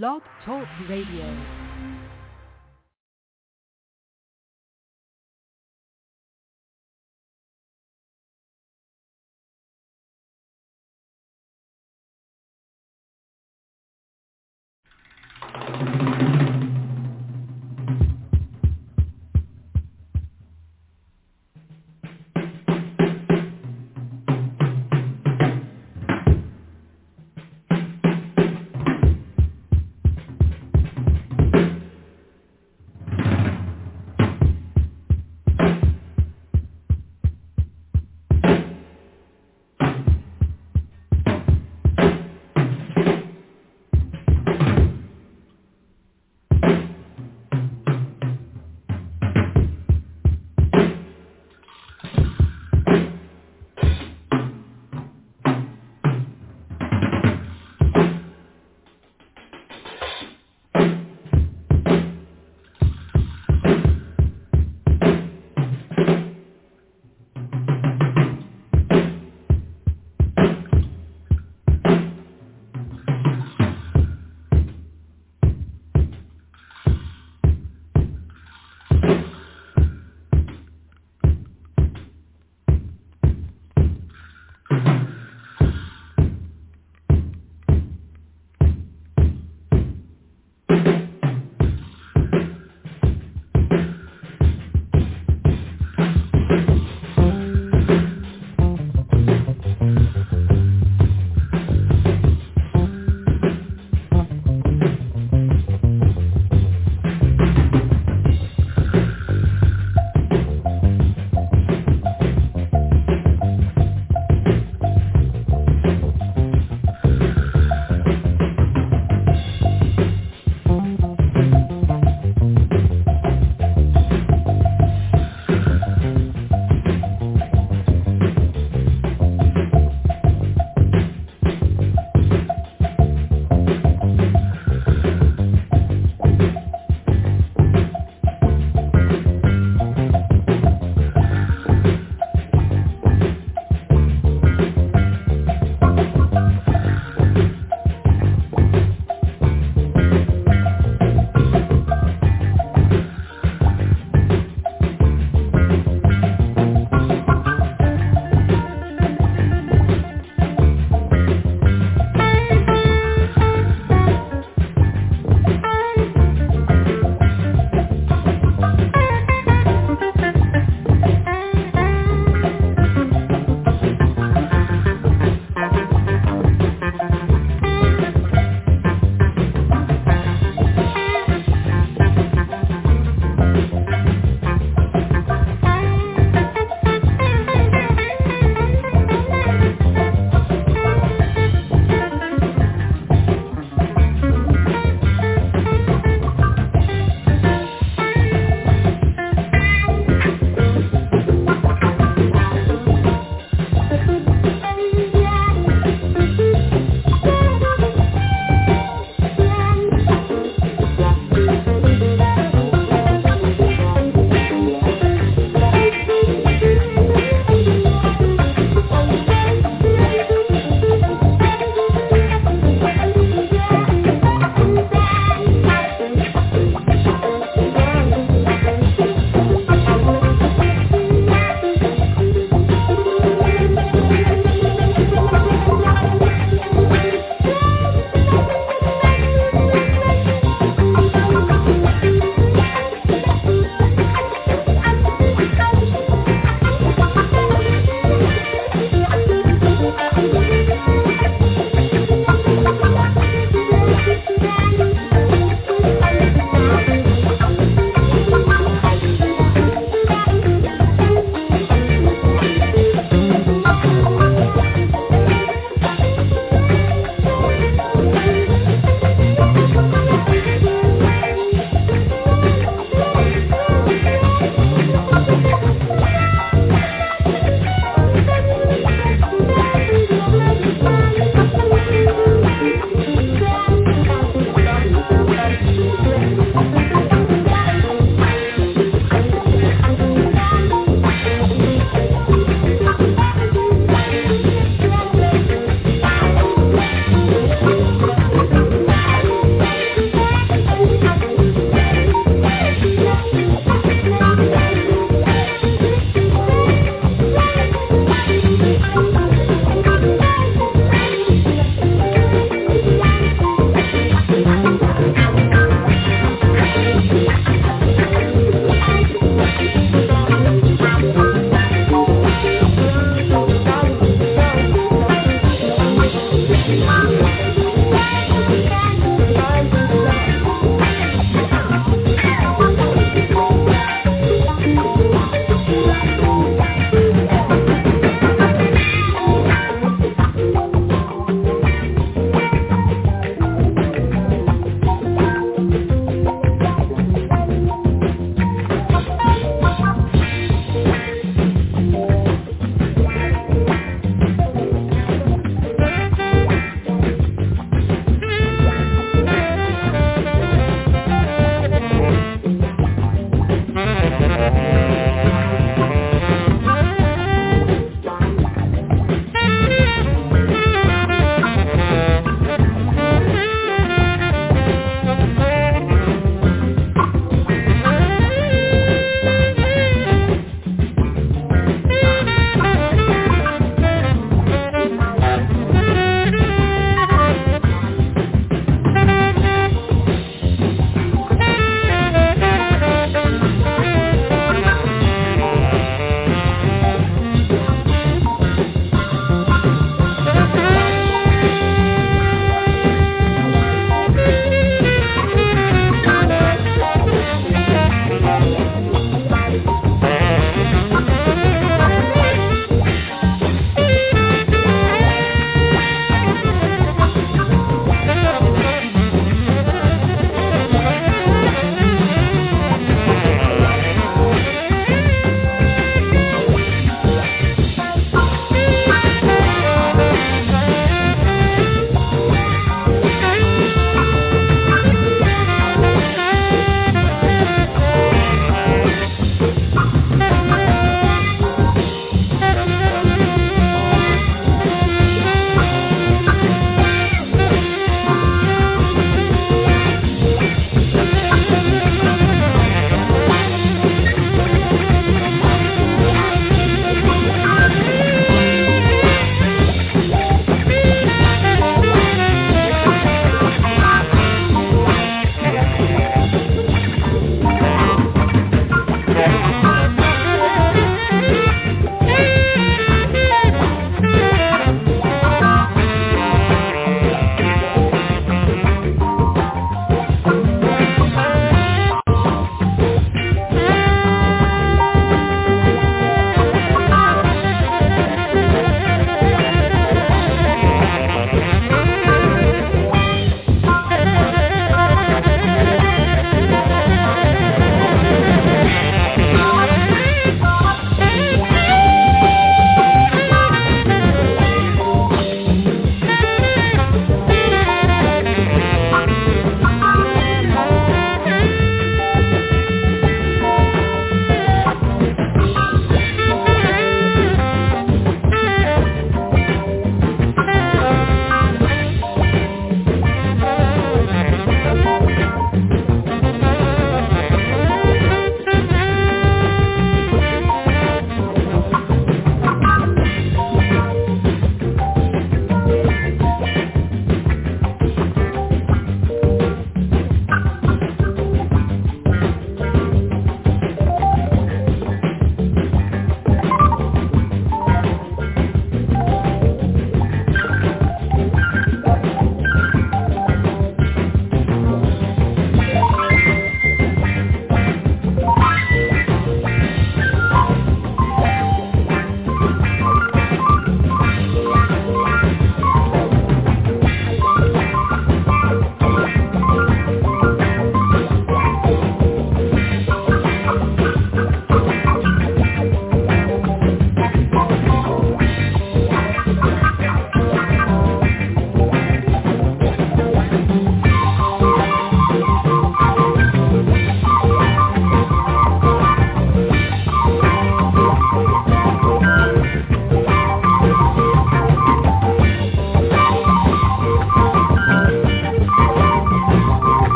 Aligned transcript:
Blog 0.00 0.22
Talk 0.46 0.66
Radio. 0.88 1.61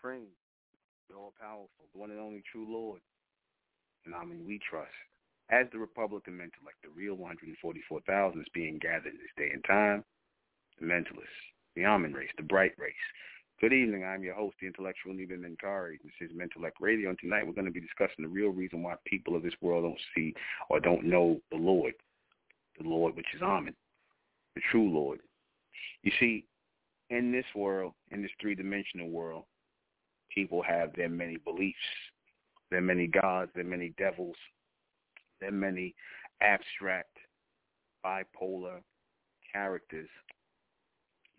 Supreme, 0.00 0.28
the 1.10 1.14
All-Powerful, 1.16 1.68
the 1.92 1.98
one 1.98 2.10
and 2.10 2.20
only 2.20 2.42
true 2.50 2.66
Lord. 2.66 3.00
And 4.06 4.14
Amen 4.14 4.44
we 4.46 4.58
trust. 4.58 4.88
As 5.50 5.66
the 5.72 5.78
Republican 5.78 6.34
Mentellect, 6.34 6.80
the 6.82 6.88
real 6.96 7.16
144,000 7.16 8.40
is 8.40 8.46
being 8.54 8.78
gathered 8.78 9.12
this 9.12 9.36
day 9.36 9.50
and 9.52 9.62
time, 9.64 10.04
the 10.78 10.86
mentalists, 10.86 11.36
the 11.76 11.84
Amen 11.84 12.14
race, 12.14 12.30
the 12.38 12.42
bright 12.42 12.72
race. 12.78 12.94
Good 13.60 13.74
evening. 13.74 14.04
I'm 14.04 14.22
your 14.22 14.34
host, 14.34 14.56
the 14.60 14.68
intellectual 14.68 15.12
Neva 15.12 15.34
Menkari. 15.34 15.98
This 16.02 16.30
is 16.30 16.34
Mentellect 16.34 16.80
Radio, 16.80 17.10
and 17.10 17.18
tonight 17.18 17.46
we're 17.46 17.52
going 17.52 17.66
to 17.66 17.70
be 17.70 17.80
discussing 17.80 18.22
the 18.22 18.28
real 18.28 18.50
reason 18.50 18.82
why 18.82 18.94
people 19.04 19.36
of 19.36 19.42
this 19.42 19.52
world 19.60 19.84
don't 19.84 20.00
see 20.14 20.32
or 20.70 20.80
don't 20.80 21.04
know 21.04 21.40
the 21.50 21.58
Lord, 21.58 21.92
the 22.80 22.88
Lord 22.88 23.16
which 23.16 23.34
is 23.34 23.42
Amen, 23.42 23.74
the 24.54 24.62
true 24.70 24.88
Lord. 24.88 25.20
You 26.02 26.12
see, 26.18 26.46
in 27.10 27.32
this 27.32 27.44
world, 27.54 27.92
in 28.12 28.22
this 28.22 28.30
three-dimensional 28.40 29.10
world, 29.10 29.44
people 30.34 30.62
have 30.62 30.94
their 30.94 31.08
many 31.08 31.36
beliefs, 31.36 31.78
their 32.70 32.80
many 32.80 33.06
gods, 33.06 33.50
their 33.54 33.64
many 33.64 33.92
devils, 33.98 34.36
their 35.40 35.52
many 35.52 35.94
abstract, 36.40 37.16
bipolar 38.04 38.80
characters 39.52 40.08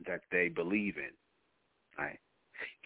that 0.06 0.22
they 0.32 0.50
believe 0.50 0.98
in, 0.98 1.12
right? 1.98 2.20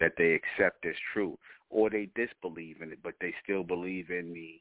That 0.00 0.12
they 0.16 0.34
accept 0.34 0.86
as 0.86 0.94
true, 1.12 1.38
or 1.70 1.90
they 1.90 2.08
disbelieve 2.14 2.82
in 2.82 2.92
it, 2.92 2.98
but 3.02 3.14
they 3.20 3.34
still 3.42 3.64
believe 3.64 4.10
in 4.10 4.32
the 4.32 4.60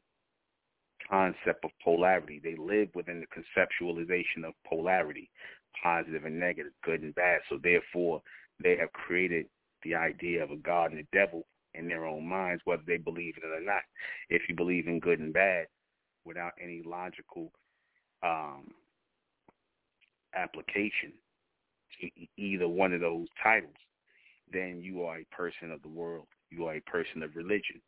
concept 1.10 1.64
of 1.64 1.72
polarity. 1.84 2.42
They 2.44 2.56
live 2.56 2.90
within 2.96 3.22
the 3.22 3.28
conceptualization 3.28 4.46
of 4.46 4.54
polarity, 4.68 5.30
positive 5.82 6.26
and 6.26 6.40
negative, 6.40 6.72
good 6.84 7.02
and 7.02 7.14
bad. 7.16 7.42
So 7.50 7.60
therefore, 7.62 8.22
they 8.64 8.78
have 8.78 8.92
created 8.94 9.46
the 9.86 9.96
idea 9.96 10.44
of 10.44 10.52
a 10.52 10.58
God 10.58 10.92
and 10.92 11.00
a 11.00 11.16
devil 11.16 11.46
in 11.76 11.88
their 11.88 12.06
own 12.06 12.28
minds, 12.28 12.62
whether 12.66 12.84
they 12.86 12.98
believe 12.98 13.36
in 13.38 13.50
it 13.50 13.62
or 13.62 13.66
not. 13.66 13.84
If 14.30 14.44
you 14.50 14.56
believe 14.56 14.88
in 14.88 15.00
good 15.00 15.20
and 15.20 15.34
bad 15.34 15.68
without 16.26 16.54
any 16.62 16.82
logical 16.86 17.52
um, 18.24 18.72
application 20.36 21.14
to 22.02 22.10
either 22.38 22.68
one 22.68 22.94
of 22.94 23.02
those 23.02 23.28
titles, 23.42 23.74
then 24.52 24.82
you 24.82 25.04
are 25.04 25.20
a 25.20 25.36
person 25.36 25.72
of 25.72 25.82
the 25.82 25.90
world. 25.90 26.28
You 26.50 26.66
are 26.66 26.76
a 26.76 26.82
person 26.82 27.24
of 27.24 27.36
religion. 27.36 27.82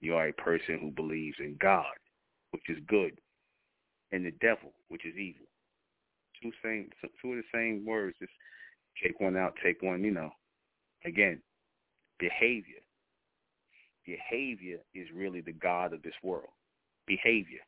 You 0.00 0.14
are 0.14 0.28
a 0.28 0.32
person 0.32 0.78
who 0.80 0.90
believes 0.90 1.36
in 1.40 1.56
God, 1.60 1.84
which 2.52 2.68
is 2.68 2.78
good, 2.88 3.18
and 4.12 4.24
the 4.24 4.32
devil, 4.40 4.72
which 4.88 5.04
is 5.04 5.14
evil. 5.16 5.46
Two 6.42 6.52
same, 6.64 6.88
two 7.20 7.32
of 7.32 7.36
the 7.36 7.42
same 7.52 7.84
words. 7.84 8.16
Just 8.18 8.32
take 9.02 9.20
one 9.20 9.36
out, 9.36 9.54
take 9.62 9.82
one. 9.82 10.02
You 10.02 10.12
know, 10.12 10.30
again, 11.04 11.40
behavior. 12.18 12.80
Behavior 14.06 14.78
is 14.94 15.08
really 15.14 15.40
the 15.40 15.52
God 15.52 15.92
of 15.92 16.02
this 16.02 16.14
world. 16.22 16.50
Behavior. 17.06 17.60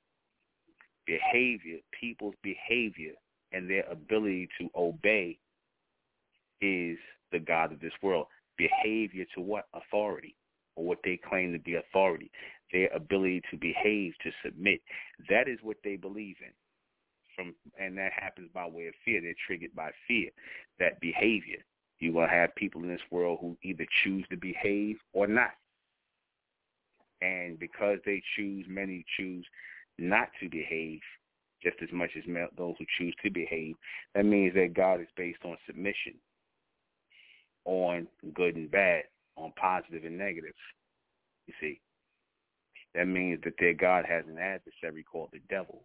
Behavior, 1.06 1.78
people's 1.98 2.34
behavior 2.42 3.12
and 3.52 3.68
their 3.68 3.84
ability 3.90 4.48
to 4.58 4.68
obey 4.76 5.38
is 6.60 6.98
the 7.32 7.38
God 7.38 7.72
of 7.72 7.80
this 7.80 7.92
world. 8.02 8.26
Behavior 8.56 9.24
to 9.34 9.40
what? 9.40 9.66
Authority, 9.74 10.36
or 10.76 10.84
what 10.84 10.98
they 11.04 11.18
claim 11.28 11.52
to 11.52 11.58
be 11.58 11.74
authority. 11.74 12.30
Their 12.72 12.88
ability 12.94 13.42
to 13.50 13.56
behave, 13.56 14.12
to 14.22 14.30
submit. 14.44 14.80
That 15.28 15.48
is 15.48 15.58
what 15.62 15.76
they 15.84 15.96
believe 15.96 16.36
in. 16.40 16.52
From 17.34 17.54
and 17.78 17.96
that 17.98 18.12
happens 18.12 18.50
by 18.54 18.66
way 18.66 18.86
of 18.86 18.94
fear. 19.04 19.20
They're 19.20 19.34
triggered 19.46 19.74
by 19.74 19.90
fear. 20.06 20.30
That 20.78 21.00
behavior. 21.00 21.58
You 22.02 22.12
will 22.12 22.26
have 22.26 22.52
people 22.56 22.82
in 22.82 22.88
this 22.88 23.00
world 23.12 23.38
who 23.40 23.56
either 23.62 23.86
choose 24.02 24.24
to 24.30 24.36
behave 24.36 24.96
or 25.12 25.28
not. 25.28 25.52
And 27.20 27.56
because 27.60 27.98
they 28.04 28.20
choose, 28.34 28.66
many 28.68 29.04
choose 29.16 29.46
not 30.00 30.30
to 30.40 30.48
behave 30.48 30.98
just 31.62 31.76
as 31.80 31.90
much 31.92 32.10
as 32.16 32.24
those 32.58 32.74
who 32.76 32.84
choose 32.98 33.14
to 33.22 33.30
behave. 33.30 33.76
That 34.16 34.24
means 34.24 34.52
that 34.54 34.74
God 34.74 35.00
is 35.00 35.06
based 35.16 35.44
on 35.44 35.56
submission, 35.64 36.14
on 37.66 38.08
good 38.34 38.56
and 38.56 38.68
bad, 38.68 39.04
on 39.36 39.52
positive 39.54 40.04
and 40.04 40.18
negative. 40.18 40.56
You 41.46 41.54
see, 41.60 41.80
that 42.96 43.06
means 43.06 43.38
that 43.44 43.54
their 43.60 43.74
God 43.74 44.06
has 44.08 44.24
an 44.26 44.38
adversary 44.38 45.04
called 45.04 45.28
the 45.32 45.38
devil, 45.48 45.84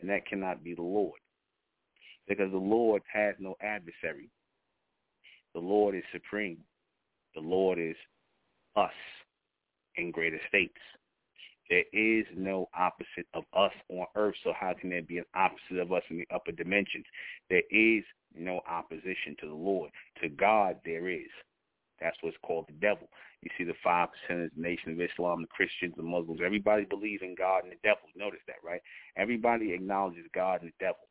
and 0.00 0.08
that 0.10 0.28
cannot 0.28 0.62
be 0.62 0.76
the 0.76 0.82
Lord, 0.82 1.18
because 2.28 2.52
the 2.52 2.56
Lord 2.56 3.02
has 3.12 3.34
no 3.40 3.56
adversary. 3.60 4.30
The 5.58 5.66
Lord 5.66 5.96
is 5.96 6.04
supreme. 6.12 6.58
The 7.34 7.40
Lord 7.40 7.80
is 7.80 7.96
us 8.76 8.92
in 9.96 10.12
greater 10.12 10.38
states. 10.46 10.78
There 11.68 11.82
is 11.92 12.26
no 12.36 12.68
opposite 12.78 13.26
of 13.34 13.42
us 13.52 13.72
on 13.88 14.06
earth, 14.14 14.36
so 14.44 14.52
how 14.56 14.72
can 14.80 14.88
there 14.88 15.02
be 15.02 15.18
an 15.18 15.24
opposite 15.34 15.82
of 15.82 15.92
us 15.92 16.04
in 16.10 16.18
the 16.18 16.28
upper 16.32 16.52
dimensions? 16.52 17.06
There 17.50 17.64
is 17.72 18.04
no 18.36 18.60
opposition 18.70 19.34
to 19.40 19.48
the 19.48 19.54
Lord. 19.54 19.90
To 20.22 20.28
God, 20.28 20.76
there 20.84 21.08
is. 21.08 21.26
That's 22.00 22.16
what's 22.20 22.36
called 22.44 22.66
the 22.68 22.74
devil. 22.74 23.08
You 23.42 23.50
see 23.58 23.64
the 23.64 23.74
five 23.82 24.10
percent 24.12 24.44
of 24.44 24.50
the 24.54 24.62
nation 24.62 24.92
of 24.92 25.00
Islam, 25.00 25.42
the 25.42 25.48
Christians, 25.48 25.94
the 25.96 26.04
Muslims, 26.04 26.38
everybody 26.44 26.84
believes 26.84 27.22
in 27.22 27.34
God 27.36 27.64
and 27.64 27.72
the 27.72 27.82
devil. 27.82 28.06
Notice 28.14 28.42
that, 28.46 28.62
right? 28.64 28.80
Everybody 29.16 29.72
acknowledges 29.72 30.24
God 30.32 30.62
and 30.62 30.70
the 30.70 30.84
devil. 30.84 31.02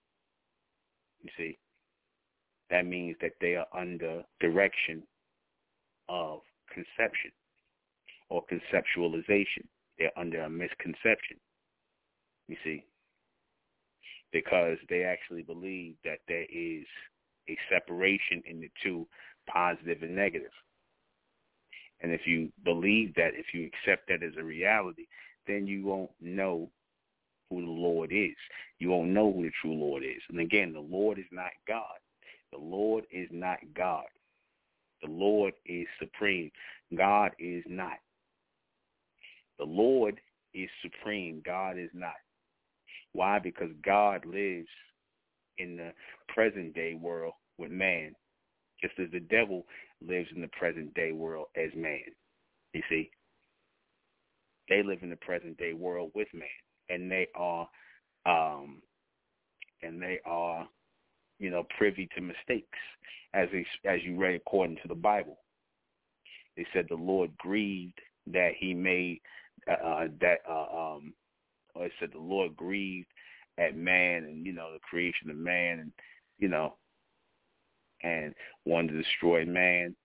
You 1.21 1.31
see? 1.35 1.57
That 2.69 2.85
means 2.85 3.15
that 3.21 3.33
they 3.39 3.55
are 3.55 3.67
under 3.73 4.23
direction 4.39 5.03
of 6.09 6.41
conception 6.71 7.31
or 8.29 8.43
conceptualization. 8.51 9.65
They're 9.97 10.17
under 10.17 10.41
a 10.41 10.49
misconception. 10.49 11.37
You 12.47 12.57
see? 12.63 12.83
Because 14.31 14.77
they 14.89 15.03
actually 15.03 15.43
believe 15.43 15.95
that 16.03 16.19
there 16.27 16.45
is 16.51 16.85
a 17.49 17.57
separation 17.71 18.43
in 18.45 18.59
the 18.59 18.69
two, 18.83 19.07
positive 19.49 20.03
and 20.03 20.15
negative. 20.15 20.51
And 22.01 22.11
if 22.11 22.21
you 22.27 22.51
believe 22.63 23.15
that, 23.15 23.31
if 23.33 23.53
you 23.53 23.67
accept 23.67 24.07
that 24.09 24.23
as 24.23 24.33
a 24.37 24.43
reality, 24.43 25.07
then 25.47 25.65
you 25.65 25.85
won't 25.85 26.11
know 26.21 26.69
who 27.49 27.61
the 27.61 27.71
Lord 27.71 28.11
is. 28.11 28.35
You 28.79 28.89
won't 28.89 29.09
know 29.09 29.31
who 29.31 29.43
the 29.43 29.51
true 29.61 29.73
Lord 29.73 30.03
is. 30.03 30.21
And 30.29 30.39
again, 30.39 30.73
the 30.73 30.79
Lord 30.79 31.17
is 31.17 31.25
not 31.31 31.51
God. 31.67 31.97
The 32.51 32.59
Lord 32.59 33.05
is 33.11 33.27
not 33.31 33.59
God. 33.75 34.05
The 35.01 35.09
Lord 35.09 35.53
is 35.65 35.85
supreme. 35.99 36.51
God 36.95 37.31
is 37.39 37.63
not. 37.67 37.97
The 39.59 39.65
Lord 39.65 40.19
is 40.53 40.69
supreme. 40.81 41.41
God 41.45 41.77
is 41.77 41.89
not. 41.93 42.13
Why? 43.13 43.39
Because 43.39 43.69
God 43.83 44.25
lives 44.25 44.67
in 45.57 45.77
the 45.77 45.91
present 46.29 46.73
day 46.73 46.93
world 46.93 47.33
with 47.57 47.71
man, 47.71 48.13
just 48.81 48.93
as 48.99 49.09
the 49.11 49.19
devil 49.19 49.65
lives 50.07 50.29
in 50.35 50.41
the 50.41 50.49
present 50.49 50.93
day 50.93 51.11
world 51.11 51.47
as 51.55 51.71
man. 51.75 52.01
You 52.73 52.81
see? 52.89 53.09
They 54.69 54.83
live 54.83 54.99
in 55.01 55.09
the 55.09 55.15
present 55.15 55.57
day 55.57 55.73
world 55.73 56.11
with 56.13 56.27
man. 56.33 56.47
And 56.89 57.11
they 57.11 57.27
are 57.35 57.67
um 58.25 58.81
and 59.81 60.01
they 60.01 60.19
are, 60.25 60.67
you 61.39 61.49
know, 61.49 61.65
privy 61.77 62.07
to 62.15 62.21
mistakes, 62.21 62.79
as 63.33 63.47
they, 63.51 63.65
as 63.85 64.01
you 64.03 64.17
read 64.17 64.35
according 64.35 64.77
to 64.77 64.87
the 64.87 64.95
Bible. 64.95 65.37
They 66.55 66.65
said 66.73 66.87
the 66.89 66.95
Lord 66.95 67.31
grieved 67.37 67.99
that 68.27 68.53
he 68.57 68.73
made 68.73 69.21
uh, 69.69 70.07
that 70.21 70.39
uh, 70.49 70.95
um, 70.95 71.13
it 71.75 71.91
said 71.99 72.09
the 72.13 72.19
Lord 72.19 72.55
grieved 72.55 73.07
at 73.57 73.75
man 73.75 74.23
and 74.23 74.45
you 74.45 74.53
know 74.53 74.73
the 74.73 74.79
creation 74.79 75.29
of 75.29 75.35
man 75.35 75.79
and 75.79 75.91
you 76.39 76.47
know 76.47 76.75
and 78.03 78.33
wanted 78.65 78.93
to 78.93 79.01
destroy 79.01 79.45
man. 79.45 79.95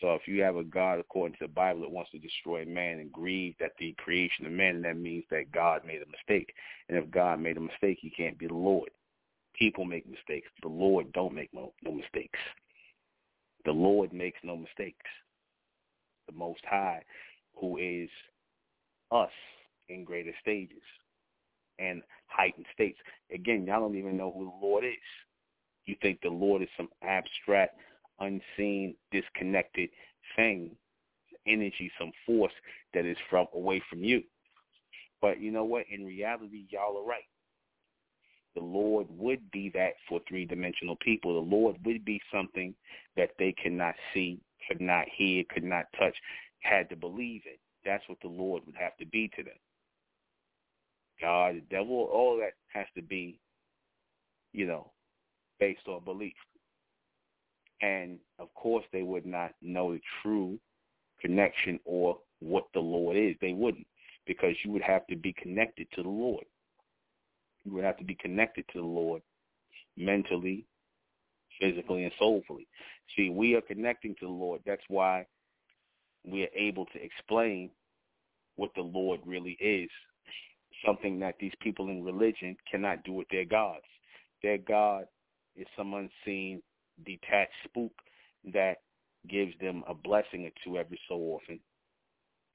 So 0.00 0.14
if 0.14 0.26
you 0.26 0.42
have 0.42 0.56
a 0.56 0.64
God 0.64 0.98
according 0.98 1.36
to 1.38 1.46
the 1.46 1.52
Bible 1.52 1.82
that 1.82 1.90
wants 1.90 2.10
to 2.10 2.18
destroy 2.18 2.64
man 2.64 2.98
and 2.98 3.12
grieve 3.12 3.54
at 3.62 3.72
the 3.78 3.94
creation 3.98 4.46
of 4.46 4.52
man, 4.52 4.82
that 4.82 4.96
means 4.96 5.24
that 5.30 5.52
God 5.52 5.82
made 5.86 6.02
a 6.02 6.10
mistake. 6.10 6.52
And 6.88 6.98
if 6.98 7.10
God 7.10 7.40
made 7.40 7.56
a 7.56 7.60
mistake, 7.60 7.98
he 8.00 8.10
can't 8.10 8.38
be 8.38 8.48
the 8.48 8.54
Lord. 8.54 8.90
People 9.58 9.84
make 9.84 10.08
mistakes. 10.08 10.48
The 10.62 10.68
Lord 10.68 11.12
don't 11.12 11.34
make 11.34 11.52
no, 11.52 11.72
no 11.82 11.92
mistakes. 11.92 12.38
The 13.64 13.72
Lord 13.72 14.12
makes 14.12 14.38
no 14.42 14.56
mistakes. 14.56 15.10
The 16.26 16.34
Most 16.34 16.62
High, 16.68 17.02
who 17.56 17.78
is 17.78 18.08
us 19.10 19.30
in 19.88 20.04
greater 20.04 20.32
stages 20.40 20.82
and 21.78 22.02
heightened 22.26 22.66
states. 22.72 22.98
Again, 23.32 23.66
y'all 23.66 23.80
don't 23.80 23.96
even 23.96 24.16
know 24.16 24.32
who 24.32 24.44
the 24.44 24.66
Lord 24.66 24.84
is. 24.84 24.92
You 25.84 25.96
think 26.00 26.20
the 26.22 26.30
Lord 26.30 26.62
is 26.62 26.68
some 26.76 26.88
abstract, 27.02 27.76
unseen, 28.20 28.94
disconnected 29.10 29.90
thing, 30.36 30.70
energy, 31.46 31.90
some 31.98 32.12
force 32.24 32.52
that 32.94 33.04
is 33.04 33.16
from 33.28 33.46
away 33.54 33.82
from 33.90 34.04
you. 34.04 34.22
But 35.20 35.40
you 35.40 35.50
know 35.50 35.64
what? 35.64 35.84
In 35.90 36.04
reality, 36.04 36.66
y'all 36.70 36.98
are 36.98 37.06
right. 37.06 37.24
The 38.54 38.62
Lord 38.62 39.06
would 39.10 39.50
be 39.50 39.70
that 39.74 39.94
for 40.08 40.20
three-dimensional 40.28 40.96
people. 40.96 41.34
The 41.34 41.56
Lord 41.56 41.76
would 41.84 42.04
be 42.04 42.20
something 42.32 42.74
that 43.16 43.30
they 43.38 43.52
cannot 43.52 43.94
see, 44.12 44.40
could 44.68 44.80
not 44.80 45.06
hear, 45.16 45.44
could 45.48 45.64
not 45.64 45.86
touch, 45.98 46.14
had 46.60 46.88
to 46.90 46.96
believe 46.96 47.42
it. 47.46 47.58
That's 47.84 48.06
what 48.08 48.18
the 48.22 48.28
Lord 48.28 48.62
would 48.66 48.76
have 48.76 48.96
to 48.98 49.06
be 49.06 49.30
to 49.36 49.42
them. 49.42 49.54
God, 51.20 51.56
the 51.56 51.60
devil, 51.74 52.10
all 52.12 52.36
that 52.38 52.52
has 52.72 52.86
to 52.96 53.02
be, 53.02 53.38
you 54.52 54.66
know, 54.66 54.90
based 55.58 55.86
on 55.88 56.04
belief. 56.04 56.34
And 57.80 58.18
of 58.38 58.52
course, 58.54 58.84
they 58.92 59.02
would 59.02 59.26
not 59.26 59.52
know 59.62 59.92
the 59.92 60.00
true 60.22 60.58
connection 61.20 61.80
or 61.84 62.18
what 62.40 62.64
the 62.74 62.80
Lord 62.80 63.16
is. 63.16 63.34
They 63.40 63.52
wouldn't, 63.52 63.86
because 64.26 64.54
you 64.64 64.72
would 64.72 64.82
have 64.82 65.06
to 65.06 65.16
be 65.16 65.32
connected 65.32 65.86
to 65.94 66.02
the 66.02 66.08
Lord. 66.08 66.44
You 67.64 67.72
would 67.72 67.84
have 67.84 67.98
to 67.98 68.04
be 68.04 68.14
connected 68.14 68.64
to 68.72 68.80
the 68.80 68.86
Lord 68.86 69.22
mentally, 69.96 70.66
physically, 71.60 72.04
and 72.04 72.12
soulfully. 72.18 72.66
See, 73.16 73.30
we 73.30 73.54
are 73.54 73.60
connecting 73.60 74.14
to 74.20 74.26
the 74.26 74.32
Lord. 74.32 74.60
That's 74.66 74.82
why 74.88 75.26
we 76.24 76.42
are 76.44 76.54
able 76.56 76.86
to 76.86 77.02
explain 77.02 77.70
what 78.56 78.70
the 78.74 78.82
Lord 78.82 79.20
really 79.24 79.56
is, 79.60 79.88
something 80.84 81.18
that 81.20 81.36
these 81.40 81.52
people 81.60 81.88
in 81.88 82.04
religion 82.04 82.56
cannot 82.70 83.04
do 83.04 83.12
with 83.12 83.28
their 83.30 83.44
gods. 83.44 83.84
Their 84.42 84.58
God 84.58 85.04
is 85.56 85.66
some 85.76 85.94
unseen, 85.94 86.62
detached 87.04 87.52
spook 87.64 87.92
that 88.52 88.78
gives 89.28 89.52
them 89.60 89.84
a 89.88 89.94
blessing 89.94 90.46
or 90.46 90.50
two 90.64 90.78
every 90.78 90.98
so 91.08 91.14
often, 91.14 91.60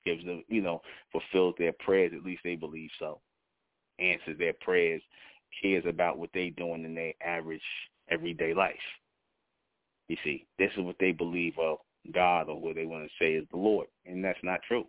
gives 0.06 0.24
them, 0.26 0.43
you 0.48 0.62
know, 0.62 0.82
fulfills 1.12 1.56
their 1.58 1.74
prayers, 1.74 2.12
at 2.15 2.24
least 2.24 2.41
they 2.43 2.56
believe 2.56 2.89
so, 3.00 3.22
answers 4.00 4.38
their 4.38 4.54
prayers, 4.54 5.02
cares 5.62 5.86
about 5.88 6.18
what 6.18 6.30
they're 6.34 6.50
doing 6.52 6.86
in 6.86 6.96
their 6.96 7.14
average 7.26 7.62
everyday 8.10 8.54
life. 8.54 8.76
You 10.08 10.18
see, 10.24 10.46
this 10.58 10.72
is 10.78 10.84
what 10.84 10.98
they 11.00 11.12
believe 11.12 11.58
of 11.60 11.80
God 12.14 12.48
or 12.50 12.60
what 12.60 12.76
they 12.76 12.86
want 12.86 13.04
to 13.04 13.10
say 13.20 13.34
is 13.34 13.46
the 13.52 13.58
Lord, 13.58 13.88
and 14.06 14.24
that's 14.24 14.40
not 14.44 14.62
true. 14.68 14.88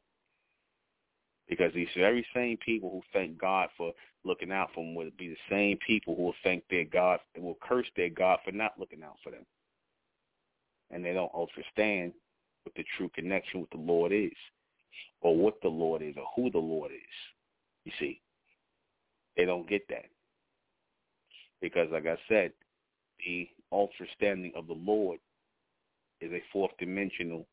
Because 1.49 1.73
these 1.75 1.89
very 1.97 2.27
same 2.35 2.59
people 2.59 2.91
who 2.91 3.03
thank 3.13 3.39
God 3.39 3.71
for 3.77 3.93
looking 4.25 4.53
out 4.53 4.69
for 4.75 4.85
them 4.85 4.95
will 4.95 5.11
be 5.19 5.29
the 5.29 5.37
same 5.51 5.79
people 5.87 6.15
who 6.15 6.25
will 6.25 6.35
thank 6.45 6.63
their 6.69 6.85
God, 6.85 7.21
and 7.35 7.43
will 7.43 7.59
curse 7.63 7.87
their 7.97 8.11
God 8.11 8.39
for 8.45 8.53
not 8.53 8.79
looking 8.79 9.03
out 9.03 9.17
for 9.25 9.31
them. 9.31 9.47
And 10.91 11.05
they 11.05 11.13
don't 11.13 11.33
understand 11.35 12.13
what 12.65 12.75
the 12.77 12.85
true 12.97 13.11
connection 13.15 13.61
with 13.61 13.71
the 13.71 13.79
Lord 13.79 14.13
is, 14.13 14.33
or 15.21 15.37
what 15.37 15.61
the 15.63 15.69
Lord 15.69 16.03
is, 16.03 16.17
or 16.17 16.27
who 16.37 16.51
the 16.51 16.59
Lord 16.59 16.93
is. 16.93 16.99
You 17.85 17.93
see, 17.99 18.21
they 19.39 19.47
don't 19.47 19.69
get 19.69 19.89
that. 19.89 20.05
Because, 21.63 21.89
like 21.91 22.07
I 22.07 22.17
said, 22.29 22.53
the 23.25 23.49
understanding 23.73 24.53
of 24.55 24.67
the 24.67 24.75
Lord 24.75 25.19
is 26.21 26.33
a 26.33 26.43
fourth 26.53 26.73
dimensional 26.79 27.47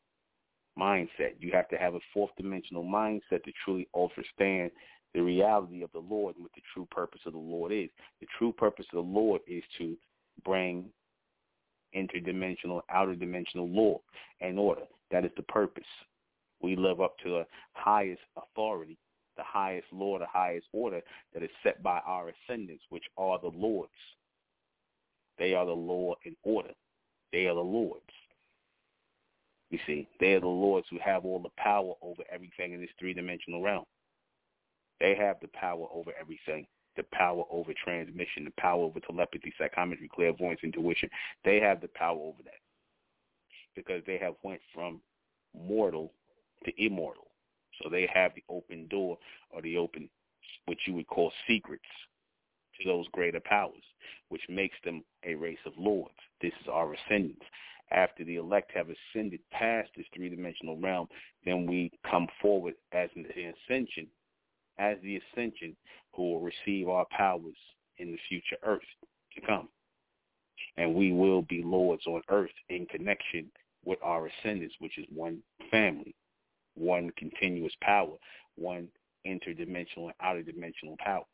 mindset. 0.77 1.35
You 1.39 1.51
have 1.53 1.69
to 1.69 1.77
have 1.77 1.95
a 1.95 1.99
fourth 2.13 2.31
dimensional 2.37 2.83
mindset 2.83 3.43
to 3.43 3.51
truly 3.63 3.87
understand 3.95 4.71
the 5.13 5.21
reality 5.21 5.81
of 5.83 5.91
the 5.93 5.99
Lord 5.99 6.35
and 6.35 6.43
what 6.43 6.51
the 6.55 6.61
true 6.73 6.87
purpose 6.91 7.21
of 7.25 7.33
the 7.33 7.39
Lord 7.39 7.71
is. 7.71 7.89
The 8.19 8.27
true 8.37 8.51
purpose 8.51 8.85
of 8.91 9.05
the 9.05 9.11
Lord 9.11 9.41
is 9.47 9.63
to 9.77 9.95
bring 10.43 10.85
interdimensional, 11.95 12.81
outer 12.91 13.15
dimensional 13.15 13.69
law 13.69 14.01
and 14.41 14.59
order. 14.59 14.81
That 15.11 15.23
is 15.23 15.31
the 15.37 15.43
purpose. 15.43 15.85
We 16.61 16.75
live 16.75 16.99
up 16.99 17.17
to 17.23 17.29
the 17.29 17.45
highest 17.73 18.21
authority, 18.35 18.97
the 19.37 19.43
highest 19.43 19.87
law, 19.91 20.19
the 20.19 20.25
highest 20.27 20.67
order 20.71 21.01
that 21.33 21.43
is 21.43 21.49
set 21.63 21.81
by 21.83 21.99
our 22.05 22.31
ascendants, 22.31 22.83
which 22.89 23.03
are 23.17 23.39
the 23.39 23.51
Lords. 23.55 23.91
They 25.37 25.53
are 25.53 25.65
the 25.65 25.71
law 25.71 26.15
and 26.25 26.35
order. 26.43 26.71
They 27.31 27.47
are 27.47 27.55
the 27.55 27.61
Lords. 27.61 28.03
You 29.71 29.79
see, 29.87 30.07
they 30.19 30.33
are 30.33 30.39
the 30.39 30.47
lords 30.47 30.87
who 30.89 30.99
have 31.03 31.25
all 31.25 31.39
the 31.39 31.49
power 31.57 31.93
over 32.01 32.23
everything 32.31 32.73
in 32.73 32.81
this 32.81 32.89
three-dimensional 32.99 33.61
realm. 33.61 33.85
They 34.99 35.15
have 35.15 35.37
the 35.41 35.49
power 35.49 35.87
over 35.91 36.11
everything, 36.19 36.65
the 36.95 37.03
power 37.11 37.43
over 37.51 37.73
transmission, 37.73 38.45
the 38.45 38.53
power 38.57 38.83
over 38.83 38.99
telepathy, 38.99 39.53
psychometry, 39.57 40.09
clairvoyance, 40.13 40.61
intuition. 40.63 41.09
They 41.43 41.59
have 41.59 41.81
the 41.81 41.89
power 41.89 42.17
over 42.17 42.41
that 42.43 42.61
because 43.75 44.01
they 44.07 44.17
have 44.17 44.35
went 44.43 44.61
from 44.73 45.01
mortal 45.53 46.13
to 46.63 46.71
immortal. 46.83 47.27
So 47.81 47.89
they 47.89 48.09
have 48.13 48.31
the 48.35 48.43
open 48.49 48.87
door 48.87 49.17
or 49.49 49.61
the 49.61 49.77
open, 49.77 50.09
what 50.65 50.77
you 50.85 50.93
would 50.95 51.07
call 51.07 51.31
secrets 51.47 51.83
to 52.79 52.87
those 52.87 53.07
greater 53.11 53.39
powers, 53.39 53.83
which 54.29 54.41
makes 54.49 54.75
them 54.83 55.03
a 55.25 55.35
race 55.35 55.59
of 55.65 55.73
lords. 55.77 56.15
This 56.41 56.53
is 56.61 56.67
our 56.71 56.93
ascendants 56.93 57.45
after 57.91 58.23
the 58.23 58.37
elect 58.37 58.71
have 58.73 58.87
ascended 58.89 59.39
past 59.51 59.89
this 59.95 60.05
three-dimensional 60.13 60.77
realm, 60.77 61.07
then 61.45 61.65
we 61.65 61.91
come 62.09 62.27
forward 62.41 62.73
as 62.91 63.09
the 63.15 63.23
ascension, 63.23 64.07
as 64.77 64.97
the 65.03 65.17
ascension 65.17 65.75
who 66.13 66.23
will 66.23 66.41
receive 66.41 66.89
our 66.89 67.05
powers 67.11 67.57
in 67.97 68.11
the 68.11 68.19
future 68.27 68.57
earth 68.63 68.81
to 69.35 69.41
come. 69.41 69.69
And 70.77 70.95
we 70.95 71.11
will 71.13 71.43
be 71.43 71.61
lords 71.63 72.05
on 72.07 72.21
earth 72.29 72.51
in 72.69 72.85
connection 72.87 73.51
with 73.85 73.99
our 74.03 74.27
ascendants, 74.27 74.75
which 74.79 74.97
is 74.97 75.05
one 75.13 75.41
family, 75.69 76.15
one 76.75 77.11
continuous 77.17 77.73
power, 77.81 78.15
one 78.55 78.87
interdimensional 79.25 80.05
and 80.05 80.13
outer 80.21 80.43
dimensional 80.43 80.95
power. 80.99 81.25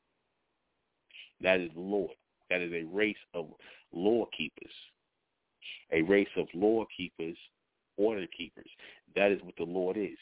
That 1.42 1.60
is 1.60 1.72
the 1.74 1.82
Lord. 1.82 2.12
That 2.50 2.62
is 2.62 2.72
a 2.74 2.84
race 2.84 3.18
of 3.34 3.48
law 3.94 4.26
keepers 4.36 4.72
a 5.92 6.02
race 6.04 6.30
of 6.38 6.48
law 6.54 6.86
keepers, 6.96 7.38
order 7.98 8.26
keepers. 8.36 8.70
That 9.16 9.32
is 9.32 9.42
what 9.44 9.56
the 9.58 9.64
Lord 9.64 9.98
is. 9.98 10.18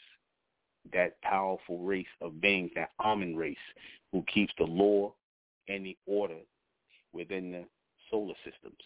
That 0.92 1.20
powerful 1.22 1.78
race 1.78 2.06
of 2.20 2.40
beings, 2.40 2.70
that 2.74 2.90
Amen 3.00 3.36
race, 3.36 3.56
who 4.12 4.24
keeps 4.32 4.52
the 4.58 4.64
law 4.64 5.14
and 5.68 5.84
the 5.84 5.96
order 6.06 6.38
within 7.12 7.52
the 7.52 7.64
solar 8.10 8.34
systems. 8.44 8.80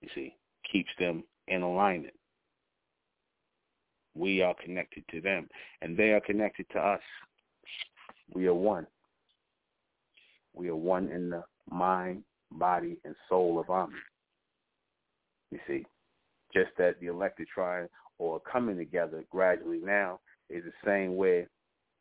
You 0.00 0.08
see, 0.14 0.36
keeps 0.70 0.90
them 0.98 1.24
in 1.48 1.62
alignment. 1.62 2.14
We 4.14 4.42
are 4.42 4.54
connected 4.62 5.04
to 5.10 5.20
them, 5.20 5.48
and 5.80 5.96
they 5.96 6.10
are 6.10 6.20
connected 6.20 6.66
to 6.72 6.78
us. 6.78 7.00
We 8.34 8.46
are 8.46 8.54
one. 8.54 8.86
We 10.54 10.68
are 10.68 10.76
one 10.76 11.08
in 11.08 11.30
the 11.30 11.44
mind, 11.70 12.24
body, 12.50 12.98
and 13.04 13.14
soul 13.28 13.58
of 13.58 13.70
Amen. 13.70 13.96
You 15.50 15.58
see, 15.66 15.84
just 16.52 16.70
that 16.78 17.00
the 17.00 17.06
elected 17.06 17.48
trying 17.52 17.88
or 18.18 18.40
coming 18.40 18.76
together 18.76 19.24
gradually 19.30 19.80
now 19.82 20.20
is 20.50 20.62
the 20.64 20.72
same 20.84 21.16
way 21.16 21.46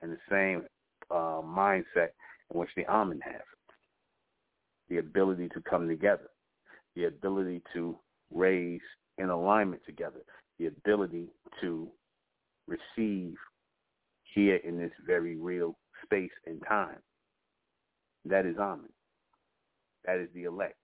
and 0.01 0.11
the 0.11 0.17
same 0.29 0.63
uh, 1.09 1.41
mindset 1.41 2.09
in 2.53 2.59
which 2.59 2.69
the 2.75 2.85
Amen 2.87 3.19
have. 3.23 3.41
The 4.89 4.97
ability 4.97 5.49
to 5.49 5.61
come 5.61 5.87
together, 5.87 6.29
the 6.95 7.05
ability 7.05 7.61
to 7.73 7.95
raise 8.33 8.81
in 9.17 9.29
alignment 9.29 9.81
together, 9.85 10.19
the 10.59 10.67
ability 10.67 11.27
to 11.61 11.89
receive 12.71 13.35
here 14.33 14.57
in 14.57 14.77
this 14.77 14.91
very 15.05 15.35
real 15.35 15.77
space 16.03 16.31
and 16.45 16.61
time. 16.67 16.97
That 18.25 18.45
is 18.45 18.57
Amen. 18.57 18.89
That 20.05 20.17
is 20.17 20.29
the 20.33 20.45
elect. 20.45 20.77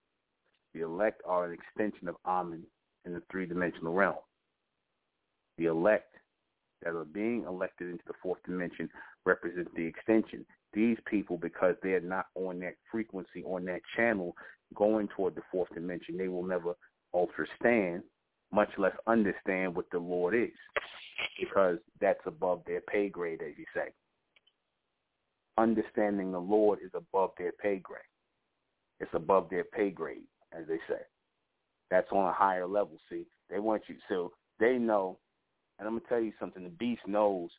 The 0.74 0.82
elect 0.82 1.22
are 1.26 1.46
an 1.46 1.54
extension 1.54 2.08
of 2.08 2.16
Amen 2.26 2.64
in 3.06 3.14
the 3.14 3.24
three-dimensional 3.32 3.94
realm. 3.94 4.16
The 5.58 5.66
elect 5.66 6.14
that 6.84 6.94
are 6.94 7.06
being 7.06 7.46
elected 7.48 7.90
into 7.90 8.04
the 8.06 8.14
fourth 8.22 8.40
dimension 8.46 8.90
represent 9.26 9.74
the 9.76 9.86
extension. 9.86 10.46
These 10.74 10.98
people, 11.10 11.38
because 11.38 11.76
they're 11.82 12.00
not 12.00 12.28
on 12.36 12.60
that 12.60 12.76
frequency, 12.92 13.44
on 13.46 13.66
that 13.66 13.82
channel, 13.96 14.36
going 14.76 15.08
toward 15.16 15.36
the 15.36 15.42
fourth 15.52 15.70
dimension, 15.74 16.18
they 16.18 16.28
will 16.28 16.44
never 16.44 16.76
understand, 17.16 18.04
much 18.52 18.70
less 18.78 18.94
understand 19.08 19.76
what 19.76 19.86
the 19.92 20.00
Lord 20.00 20.36
is, 20.36 20.50
because 21.40 21.78
that's 22.00 22.20
above 22.26 22.62
their 22.66 22.82
pay 22.82 23.10
grade, 23.10 23.42
as 23.42 23.54
you 23.58 23.66
say. 23.74 23.90
Understanding 25.58 26.32
the 26.32 26.40
Lord 26.40 26.80
is 26.84 26.92
above 26.94 27.32
their 27.38 27.52
pay 27.52 27.78
grade. 27.78 28.02
It's 29.00 29.14
above 29.14 29.50
their 29.50 29.64
pay 29.64 29.90
grade 29.90 30.28
as 30.58 30.66
they 30.68 30.80
say. 30.88 31.02
That's 31.90 32.12
on 32.12 32.28
a 32.28 32.34
higher 32.34 32.68
level. 32.68 32.98
See, 33.10 33.26
they 33.50 33.60
want 33.60 33.84
you 33.88 33.96
so 34.10 34.34
they 34.60 34.78
know, 34.78 35.18
and 35.80 35.88
I'm 35.88 35.96
gonna 35.96 36.10
tell 36.10 36.20
you 36.20 36.34
something. 36.40 36.64
The 36.64 36.70
beast 36.70 37.02
knows 37.08 37.50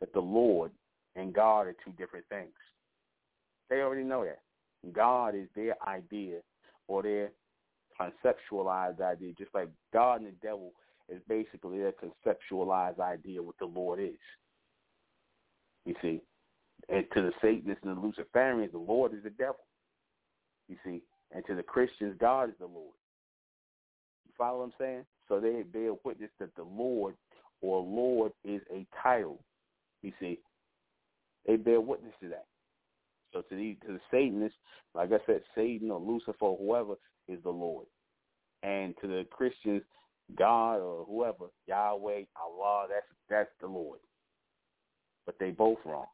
that 0.00 0.12
the 0.12 0.20
Lord 0.20 0.70
and 1.16 1.34
God 1.34 1.66
are 1.66 1.76
two 1.84 1.92
different 1.92 2.26
things. 2.28 2.52
They 3.70 3.80
already 3.80 4.04
know 4.04 4.24
that. 4.24 4.40
God 4.92 5.34
is 5.34 5.48
their 5.54 5.76
idea 5.86 6.38
or 6.88 7.02
their 7.02 7.30
conceptualized 8.00 9.00
idea, 9.00 9.32
just 9.38 9.54
like 9.54 9.68
God 9.92 10.20
and 10.20 10.26
the 10.26 10.36
devil 10.42 10.72
is 11.08 11.20
basically 11.28 11.82
a 11.82 11.92
conceptualized 11.92 13.00
idea 13.00 13.42
what 13.42 13.58
the 13.58 13.66
Lord 13.66 14.00
is. 14.00 14.18
You 15.84 15.94
see, 16.00 16.20
and 16.88 17.04
to 17.14 17.22
the 17.22 17.32
Satanists 17.40 17.84
and 17.84 17.96
the 17.96 18.00
Luciferians, 18.00 18.72
the 18.72 18.78
Lord 18.78 19.14
is 19.14 19.22
the 19.24 19.30
devil. 19.30 19.60
You 20.68 20.76
see, 20.84 21.02
and 21.34 21.44
to 21.46 21.54
the 21.54 21.62
Christians, 21.62 22.16
God 22.20 22.48
is 22.48 22.54
the 22.58 22.66
Lord. 22.66 22.94
You 24.26 24.32
follow 24.38 24.58
what 24.58 24.64
I'm 24.66 24.72
saying? 24.78 25.04
So 25.28 25.40
they 25.40 25.62
bear 25.62 25.92
witness 26.04 26.30
that 26.38 26.54
the 26.56 26.62
Lord 26.62 27.14
or 27.60 27.82
Lord 27.82 28.32
is 28.44 28.60
a 28.72 28.86
title. 29.02 29.40
You 30.02 30.12
see, 30.20 30.38
they 31.46 31.56
bear 31.56 31.80
witness 31.80 32.14
to 32.22 32.28
that. 32.30 32.46
So 33.32 33.42
to 33.42 33.56
the 33.56 33.76
to 33.86 33.94
the 33.94 34.00
Satanists, 34.10 34.58
like 34.94 35.10
I 35.12 35.18
said, 35.26 35.42
Satan 35.54 35.90
or 35.90 36.00
Lucifer 36.00 36.34
or 36.40 36.58
whoever 36.58 36.94
is 37.32 37.42
the 37.42 37.50
Lord, 37.50 37.86
and 38.62 38.94
to 39.00 39.06
the 39.06 39.26
Christians, 39.30 39.82
God 40.36 40.76
or 40.76 41.04
whoever, 41.04 41.46
Yahweh, 41.66 42.22
Allah, 42.40 42.86
that's 42.88 43.06
that's 43.28 43.50
the 43.60 43.66
Lord. 43.66 44.00
But 45.26 45.36
they 45.38 45.50
both 45.50 45.78
wrong. 45.84 46.06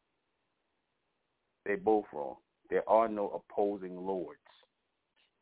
They 1.64 1.76
both 1.76 2.04
wrong. 2.12 2.36
There 2.70 2.88
are 2.88 3.08
no 3.08 3.42
opposing 3.50 3.96
lords. 3.96 4.40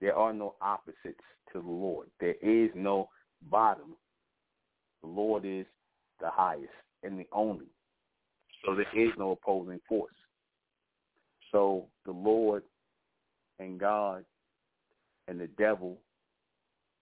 There 0.01 0.15
are 0.15 0.33
no 0.33 0.55
opposites 0.61 1.25
to 1.53 1.61
the 1.61 1.69
Lord. 1.69 2.09
There 2.21 2.35
is 2.43 2.71
no 2.75 3.09
bottom. 3.51 3.97
The 5.03 5.09
Lord 5.09 5.45
is 5.45 5.67
the 6.21 6.31
highest 6.31 6.73
and 7.03 7.19
the 7.19 7.27
only. 7.33 7.67
So 8.65 8.75
there 8.75 8.87
is 8.95 9.13
no 9.19 9.33
opposing 9.33 9.81
force. 9.89 10.13
So 11.53 11.87
the 12.05 12.13
Lord 12.13 12.63
and 13.59 13.79
God 13.79 14.25
and 15.29 15.41
the 15.41 15.49
devil 15.59 15.99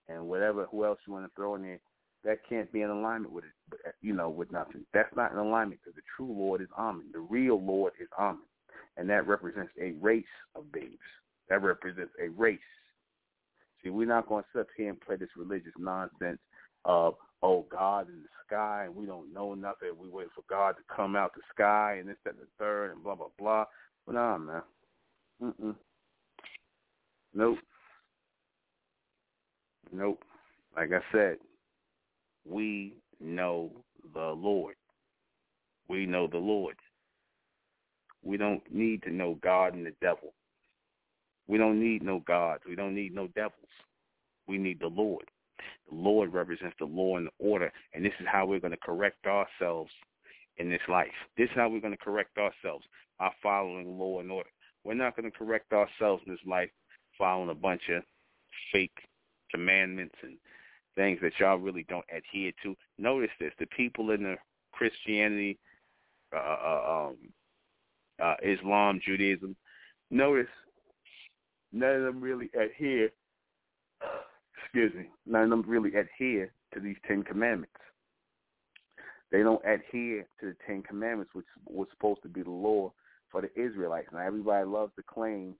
and 0.08 0.26
whatever 0.26 0.66
who 0.70 0.84
else 0.84 0.98
you 1.06 1.12
want 1.12 1.24
to 1.24 1.30
throw 1.34 1.54
in 1.54 1.62
there, 1.62 1.80
that 2.24 2.38
can't 2.48 2.70
be 2.72 2.82
in 2.82 2.90
alignment 2.90 3.32
with 3.32 3.44
it. 3.44 3.94
You 4.00 4.14
know, 4.14 4.30
with 4.30 4.50
nothing. 4.50 4.84
That's 4.92 5.14
not 5.16 5.32
in 5.32 5.38
alignment 5.38 5.80
because 5.82 5.96
the 5.96 6.02
true 6.16 6.32
Lord 6.32 6.60
is 6.60 6.68
Amen. 6.78 7.06
The 7.12 7.20
real 7.20 7.60
Lord 7.60 7.92
is 8.00 8.08
Amen, 8.18 8.40
and 8.96 9.08
that 9.10 9.26
represents 9.26 9.72
a 9.80 9.92
race 10.00 10.24
of 10.54 10.70
babes. 10.72 10.98
That 11.48 11.62
represents 11.62 12.12
a 12.22 12.28
race. 12.30 12.58
See, 13.82 13.90
we're 13.90 14.06
not 14.06 14.28
going 14.28 14.44
to 14.44 14.58
sit 14.58 14.68
here 14.76 14.88
and 14.88 15.00
play 15.00 15.16
this 15.16 15.28
religious 15.36 15.72
nonsense 15.78 16.38
of 16.86 17.14
oh 17.42 17.66
God 17.70 18.08
in 18.08 18.22
the 18.22 18.28
sky 18.46 18.84
and 18.86 18.96
we 18.96 19.06
don't 19.06 19.32
know 19.32 19.54
nothing. 19.54 19.90
We 20.00 20.08
wait 20.08 20.28
for 20.34 20.44
God 20.48 20.72
to 20.72 20.94
come 20.94 21.16
out 21.16 21.34
the 21.34 21.42
sky 21.54 21.98
and 22.00 22.08
this, 22.08 22.16
that, 22.24 22.34
and 22.34 22.42
the 22.42 22.46
third 22.58 22.92
and 22.92 23.02
blah 23.02 23.14
blah 23.14 23.28
blah. 23.38 23.64
But 24.06 24.14
nah, 24.14 24.38
man. 24.38 24.62
Mm-mm. 25.42 25.74
Nope. 27.34 27.58
Nope. 29.92 30.22
Like 30.76 30.90
I 30.92 31.00
said, 31.12 31.36
we 32.44 32.94
know 33.20 33.70
the 34.12 34.34
Lord. 34.36 34.74
We 35.88 36.06
know 36.06 36.26
the 36.26 36.38
Lord. 36.38 36.76
We 38.22 38.36
don't 38.36 38.62
need 38.72 39.02
to 39.02 39.10
know 39.10 39.38
God 39.42 39.74
and 39.74 39.86
the 39.86 39.94
devil. 40.00 40.32
We 41.46 41.58
don't 41.58 41.78
need 41.78 42.02
no 42.02 42.20
gods. 42.20 42.62
We 42.66 42.74
don't 42.74 42.94
need 42.94 43.14
no 43.14 43.28
devils. 43.28 43.54
We 44.48 44.58
need 44.58 44.80
the 44.80 44.88
Lord. 44.88 45.24
The 45.90 45.94
Lord 45.94 46.32
represents 46.32 46.76
the 46.78 46.86
law 46.86 47.16
and 47.18 47.26
the 47.26 47.44
order, 47.44 47.70
and 47.92 48.04
this 48.04 48.12
is 48.18 48.26
how 48.30 48.46
we're 48.46 48.60
going 48.60 48.72
to 48.72 48.78
correct 48.78 49.26
ourselves 49.26 49.90
in 50.56 50.70
this 50.70 50.80
life. 50.88 51.12
This 51.36 51.50
is 51.50 51.56
how 51.56 51.68
we're 51.68 51.80
going 51.80 51.96
to 51.96 52.04
correct 52.04 52.38
ourselves 52.38 52.84
by 53.18 53.30
following 53.42 53.84
the 53.84 53.90
law 53.90 54.20
and 54.20 54.30
order. 54.30 54.48
We're 54.84 54.94
not 54.94 55.16
going 55.16 55.30
to 55.30 55.36
correct 55.36 55.72
ourselves 55.72 56.22
in 56.26 56.32
this 56.32 56.46
life 56.46 56.70
following 57.18 57.50
a 57.50 57.54
bunch 57.54 57.82
of 57.90 58.02
fake 58.72 58.96
commandments 59.54 60.16
and 60.22 60.36
things 60.96 61.18
that 61.22 61.32
y'all 61.38 61.58
really 61.58 61.86
don't 61.88 62.04
adhere 62.14 62.52
to. 62.62 62.74
Notice 62.98 63.30
this: 63.38 63.52
the 63.58 63.66
people 63.66 64.10
in 64.10 64.24
the 64.24 64.36
Christianity, 64.72 65.58
uh, 66.34 66.38
uh, 66.38 67.08
um, 67.08 67.16
uh, 68.22 68.34
Islam, 68.42 69.00
Judaism. 69.04 69.54
Notice 70.10 70.48
none 71.72 71.96
of 71.96 72.02
them 72.02 72.20
really 72.20 72.50
adhere. 72.54 73.10
Excuse 74.64 74.94
me. 74.94 75.08
None 75.26 75.44
of 75.44 75.50
them 75.50 75.64
really 75.66 75.92
adhere 75.94 76.52
to 76.72 76.80
these 76.80 76.96
Ten 77.06 77.22
Commandments. 77.22 77.74
They 79.30 79.42
don't 79.42 79.64
adhere 79.64 80.26
to 80.40 80.46
the 80.46 80.56
Ten 80.66 80.82
Commandments, 80.82 81.32
which 81.34 81.46
was 81.66 81.86
supposed 81.92 82.22
to 82.22 82.28
be 82.28 82.42
the 82.42 82.50
law 82.50 82.92
for 83.30 83.40
the 83.40 83.50
Israelites. 83.60 84.08
Now, 84.12 84.20
everybody 84.20 84.64
loves 84.64 84.92
to 84.96 85.02
claim 85.02 85.54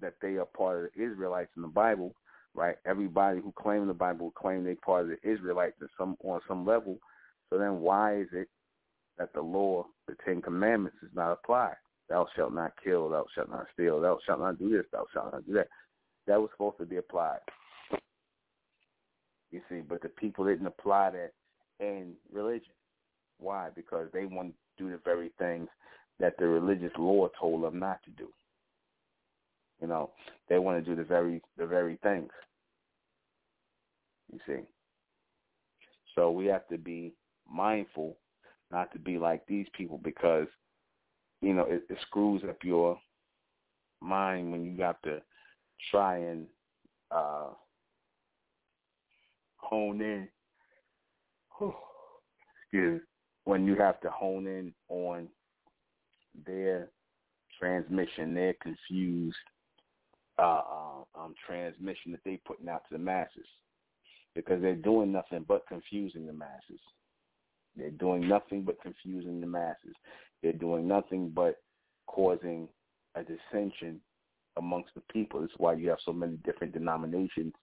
that 0.00 0.14
they 0.20 0.36
are 0.36 0.46
part 0.46 0.84
of 0.84 0.90
the 0.94 1.02
Israelites 1.02 1.50
in 1.56 1.62
the 1.62 1.68
Bible, 1.68 2.14
right? 2.54 2.76
Everybody 2.86 3.40
who 3.40 3.52
claims 3.52 3.88
the 3.88 3.94
Bible 3.94 4.32
claim 4.36 4.64
they're 4.64 4.76
part 4.76 5.04
of 5.04 5.08
the 5.08 5.30
Israelites 5.30 5.76
at 5.82 5.88
some 5.98 6.16
on 6.24 6.40
some 6.46 6.66
level. 6.66 6.98
So 7.50 7.58
then, 7.58 7.80
why 7.80 8.20
is 8.20 8.28
it 8.32 8.48
that 9.18 9.32
the 9.34 9.42
law, 9.42 9.86
the 10.08 10.16
Ten 10.24 10.40
Commandments, 10.42 10.98
is 11.02 11.10
not 11.14 11.32
applied? 11.32 11.76
Thou 12.08 12.26
shalt 12.36 12.54
not 12.54 12.72
kill. 12.82 13.08
Thou 13.08 13.26
shalt 13.34 13.50
not 13.50 13.66
steal. 13.72 14.00
Thou 14.00 14.18
shalt 14.26 14.40
not 14.40 14.58
do 14.58 14.70
this. 14.70 14.86
Thou 14.92 15.06
shalt 15.12 15.32
not 15.32 15.46
do 15.46 15.54
that. 15.54 15.68
That 16.26 16.40
was 16.40 16.50
supposed 16.52 16.78
to 16.78 16.86
be 16.86 16.96
applied. 16.96 17.40
You 19.50 19.60
see, 19.68 19.80
but 19.86 20.02
the 20.02 20.08
people 20.08 20.46
didn't 20.46 20.66
apply 20.66 21.10
that 21.10 21.32
in 21.80 22.14
religion. 22.32 22.72
Why? 23.38 23.68
Because 23.74 24.08
they 24.12 24.24
want 24.24 24.48
to 24.48 24.84
do 24.84 24.90
the 24.90 25.00
very 25.04 25.30
things 25.38 25.68
that 26.20 26.34
the 26.38 26.46
religious 26.46 26.92
law 26.98 27.28
told 27.38 27.64
them 27.64 27.78
not 27.78 28.02
to 28.04 28.10
do. 28.10 28.28
You 29.82 29.88
know, 29.88 30.10
they 30.48 30.58
want 30.60 30.82
to 30.82 30.88
do 30.88 30.96
the 30.96 31.04
very 31.06 31.42
the 31.58 31.66
very 31.66 31.98
things. 32.04 32.30
You 34.32 34.38
see. 34.46 34.60
So 36.14 36.30
we 36.30 36.46
have 36.46 36.66
to 36.68 36.78
be 36.78 37.12
mindful 37.50 38.16
not 38.70 38.92
to 38.92 38.98
be 38.98 39.18
like 39.18 39.44
these 39.46 39.66
people 39.76 39.98
because, 40.02 40.46
you 41.40 41.52
know, 41.52 41.64
it, 41.64 41.82
it 41.90 41.98
screws 42.06 42.42
up 42.48 42.58
your 42.62 42.98
mind 44.00 44.52
when 44.52 44.64
you 44.64 44.76
got 44.76 45.02
to 45.02 45.20
try 45.90 46.16
and 46.18 46.46
uh 47.10 47.48
hone 49.56 50.00
in 50.00 50.28
excuse 52.62 53.02
when 53.44 53.66
you 53.66 53.74
have 53.76 54.00
to 54.00 54.10
hone 54.10 54.46
in 54.46 54.72
on 54.88 55.28
their 56.46 56.88
transmission, 57.58 58.34
they're 58.34 58.54
confused 58.62 59.36
uh, 60.38 61.02
um, 61.14 61.34
transmission 61.46 62.12
that 62.12 62.20
they're 62.24 62.38
putting 62.46 62.68
out 62.68 62.82
to 62.88 62.96
the 62.96 63.02
masses, 63.02 63.46
because 64.34 64.60
they're 64.62 64.74
doing 64.74 65.12
nothing 65.12 65.44
but 65.46 65.66
confusing 65.68 66.26
the 66.26 66.32
masses. 66.32 66.80
They're 67.76 67.90
doing 67.90 68.28
nothing 68.28 68.62
but 68.62 68.80
confusing 68.82 69.40
the 69.40 69.46
masses. 69.46 69.94
They're 70.42 70.52
doing 70.52 70.86
nothing 70.86 71.30
but 71.34 71.56
causing 72.06 72.68
a 73.14 73.22
dissension 73.22 74.00
amongst 74.56 74.94
the 74.94 75.02
people. 75.12 75.40
That's 75.40 75.52
why 75.56 75.74
you 75.74 75.88
have 75.90 75.98
so 76.04 76.12
many 76.12 76.36
different 76.44 76.72
denominations 76.72 77.54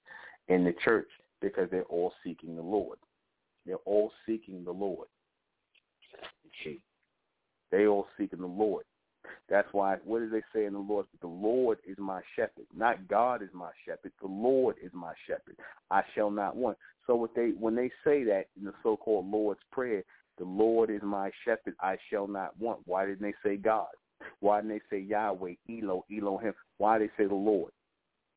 in 0.47 0.63
the 0.63 0.73
church 0.83 1.09
because 1.41 1.69
they're 1.69 1.83
all 1.83 2.13
seeking 2.23 2.55
the 2.55 2.61
Lord. 2.61 2.97
They're 3.65 3.77
all 3.85 4.11
seeking 4.25 4.63
the 4.63 4.71
Lord. 4.71 5.07
See, 6.63 6.79
they 7.71 7.85
all 7.85 8.07
seeking 8.17 8.39
the 8.39 8.47
Lord. 8.47 8.85
That's 9.49 9.67
why, 9.71 9.97
what 10.05 10.19
do 10.19 10.29
they 10.29 10.43
say 10.53 10.65
in 10.65 10.73
the 10.73 10.79
Lord? 10.79 11.05
The 11.21 11.27
Lord 11.27 11.79
is 11.87 11.97
my 11.97 12.21
shepherd. 12.35 12.65
Not 12.75 13.07
God 13.07 13.41
is 13.41 13.49
my 13.53 13.71
shepherd. 13.85 14.11
The 14.21 14.27
Lord 14.27 14.75
is 14.81 14.91
my 14.93 15.13
shepherd. 15.27 15.55
I 15.91 16.01
shall 16.15 16.31
not 16.31 16.55
want. 16.55 16.77
So 17.07 17.15
what 17.15 17.35
they, 17.35 17.51
when 17.59 17.75
they 17.75 17.89
say 18.03 18.23
that 18.25 18.45
in 18.57 18.65
the 18.65 18.73
so-called 18.83 19.29
Lord's 19.29 19.59
Prayer, 19.71 20.03
the 20.37 20.45
Lord 20.45 20.89
is 20.89 21.01
my 21.03 21.31
shepherd. 21.43 21.73
I 21.81 21.97
shall 22.09 22.27
not 22.27 22.57
want. 22.59 22.79
Why 22.85 23.05
didn't 23.05 23.21
they 23.21 23.33
say 23.43 23.57
God? 23.57 23.87
Why 24.39 24.61
didn't 24.61 24.69
they 24.69 24.81
say 24.97 25.01
Yahweh, 25.01 25.55
Elo, 25.69 26.05
Elohim? 26.15 26.53
Why 26.77 26.97
did 26.97 27.09
they 27.09 27.23
say 27.23 27.27
the 27.27 27.35
Lord? 27.35 27.71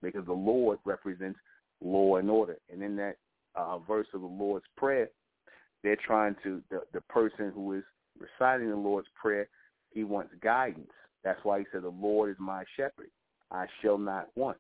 Because 0.03 0.25
the 0.27 0.33
Lord 0.33 0.79
represents 0.85 1.39
law 1.83 2.17
and 2.17 2.31
order. 2.31 2.57
And 2.73 2.83
in 2.83 2.97
that 2.97 3.17
uh, 3.55 3.79
verse 3.79 4.09
of 4.15 4.23
the 4.23 4.27
Lord's 4.27 4.65
Prayer, 4.77 5.09
they're 5.83 5.97
trying 5.97 6.35
to, 6.43 6.63
the, 6.71 6.81
the 6.93 7.01
person 7.03 7.53
who 7.55 7.73
is 7.75 7.85
reciting 8.19 8.71
the 8.71 8.77
Lord's 8.77 9.09
Prayer, 9.21 9.49
he 9.93 10.05
wants 10.05 10.33
guidance. 10.43 10.91
That's 11.25 11.41
why 11.45 11.61
he 11.61 11.65
said, 11.73 11.83
the 11.83 11.89
Lord 11.89 12.31
is 12.31 12.37
my 12.39 12.65
shepherd. 12.77 13.11
I 13.51 13.67
shall 13.81 13.99
not 13.99 14.29
want. 14.35 14.59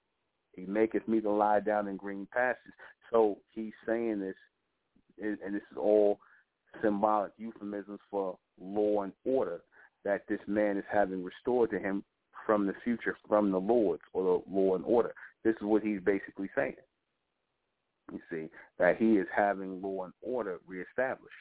He 0.54 0.66
maketh 0.66 1.08
me 1.08 1.20
to 1.20 1.30
lie 1.30 1.60
down 1.60 1.88
in 1.88 1.96
green 1.96 2.28
pastures. 2.32 2.74
So 3.10 3.38
he's 3.52 3.72
saying 3.86 4.20
this, 4.20 4.36
and 5.20 5.54
this 5.54 5.62
is 5.70 5.78
all 5.78 6.18
symbolic 6.82 7.32
euphemisms 7.38 8.00
for 8.10 8.38
law 8.60 9.02
and 9.02 9.12
order 9.24 9.60
that 10.04 10.22
this 10.28 10.40
man 10.46 10.76
is 10.76 10.84
having 10.92 11.22
restored 11.22 11.70
to 11.70 11.78
him 11.78 12.04
from 12.46 12.66
the 12.66 12.74
future, 12.82 13.16
from 13.28 13.50
the 13.50 13.58
Lord's 13.58 14.02
or 14.12 14.22
the 14.22 14.52
law 14.52 14.74
and 14.74 14.84
order. 14.84 15.14
This 15.44 15.54
is 15.54 15.62
what 15.62 15.82
he's 15.82 16.00
basically 16.00 16.50
saying. 16.54 16.76
You 18.12 18.20
see, 18.30 18.48
that 18.78 18.96
he 18.98 19.16
is 19.16 19.26
having 19.34 19.80
law 19.80 20.04
and 20.04 20.12
order 20.22 20.58
reestablished. 20.66 21.34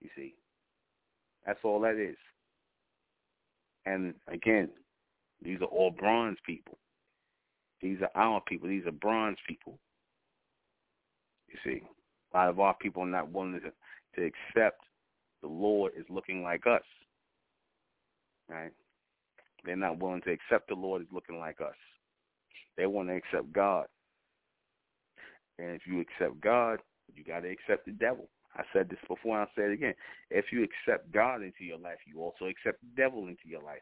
You 0.00 0.10
see, 0.16 0.34
that's 1.46 1.60
all 1.64 1.80
that 1.80 1.96
is. 1.96 2.16
And 3.86 4.14
again, 4.28 4.70
these 5.42 5.60
are 5.60 5.66
all 5.66 5.90
bronze 5.90 6.38
people. 6.46 6.78
These 7.82 7.98
are 8.00 8.10
our 8.20 8.40
people. 8.40 8.68
These 8.68 8.86
are 8.86 8.92
bronze 8.92 9.36
people. 9.46 9.78
You 11.48 11.58
see, 11.64 11.82
a 12.32 12.36
lot 12.36 12.48
of 12.48 12.60
our 12.60 12.74
people 12.74 13.02
are 13.02 13.06
not 13.06 13.30
willing 13.30 13.60
to, 13.60 14.20
to 14.20 14.26
accept 14.26 14.80
the 15.42 15.48
Lord 15.48 15.92
is 15.96 16.06
looking 16.08 16.42
like 16.42 16.66
us. 16.66 16.82
Right? 18.48 18.72
They're 19.64 19.76
not 19.76 19.98
willing 19.98 20.22
to 20.22 20.32
accept 20.32 20.68
the 20.68 20.74
Lord 20.74 21.02
is 21.02 21.08
looking 21.12 21.38
like 21.38 21.60
us. 21.60 21.76
They 22.76 22.86
want 22.86 23.08
to 23.08 23.16
accept 23.16 23.52
God. 23.52 23.86
And 25.58 25.70
if 25.70 25.82
you 25.86 26.00
accept 26.00 26.40
God, 26.40 26.80
you 27.14 27.22
got 27.22 27.40
to 27.40 27.50
accept 27.50 27.86
the 27.86 27.92
devil. 27.92 28.28
I 28.56 28.62
said 28.72 28.88
this 28.88 28.98
before, 29.08 29.40
and 29.40 29.48
I'll 29.48 29.54
say 29.56 29.70
it 29.70 29.74
again. 29.74 29.94
If 30.30 30.46
you 30.52 30.64
accept 30.64 31.12
God 31.12 31.42
into 31.42 31.64
your 31.64 31.78
life, 31.78 31.98
you 32.06 32.20
also 32.20 32.46
accept 32.46 32.80
the 32.80 33.02
devil 33.02 33.26
into 33.26 33.46
your 33.46 33.62
life. 33.62 33.78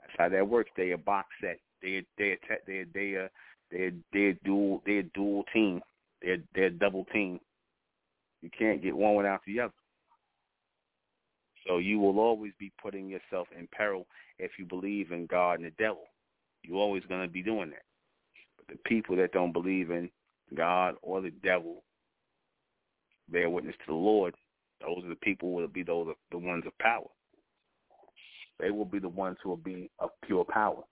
That's 0.00 0.12
how 0.18 0.28
that 0.28 0.48
works. 0.48 0.70
They 0.76 0.90
a 0.90 0.98
box 0.98 1.28
set. 1.40 1.58
They 1.80 2.04
they 2.18 2.38
they 2.66 2.84
they 2.92 3.16
uh 3.16 3.28
they 3.70 3.92
they 4.12 4.36
dual 4.44 4.82
they're 4.84 5.04
dual 5.14 5.44
team. 5.52 5.80
They're 6.22 6.42
they're 6.54 6.70
double 6.70 7.04
team. 7.12 7.40
You 8.42 8.50
can't 8.56 8.82
get 8.82 8.96
one 8.96 9.14
without 9.14 9.42
the 9.46 9.60
other. 9.60 9.72
So 11.66 11.78
you 11.78 12.00
will 12.00 12.18
always 12.18 12.52
be 12.58 12.72
putting 12.82 13.08
yourself 13.08 13.46
in 13.56 13.68
peril 13.70 14.06
if 14.40 14.52
you 14.58 14.64
believe 14.64 15.12
in 15.12 15.26
God 15.26 15.60
and 15.60 15.64
the 15.64 15.70
devil. 15.78 16.04
You're 16.64 16.78
always 16.78 17.04
going 17.08 17.22
to 17.22 17.32
be 17.32 17.42
doing 17.42 17.70
that. 17.70 17.84
But 18.56 18.66
the 18.66 18.88
people 18.88 19.16
that 19.16 19.32
don't 19.32 19.52
believe 19.52 19.92
in 19.92 20.10
God 20.56 20.96
or 21.02 21.20
the 21.20 21.30
devil 21.30 21.84
bear 23.30 23.48
witness 23.50 23.74
to 23.86 23.92
the 23.92 23.98
Lord, 23.98 24.34
those 24.80 25.04
are 25.04 25.08
the 25.08 25.16
people 25.16 25.52
will 25.52 25.68
be 25.68 25.82
those 25.82 26.08
the 26.30 26.38
ones 26.38 26.64
of 26.66 26.76
power. 26.78 27.06
They 28.58 28.70
will 28.70 28.84
be 28.84 28.98
the 28.98 29.08
ones 29.08 29.38
who 29.42 29.48
will 29.50 29.56
be 29.56 29.90
of 29.98 30.10
pure 30.24 30.44
power, 30.44 30.82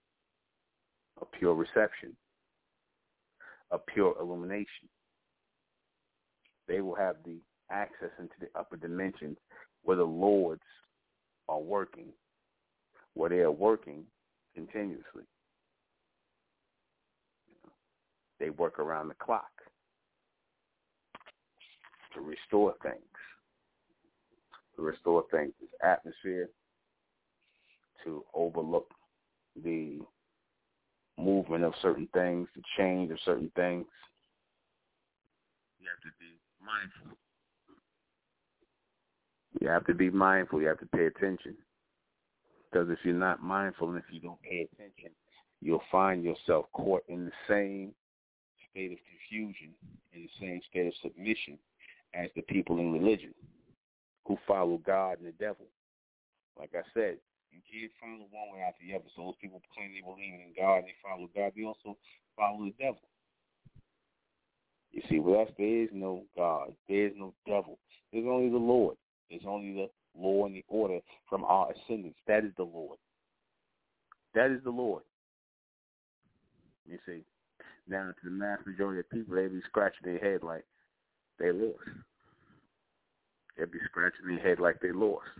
of 1.20 1.30
pure 1.32 1.54
reception, 1.54 2.16
of 3.70 3.84
pure 3.86 4.14
illumination. 4.20 4.88
They 6.66 6.80
will 6.80 6.96
have 6.96 7.16
the 7.24 7.38
access 7.70 8.10
into 8.18 8.34
the 8.40 8.48
upper 8.58 8.76
dimensions 8.76 9.36
where 9.82 9.96
the 9.96 10.04
lords 10.04 10.62
are 11.48 11.60
working, 11.60 12.08
where 13.14 13.30
they 13.30 13.40
are 13.40 13.52
working 13.52 14.04
continuously. 14.54 15.24
They 18.38 18.50
work 18.50 18.78
around 18.78 19.08
the 19.08 19.14
clock 19.14 19.50
to 22.14 22.20
restore 22.20 22.74
things, 22.82 22.96
to 24.76 24.82
restore 24.82 25.24
things, 25.30 25.52
this 25.60 25.70
atmosphere, 25.82 26.48
to 28.04 28.24
overlook 28.34 28.88
the 29.62 29.98
movement 31.18 31.64
of 31.64 31.74
certain 31.82 32.08
things, 32.14 32.48
the 32.56 32.62
change 32.78 33.10
of 33.10 33.18
certain 33.24 33.50
things. 33.56 33.86
You 35.80 35.88
have 35.88 36.00
to 36.02 36.12
be 36.18 36.38
mindful. 36.64 37.16
You 39.60 39.68
have 39.68 39.86
to 39.86 39.94
be 39.94 40.10
mindful. 40.10 40.60
You 40.60 40.68
have 40.68 40.80
to 40.80 40.86
pay 40.86 41.06
attention. 41.06 41.56
Because 42.70 42.88
if 42.90 42.98
you're 43.02 43.14
not 43.14 43.42
mindful 43.42 43.90
and 43.90 43.98
if 43.98 44.04
you 44.10 44.20
don't 44.20 44.40
pay 44.42 44.68
attention, 44.72 45.10
you'll 45.60 45.82
find 45.90 46.22
yourself 46.22 46.66
caught 46.72 47.02
in 47.08 47.26
the 47.26 47.32
same 47.48 47.92
state 48.70 48.92
of 48.92 48.98
confusion, 49.28 49.70
in 50.12 50.22
the 50.22 50.30
same 50.40 50.60
state 50.70 50.86
of 50.86 50.92
submission 51.02 51.58
as 52.14 52.28
the 52.34 52.42
people 52.42 52.78
in 52.78 52.92
religion 52.92 53.34
who 54.26 54.36
follow 54.46 54.80
God 54.84 55.18
and 55.18 55.26
the 55.26 55.32
devil. 55.32 55.66
Like 56.58 56.70
I 56.74 56.82
said, 56.94 57.16
you 57.50 57.60
can't 57.66 57.92
follow 58.00 58.26
one 58.30 58.52
way 58.52 58.60
without 58.60 58.74
the 58.80 58.94
other. 58.94 59.10
So 59.16 59.22
those 59.22 59.40
people 59.40 59.62
claim 59.74 59.92
they 59.92 60.00
believe 60.00 60.34
in 60.34 60.54
God 60.56 60.78
and 60.78 60.86
they 60.86 60.98
follow 61.02 61.28
God, 61.34 61.52
they 61.56 61.64
also 61.64 61.96
follow 62.36 62.64
the 62.64 62.74
devil. 62.78 63.00
You 64.92 65.02
see, 65.08 65.20
with 65.20 65.48
us, 65.48 65.54
there 65.56 65.82
is 65.84 65.88
no 65.92 66.24
God. 66.36 66.74
There 66.88 67.06
is 67.06 67.12
no 67.16 67.32
devil. 67.46 67.78
There's 68.12 68.26
only 68.26 68.50
the 68.50 68.56
Lord. 68.56 68.96
There's 69.28 69.42
only 69.46 69.72
the 69.72 69.88
law 70.18 70.46
and 70.46 70.54
the 70.54 70.64
order 70.68 70.98
from 71.28 71.44
our 71.44 71.70
ascendants. 71.70 72.18
That 72.26 72.44
is 72.44 72.52
the 72.56 72.64
Lord. 72.64 72.98
That 74.34 74.50
is 74.50 74.62
the 74.64 74.70
Lord. 74.70 75.02
You 76.88 76.98
see, 77.06 77.22
now 77.88 78.06
to 78.06 78.24
the 78.24 78.30
mass 78.30 78.58
majority 78.66 79.00
of 79.00 79.10
people, 79.10 79.36
they 79.36 79.46
be 79.46 79.60
scratching 79.66 80.04
their 80.04 80.18
head 80.18 80.42
like 80.42 80.64
they 81.40 81.52
lost. 81.52 81.88
They 83.56 83.64
be 83.64 83.80
scratching 83.88 84.28
their 84.28 84.38
head 84.38 84.60
like 84.60 84.80
they 84.80 84.92
lost. 84.92 85.32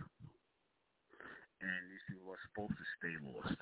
And 1.61 1.81
these 1.93 2.05
people 2.09 2.33
are 2.33 2.45
supposed 2.49 2.73
to 2.73 2.87
stay 2.97 3.13
lost. 3.21 3.57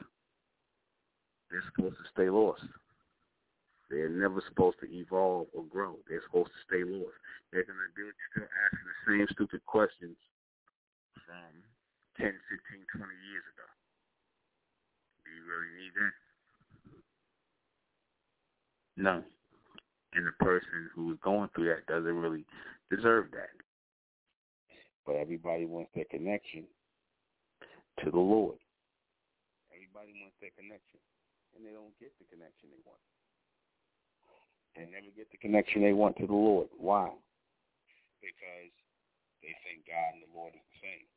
They're 1.52 1.68
supposed 1.76 2.00
to 2.00 2.08
stay 2.16 2.30
lost. 2.32 2.64
They're 3.92 4.08
never 4.08 4.42
supposed 4.48 4.80
to 4.80 4.88
evolve 4.88 5.48
or 5.52 5.66
grow. 5.66 5.98
They're 6.08 6.24
supposed 6.24 6.54
to 6.54 6.62
stay 6.64 6.84
lost. 6.88 7.18
They're 7.52 7.68
going 7.68 7.76
to 7.76 7.92
be 7.98 8.08
still 8.32 8.48
asking 8.48 8.88
the 8.88 9.00
same 9.04 9.28
stupid 9.34 9.66
questions 9.66 10.16
from 11.26 11.52
10, 12.22 12.32
15, 12.32 12.86
20 13.02 13.28
years 13.28 13.46
ago. 13.52 13.68
Do 15.26 15.30
you 15.34 15.44
really 15.44 15.74
need 15.76 15.94
that? 15.98 16.16
No. 19.00 19.24
And 20.14 20.26
the 20.26 20.34
person 20.44 20.90
who 20.96 21.14
is 21.14 21.20
going 21.24 21.50
through 21.54 21.70
that 21.70 21.86
doesn't 21.86 22.18
really 22.18 22.46
deserve 22.90 23.30
that. 23.32 23.54
But 25.06 25.16
everybody 25.16 25.66
wants 25.66 25.92
that 25.96 26.10
connection 26.10 26.66
to 28.04 28.10
the 28.10 28.20
Lord. 28.20 28.58
Everybody 29.70 30.18
wants 30.18 30.38
that 30.42 30.56
connection, 30.58 31.00
and 31.54 31.62
they 31.66 31.74
don't 31.74 31.94
get 32.02 32.14
the 32.18 32.26
connection 32.26 32.74
they 32.74 32.82
want. 32.86 33.02
They 34.78 34.86
never 34.90 35.12
get 35.14 35.30
the 35.30 35.38
connection 35.38 35.82
they 35.82 35.94
want 35.94 36.18
to 36.18 36.28
the 36.28 36.34
Lord. 36.34 36.70
Why? 36.78 37.10
Because 38.22 38.74
they 39.42 39.54
think 39.66 39.86
God 39.90 40.18
and 40.18 40.24
the 40.24 40.34
Lord 40.34 40.54
is 40.56 40.66
the 40.74 40.80
same. 40.82 41.08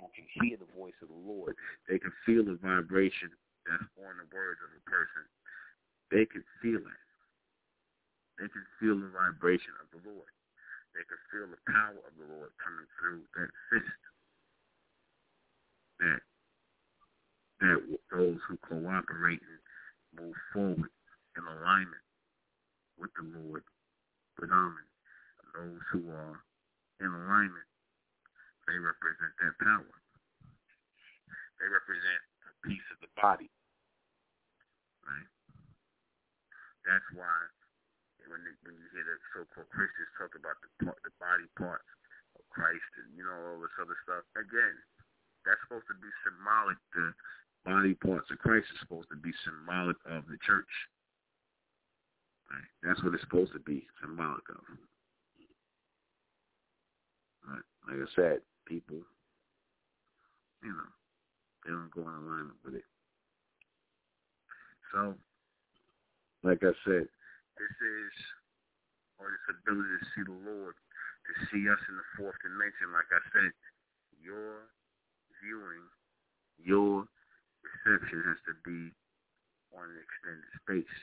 Who 0.00 0.08
can 0.16 0.26
hear 0.40 0.56
the 0.56 0.70
voice 0.72 0.96
of 1.02 1.08
the 1.12 1.22
Lord. 1.28 1.56
They 1.88 1.98
can 2.00 2.12
feel 2.24 2.44
the 2.44 2.56
vibration 2.56 3.30
that's 3.68 3.84
on 4.00 4.16
the 4.16 4.28
words 4.32 4.60
of 4.64 4.72
a 4.72 4.82
person. 4.88 5.24
They 6.10 6.24
can 6.24 6.42
feel 6.64 6.80
it. 6.80 7.00
They 8.40 8.48
can 8.48 8.64
feel 8.80 8.96
the 8.96 9.12
vibration 9.12 9.76
of 9.84 9.92
the 9.92 10.00
Lord. 10.00 10.32
They 10.96 11.04
can 11.04 11.20
feel 11.28 11.46
the 11.52 11.60
power 11.68 12.00
of 12.00 12.16
the 12.16 12.24
Lord 12.24 12.50
coming 12.56 12.88
through 12.96 13.20
that 13.36 13.52
fist 13.68 14.00
that 16.00 16.20
that 17.60 17.80
those 18.08 18.40
who 18.48 18.56
cooperate 18.64 19.44
and 19.44 19.60
move 20.16 20.34
forward 20.56 20.88
in 21.36 21.44
alignment 21.44 22.06
with 22.96 23.12
the 23.12 23.28
Lord 23.28 23.62
predominant. 24.40 24.88
Those 25.52 25.84
who 25.92 26.08
are 26.08 26.40
in 27.04 27.12
alignment, 27.12 27.68
they 28.64 28.80
represent 28.80 29.36
that 29.44 29.52
power. 29.60 29.94
They 31.60 31.68
represent 31.68 32.22
a 32.48 32.52
piece 32.64 32.88
of 32.96 33.04
the 33.04 33.12
body. 33.20 33.50
Right? 35.04 35.28
That's 36.88 37.04
why 37.12 37.36
when 38.30 38.46
they, 38.46 38.54
when 38.62 38.78
you 38.78 38.86
hear 38.94 39.02
the 39.02 39.18
so-called 39.34 39.66
Christians 39.74 40.10
talk 40.14 40.32
about 40.38 40.54
the 40.62 40.70
part, 40.86 41.02
the 41.02 41.10
body 41.18 41.50
parts 41.58 41.90
of 42.38 42.46
Christ 42.54 42.86
and 43.02 43.10
you 43.18 43.26
know 43.26 43.34
all 43.34 43.58
this 43.58 43.74
other 43.82 43.98
stuff, 44.06 44.22
again, 44.38 44.76
that's 45.42 45.58
supposed 45.66 45.90
to 45.90 45.98
be 45.98 46.10
symbolic. 46.22 46.78
The 46.94 47.10
body 47.66 47.98
parts 47.98 48.30
of 48.30 48.38
Christ 48.38 48.70
is 48.70 48.78
supposed 48.80 49.10
to 49.10 49.18
be 49.18 49.34
symbolic 49.42 49.98
of 50.06 50.30
the 50.30 50.38
church. 50.46 50.70
Right? 52.46 52.70
That's 52.86 53.02
what 53.02 53.18
it's 53.18 53.26
supposed 53.26 53.52
to 53.58 53.62
be 53.62 53.82
symbolic 53.98 54.46
of. 54.54 54.62
Right? 57.50 57.66
Like 57.90 58.00
I 58.06 58.10
said, 58.14 58.38
people, 58.66 59.02
you 60.62 60.70
know, 60.70 60.90
they 61.66 61.74
don't 61.74 61.90
go 61.90 62.06
in 62.06 62.14
alignment 62.14 62.62
with 62.62 62.78
it. 62.78 62.86
So, 64.94 65.14
like 66.42 66.62
I 66.62 66.72
said, 66.86 67.06
this 67.60 67.76
is, 67.76 68.12
or 69.20 69.28
this 69.28 69.60
ability 69.60 69.92
to 70.00 70.06
see 70.16 70.24
the 70.24 70.38
Lord, 70.48 70.72
to 70.72 71.32
see 71.52 71.68
us 71.68 71.80
in 71.92 71.94
the 72.00 72.08
fourth 72.16 72.40
dimension, 72.40 72.88
like 72.96 73.12
I 73.12 73.20
said, 73.36 73.52
your 74.16 74.72
viewing, 75.44 75.84
your 76.56 77.04
reception 77.60 78.24
has 78.24 78.40
to 78.48 78.54
be 78.64 78.88
on 79.76 79.84
an 79.84 80.00
extended 80.00 80.50
space. 80.64 80.96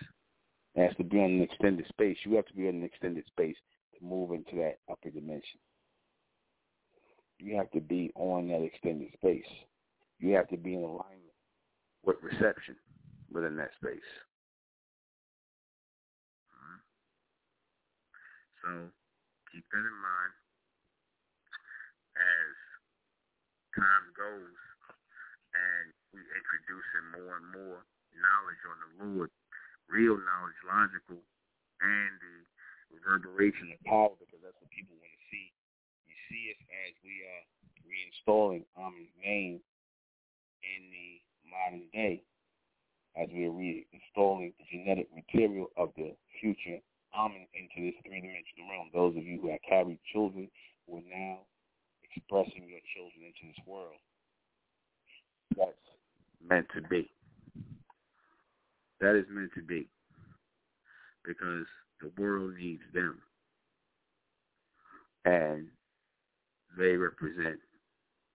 It 0.75 0.81
has 0.81 0.95
to 0.97 1.03
be 1.05 1.21
on 1.21 1.31
an 1.37 1.41
extended 1.41 1.87
space. 1.87 2.17
You 2.25 2.35
have 2.35 2.45
to 2.47 2.53
be 2.53 2.67
on 2.67 2.75
an 2.75 2.83
extended 2.83 3.25
space 3.27 3.55
to 3.97 4.05
move 4.05 4.31
into 4.31 4.55
that 4.57 4.79
upper 4.89 5.09
dimension. 5.09 5.59
You 7.39 7.55
have 7.57 7.71
to 7.71 7.81
be 7.81 8.11
on 8.15 8.47
that 8.49 8.63
extended 8.63 9.13
space. 9.13 9.45
You 10.19 10.33
have 10.33 10.47
to 10.49 10.57
be 10.57 10.73
in 10.73 10.81
alignment 10.81 11.33
with 12.03 12.17
reception 12.21 12.75
within 13.31 13.55
that 13.57 13.69
space. 13.81 14.01
Right. 16.49 16.81
So 18.67 18.91
keep 19.47 19.63
that 19.71 19.79
in 19.79 19.95
mind 20.03 20.33
as 22.19 22.51
time 23.79 24.11
goes 24.11 24.59
and 25.55 25.85
we 26.11 26.19
introducing 26.19 27.05
more 27.15 27.39
and 27.39 27.47
more 27.55 27.79
knowledge 28.11 28.63
on 28.67 28.77
the 28.83 28.91
Lord, 29.07 29.31
real 29.87 30.19
knowledge, 30.19 30.59
logical, 30.67 31.23
and 31.79 32.11
the 32.19 32.35
reverberation 32.91 33.71
of 33.71 33.79
power, 33.87 34.11
because 34.19 34.43
that's 34.43 34.59
what 34.59 34.67
people 34.75 34.99
want 34.99 35.15
to 35.15 35.23
see. 35.31 35.47
You 36.11 36.15
see 36.27 36.43
it 36.51 36.59
as 36.67 36.91
we 37.07 37.23
are 37.23 37.43
reinstalling 37.87 38.67
Amun's 38.75 39.15
name 39.15 39.63
in 40.59 40.81
the 40.91 41.23
modern 41.47 41.87
day 41.95 42.19
as 43.15 43.31
we 43.31 43.47
are 43.47 43.55
reinstalling 43.55 44.51
the 44.59 44.67
genetic 44.67 45.07
material 45.15 45.71
of 45.79 45.95
the 45.95 46.11
future 46.43 46.83
Amen 47.17 47.47
into 47.57 47.89
this 47.89 47.97
three-dimensional 48.05 48.69
realm. 48.69 48.89
Those 48.93 49.17
of 49.17 49.25
you 49.25 49.41
who 49.41 49.49
have 49.49 49.65
carried 49.67 49.97
children 50.13 50.49
who 50.85 50.97
are 50.97 51.09
now 51.09 51.39
expressing 52.05 52.69
your 52.69 52.81
children 52.93 53.25
into 53.25 53.49
this 53.49 53.65
world. 53.65 53.97
That's 55.57 55.73
meant 56.47 56.67
to 56.75 56.81
be. 56.87 57.09
That 59.01 59.17
is 59.17 59.25
meant 59.29 59.51
to 59.55 59.63
be. 59.63 59.89
Because 61.25 61.65
the 62.01 62.11
world 62.21 62.53
needs 62.59 62.83
them. 62.93 63.19
And 65.25 65.67
they 66.77 66.95
represent 66.95 67.57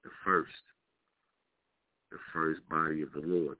the 0.02 0.10
first, 0.24 0.50
the 2.10 2.18
first 2.34 2.60
body 2.68 3.02
of 3.02 3.12
the 3.14 3.22
Lord, 3.22 3.58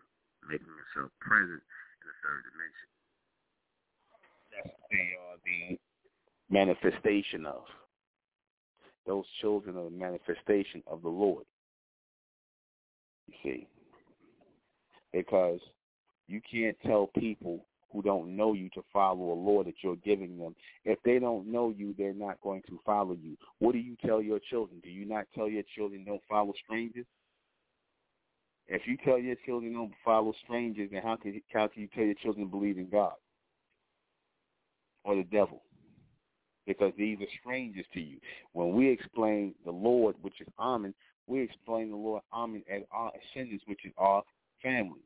making 0.51 0.67
himself 0.67 1.13
present 1.21 1.63
in 1.63 2.05
the 2.11 2.17
third 2.27 2.43
dimension. 2.51 2.92
They 4.91 5.17
are 5.19 5.39
the 5.45 5.79
manifestation 6.51 7.47
of. 7.47 7.63
Those 9.07 9.25
children 9.41 9.77
are 9.77 9.85
the 9.85 9.91
manifestation 9.91 10.83
of 10.87 11.03
the 11.03 11.09
Lord. 11.09 11.45
You 13.27 13.35
see. 13.43 13.67
Because 15.13 15.61
you 16.29 16.41
can't 16.51 16.77
tell 16.87 17.11
people 17.19 17.65
who 17.93 18.01
don't 18.01 18.35
know 18.37 18.55
you 18.55 18.71
to 18.71 18.83
follow 18.93 19.33
a 19.33 19.35
law 19.35 19.63
that 19.63 19.75
you're 19.83 19.97
giving 19.97 20.39
them. 20.39 20.55
If 20.85 20.99
they 21.05 21.19
don't 21.19 21.51
know 21.51 21.75
you, 21.77 21.95
they're 21.99 22.15
not 22.15 22.41
going 22.41 22.63
to 22.69 22.81
follow 22.87 23.13
you. 23.21 23.37
What 23.59 23.73
do 23.73 23.79
you 23.79 23.97
tell 24.05 24.23
your 24.23 24.39
children? 24.39 24.81
Do 24.83 24.89
you 24.89 25.05
not 25.05 25.27
tell 25.35 25.49
your 25.49 25.65
children 25.75 26.05
don't 26.05 26.23
follow 26.29 26.55
strangers? 26.65 27.07
If 28.69 28.83
you 28.87 28.97
tell 29.05 29.19
your 29.19 29.37
children 29.45 29.75
don't 29.75 29.93
follow 30.05 30.33
strangers, 30.45 30.89
then 30.93 31.03
how 31.03 31.17
can 31.17 31.43
how 31.53 31.67
can 31.67 31.83
you 31.83 31.89
tell 31.95 32.05
your 32.05 32.15
children 32.15 32.47
to 32.47 32.51
believe 32.51 32.79
in 32.79 32.89
God 32.89 33.13
or 35.05 35.17
the 35.17 35.25
devil? 35.25 35.63
Because 36.67 36.93
these 36.97 37.19
are 37.21 37.39
strangers 37.41 37.87
to 37.95 38.01
you. 38.01 38.19
When 38.53 38.73
we 38.75 38.89
explain 38.89 39.55
the 39.65 39.73
Lord, 39.73 40.15
which 40.23 40.41
is 40.41 40.47
Amen, 40.59 40.95
we 41.27 41.41
explain 41.41 41.91
the 41.91 41.97
Lord 41.97 42.23
Amen 42.33 42.63
as 42.73 42.83
our 42.93 43.11
ascendants, 43.35 43.65
which 43.67 43.85
is 43.85 43.93
our 43.99 44.23
family. 44.63 45.01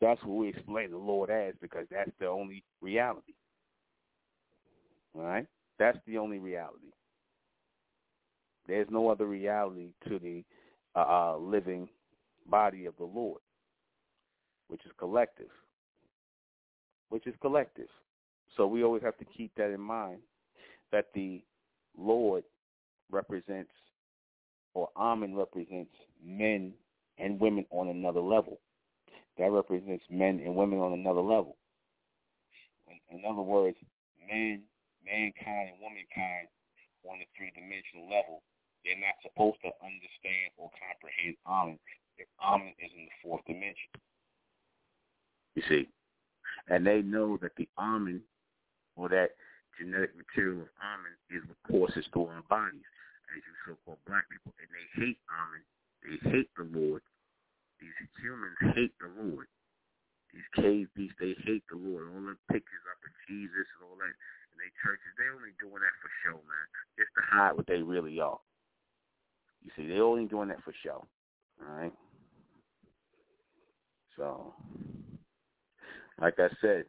That's 0.00 0.20
what 0.24 0.36
we 0.36 0.48
explain 0.48 0.90
the 0.90 0.98
Lord 0.98 1.30
as 1.30 1.54
because 1.60 1.86
that's 1.90 2.10
the 2.18 2.26
only 2.26 2.64
reality. 2.80 3.34
All 5.14 5.22
right? 5.22 5.46
That's 5.78 5.98
the 6.06 6.18
only 6.18 6.38
reality. 6.38 6.90
There's 8.66 8.88
no 8.90 9.08
other 9.08 9.26
reality 9.26 9.90
to 10.08 10.18
the 10.18 10.44
uh, 10.94 11.34
uh, 11.34 11.36
living 11.38 11.88
body 12.46 12.86
of 12.86 12.94
the 12.98 13.04
Lord, 13.04 13.40
which 14.68 14.84
is 14.84 14.92
collective. 14.98 15.50
Which 17.08 17.26
is 17.26 17.34
collective. 17.40 17.88
So 18.56 18.66
we 18.66 18.84
always 18.84 19.02
have 19.02 19.16
to 19.18 19.24
keep 19.24 19.54
that 19.56 19.70
in 19.70 19.80
mind 19.80 20.18
that 20.90 21.06
the 21.14 21.42
Lord 21.96 22.44
represents, 23.10 23.72
or 24.74 24.88
Amen 24.96 25.34
represents 25.34 25.92
men 26.24 26.72
and 27.18 27.40
women 27.40 27.66
on 27.70 27.88
another 27.88 28.20
level 28.20 28.58
that 29.38 29.50
represents 29.50 30.04
men 30.10 30.40
and 30.44 30.54
women 30.54 30.78
on 30.78 30.92
another 30.92 31.20
level. 31.20 31.56
In, 33.10 33.22
other 33.24 33.42
words, 33.42 33.76
men, 34.28 34.62
mankind 35.04 35.70
and 35.72 35.80
womankind 35.80 36.48
on 37.04 37.18
a 37.20 37.26
three-dimensional 37.36 38.04
level, 38.04 38.42
they're 38.84 39.00
not 39.00 39.16
supposed 39.22 39.58
to 39.62 39.70
understand 39.80 40.52
or 40.56 40.70
comprehend 40.76 41.36
Amen 41.46 41.78
if 42.18 42.28
Amen 42.42 42.74
is 42.78 42.90
in 42.96 43.04
the 43.04 43.16
fourth 43.22 43.44
dimension. 43.46 43.90
You 45.54 45.62
see? 45.68 45.88
And 46.68 46.86
they 46.86 47.02
know 47.02 47.38
that 47.40 47.56
the 47.56 47.68
Amen 47.78 48.20
or 48.96 49.08
that 49.08 49.36
genetic 49.78 50.16
material 50.16 50.62
of 50.62 50.72
Amen 50.80 51.16
is 51.32 51.42
what 51.48 51.58
through 52.12 52.28
our 52.28 52.44
bodies, 52.48 52.86
as 53.32 53.40
you 53.40 53.54
so-called 53.64 54.00
black 54.06 54.28
people, 54.28 54.52
and 54.60 54.68
they 54.68 54.86
hate 55.00 55.18
Amen. 55.28 55.64
They 56.02 56.16
hate 56.30 56.50
the 56.58 56.66
Lord 56.66 57.02
these 57.82 57.98
humans 58.22 58.56
hate 58.78 58.94
the 59.02 59.10
Lord. 59.10 59.50
These 60.30 60.48
cave 60.54 60.88
beasts, 60.94 61.18
they 61.18 61.34
hate 61.44 61.66
the 61.68 61.76
Lord. 61.76 62.06
All 62.14 62.22
the 62.22 62.38
pictures 62.46 62.86
up 62.86 63.02
of 63.02 63.12
Jesus 63.26 63.66
and 63.76 63.90
all 63.90 63.98
that 63.98 64.14
in 64.54 64.56
their 64.56 64.74
churches, 64.80 65.12
they 65.18 65.28
only 65.28 65.52
doing 65.58 65.82
that 65.82 65.96
for 65.98 66.10
show, 66.22 66.38
man. 66.38 66.66
Just 66.96 67.12
to 67.18 67.22
hide 67.26 67.58
what 67.58 67.66
they 67.66 67.82
really 67.82 68.22
are. 68.22 68.38
You 69.66 69.70
see, 69.76 69.86
they 69.90 70.00
only 70.00 70.24
doing 70.24 70.48
that 70.48 70.62
for 70.62 70.72
show. 70.82 71.04
All 71.60 71.74
right? 71.74 71.92
So, 74.16 74.54
like 76.20 76.38
I 76.38 76.48
said, 76.60 76.86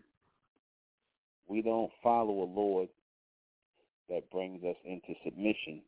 we 1.53 1.61
don't 1.61 1.91
follow 2.01 2.41
a 2.41 2.49
Lord 2.49 2.89
that 4.09 4.27
brings 4.31 4.63
us 4.63 4.75
into 4.83 5.13
submission. 5.23 5.83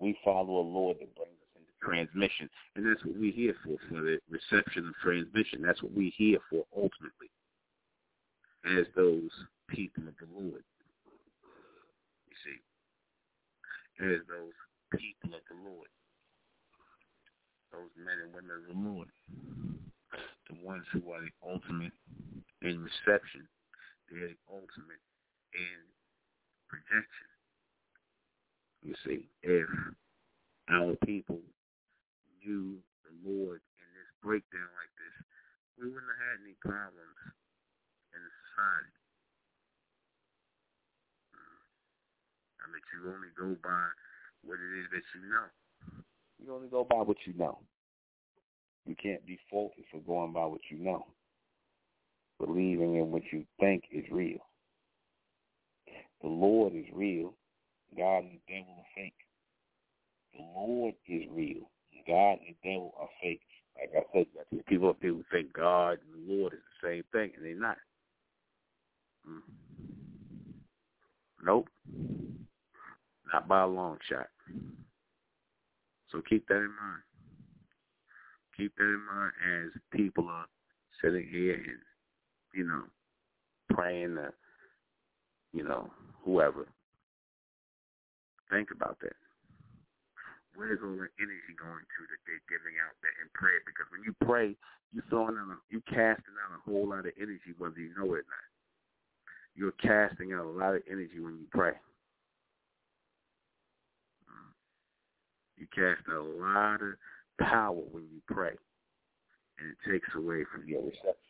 We 0.00 0.18
follow 0.24 0.60
a 0.60 0.64
Lord 0.64 0.96
that 1.00 1.14
brings 1.14 1.36
us 1.36 1.60
into 1.60 1.72
transmission. 1.84 2.48
And 2.74 2.86
that's 2.86 3.04
what 3.04 3.18
we're 3.18 3.30
here 3.30 3.54
for, 3.62 3.76
for 3.90 4.00
the 4.00 4.18
reception 4.30 4.88
of 4.88 4.94
transmission. 5.04 5.60
That's 5.60 5.82
what 5.82 5.92
we're 5.92 6.16
here 6.16 6.38
for 6.48 6.64
ultimately 6.74 7.28
as 8.64 8.86
those 8.96 9.28
people 9.68 10.08
of 10.08 10.14
the 10.16 10.32
Lord. 10.32 10.64
You 12.24 12.36
see, 12.40 12.56
as 14.00 14.20
those 14.32 14.56
people 14.98 15.36
of 15.36 15.44
the 15.44 15.60
Lord, 15.62 15.88
those 17.70 17.92
men 18.00 18.16
and 18.24 18.32
women 18.32 18.56
of 18.56 18.74
the 18.74 18.80
Lord, 18.80 19.08
the 20.48 20.66
ones 20.66 20.84
who 20.90 21.00
are 21.12 21.20
the 21.20 21.32
ultimate 21.46 21.92
in 22.62 22.80
reception, 22.82 23.46
the 24.10 24.34
ultimate 24.48 25.04
in 25.54 25.78
projection. 26.68 27.30
You 28.82 28.94
see, 29.04 29.28
if 29.42 29.68
our 30.70 30.94
people 31.04 31.40
knew 32.44 32.78
the 33.04 33.14
Lord 33.24 33.60
in 33.80 33.88
this 33.96 34.10
breakdown 34.22 34.68
like 34.78 34.94
this, 34.96 35.16
we 35.76 35.88
wouldn't 35.88 36.08
have 36.08 36.24
had 36.24 36.38
any 36.44 36.56
problems 36.60 37.18
in 38.14 38.22
society. 38.48 38.96
Uh, 41.34 41.62
I 42.62 42.64
mean, 42.70 42.84
you 42.94 43.00
only 43.10 43.32
go 43.34 43.56
by 43.62 43.86
what 44.44 44.58
it 44.60 44.72
is 44.78 44.86
that 44.92 45.06
you 45.14 45.22
know. 45.28 45.48
You 46.38 46.54
only 46.54 46.68
go 46.68 46.84
by 46.84 47.02
what 47.02 47.18
you 47.26 47.34
know. 47.34 47.58
You 48.86 48.94
can't 48.94 49.26
be 49.26 49.38
faulted 49.50 49.84
for 49.90 50.00
going 50.00 50.32
by 50.32 50.46
what 50.46 50.60
you 50.70 50.78
know. 50.78 51.06
Believing 52.38 52.96
in 52.96 53.10
what 53.10 53.22
you 53.32 53.44
think 53.58 53.84
is 53.90 54.04
real. 54.10 54.38
The 56.22 56.28
Lord 56.28 56.74
is 56.74 56.86
real. 56.92 57.34
God 57.96 58.18
and 58.18 58.38
the 58.46 58.54
devil 58.54 58.74
are 58.78 58.94
fake. 58.94 59.14
The 60.34 60.42
Lord 60.56 60.94
is 61.06 61.24
real. 61.30 61.70
God 62.06 62.38
and 62.46 62.54
the 62.62 62.68
devil 62.68 62.94
are 63.00 63.08
fake. 63.22 63.40
Like 63.76 63.90
I 63.96 64.12
said, 64.12 64.26
you 64.50 64.62
people 64.66 64.96
who 65.00 65.24
think 65.30 65.52
God 65.52 65.98
and 66.04 66.28
the 66.28 66.34
Lord 66.34 66.52
is 66.52 66.58
the 66.82 66.88
same 66.88 67.04
thing, 67.12 67.32
and 67.36 67.44
they're 67.44 67.54
not. 67.54 67.76
Mm. 69.28 69.42
Nope. 71.44 71.68
Not 73.32 73.46
by 73.46 73.62
a 73.62 73.66
long 73.66 73.98
shot. 74.08 74.28
So 76.10 76.22
keep 76.28 76.48
that 76.48 76.56
in 76.56 76.74
mind. 76.80 77.02
Keep 78.56 78.74
that 78.76 78.84
in 78.84 79.02
mind 79.06 79.32
as 79.54 79.82
people 79.92 80.28
are 80.28 80.46
sitting 81.02 81.28
here 81.30 81.54
and, 81.54 81.78
you 82.58 82.66
know, 82.66 82.82
praying 83.70 84.16
to, 84.16 84.32
you 85.52 85.62
know, 85.62 85.88
whoever. 86.24 86.66
Think 88.50 88.68
about 88.74 88.98
that 89.00 89.14
where's 90.58 90.82
all 90.82 90.98
the 90.98 91.06
energy 91.22 91.54
going 91.54 91.86
to 91.86 92.00
that 92.10 92.20
they're 92.26 92.50
giving 92.50 92.82
out 92.82 92.98
there 92.98 93.14
in 93.22 93.30
prayer? 93.30 93.62
Because 93.62 93.86
when 93.94 94.02
you 94.02 94.10
pray, 94.26 94.58
you 94.90 95.00
throwing 95.06 95.38
out, 95.38 95.54
a, 95.54 95.56
you 95.70 95.78
casting 95.86 96.34
out 96.42 96.58
a 96.58 96.60
whole 96.66 96.90
lot 96.90 97.06
of 97.06 97.14
energy, 97.14 97.54
whether 97.56 97.78
you 97.78 97.94
know 97.94 98.10
it 98.18 98.26
or 98.26 98.34
not. 98.34 98.50
You're 99.54 99.78
casting 99.78 100.34
out 100.34 100.50
a 100.50 100.50
lot 100.50 100.74
of 100.74 100.82
energy 100.90 101.22
when 101.22 101.38
you 101.38 101.46
pray. 101.54 101.78
You 105.56 105.66
cast 105.74 106.06
a 106.06 106.18
lot 106.18 106.82
of 106.82 106.94
power 107.40 107.82
when 107.90 108.04
you 108.12 108.22
pray, 108.28 108.54
and 109.58 109.74
it 109.74 109.90
takes 109.90 110.08
away 110.14 110.44
from 110.52 110.68
your 110.68 110.82
reception. 110.82 111.27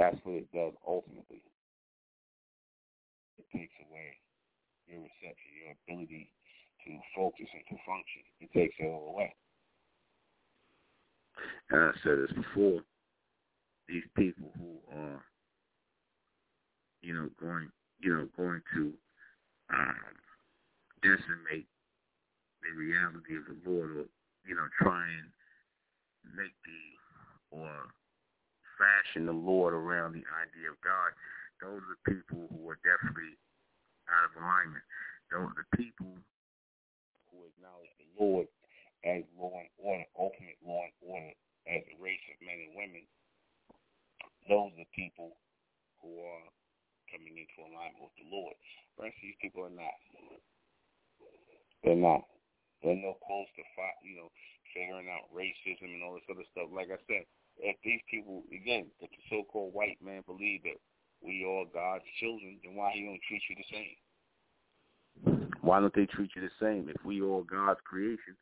That's 0.00 0.16
what 0.24 0.36
it 0.36 0.48
does 0.50 0.72
ultimately. 0.88 1.44
It 3.36 3.44
takes 3.52 3.76
away 3.84 4.16
your 4.88 5.04
reception, 5.04 5.52
your 5.60 5.76
ability 5.84 6.32
to 6.86 6.96
focus 7.14 7.44
and 7.52 7.64
to 7.68 7.76
function. 7.84 8.24
It 8.40 8.48
takes 8.56 8.74
it 8.78 8.86
all 8.86 9.12
away. 9.12 9.34
And 11.68 11.84
I 11.84 11.90
said 12.02 12.16
this 12.16 12.32
before, 12.32 12.80
these 13.88 14.08
people 14.16 14.48
who 14.56 14.80
are, 14.96 15.20
you 17.02 17.12
know, 17.12 17.28
going, 17.38 17.68
you 18.00 18.16
know, 18.16 18.28
going 18.38 18.62
to 18.72 18.94
um, 19.68 20.16
decimate 21.02 21.68
the 22.64 22.72
reality 22.74 23.36
of 23.36 23.44
the 23.44 23.70
Lord, 23.70 23.90
or 23.90 24.04
you 24.48 24.56
know, 24.56 24.66
try 24.80 25.04
and 25.04 25.28
make 26.34 26.56
the 26.64 27.58
or 27.58 27.92
fashion 28.80 29.28
the 29.28 29.36
Lord 29.36 29.76
around 29.76 30.16
the 30.16 30.24
idea 30.40 30.72
of 30.72 30.80
God, 30.80 31.12
those 31.60 31.84
are 31.84 32.08
people 32.08 32.48
who 32.48 32.64
are 32.72 32.80
definitely 32.80 33.36
out 34.08 34.32
of 34.32 34.40
alignment. 34.40 34.84
Those 35.28 35.52
are 35.52 35.60
the 35.60 35.70
people 35.76 36.16
who 37.28 37.36
acknowledge 37.44 37.92
the 38.00 38.10
Lord 38.16 38.48
as 39.04 39.22
law 39.36 39.52
and 39.52 39.70
order, 39.76 40.08
ultimate 40.16 40.56
law 40.64 40.88
and 40.88 40.96
order, 41.04 41.32
as 41.68 41.84
a 41.84 41.96
race 42.00 42.24
of 42.32 42.40
men 42.40 42.56
and 42.64 42.74
women. 42.76 43.04
Those 44.48 44.72
are 44.80 44.96
people 44.96 45.36
who 46.00 46.16
are 46.24 46.48
coming 47.12 47.36
into 47.36 47.60
alignment 47.60 48.08
with 48.08 48.16
the 48.16 48.28
Lord. 48.32 48.56
The 48.96 49.08
rest 49.08 49.20
of 49.20 49.24
these 49.28 49.42
people 49.44 49.68
are 49.68 49.72
not. 49.72 49.96
They're 51.84 51.96
not. 51.96 52.24
They're 52.80 52.96
no 52.96 53.20
close 53.20 53.48
to, 53.56 53.62
you 54.04 54.16
know, 54.16 54.32
figuring 54.72 55.12
out 55.12 55.28
racism 55.32 55.92
and 55.92 56.02
all 56.04 56.16
this 56.16 56.28
other 56.32 56.48
stuff. 56.52 56.72
Like 56.72 56.88
I 56.88 57.00
said, 57.04 57.28
if 57.62 57.76
these 57.84 58.00
people, 58.10 58.42
again, 58.52 58.86
if 59.00 59.10
the 59.10 59.22
so-called 59.28 59.74
white 59.74 59.98
man 60.04 60.22
believe 60.26 60.62
that 60.64 60.80
we 61.22 61.44
are 61.44 61.64
God's 61.72 62.04
children, 62.18 62.58
then 62.64 62.74
why 62.74 62.92
he 62.94 63.04
don't 63.04 63.20
treat 63.28 63.42
you 63.48 63.56
the 63.56 63.64
same? 63.70 63.96
Why 65.60 65.80
don't 65.80 65.94
they 65.94 66.06
treat 66.06 66.30
you 66.34 66.42
the 66.42 66.50
same? 66.60 66.88
If 66.88 67.04
we 67.04 67.20
are 67.20 67.42
God's 67.42 67.80
creation, 67.84 68.36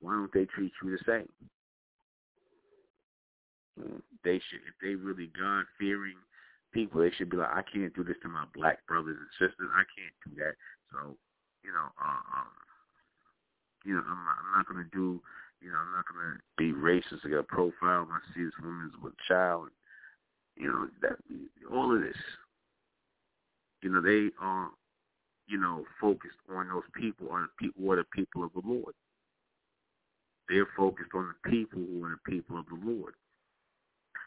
why 0.00 0.12
don't 0.12 0.32
they 0.32 0.46
treat 0.46 0.72
you 0.82 0.90
the 0.90 1.04
same? 1.04 1.28
They 4.24 4.38
should, 4.38 4.62
if 4.68 4.76
they 4.82 4.94
really 4.94 5.30
God-fearing 5.38 6.16
people, 6.72 7.00
they 7.00 7.10
should 7.16 7.30
be 7.30 7.36
like, 7.38 7.50
I 7.50 7.62
can't 7.62 7.94
do 7.94 8.04
this 8.04 8.16
to 8.22 8.28
my 8.28 8.44
black 8.54 8.86
brothers 8.86 9.18
and 9.18 9.30
sisters. 9.40 9.70
I 9.74 9.84
can't 9.90 10.14
do 10.26 10.30
that. 10.44 10.54
So, 10.92 11.16
you 11.64 11.72
know, 11.72 11.88
uh, 11.98 12.22
um, 12.38 12.52
you 13.84 13.94
know, 13.94 14.04
I'm 14.04 14.18
I'm 14.18 14.52
not 14.56 14.68
going 14.68 14.84
to 14.84 14.90
do, 14.96 15.20
you 15.60 15.70
know, 15.70 15.78
I'm 15.78 15.92
not 15.92 16.04
to 16.08 16.40
be 16.56 16.72
racist. 16.72 17.24
I 17.24 17.28
got 17.28 17.38
a 17.38 17.42
profile. 17.44 18.08
See 18.34 18.44
this 18.44 18.52
woman's 18.62 18.92
with 19.02 19.12
a 19.12 19.32
child. 19.32 19.68
You 20.56 20.68
know, 20.68 20.88
that 21.02 21.16
all 21.72 21.94
of 21.94 22.02
this. 22.02 22.16
You 23.82 23.90
know, 23.90 24.02
they 24.02 24.28
are, 24.40 24.68
you 25.48 25.58
know, 25.58 25.84
focused 26.00 26.36
on 26.54 26.68
those 26.68 26.84
people, 26.94 27.28
on 27.30 27.42
the 27.42 27.48
people, 27.58 27.82
who 27.82 27.92
are 27.92 27.96
the 27.96 28.04
people 28.12 28.44
of 28.44 28.52
the 28.52 28.60
Lord. 28.64 28.94
They're 30.48 30.68
focused 30.76 31.12
on 31.14 31.32
the 31.32 31.50
people 31.50 31.78
who 31.78 32.04
are 32.04 32.18
the 32.18 32.30
people 32.30 32.58
of 32.58 32.66
the 32.66 32.80
Lord 32.84 33.14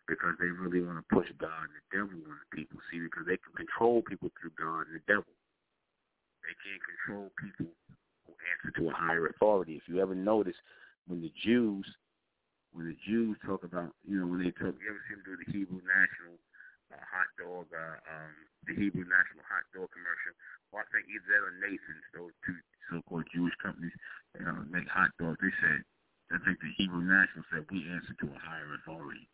because 0.08 0.36
they 0.40 0.48
really 0.48 0.82
want 0.82 0.98
to 0.98 1.16
push 1.16 1.28
God 1.40 1.70
and 1.70 1.76
the 1.80 1.86
devil 1.96 2.18
on 2.28 2.38
the 2.40 2.50
people. 2.56 2.80
See, 2.92 3.00
because 3.00 3.26
they 3.28 3.38
can 3.38 3.54
control 3.56 4.02
people 4.02 4.30
through 4.40 4.52
God 4.58 4.88
and 4.88 4.96
the 5.00 5.06
devil. 5.08 5.32
They 6.44 6.56
can't 6.60 6.84
control 6.84 7.32
people 7.40 7.72
who 8.28 8.32
answer 8.52 8.72
to 8.80 8.90
a 8.90 8.94
higher 8.94 9.28
authority. 9.28 9.80
If 9.80 9.88
you 9.88 10.02
ever 10.02 10.16
notice, 10.16 10.58
when 11.08 11.22
the 11.22 11.32
Jews, 11.44 11.86
when 12.72 12.88
the 12.88 12.98
Jews 13.06 13.38
talk 13.46 13.64
about, 13.64 13.92
you 14.08 14.20
know, 14.20 14.28
when 14.28 14.44
they 14.44 14.52
talk, 14.52 14.76
you 14.80 14.90
ever 14.90 15.04
see 15.08 15.16
them 15.16 15.24
do 15.26 15.38
the 15.38 15.52
Hebrew 15.52 15.84
National 15.84 16.40
uh, 16.94 17.04
hot 17.04 17.30
dog, 17.38 17.68
uh, 17.74 17.98
um, 18.08 18.34
the 18.68 18.74
Hebrew 18.74 19.04
National 19.04 19.44
hot 19.46 19.68
dog 19.76 19.92
commercial? 19.92 20.34
Well, 20.72 20.82
I 20.82 20.88
think 20.90 21.06
either 21.12 21.28
that 21.30 21.44
or 21.44 21.54
Nathan's, 21.60 22.08
those 22.16 22.34
two 22.48 22.58
so-called 22.90 23.28
Jewish 23.34 23.54
companies, 23.62 23.94
you 24.40 24.46
know, 24.46 24.64
make 24.72 24.88
hot 24.90 25.12
dogs. 25.20 25.38
They 25.42 25.54
said, 25.62 25.84
I 26.34 26.40
think 26.46 26.58
the 26.60 26.72
Hebrew 26.78 27.04
National 27.04 27.46
said 27.52 27.66
we 27.70 27.86
answer 27.92 28.16
to 28.22 28.28
a 28.34 28.40
higher 28.42 28.74
authority. 28.82 29.28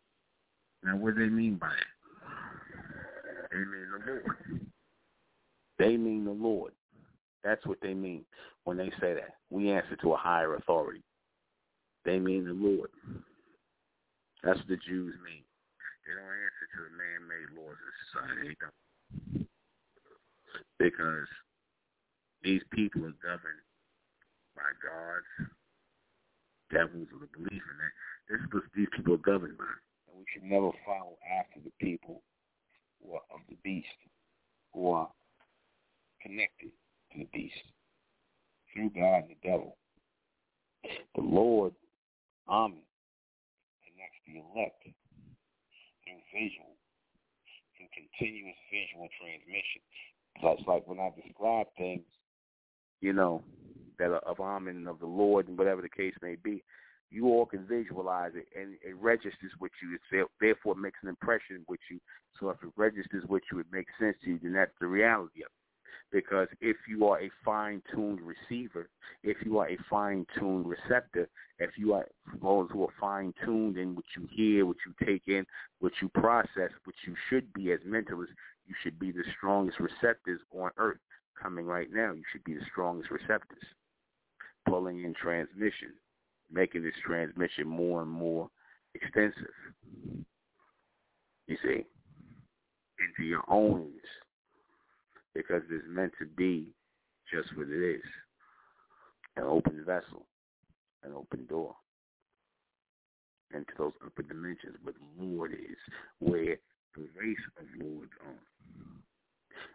Now, 0.84 0.96
what 0.96 1.14
do 1.16 1.24
they 1.24 1.32
mean 1.32 1.56
by 1.56 1.72
it? 1.72 1.90
They 3.52 3.58
mean 3.58 3.88
the 3.90 4.02
Lord. 4.10 4.36
They 5.78 5.96
mean 5.96 6.24
the 6.24 6.30
Lord. 6.30 6.72
That's 7.42 7.64
what 7.66 7.78
they 7.80 7.94
mean 7.94 8.24
when 8.64 8.76
they 8.76 8.90
say 9.00 9.14
that. 9.14 9.36
We 9.48 9.70
answer 9.70 9.96
to 9.96 10.12
a 10.12 10.16
higher 10.16 10.54
authority. 10.56 11.02
They 12.04 12.18
mean 12.18 12.46
the 12.46 12.52
Lord. 12.52 12.90
That's 14.42 14.58
what 14.58 14.68
the 14.68 14.76
Jews 14.76 15.14
mean. 15.24 15.44
They 16.06 16.14
don't 16.16 16.24
answer 16.24 16.66
to 16.74 16.80
the 16.88 16.96
man-made 16.96 17.50
laws 17.60 17.76
of 17.76 17.92
society. 18.08 18.48
They 18.48 18.56
don't. 18.60 19.48
Because 20.78 21.28
these 22.42 22.62
people 22.72 23.04
are 23.04 23.20
governed 23.22 23.62
by 24.56 24.72
gods, 24.80 25.52
devils, 26.72 27.08
or 27.12 27.20
the 27.20 27.28
belief 27.36 27.62
in 27.62 27.76
that. 27.78 27.94
This 28.28 28.40
is 28.40 28.48
what 28.52 28.64
these 28.74 28.88
people 28.96 29.14
are 29.14 29.18
governed 29.18 29.58
by. 29.58 29.64
And 30.08 30.18
we 30.18 30.24
should 30.32 30.44
never 30.44 30.70
follow 30.86 31.18
after 31.38 31.60
the 31.60 31.72
people 31.84 32.22
who 33.02 33.12
are 33.14 33.26
of 33.30 33.40
the 33.48 33.56
beast, 33.62 33.88
who 34.72 34.90
are 34.90 35.10
connected 36.22 36.72
to 37.12 37.18
the 37.18 37.28
beast 37.32 37.62
through 38.72 38.90
God 38.90 39.24
and 39.28 39.30
the 39.30 39.48
devil. 39.48 39.76
The 41.14 41.20
Lord, 41.20 41.74
Um, 42.50 42.82
Amen, 42.82 42.82
connects 43.86 44.20
the 44.26 44.42
elect 44.42 44.82
through 44.82 46.18
visual, 46.34 46.74
through 47.78 47.86
continuous 47.94 48.58
visual 48.74 49.06
transmission. 49.22 49.82
That's 50.42 50.66
like 50.66 50.82
when 50.88 50.98
I 50.98 51.14
describe 51.14 51.66
things, 51.78 52.02
you 53.00 53.12
know, 53.12 53.42
that 53.98 54.10
are 54.10 54.26
of 54.26 54.40
Amen, 54.40 54.88
of 54.88 54.98
the 54.98 55.06
Lord, 55.06 55.46
and 55.46 55.56
whatever 55.56 55.80
the 55.80 55.88
case 55.88 56.14
may 56.22 56.34
be, 56.34 56.64
you 57.10 57.26
all 57.26 57.46
can 57.46 57.66
visualize 57.66 58.32
it, 58.34 58.46
and 58.58 58.74
it 58.82 58.96
registers 58.96 59.52
with 59.60 59.72
you. 59.82 59.98
It 60.10 60.26
therefore 60.40 60.74
makes 60.74 60.98
an 61.02 61.08
impression 61.08 61.64
with 61.68 61.80
you. 61.90 62.00
So 62.38 62.50
if 62.50 62.56
it 62.62 62.70
registers 62.76 63.24
with 63.28 63.42
you, 63.52 63.60
it 63.60 63.66
makes 63.70 63.92
sense 63.98 64.16
to 64.24 64.30
you. 64.30 64.40
Then 64.42 64.54
that's 64.54 64.74
the 64.80 64.86
reality 64.86 65.42
of 65.42 65.50
it 65.54 65.59
because 66.12 66.48
if 66.60 66.76
you 66.88 67.06
are 67.06 67.20
a 67.20 67.30
fine-tuned 67.44 68.20
receiver, 68.20 68.88
if 69.22 69.36
you 69.44 69.58
are 69.58 69.68
a 69.68 69.78
fine-tuned 69.88 70.66
receptor, 70.66 71.28
if 71.58 71.70
you 71.76 71.92
are 71.94 72.06
those 72.42 72.68
who 72.72 72.84
are 72.84 72.94
fine-tuned 72.98 73.76
in 73.76 73.94
what 73.94 74.04
you 74.16 74.28
hear, 74.30 74.66
what 74.66 74.76
you 74.86 75.06
take 75.06 75.22
in, 75.26 75.44
what 75.78 75.92
you 76.00 76.08
process, 76.08 76.70
what 76.84 76.96
you 77.06 77.14
should 77.28 77.52
be 77.52 77.72
as 77.72 77.80
mentalists, 77.80 78.34
you 78.66 78.74
should 78.82 78.98
be 78.98 79.10
the 79.10 79.24
strongest 79.36 79.78
receptors 79.80 80.40
on 80.52 80.70
earth. 80.76 80.98
Coming 81.40 81.66
right 81.66 81.88
now, 81.92 82.12
you 82.12 82.22
should 82.30 82.44
be 82.44 82.54
the 82.54 82.64
strongest 82.70 83.10
receptors, 83.10 83.64
pulling 84.68 85.04
in 85.04 85.14
transmission, 85.14 85.94
making 86.52 86.82
this 86.82 86.94
transmission 87.04 87.66
more 87.66 88.02
and 88.02 88.10
more 88.10 88.50
extensive. 88.94 89.54
You 91.46 91.56
see, 91.62 91.84
into 93.00 93.28
your 93.28 93.42
own 93.48 93.92
because 95.34 95.62
it's 95.70 95.84
meant 95.88 96.12
to 96.18 96.26
be 96.26 96.66
just 97.32 97.56
what 97.56 97.68
it 97.68 97.96
is. 97.96 98.02
An 99.36 99.44
open 99.44 99.84
vessel, 99.84 100.26
an 101.04 101.12
open 101.14 101.46
door 101.46 101.74
into 103.54 103.72
those 103.78 103.92
upper 104.04 104.22
dimensions 104.22 104.76
where 104.82 104.94
the 104.94 105.24
Lord 105.24 105.52
is, 105.52 105.76
where 106.18 106.56
the 106.96 107.08
race 107.18 107.36
of 107.58 107.66
lords 107.80 108.10
are, 108.26 108.42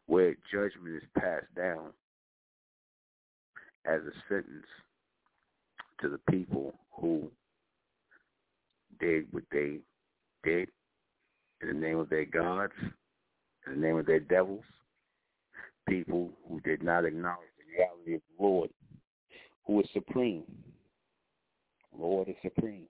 where 0.08 0.36
judgment 0.52 0.96
is 0.96 1.10
passed 1.18 1.54
down 1.56 1.92
as 3.86 4.02
a 4.02 4.14
sentence 4.30 4.66
to 6.02 6.10
the 6.10 6.20
people 6.32 6.74
who 6.92 7.30
did 9.00 9.26
what 9.32 9.44
they 9.52 9.80
did 10.44 10.70
in 11.62 11.68
the 11.68 11.74
name 11.74 11.98
of 11.98 12.10
their 12.10 12.26
gods, 12.26 12.74
in 13.66 13.74
the 13.74 13.88
name 13.88 13.98
of 13.98 14.06
their 14.06 14.20
devils, 14.20 14.64
people 15.88 16.32
who 16.48 16.60
did 16.62 16.84
not 16.84 17.06
acknowledge 17.06 17.50
the 17.58 17.78
reality 17.78 18.16
of 18.16 18.22
the 18.22 18.44
Lord, 18.44 18.70
who 19.66 19.80
is 19.82 19.88
supreme. 19.94 20.44
Lord 21.98 22.28
is 22.28 22.36
supreme. 22.42 22.88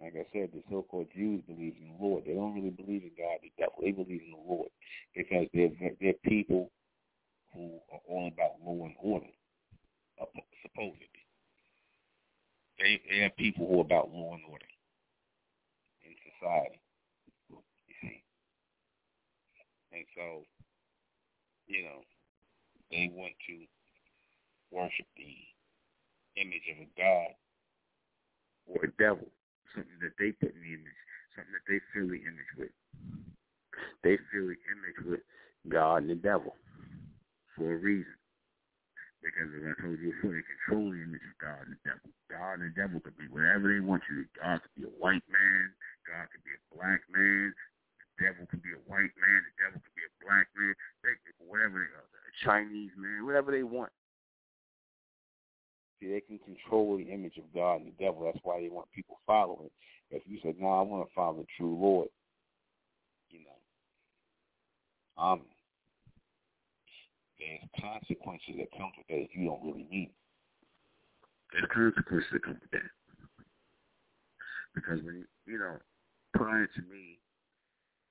Like 0.00 0.14
I 0.14 0.26
said, 0.32 0.50
the 0.52 0.62
so-called 0.70 1.06
Jews 1.14 1.42
believe 1.46 1.74
in 1.80 1.88
the 1.88 2.04
Lord. 2.04 2.24
They 2.26 2.34
don't 2.34 2.54
really 2.54 2.70
believe 2.70 3.02
in 3.02 3.12
God 3.16 3.38
the 3.42 3.50
devil. 3.58 3.76
They 3.80 3.92
believe 3.92 4.20
in 4.22 4.32
the 4.32 4.52
Lord 4.52 4.68
because 5.14 5.46
they're, 5.54 5.70
they're 6.00 6.12
people 6.24 6.70
who 7.54 7.80
are 7.90 8.00
all 8.06 8.28
about 8.28 8.60
law 8.62 8.84
and 8.84 8.94
order, 9.00 9.26
supposedly. 10.62 11.08
They, 12.78 13.00
they 13.08 13.24
are 13.24 13.30
people 13.30 13.66
who 13.66 13.78
are 13.78 13.80
about 13.80 14.12
law 14.12 14.34
and 14.34 14.42
order 14.50 14.66
in 16.04 16.12
society, 16.36 16.80
you 17.48 17.94
see. 18.02 18.22
And 19.92 20.04
so 20.14 20.44
you 21.66 21.82
know, 21.84 22.00
they 22.90 23.10
want 23.14 23.34
to 23.48 23.56
worship 24.70 25.06
the 25.16 25.34
image 26.40 26.66
of 26.70 26.78
a 26.82 26.88
god 26.98 27.34
or 28.66 28.84
a 28.84 28.92
devil, 28.98 29.26
something 29.74 29.98
that 30.02 30.14
they 30.18 30.32
put 30.32 30.54
in 30.54 30.62
the 30.62 30.74
image, 30.74 31.00
something 31.34 31.54
that 31.54 31.66
they 31.66 31.80
fill 31.94 32.08
the 32.08 32.22
image 32.22 32.52
with. 32.58 32.74
They 34.02 34.18
fill 34.30 34.50
the 34.50 34.60
image 34.70 34.98
with 35.06 35.24
God 35.68 36.06
and 36.06 36.10
the 36.10 36.20
devil 36.20 36.54
for 37.54 37.74
a 37.74 37.78
reason. 37.78 38.14
Because 39.22 39.50
as 39.58 39.64
I 39.66 39.74
told 39.82 39.98
you 39.98 40.14
before, 40.14 40.38
they 40.38 40.46
control 40.46 40.86
the 40.92 41.02
image 41.02 41.26
of 41.26 41.36
God 41.42 41.66
and 41.66 41.74
the 41.74 41.82
devil. 41.82 42.10
God 42.30 42.62
and 42.62 42.70
the 42.70 42.76
devil 42.78 43.02
could 43.02 43.18
be 43.18 43.26
whatever 43.26 43.66
they 43.66 43.82
want 43.82 44.06
you 44.06 44.22
to. 44.22 44.28
God 44.38 44.62
could 44.62 44.74
be 44.78 44.86
a 44.86 44.98
white 45.02 45.24
man. 45.26 45.74
God 46.06 46.30
could 46.30 46.46
be 46.46 46.54
a 46.54 46.62
black 46.78 47.02
man 47.10 47.50
devil 48.20 48.46
could 48.50 48.62
be 48.62 48.72
a 48.72 48.82
white 48.90 49.12
man, 49.16 49.40
the 49.44 49.54
devil 49.62 49.80
could 49.80 49.96
be 49.96 50.06
a 50.06 50.14
black 50.24 50.46
man, 50.56 50.74
they, 51.02 51.14
whatever 51.44 51.78
they 51.80 51.90
are, 51.92 52.06
a 52.06 52.34
Chinese 52.44 52.92
man, 52.96 53.24
whatever 53.24 53.52
they 53.52 53.62
want. 53.62 53.92
See, 56.00 56.12
they 56.12 56.20
can 56.20 56.38
control 56.38 56.96
the 56.96 57.08
image 57.08 57.38
of 57.38 57.44
God 57.54 57.80
and 57.80 57.86
the 57.86 58.04
devil. 58.04 58.24
That's 58.24 58.44
why 58.44 58.60
they 58.60 58.68
want 58.68 58.92
people 58.92 59.18
following. 59.26 59.70
If 60.10 60.22
you 60.26 60.38
said, 60.42 60.56
no, 60.60 60.68
I 60.68 60.82
want 60.82 61.08
to 61.08 61.14
follow 61.14 61.38
the 61.38 61.46
true 61.56 61.74
Lord, 61.74 62.08
you 63.30 63.40
know, 63.40 65.22
Um, 65.22 65.42
there's 67.38 67.60
consequences 67.80 68.54
that 68.58 68.70
come 68.76 68.92
with 68.96 69.06
that 69.08 69.28
you 69.32 69.46
don't 69.46 69.64
really 69.64 69.86
need. 69.90 70.10
There's 71.52 71.68
consequences 71.72 72.30
that 72.32 72.42
come 72.44 72.58
with 72.60 72.70
that. 72.72 72.90
Because 74.74 75.02
when, 75.02 75.24
you 75.46 75.58
know, 75.58 75.78
prior 76.34 76.66
to 76.66 76.82
me 76.92 77.15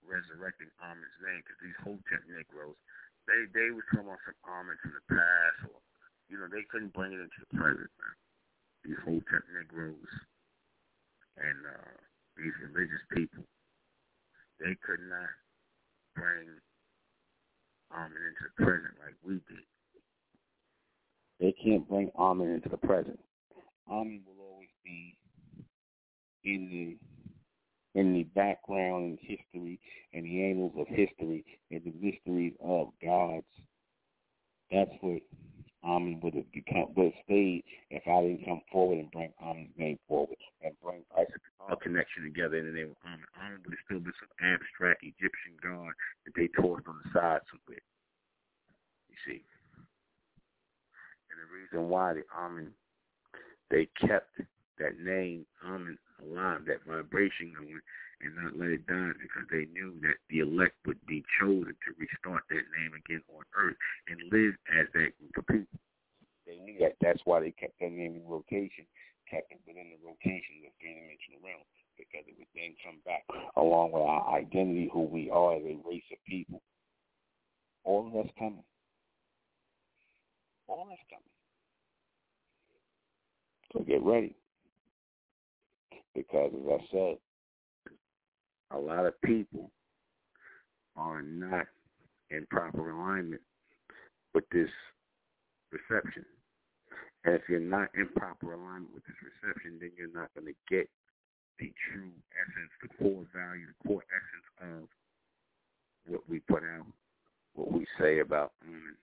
resurrecting 0.05 0.71
Amin's 0.81 1.17
name, 1.21 1.41
because 1.41 1.59
these 1.61 1.79
Hotep 1.81 2.23
Negroes, 2.29 2.77
they 3.25 3.49
they 3.51 3.69
was 3.73 3.85
talking 3.89 4.07
about 4.09 4.21
some 4.25 4.37
Amin 4.45 4.77
from 4.81 4.93
the 4.93 5.05
past, 5.09 5.59
or, 5.69 5.81
you 6.29 6.37
know, 6.37 6.49
they 6.49 6.65
couldn't 6.69 6.93
bring 6.93 7.13
it 7.13 7.21
into 7.21 7.39
the 7.45 7.51
present, 7.57 7.91
man. 7.99 8.15
These 8.85 9.01
Hotep 9.01 9.43
Negroes 9.49 10.13
and 11.41 11.59
uh, 11.65 11.95
these 12.37 12.53
religious 12.69 13.01
people, 13.11 13.43
they 14.61 14.77
could 14.85 15.01
not 15.09 15.33
bring 16.15 16.47
Amen 17.93 18.21
into 18.29 18.43
the 18.45 18.55
present 18.63 18.93
like 19.01 19.17
we 19.25 19.41
did. 19.49 19.65
They 21.39 21.53
can't 21.61 21.87
bring 21.87 22.11
Amen 22.17 22.49
into 22.49 22.69
the 22.69 22.77
present. 22.77 23.19
Amen 23.89 24.21
will 24.25 24.45
always 24.45 24.69
be 24.83 25.17
in 26.43 26.69
the 26.69 26.97
in 27.95 28.13
the 28.13 28.23
background 28.35 29.05
and 29.05 29.19
history 29.21 29.79
and 30.13 30.25
the 30.25 30.43
annals 30.43 30.73
of 30.77 30.87
history 30.87 31.43
and 31.71 31.81
the 31.83 31.93
mysteries 31.99 32.53
of 32.63 32.89
God's. 33.01 33.45
That's 34.71 34.91
what 35.01 35.21
Amen 35.83 36.19
would 36.23 36.33
have 36.33 36.51
become 36.51 36.87
would 36.95 37.13
have 37.13 37.23
stayed 37.23 37.63
if 37.91 38.03
I 38.07 38.21
didn't 38.21 38.45
come 38.45 38.61
forward 38.71 38.99
and 38.99 39.11
bring 39.11 39.31
Amen's 39.41 39.69
name 39.77 39.99
forward 40.07 40.37
and 40.63 40.73
bring 40.83 41.03
our 41.15 41.75
connection 41.77 42.23
together 42.23 42.57
in 42.57 42.65
the 42.65 42.71
name 42.71 42.91
of 42.91 42.97
Amen. 43.05 43.25
Amen 43.39 43.59
would 43.63 43.73
have 43.73 43.85
still 43.85 43.99
been 43.99 44.13
some 44.19 44.33
abstract 44.41 45.03
Egyptian 45.03 45.55
god 45.61 45.93
that 46.25 46.33
they 46.35 46.47
tossed 46.47 46.87
on 46.87 46.99
the 47.03 47.09
side 47.13 47.41
somewhere. 47.47 47.85
You 49.09 49.17
see. 49.25 49.41
And 51.31 51.37
the 51.37 51.47
reason 51.53 51.89
why 51.89 52.13
the 52.13 52.23
Amen 52.35 52.73
they 53.69 53.87
kept 54.01 54.41
that 54.79 54.99
name 54.99 55.45
Amen 55.63 55.97
alive, 56.24 56.66
that 56.66 56.86
vibration 56.88 57.53
going 57.55 57.80
and 58.24 58.36
not 58.39 58.55
let 58.55 58.72
it 58.72 58.88
die 58.88 59.11
because 59.20 59.47
they 59.51 59.68
knew 59.76 59.99
that 60.01 60.16
the 60.30 60.39
elect 60.39 60.76
would 60.88 60.99
be 61.05 61.24
chosen 61.39 61.76
to 61.84 61.89
restart 61.99 62.43
that 62.49 62.66
name 62.80 62.95
again 62.95 63.22
on 63.36 63.43
earth 63.59 63.76
and 64.07 64.18
live 64.32 64.55
as 64.72 64.88
that 64.95 65.11
group 65.20 65.36
of 65.36 65.47
people. 65.47 65.80
They 66.47 66.57
knew 66.63 66.80
that. 66.80 66.95
That's 67.01 67.20
why 67.26 67.41
they 67.41 67.51
kept 67.51 67.80
that 67.82 67.91
name 67.91 68.16
in 68.16 68.26
rotation, 68.28 68.88
kept 69.30 69.51
it 69.51 69.59
within 69.68 69.91
the 69.91 69.99
rotation 69.99 70.63
of 70.63 70.72
three-dimensional 70.80 71.43
realm 71.43 71.66
because 71.97 72.24
it 72.28 72.36
would 72.38 72.51
then 72.55 72.76
come 72.84 72.99
back 73.05 73.24
along 73.57 73.91
with 73.91 74.03
our 74.03 74.38
identity, 74.38 74.89
who 74.91 75.01
we 75.01 75.30
are 75.30 75.55
as 75.55 75.63
a 75.63 75.80
race 75.88 76.07
of 76.11 76.20
people. 76.28 76.61
All 77.84 78.07
of 78.07 78.13
that's 78.13 78.34
coming. 78.38 78.63
All 80.68 80.86
that's 80.89 81.01
coming. 81.09 81.24
So 83.74 83.80
get 83.84 84.03
ready. 84.03 84.36
Because 86.16 86.51
as 86.55 86.80
I 86.80 86.86
said, 86.91 87.18
a 88.72 88.80
lot 88.80 89.05
of 89.05 89.22
people 89.22 89.70
are 90.95 91.22
not 91.22 91.68
in 92.30 92.47
proper 92.49 92.89
alignment 92.89 93.41
with 94.34 94.45
this 94.49 94.70
reception. 95.72 96.26
And 97.26 97.36
if 97.36 97.41
you're 97.49 97.59
not 97.59 97.89
in 97.95 98.07
proper 98.16 98.53
alignment 98.53 98.93
with 98.93 99.03
this 99.05 99.16
reception, 99.22 99.78
then 99.80 99.91
you're 99.97 100.13
not 100.13 100.34
going 100.34 100.47
to 100.47 100.55
get 100.70 100.89
the 101.59 101.72
true 101.91 102.11
essence, 102.32 102.72
the 102.82 102.89
core 102.97 103.26
value, 103.36 103.66
the 103.68 103.88
core 103.88 104.03
essence 104.11 104.82
of 104.84 104.89
what 106.07 106.22
we 106.30 106.39
put 106.39 106.63
out, 106.63 106.86
what 107.53 107.72
we 107.72 107.86
say 107.99 108.20
about 108.20 108.53
women, 108.63 108.95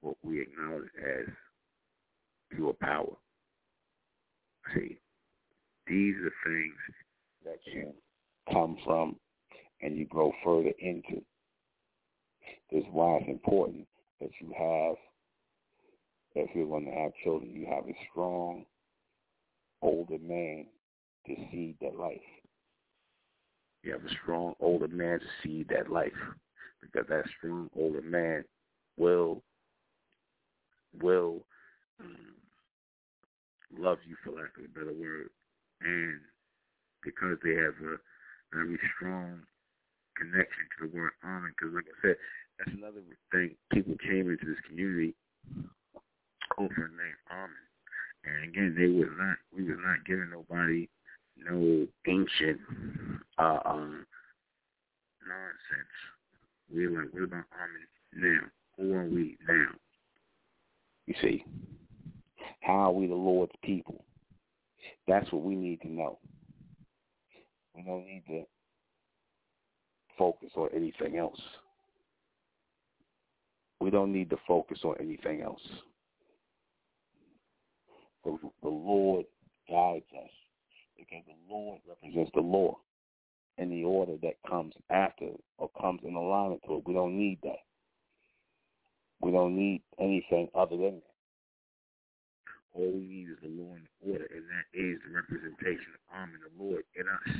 what 0.00 0.16
we 0.22 0.40
acknowledge 0.40 0.88
as 0.98 1.28
pure 2.50 2.74
power. 2.74 3.16
See, 4.74 4.98
these 5.86 6.14
are 6.16 6.50
things 6.50 6.74
that 7.44 7.58
you 7.66 7.92
come 8.52 8.76
from 8.84 9.16
and 9.82 9.96
you 9.96 10.06
grow 10.06 10.32
further 10.42 10.72
into. 10.78 11.22
This 12.70 12.82
is 12.82 12.88
why 12.90 13.18
it's 13.18 13.28
important 13.28 13.86
that 14.20 14.30
you 14.40 14.52
have, 14.56 14.96
if 16.34 16.50
you're 16.54 16.66
going 16.66 16.86
to 16.86 16.90
have 16.90 17.12
children, 17.22 17.50
you 17.50 17.66
have 17.66 17.84
a 17.84 17.96
strong 18.10 18.64
older 19.82 20.18
man 20.18 20.66
to 21.26 21.34
seed 21.50 21.76
that 21.80 21.96
life. 21.98 22.18
You 23.82 23.92
have 23.92 24.04
a 24.04 24.14
strong 24.22 24.54
older 24.60 24.88
man 24.88 25.20
to 25.20 25.26
seed 25.42 25.68
that 25.68 25.90
life 25.90 26.12
because 26.80 27.06
that 27.08 27.24
strong 27.38 27.68
older 27.76 28.02
man 28.02 28.44
will 28.96 29.42
will 31.02 31.44
um, 32.00 32.34
love 33.78 33.98
you, 34.06 34.16
for 34.24 34.30
lack 34.30 34.56
of 34.58 34.64
a 34.64 34.68
better 34.68 34.94
word, 34.98 35.28
and 35.84 36.20
because 37.04 37.36
they 37.44 37.54
have 37.54 37.76
a 37.84 37.96
very 38.52 38.78
strong 38.96 39.40
connection 40.16 40.64
to 40.78 40.86
the 40.88 40.96
word 40.96 41.12
honor. 41.22 41.52
Because, 41.52 41.74
like 41.74 41.86
I 41.86 41.96
said, 42.00 42.16
that's 42.58 42.76
another 42.76 43.02
thing. 43.30 43.54
People 43.72 43.94
came 44.00 44.30
into 44.30 44.46
this 44.46 44.60
community 44.66 45.14
over 46.58 46.74
the 46.74 46.96
name 46.96 47.20
Amen. 47.30 47.64
And 48.24 48.48
again, 48.48 48.74
they 48.78 48.88
was 48.88 49.12
not, 49.18 49.36
we 49.54 49.64
was 49.64 49.78
not 49.84 50.04
giving 50.06 50.30
nobody 50.30 50.88
no 51.36 51.86
ancient 52.06 52.60
uh, 53.38 53.58
um, 53.66 54.06
nonsense. 55.26 55.96
We 56.72 56.86
were 56.86 57.02
like, 57.02 57.12
what 57.12 57.24
about 57.24 57.44
Amen 57.52 57.88
now? 58.14 58.40
Who 58.78 58.94
are 58.94 59.04
we 59.04 59.36
now? 59.46 59.68
You 61.06 61.14
see, 61.20 61.44
how 62.60 62.72
are 62.72 62.92
we 62.92 63.06
the 63.06 63.14
Lord's 63.14 63.52
people? 63.62 64.04
That's 65.06 65.30
what 65.32 65.42
we 65.42 65.54
need 65.54 65.80
to 65.82 65.88
know. 65.88 66.18
We 67.74 67.82
don't 67.82 68.06
need 68.06 68.24
to 68.28 68.44
focus 70.16 70.50
on 70.56 70.68
anything 70.74 71.18
else. 71.18 71.40
We 73.80 73.90
don't 73.90 74.12
need 74.12 74.30
to 74.30 74.36
focus 74.46 74.78
on 74.84 74.94
anything 75.00 75.42
else. 75.42 75.60
The, 78.24 78.38
the 78.62 78.68
Lord 78.68 79.26
guides 79.68 80.06
us 80.16 80.30
because 80.96 81.22
the 81.26 81.52
Lord 81.52 81.80
represents 81.88 82.30
the 82.34 82.40
law 82.40 82.78
and 83.58 83.70
the 83.70 83.84
order 83.84 84.14
that 84.22 84.34
comes 84.48 84.74
after 84.90 85.28
or 85.58 85.70
comes 85.80 86.00
in 86.04 86.14
alignment 86.14 86.62
to 86.66 86.76
it. 86.76 86.82
We 86.86 86.94
don't 86.94 87.18
need 87.18 87.38
that. 87.42 87.60
We 89.20 89.32
don't 89.32 89.56
need 89.56 89.82
anything 89.98 90.48
other 90.54 90.76
than 90.76 91.00
that. 91.00 91.13
All 92.74 92.90
we 92.90 93.06
need 93.06 93.30
is 93.30 93.38
the 93.38 93.54
law 93.54 93.70
and 93.78 93.86
the 93.86 93.94
order, 94.10 94.26
and 94.34 94.44
that 94.50 94.66
is 94.74 94.98
the 95.06 95.14
representation 95.14 95.94
of 95.94 96.02
Amen, 96.10 96.42
the 96.42 96.54
Lord 96.58 96.82
in 96.98 97.06
us 97.06 97.30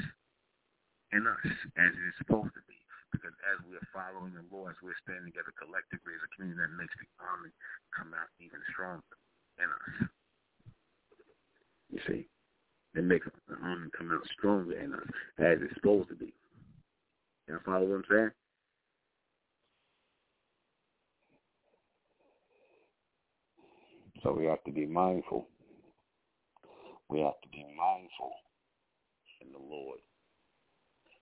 in 1.15 1.27
us 1.27 1.47
as 1.79 1.91
it 1.95 2.05
is 2.11 2.17
supposed 2.19 2.55
to 2.55 2.63
be. 2.67 2.79
Because 3.11 3.35
as 3.47 3.63
we 3.67 3.79
are 3.79 3.91
following 3.95 4.35
the 4.35 4.43
law, 4.51 4.67
as 4.67 4.79
we're 4.83 4.99
standing 5.07 5.31
together 5.31 5.55
collectively 5.55 6.19
as 6.19 6.23
a 6.27 6.31
community, 6.35 6.59
that 6.59 6.75
makes 6.75 6.95
the 6.99 7.07
army 7.23 7.55
come 7.95 8.11
out 8.11 8.27
even 8.43 8.59
stronger 8.75 9.15
in 9.63 9.71
us. 9.71 10.11
You 11.95 12.01
see? 12.11 12.27
It 12.99 13.07
makes 13.07 13.27
the 13.27 13.59
army 13.63 13.87
come 13.95 14.11
out 14.11 14.27
stronger 14.35 14.75
in 14.75 14.95
us 14.95 15.11
as 15.39 15.63
it's 15.63 15.75
supposed 15.79 16.11
to 16.11 16.19
be. 16.19 16.35
Y'all 17.47 17.63
follow 17.63 17.87
what 17.87 18.03
I'm 18.03 18.11
saying? 18.11 18.35
So 24.25 24.33
we 24.33 24.49
have 24.49 24.65
to 24.65 24.73
be 24.73 24.89
mindful. 24.89 25.53
We 27.13 27.21
have 27.21 27.37
to 27.45 27.49
be 27.53 27.61
mindful 27.77 28.33
in 29.45 29.53
the 29.53 29.61
Lord 29.61 30.01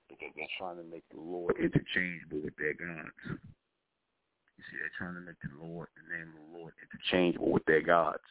because 0.06 0.30
they're 0.38 0.54
trying 0.54 0.78
to 0.78 0.86
make 0.86 1.02
the 1.10 1.18
Lord 1.18 1.58
interchangeable 1.58 2.46
with 2.46 2.54
their 2.54 2.78
gods. 2.78 3.18
You 3.26 4.62
see, 4.70 4.78
they're 4.78 4.94
trying 4.94 5.18
to 5.18 5.26
make 5.26 5.42
the 5.42 5.50
Lord, 5.58 5.90
the 5.98 6.06
name 6.14 6.30
of 6.30 6.38
the 6.46 6.50
Lord, 6.54 6.78
interchangeable 6.78 7.50
with 7.50 7.66
their 7.66 7.82
gods. 7.82 8.22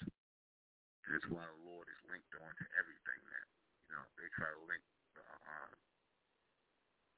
And 1.03 1.19
that's 1.19 1.27
why 1.27 1.43
the 1.43 1.61
Lord 1.67 1.91
is 1.91 2.01
linked 2.07 2.31
on 2.39 2.47
to 2.47 2.65
everything 2.79 3.19
now. 3.27 3.45
You 3.91 3.99
know, 3.99 4.05
they 4.15 4.31
try 4.39 4.47
to 4.55 4.61
link 4.71 4.83
the, 5.19 5.27
uh, 5.27 5.71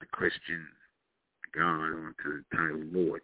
the 0.01 0.09
Christian 0.09 0.65
God 1.53 1.93
onto 2.01 2.41
the 2.41 2.45
title 2.49 2.81
Lord. 2.89 3.21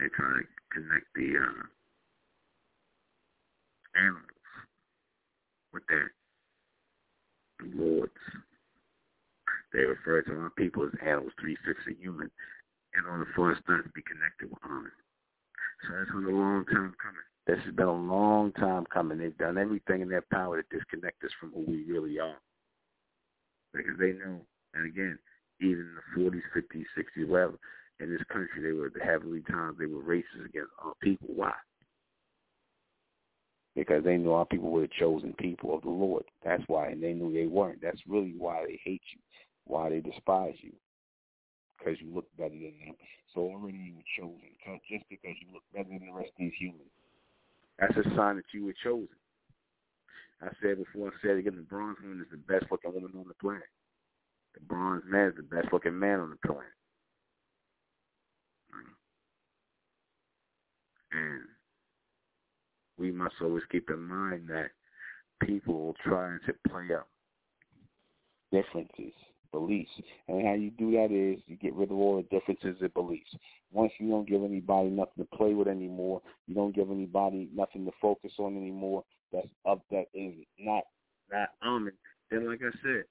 They 0.00 0.08
try 0.16 0.40
to 0.40 0.44
connect 0.72 1.12
the 1.12 1.36
uh, 1.36 1.68
animals 3.96 4.26
with 5.72 5.82
that, 5.88 6.10
Lord's 7.74 8.12
they 9.72 9.80
refer 9.80 10.20
to 10.22 10.32
our 10.32 10.50
people 10.50 10.84
as 10.84 10.92
animals, 11.00 11.32
three-fifths 11.40 11.88
of 11.88 11.96
human, 11.98 12.30
in 12.98 13.06
order 13.06 13.26
for 13.34 13.52
us 13.52 13.58
not 13.68 13.82
to 13.82 13.88
be 13.90 14.02
connected 14.02 14.50
with 14.50 14.58
honor. 14.62 14.92
So 15.86 15.94
that's 15.96 16.10
been 16.10 16.34
a 16.34 16.38
long 16.38 16.64
time 16.66 16.94
coming. 17.00 17.26
This 17.46 17.58
has 17.64 17.74
been 17.74 17.86
a 17.86 17.92
long 17.92 18.52
time 18.52 18.84
coming. 18.92 19.18
They've 19.18 19.36
done 19.38 19.58
everything 19.58 20.02
in 20.02 20.08
their 20.08 20.24
power 20.30 20.62
to 20.62 20.76
disconnect 20.76 21.24
us 21.24 21.30
from 21.40 21.52
who 21.52 21.64
we 21.66 21.84
really 21.88 22.18
are. 22.20 22.38
Because 23.72 23.98
they 23.98 24.12
know, 24.12 24.44
and 24.74 24.86
again, 24.86 25.18
even 25.60 25.88
in 25.88 26.22
the 26.22 26.30
40s, 26.30 26.42
50s, 26.54 26.84
60s, 26.96 27.28
whatever, 27.28 27.58
in 27.98 28.10
this 28.10 28.22
country, 28.30 28.62
they 28.62 28.72
were 28.72 28.92
heavily 29.02 29.40
times 29.50 29.76
they 29.78 29.86
were 29.86 30.02
racist 30.02 30.44
against 30.44 30.70
our 30.84 30.94
people. 31.02 31.28
Why? 31.34 31.52
Because 33.74 34.04
they 34.04 34.18
knew 34.18 34.32
our 34.32 34.44
people 34.44 34.70
were 34.70 34.82
the 34.82 34.88
chosen 34.98 35.32
people 35.38 35.74
of 35.74 35.82
the 35.82 35.88
Lord. 35.88 36.24
That's 36.44 36.62
why, 36.66 36.88
and 36.88 37.02
they 37.02 37.14
knew 37.14 37.32
they 37.32 37.46
weren't. 37.46 37.80
That's 37.80 38.00
really 38.06 38.34
why 38.36 38.64
they 38.66 38.78
hate 38.84 39.02
you, 39.14 39.20
why 39.64 39.88
they 39.88 40.00
despise 40.00 40.56
you, 40.60 40.72
because 41.78 41.98
you 42.00 42.14
look 42.14 42.28
better 42.36 42.50
than 42.50 42.74
them. 42.84 42.94
So 43.34 43.40
already 43.40 43.78
you 43.78 43.94
were 43.96 44.02
chosen, 44.18 44.50
just 44.90 45.04
because 45.08 45.36
you 45.40 45.48
look 45.54 45.62
better 45.72 45.88
than 45.88 46.06
the 46.06 46.12
rest 46.12 46.28
of 46.28 46.38
these 46.38 46.52
humans. 46.58 46.90
That's 47.78 47.96
a 47.96 48.04
sign 48.14 48.36
that 48.36 48.44
you 48.52 48.66
were 48.66 48.74
chosen. 48.84 49.08
I 50.42 50.48
said 50.60 50.76
before, 50.76 51.08
I 51.08 51.12
said 51.22 51.36
again, 51.38 51.56
the 51.56 51.62
bronze 51.62 51.96
woman 52.02 52.20
is 52.20 52.30
the 52.30 52.36
best 52.36 52.70
looking 52.70 52.92
woman 52.92 53.12
on 53.16 53.28
the 53.28 53.34
planet. 53.34 53.70
The 54.54 54.60
bronze 54.60 55.04
man 55.06 55.28
is 55.28 55.36
the 55.36 55.42
best 55.42 55.72
looking 55.72 55.98
man 55.98 56.20
on 56.20 56.30
the 56.30 56.36
planet. 56.46 56.76
And 61.12 61.42
we 63.02 63.10
must 63.10 63.34
always 63.42 63.64
keep 63.70 63.90
in 63.90 64.00
mind 64.00 64.48
that 64.48 64.70
people 65.42 65.74
will 65.74 65.96
try 66.04 66.36
to 66.46 66.54
play 66.70 66.94
up 66.94 67.08
differences, 68.52 69.12
beliefs. 69.50 69.90
And 70.28 70.46
how 70.46 70.54
you 70.54 70.70
do 70.70 70.92
that 70.92 71.10
is 71.10 71.42
you 71.48 71.56
get 71.56 71.74
rid 71.74 71.90
of 71.90 71.96
all 71.96 72.16
the 72.16 72.38
differences 72.38 72.80
in 72.80 72.90
beliefs. 72.94 73.34
Once 73.72 73.92
you 73.98 74.08
don't 74.08 74.28
give 74.28 74.44
anybody 74.44 74.88
nothing 74.88 75.24
to 75.24 75.36
play 75.36 75.52
with 75.52 75.66
anymore, 75.66 76.22
you 76.46 76.54
don't 76.54 76.76
give 76.76 76.90
anybody 76.90 77.48
nothing 77.52 77.84
to 77.86 77.90
focus 78.00 78.32
on 78.38 78.56
anymore, 78.56 79.02
that's 79.32 79.48
up 79.68 79.82
that 79.90 80.06
is 80.14 80.34
not 80.60 80.84
not 81.32 81.48
Amen, 81.66 81.94
then 82.30 82.48
like 82.48 82.60
I 82.60 82.70
said, 82.82 83.04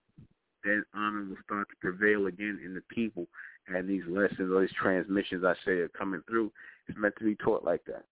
then 0.64 0.86
Amen 0.96 1.30
will 1.30 1.38
start 1.44 1.68
to 1.70 1.76
prevail 1.82 2.28
again 2.28 2.62
in 2.64 2.74
the 2.74 2.84
people 2.90 3.28
and 3.68 3.90
these 3.90 4.04
lessons 4.08 4.52
or 4.54 4.62
these 4.62 4.76
transmissions 4.82 5.44
I 5.44 5.56
say 5.66 5.72
are 5.74 5.90
coming 5.90 6.22
through. 6.30 6.52
It's 6.88 6.98
meant 6.98 7.16
to 7.18 7.26
be 7.26 7.36
taught 7.36 7.66
like 7.66 7.84
that. 7.86 8.06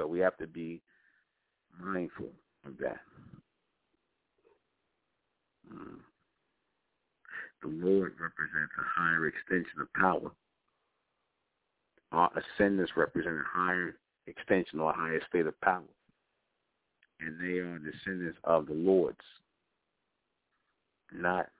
So 0.00 0.06
we 0.06 0.20
have 0.20 0.38
to 0.38 0.46
be 0.46 0.80
mindful 1.78 2.30
of 2.66 2.78
that. 2.78 3.00
Mm. 5.70 5.98
The 7.60 7.68
Lord 7.68 8.14
represents 8.18 8.72
a 8.78 9.00
higher 9.00 9.26
extension 9.26 9.82
of 9.82 9.92
power. 9.92 10.30
Our 12.12 12.30
ascendants 12.34 12.92
represent 12.96 13.34
a 13.34 13.42
higher 13.46 13.96
extension 14.26 14.80
or 14.80 14.90
a 14.90 14.96
higher 14.96 15.20
state 15.28 15.46
of 15.46 15.60
power. 15.60 15.82
And 17.20 17.38
they 17.38 17.58
are 17.58 17.78
descendants 17.78 18.38
of 18.44 18.68
the 18.68 18.72
Lords, 18.72 19.18
not 21.12 21.50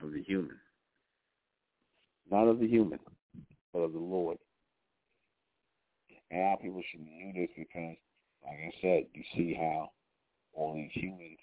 of 0.00 0.12
the 0.12 0.22
human. 0.22 0.56
Not 2.30 2.46
of 2.46 2.60
the 2.60 2.68
human, 2.68 3.00
but 3.72 3.80
of 3.80 3.92
the 3.92 3.98
Lord. 3.98 4.38
And 6.30 6.42
our 6.42 6.58
people 6.58 6.82
should 6.90 7.00
know 7.00 7.32
this 7.34 7.50
because, 7.56 7.96
like 8.44 8.60
I 8.60 8.72
said, 8.80 9.06
you 9.14 9.22
see 9.34 9.54
how 9.54 9.90
all 10.52 10.74
these 10.74 10.92
humans, 10.92 11.40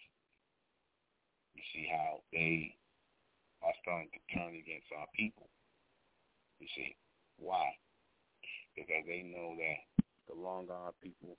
you 1.56 1.64
see 1.74 1.88
how 1.90 2.22
they 2.32 2.76
are 3.64 3.74
starting 3.82 4.10
to 4.14 4.22
turn 4.34 4.54
against 4.54 4.94
our 4.98 5.08
people. 5.16 5.50
You 6.60 6.68
see, 6.76 6.96
why? 7.38 7.74
Because 8.76 9.04
they 9.08 9.24
know 9.24 9.56
that 9.58 10.04
the 10.30 10.40
longer 10.40 10.74
our 10.74 10.94
people 11.02 11.38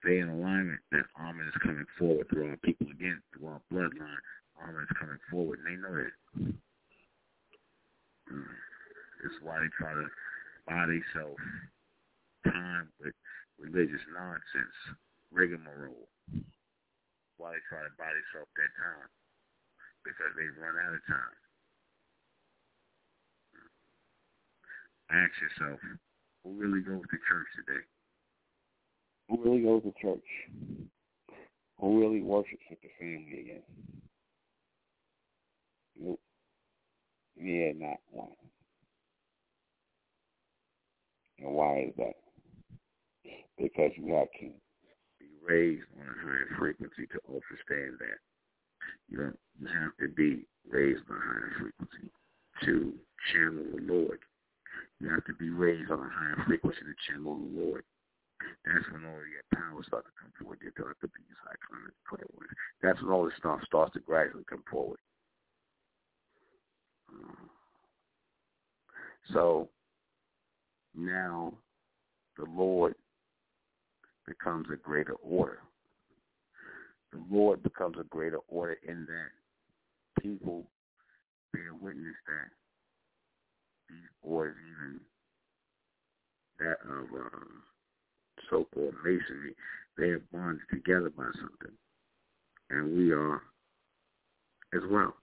stay 0.00 0.20
in 0.20 0.28
alignment, 0.28 0.80
that 0.92 1.04
Amen 1.20 1.46
is 1.46 1.62
coming 1.62 1.86
forward 1.98 2.28
through 2.30 2.50
our 2.50 2.56
people 2.58 2.86
again, 2.90 3.20
through 3.32 3.48
our 3.48 3.60
bloodline. 3.72 4.22
Amen 4.62 4.86
is 4.88 4.96
coming 4.98 5.18
forward, 5.30 5.60
and 5.60 5.68
they 5.68 5.80
know 5.80 5.94
that. 5.94 6.14
Mm. 8.32 8.46
This 9.22 9.32
is 9.32 9.42
why 9.42 9.60
they 9.60 9.68
try 9.76 9.92
to 9.92 10.06
buy 10.66 10.86
themselves 10.86 11.42
time 12.44 12.88
with 13.00 13.14
religious 13.58 14.02
nonsense, 14.12 14.76
rigmarole. 15.32 16.08
Why 17.36 17.52
they 17.52 17.62
try 17.68 17.82
to 17.84 17.92
buy 17.96 18.12
themselves 18.12 18.52
that 18.56 18.72
time? 18.76 19.08
Because 20.04 20.32
they've 20.36 20.60
run 20.60 20.76
out 20.76 20.94
of 20.94 21.04
time. 21.08 21.36
Ask 25.10 25.32
yourself, 25.40 25.80
who 26.44 26.52
really 26.52 26.80
goes 26.80 27.02
to 27.10 27.18
church 27.28 27.48
today? 27.56 27.84
Who 29.28 29.42
really 29.42 29.62
goes 29.62 29.82
to 29.82 29.92
church? 30.00 30.28
Who 31.80 32.00
really 32.00 32.22
worships 32.22 32.62
with 32.68 32.80
the 32.82 32.90
family 32.98 33.40
again? 33.40 33.62
Nope. 35.98 36.20
Yeah, 37.36 37.72
not 37.76 37.98
one. 38.10 38.28
And 41.38 41.54
why 41.54 41.86
is 41.88 41.94
that? 41.96 42.14
Because 43.60 43.92
you 43.96 44.14
have 44.14 44.32
to 44.40 44.48
be 45.20 45.28
raised 45.46 45.84
on 46.00 46.06
a 46.08 46.26
higher 46.26 46.48
frequency 46.58 47.06
to 47.12 47.20
understand 47.28 47.98
that. 48.00 48.18
You 49.10 49.18
don't 49.18 49.38
have 49.68 49.92
to 50.00 50.08
be 50.08 50.46
raised 50.68 51.02
on 51.10 51.16
a 51.16 51.20
higher 51.20 51.52
frequency 51.60 52.10
to 52.64 52.94
channel 53.32 53.64
the 53.76 53.92
Lord. 53.92 54.20
You 55.00 55.10
have 55.10 55.24
to 55.26 55.34
be 55.34 55.50
raised 55.50 55.90
on 55.90 56.00
a 56.00 56.08
higher 56.08 56.42
frequency 56.46 56.80
to 56.80 57.12
channel 57.12 57.36
the 57.36 57.60
Lord. 57.60 57.84
That's 58.64 58.84
when 58.92 59.04
all 59.04 59.20
your 59.28 59.44
power 59.52 59.82
starts 59.86 60.08
to 60.08 60.12
come 60.16 60.32
forward. 60.40 60.58
Your 60.62 60.72
dark 60.76 60.96
beings, 61.00 61.36
psychonic 61.44 61.92
clairvoyance. 62.08 62.56
That's 62.82 63.02
when 63.02 63.12
all 63.12 63.24
this 63.24 63.34
stuff 63.38 63.60
starts 63.66 63.92
to 63.94 64.00
gradually 64.00 64.44
come 64.48 64.64
forward. 64.70 64.98
Uh, 67.12 67.44
so 69.32 69.68
now 70.94 71.52
the 72.38 72.46
Lord 72.50 72.94
becomes 74.30 74.66
a 74.72 74.76
greater 74.76 75.14
order. 75.14 75.58
The 77.12 77.20
Lord 77.28 77.62
becomes 77.64 77.96
a 77.98 78.04
greater 78.04 78.38
order 78.48 78.76
in 78.86 79.04
that 79.06 80.22
people 80.22 80.64
bear 81.52 81.74
witness 81.74 82.14
that 82.28 82.50
these 83.88 83.98
orders, 84.22 84.54
even 84.70 85.00
that 86.60 86.78
of 86.88 87.04
uh, 87.12 87.46
so-called 88.48 88.94
masonry, 89.04 89.56
they 89.98 90.10
are 90.10 90.22
bonded 90.32 90.62
together 90.70 91.10
by 91.10 91.24
something. 91.34 91.76
And 92.70 92.96
we 92.96 93.10
are 93.10 93.42
as 94.72 94.82
well. 94.88 95.14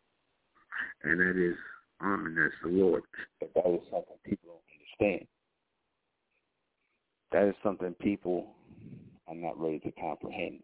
And 1.03 1.19
that 1.21 1.41
is 1.41 1.55
that's 2.01 2.53
the 2.61 2.69
Lord. 2.69 3.03
But 3.39 3.51
that 3.55 3.73
is 3.73 3.81
something 3.89 4.17
people 4.25 4.49
don't 4.99 5.07
understand. 5.07 5.27
That 7.31 7.47
is 7.47 7.55
something 7.63 7.93
people 8.01 8.56
are 9.27 9.35
not 9.35 9.59
ready 9.59 9.79
to 9.79 9.91
comprehend. 9.93 10.61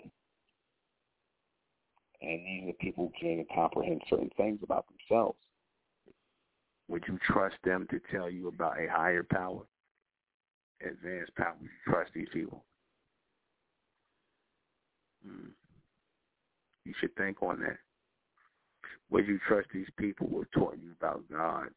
And 2.22 2.46
these 2.46 2.70
are 2.70 2.74
people 2.80 3.12
who 3.12 3.28
can't 3.28 3.48
comprehend 3.54 4.02
certain 4.10 4.32
things 4.38 4.60
about 4.64 4.86
themselves. 4.88 5.38
Would 6.88 7.04
you 7.08 7.20
trust 7.26 7.56
them 7.64 7.88
to 7.92 8.00
tell 8.12 8.30
you 8.30 8.48
about 8.48 8.80
a 8.80 8.88
higher 8.90 9.24
power? 9.24 9.64
advanced 10.86 11.36
power. 11.36 11.56
Trust 11.88 12.12
these 12.14 12.28
people. 12.34 12.64
Mm. 15.28 15.52
You 16.86 16.94
should 17.00 17.16
think 17.16 17.42
on 17.42 17.60
that. 17.62 17.78
Would 19.10 19.28
you 19.28 19.40
trust 19.48 19.68
these 19.74 19.88
people 19.98 20.28
who 20.30 20.40
have 20.40 20.52
taught 20.52 20.78
you 20.82 20.92
about 21.00 21.24
God, 21.32 21.68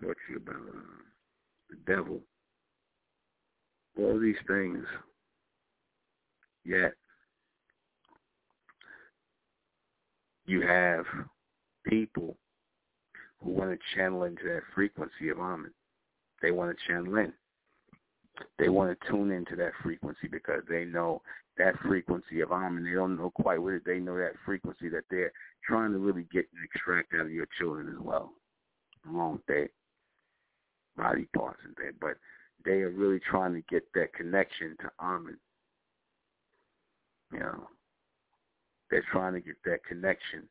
taught 0.00 0.16
you 0.30 0.36
about 0.36 0.56
uh, 0.56 1.02
the 1.70 1.76
devil, 1.86 2.20
all 3.98 4.20
these 4.20 4.36
things, 4.46 4.84
yet 6.66 6.92
you 10.46 10.62
have 10.62 11.04
people 11.84 12.36
who 13.42 13.50
want 13.50 13.70
to 13.70 13.96
channel 13.96 14.24
into 14.24 14.44
that 14.44 14.62
frequency 14.74 15.28
of 15.30 15.38
Amen. 15.38 15.72
They 16.42 16.50
want 16.50 16.76
to 16.76 16.86
channel 16.86 17.16
in. 17.16 17.32
They 18.58 18.68
want 18.68 18.98
to 18.98 19.08
tune 19.08 19.30
into 19.30 19.56
that 19.56 19.72
frequency 19.82 20.28
because 20.30 20.62
they 20.68 20.84
know 20.84 21.22
that 21.58 21.78
frequency 21.80 22.40
of 22.40 22.52
Amen. 22.52 22.84
They 22.84 22.94
don't 22.94 23.16
know 23.16 23.30
quite 23.30 23.60
what 23.60 23.74
it. 23.74 23.82
They 23.84 23.98
know 23.98 24.16
that 24.16 24.34
frequency 24.44 24.88
that 24.90 25.04
they're 25.10 25.32
trying 25.64 25.92
to 25.92 25.98
really 25.98 26.26
get 26.32 26.46
and 26.54 26.64
extract 26.64 27.14
out 27.14 27.26
of 27.26 27.32
your 27.32 27.48
children 27.58 27.88
as 27.88 28.00
well, 28.00 28.32
along 29.08 29.34
with 29.34 29.46
their 29.46 29.68
body 30.96 31.28
parts 31.36 31.60
and 31.64 31.74
that. 31.76 31.98
But 32.00 32.16
they 32.64 32.82
are 32.82 32.90
really 32.90 33.20
trying 33.20 33.54
to 33.54 33.62
get 33.62 33.84
that 33.94 34.12
connection 34.12 34.76
to 34.80 34.90
Amen. 35.00 35.38
You 37.32 37.40
know, 37.40 37.68
they're 38.90 39.04
trying 39.10 39.34
to 39.34 39.40
get 39.40 39.56
that 39.64 39.84
connection, 39.84 40.48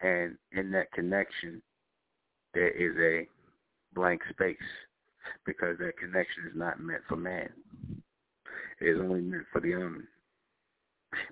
and 0.00 0.36
in 0.52 0.70
that 0.72 0.92
connection, 0.92 1.62
there 2.54 2.70
is 2.70 2.96
a 2.98 3.28
blank 3.94 4.20
space 4.30 4.56
because 5.46 5.78
that 5.78 5.96
connection 5.98 6.44
is 6.50 6.56
not 6.56 6.80
meant 6.80 7.02
for 7.08 7.16
man. 7.16 7.48
It 8.80 8.88
is 8.88 8.98
only 9.00 9.20
meant 9.20 9.46
for 9.52 9.60
the 9.60 9.74
Amen. 9.74 10.06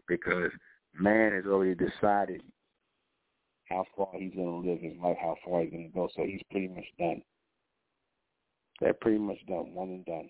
Because 0.07 0.51
man 0.99 1.33
has 1.33 1.47
already 1.47 1.75
decided 1.75 2.43
how 3.69 3.85
far 3.97 4.09
he's 4.13 4.35
going 4.35 4.63
to 4.63 4.71
live 4.71 4.81
his 4.81 4.97
life, 5.03 5.17
how 5.21 5.37
far 5.45 5.63
he's 5.63 5.71
going 5.71 5.89
to 5.89 5.95
go. 5.95 6.09
So 6.17 6.25
he's 6.25 6.43
pretty 6.51 6.69
much 6.69 6.85
done. 6.99 7.23
They're 8.81 8.95
pretty 8.95 9.19
much 9.19 9.39
done, 9.47 9.75
one 9.75 9.89
and 9.89 10.05
done. 10.05 10.29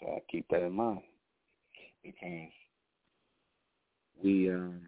So 0.00 0.08
uh, 0.08 0.18
keep 0.30 0.46
that 0.50 0.62
in 0.62 0.72
mind 0.72 1.02
because 2.02 2.52
we, 4.22 4.50
um, 4.50 4.80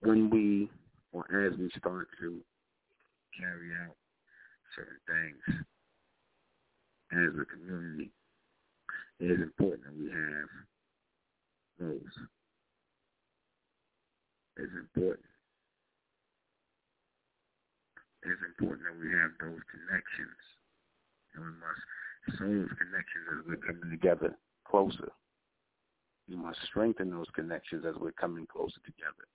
when 0.00 0.30
we 0.30 0.68
or 1.12 1.24
as 1.46 1.56
we 1.58 1.70
start 1.78 2.08
to 2.20 2.40
carry 3.38 3.70
out 3.84 3.96
certain 4.74 4.98
things 5.06 5.62
as 7.12 7.40
a 7.40 7.44
community, 7.44 8.10
it 9.20 9.30
is 9.30 9.40
important 9.40 9.84
that 9.84 9.96
we 9.96 10.10
have 10.10 10.48
those. 11.78 12.14
It's 14.58 14.74
important. 14.74 15.26
It's 18.22 18.42
important 18.50 18.82
that 18.90 18.98
we 18.98 19.10
have 19.14 19.30
those 19.40 19.62
connections. 19.70 20.38
And 21.34 21.44
we 21.44 21.50
must 21.62 21.86
those 22.32 22.68
connections 22.76 23.26
as 23.32 23.46
we're 23.46 23.56
coming 23.56 23.90
together 23.90 24.36
closer. 24.66 25.10
We 26.28 26.36
must 26.36 26.58
strengthen 26.66 27.10
those 27.10 27.28
connections 27.34 27.84
as 27.88 27.94
we're 27.98 28.12
coming 28.12 28.46
closer 28.46 28.80
together. 28.84 29.26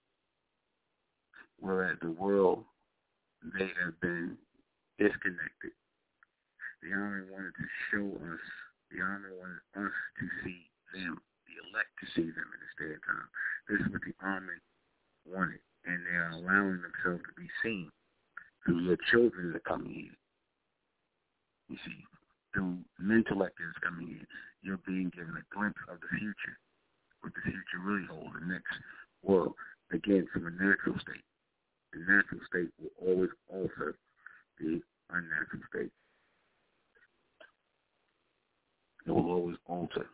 Whereas 1.60 1.98
the 2.02 2.12
world, 2.12 2.66
they 3.58 3.72
have 3.84 4.00
been 4.02 4.38
disconnected. 5.00 5.74
The 6.84 6.94
Honor 6.94 7.26
wanted 7.32 7.54
to 7.56 7.68
show 7.90 8.06
us, 8.32 8.44
the 8.92 9.02
Honor 9.02 9.32
wanted 9.40 9.88
us 9.88 9.96
to 10.20 10.26
see 10.44 10.70
them 10.94 11.18
the 11.48 11.56
elect 11.70 11.92
to 12.02 12.06
see 12.16 12.30
them 12.30 12.50
in 12.50 12.60
this 12.62 12.76
day 12.78 12.92
and 12.94 13.04
time. 13.06 13.30
This 13.70 13.80
is 13.82 13.92
what 13.92 14.02
the 14.02 14.16
army 14.22 14.58
wanted, 15.26 15.64
and 15.86 16.06
they 16.06 16.18
are 16.18 16.36
allowing 16.36 16.82
themselves 16.82 17.24
to 17.26 17.34
be 17.38 17.50
seen 17.62 17.90
through 18.66 18.82
your 18.82 18.98
children 19.12 19.54
that 19.54 19.64
coming 19.64 20.12
in. 20.12 20.16
You 21.70 21.78
see, 21.86 22.06
through 22.54 22.78
that 23.00 23.52
is 23.60 23.76
coming 23.84 24.08
in, 24.08 24.28
you're 24.62 24.80
being 24.86 25.12
given 25.16 25.36
a 25.36 25.56
glimpse 25.56 25.80
of 25.90 26.00
the 26.00 26.18
future, 26.18 26.58
what 27.22 27.34
the 27.34 27.42
future 27.42 27.82
really 27.84 28.06
holds, 28.10 28.34
the 28.40 28.46
next 28.46 28.74
world. 29.24 29.54
Again, 29.92 30.28
from 30.32 30.48
a 30.48 30.52
natural 30.52 30.96
state. 31.00 31.24
The 31.94 32.00
natural 32.00 32.42
state 32.48 32.70
will 32.82 32.94
always 33.08 33.30
alter 33.48 33.96
the 34.60 34.82
unnatural 35.10 35.64
state. 35.70 35.92
It 39.06 39.12
will 39.12 39.32
always 39.32 39.58
alter 39.68 40.08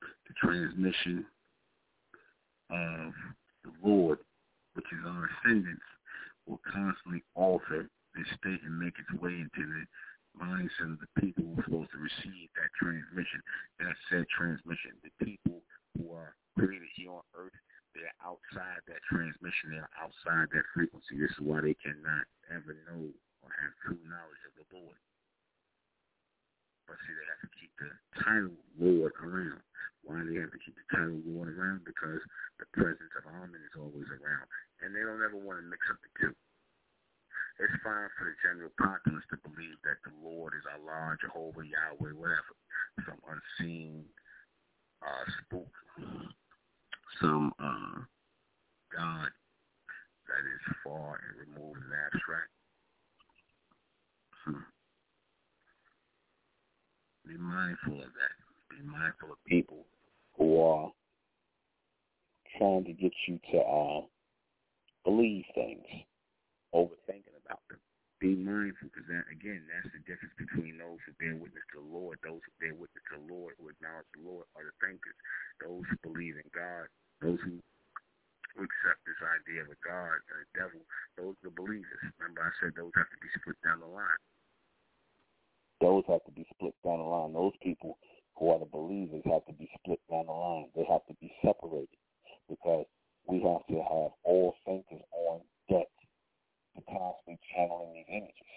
the 0.00 0.34
transmission 0.40 1.24
of 2.70 3.12
the 3.64 3.72
Lord, 3.82 4.18
which 4.74 4.86
is 4.92 5.04
our 5.06 5.28
ascendance, 5.42 5.80
will 6.46 6.60
constantly 6.70 7.22
alter 7.34 7.88
this 8.14 8.26
state 8.38 8.60
and 8.64 8.78
make 8.78 8.94
its 8.98 9.20
way 9.20 9.32
into 9.32 9.66
the 9.66 9.84
mindset 10.38 10.92
of 10.92 11.00
the 11.00 11.12
people 11.20 11.44
who 11.46 11.60
are 11.60 11.64
supposed 11.64 11.92
to 11.94 12.02
receive 12.02 12.48
that 12.58 12.70
transmission, 12.78 13.40
that 13.80 13.94
said 14.10 14.26
transmission. 14.30 14.98
The 15.02 15.14
people 15.24 15.62
who 15.94 16.12
are 16.12 16.34
created 16.58 16.90
here 16.94 17.14
on 17.14 17.26
earth, 17.38 17.54
they're 17.94 18.14
outside 18.22 18.82
that 18.90 19.02
transmission. 19.06 19.74
They're 19.74 19.94
outside 19.98 20.50
that 20.50 20.66
frequency. 20.74 21.18
This 21.18 21.30
is 21.34 21.42
why 21.42 21.62
they 21.62 21.78
cannot 21.78 22.26
ever 22.50 22.74
know 22.90 23.10
or 23.42 23.50
have 23.62 23.74
true 23.86 24.00
knowledge 24.02 24.44
of 24.50 24.54
the 24.58 24.66
Lord. 24.74 24.98
But 26.90 27.00
see, 27.06 27.14
they 27.16 27.28
have 27.30 27.44
to 27.46 27.52
keep 27.56 27.72
the 27.80 27.90
title 28.20 28.58
Lord 28.76 29.14
around. 29.22 29.62
Why 30.04 30.20
do 30.20 30.28
they 30.28 30.40
have 30.42 30.52
to 30.52 30.60
keep 30.60 30.76
the 30.76 30.88
title 30.92 31.16
Lord 31.24 31.48
around? 31.48 31.86
Because 31.88 32.20
the 32.60 32.68
presence 32.76 33.14
of 33.16 33.24
Amen 33.24 33.62
is 33.64 33.78
always 33.78 34.08
around. 34.12 34.46
And 34.84 34.92
they 34.92 35.00
don't 35.00 35.24
ever 35.24 35.40
want 35.40 35.64
to 35.64 35.66
mix 35.70 35.80
up 35.88 35.96
the 36.04 36.12
two. 36.20 36.34
It's 37.60 37.72
fine 37.84 38.10
for 38.18 38.26
the 38.26 38.34
general 38.42 38.74
populace 38.78 39.22
to 39.30 39.38
believe 39.46 39.78
that 39.86 40.02
the 40.02 40.10
Lord 40.18 40.54
is 40.58 40.66
Allah, 40.66 41.16
Jehovah, 41.22 41.62
Yahweh, 41.62 42.18
whatever. 42.18 42.54
Some 43.06 43.20
unseen 43.30 44.04
uh, 45.02 45.24
spook, 45.38 45.70
some 47.20 47.52
uh, 47.62 48.02
God 48.90 49.30
that 50.26 50.42
is 50.50 50.76
far 50.82 51.20
and 51.22 51.46
removed 51.46 51.78
and 51.78 51.94
abstract. 51.94 52.50
Hmm. 54.44 54.66
Be 57.28 57.36
mindful 57.38 58.02
of 58.02 58.10
that. 58.18 58.34
Be 58.70 58.82
mindful 58.84 59.30
of 59.30 59.44
people 59.46 59.86
who 60.36 60.60
are 60.60 60.90
trying 62.58 62.84
to 62.84 62.92
get 62.92 63.12
you 63.28 63.38
to 63.52 63.58
uh, 63.58 64.00
believe 65.04 65.44
things, 65.54 65.84
overthinking. 66.74 67.33
Be 68.22 68.38
mindful 68.38 68.88
because 68.88 69.08
that 69.10 69.26
again, 69.28 69.66
that's 69.68 69.90
the 69.92 70.00
difference 70.06 70.32
between 70.38 70.78
those 70.78 71.02
who 71.04 71.12
bear 71.20 71.36
witness 71.36 71.66
to 71.74 71.82
the 71.82 71.88
Lord, 71.90 72.16
those 72.22 72.40
who 72.40 72.52
bear 72.62 72.72
witness 72.72 73.04
to 73.10 73.20
the 73.20 73.26
Lord, 73.26 73.58
who 73.58 73.68
acknowledge 73.68 74.08
the 74.14 74.22
Lord, 74.24 74.46
are 74.56 74.64
the 74.64 74.72
thinkers. 74.80 75.18
Those 75.60 75.84
who 75.90 75.96
believe 76.00 76.38
in 76.38 76.48
God, 76.54 76.88
those 77.20 77.42
who 77.44 77.60
accept 78.56 79.02
this 79.04 79.18
idea 79.20 79.66
of 79.66 79.70
a 79.74 79.78
God 79.82 80.22
and 80.30 80.40
a 80.40 80.48
devil, 80.54 80.80
those 81.18 81.34
are 81.42 81.50
the 81.50 81.58
believers. 81.58 82.00
Remember, 82.16 82.46
I 82.46 82.54
said 82.62 82.72
those 82.78 82.94
have 82.94 83.10
to 83.10 83.20
be 83.20 83.30
split 83.36 83.58
down 83.66 83.82
the 83.82 83.90
line. 83.90 84.22
Those 85.82 86.06
have 86.08 86.24
to 86.24 86.32
be 86.32 86.46
split 86.54 86.74
down 86.86 87.02
the 87.02 87.10
line. 87.10 87.34
Those 87.34 87.58
people 87.60 87.98
who 88.38 88.50
are 88.50 88.62
the 88.62 88.70
believers 88.70 89.22
have 89.26 89.44
to 89.46 89.54
be 89.58 89.68
split 89.82 90.00
down 90.08 90.26
the 90.26 90.32
line. 90.32 90.70
They 90.72 90.86
have 90.88 91.04
to 91.10 91.14
be 91.20 91.34
separated 91.42 91.98
because 92.48 92.86
we 93.26 93.42
have 93.42 93.66
to 93.68 93.78
have 93.82 94.16
all 94.24 94.54
thinkers 94.64 95.04
on 95.12 95.40
deck 95.68 95.88
to 96.76 96.82
constantly 96.82 97.38
channeling 97.54 97.94
these 97.94 98.08
images. 98.08 98.54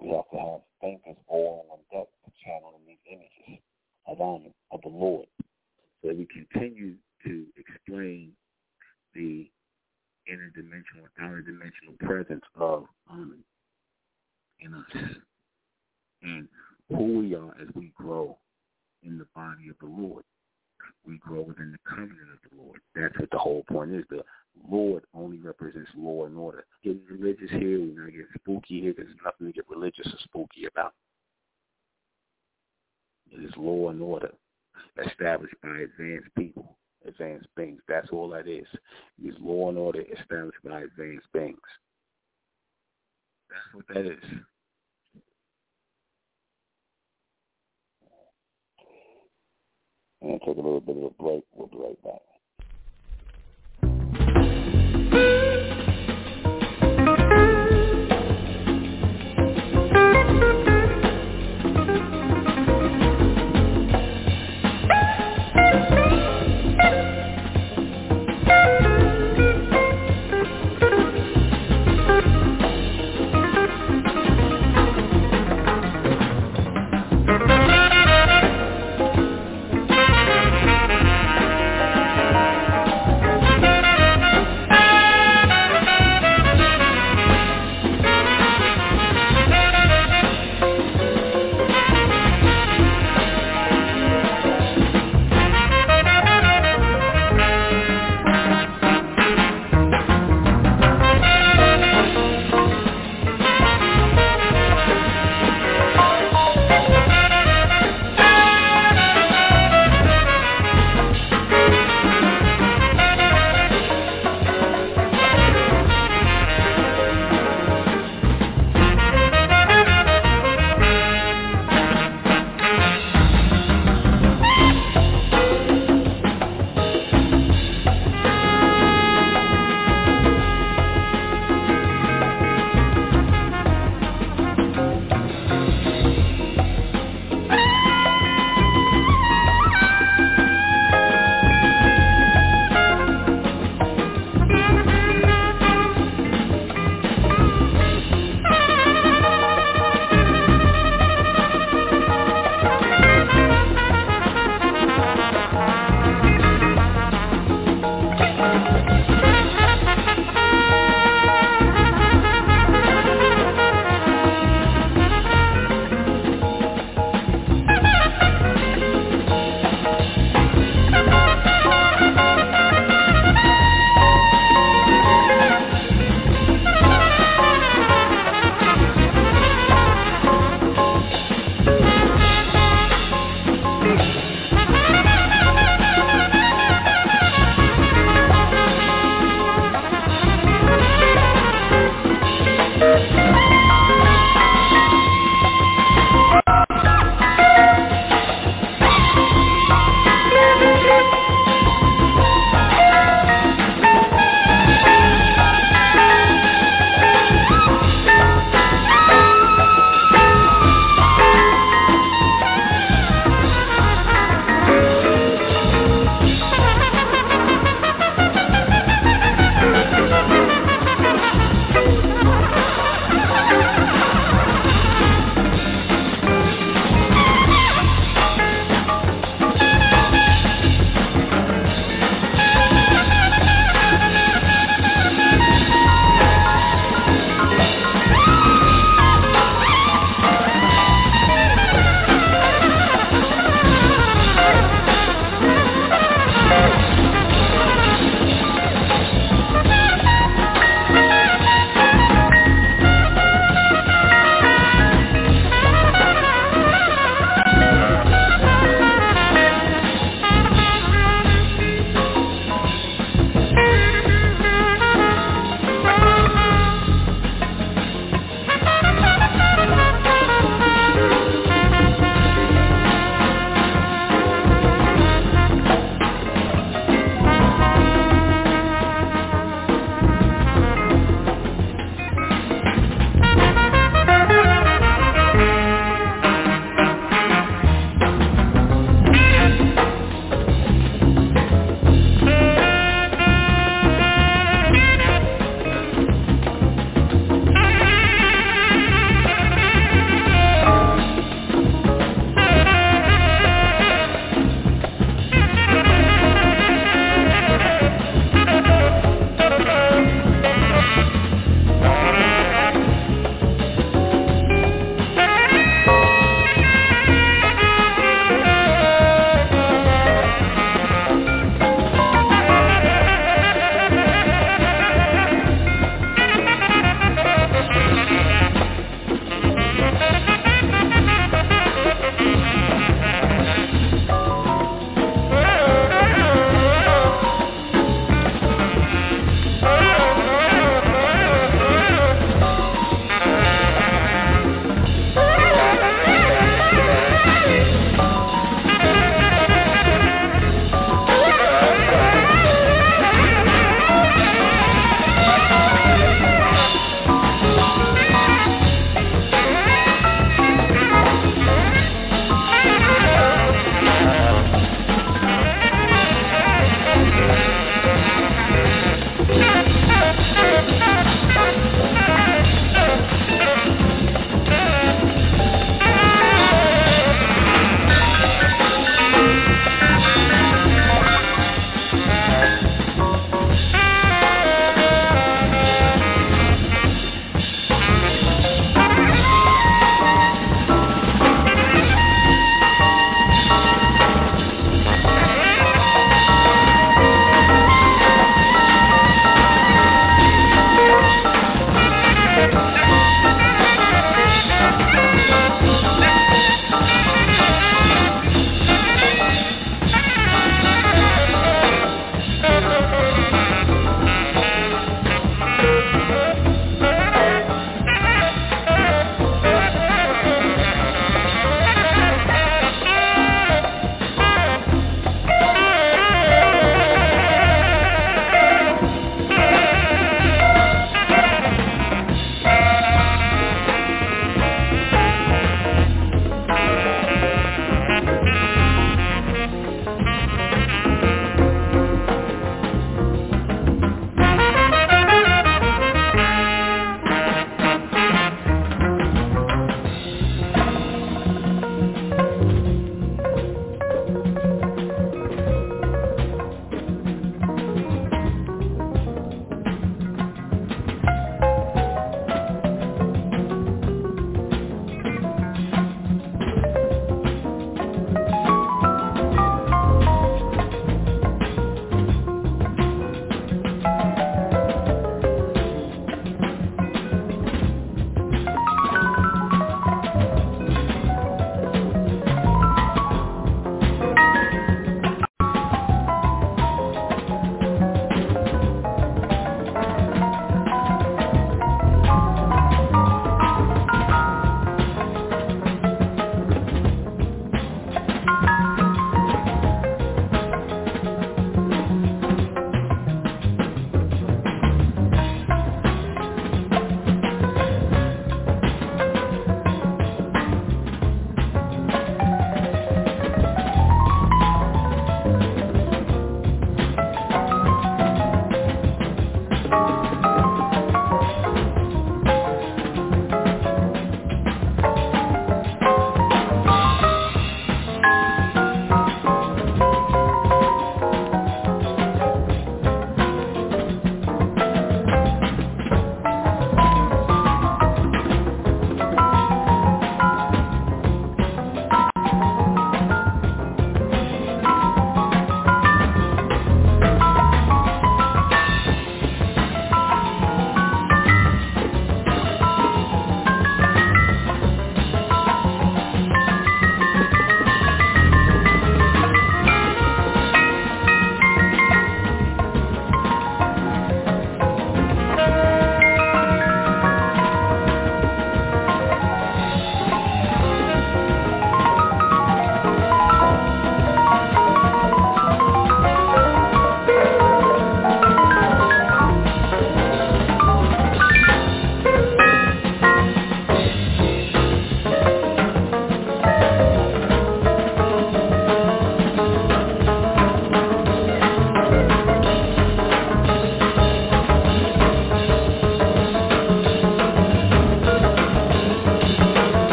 We 0.00 0.08
have 0.10 0.28
to 0.32 0.38
have 0.38 0.60
thinkers 0.80 1.16
all 1.28 1.66
on 1.70 1.78
deck 1.92 2.08
to 2.24 2.30
channeling 2.44 2.82
these 2.86 3.04
images 3.10 3.62
of 4.06 4.20
honor, 4.20 4.50
of 4.70 4.80
the 4.82 4.88
Lord. 4.88 5.26
So 6.02 6.08
we 6.08 6.26
continue 6.26 6.94
to 7.24 7.46
explain 7.56 8.32
the 9.14 9.48
interdimensional, 10.30 11.06
outer 11.20 11.42
dimensional 11.42 11.94
presence 12.00 12.44
of 12.56 12.86
honor 13.08 13.36
in 14.60 14.74
us 14.74 15.16
and 16.22 16.48
who 16.88 17.20
we 17.20 17.34
are 17.34 17.54
as 17.60 17.68
we 17.74 17.92
grow 17.96 18.38
in 19.04 19.18
the 19.18 19.26
body 19.34 19.68
of 19.68 19.76
the 19.80 19.86
Lord. 19.86 20.24
We 21.06 21.18
grow 21.18 21.42
within 21.42 21.72
the 21.72 21.78
covenant 21.88 22.30
of 22.32 22.50
the 22.50 22.62
Lord. 22.62 22.80
That's 22.94 23.18
what 23.18 23.30
the 23.30 23.38
whole 23.38 23.64
point 23.68 23.92
is. 23.92 24.04
The 24.08 24.22
Lord 24.68 25.04
only 25.14 25.38
represents 25.38 25.90
law 25.96 26.26
and 26.26 26.36
order. 26.36 26.64
Getting 26.82 27.02
religious 27.10 27.50
here, 27.50 27.80
we're 27.80 28.02
not 28.04 28.10
getting 28.10 28.26
spooky 28.38 28.80
here. 28.80 28.94
There's 28.96 29.08
nothing 29.24 29.46
to 29.48 29.52
get 29.52 29.68
religious 29.68 30.06
or 30.06 30.18
spooky 30.24 30.66
about. 30.66 30.94
It 33.30 33.44
is 33.44 33.52
law 33.56 33.90
and 33.90 34.02
order 34.02 34.30
established 35.06 35.54
by 35.62 35.78
advanced 35.78 36.28
people, 36.36 36.76
advanced 37.06 37.48
beings. 37.56 37.80
That's 37.88 38.08
all 38.12 38.28
that 38.30 38.46
is. 38.46 38.66
It 39.22 39.28
is 39.28 39.34
law 39.40 39.70
and 39.70 39.78
order 39.78 40.02
established 40.20 40.62
by 40.64 40.82
advanced 40.82 41.26
beings. 41.32 41.58
That's 43.48 43.74
what 43.74 43.88
that 43.88 44.06
is. 44.06 44.42
and 50.22 50.40
take 50.40 50.56
a 50.56 50.60
little 50.60 50.80
bit 50.80 50.96
of 50.96 51.02
a 51.04 51.10
break. 51.10 51.44
We'll 51.52 51.66
be 51.66 51.76
right 51.78 52.02
back. 52.02 52.20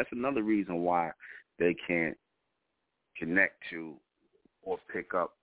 That's 0.00 0.12
another 0.12 0.42
reason 0.42 0.82
why 0.82 1.10
they 1.58 1.76
can't 1.86 2.16
connect 3.18 3.62
to 3.68 3.96
or 4.62 4.78
pick 4.90 5.12
up 5.12 5.34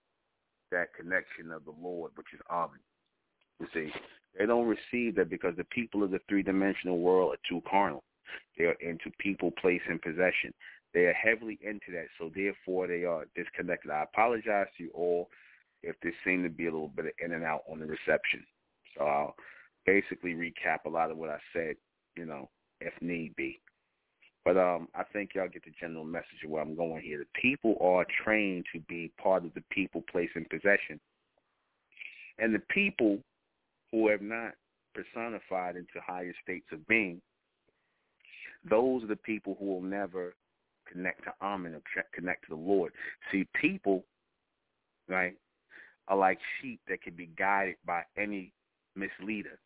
that 0.72 0.96
connection 0.96 1.52
of 1.52 1.64
the 1.64 1.76
Lord, 1.80 2.12
which 2.16 2.26
is 2.34 2.40
Amen. 2.50 2.80
You 3.60 3.68
see, 3.72 3.92
they 4.36 4.48
don't 4.48 4.66
receive 4.66 5.16
that 5.18 5.30
because 5.30 5.54
the 5.58 5.64
people 5.66 6.02
of 6.02 6.10
the 6.10 6.18
three-dimensional 6.28 6.98
world 6.98 7.36
are 7.36 7.48
too 7.48 7.62
carnal. 7.70 8.04
They 8.58 8.64
are 8.64 8.76
into 8.82 9.12
people, 9.20 9.52
place, 9.62 9.82
and 9.88 10.02
possession. 10.02 10.52
They 10.92 11.02
are 11.02 11.14
heavily 11.14 11.60
into 11.62 11.92
that, 11.92 12.08
so 12.18 12.32
therefore 12.34 12.88
they 12.88 13.04
are 13.04 13.26
disconnected. 13.36 13.92
I 13.92 14.06
apologize 14.12 14.66
to 14.78 14.86
you 14.86 14.90
all 14.96 15.30
if 15.84 15.96
there 16.02 16.14
seemed 16.26 16.46
to 16.46 16.50
be 16.50 16.66
a 16.66 16.72
little 16.72 16.88
bit 16.88 17.06
of 17.06 17.12
in 17.24 17.34
and 17.34 17.44
out 17.44 17.62
on 17.72 17.78
the 17.78 17.86
reception. 17.86 18.44
So 18.98 19.04
I'll 19.04 19.36
basically 19.86 20.34
recap 20.34 20.80
a 20.88 20.90
lot 20.90 21.12
of 21.12 21.18
what 21.18 21.30
I 21.30 21.38
said, 21.54 21.76
you 22.16 22.26
know, 22.26 22.50
if 22.82 22.94
need 23.02 23.36
be. 23.36 23.60
But 24.48 24.56
um, 24.56 24.88
I 24.96 25.04
think 25.04 25.32
y'all 25.36 25.50
get 25.50 25.66
the 25.66 25.74
general 25.78 26.06
message 26.06 26.42
of 26.46 26.50
where 26.50 26.62
I'm 26.62 26.74
going 26.74 27.04
here. 27.04 27.18
The 27.18 27.42
people 27.42 27.76
are 27.82 28.06
trained 28.24 28.64
to 28.74 28.80
be 28.88 29.12
part 29.22 29.44
of 29.44 29.54
the 29.56 29.64
people, 29.72 30.06
place, 30.10 30.30
and 30.36 30.50
possession. 30.50 31.02
And 32.40 32.56
the 32.56 32.62
people 32.70 33.20
who 33.92 34.08
have 34.08 34.22
not 34.22 34.54
personified 34.96 35.76
into 35.76 36.00
higher 36.02 36.34
states 36.42 36.68
of 36.72 36.88
being, 36.88 37.22
those 38.70 39.04
are 39.04 39.08
the 39.08 39.18
people 39.18 39.58
who 39.60 39.66
will 39.66 39.82
never 39.82 40.34
connect 40.90 41.26
to 41.26 41.34
Amen 41.42 41.74
or 41.76 41.82
connect 42.14 42.44
to 42.44 42.56
the 42.56 42.62
Lord. 42.62 42.94
See, 43.34 43.46
people, 43.60 44.06
right, 45.10 45.36
are 46.08 46.16
like 46.16 46.40
sheep 46.62 46.80
that 46.88 47.02
can 47.02 47.16
be 47.16 47.30
guided 47.38 47.76
by 47.86 48.04
any 48.18 48.54
misleader. 48.96 49.60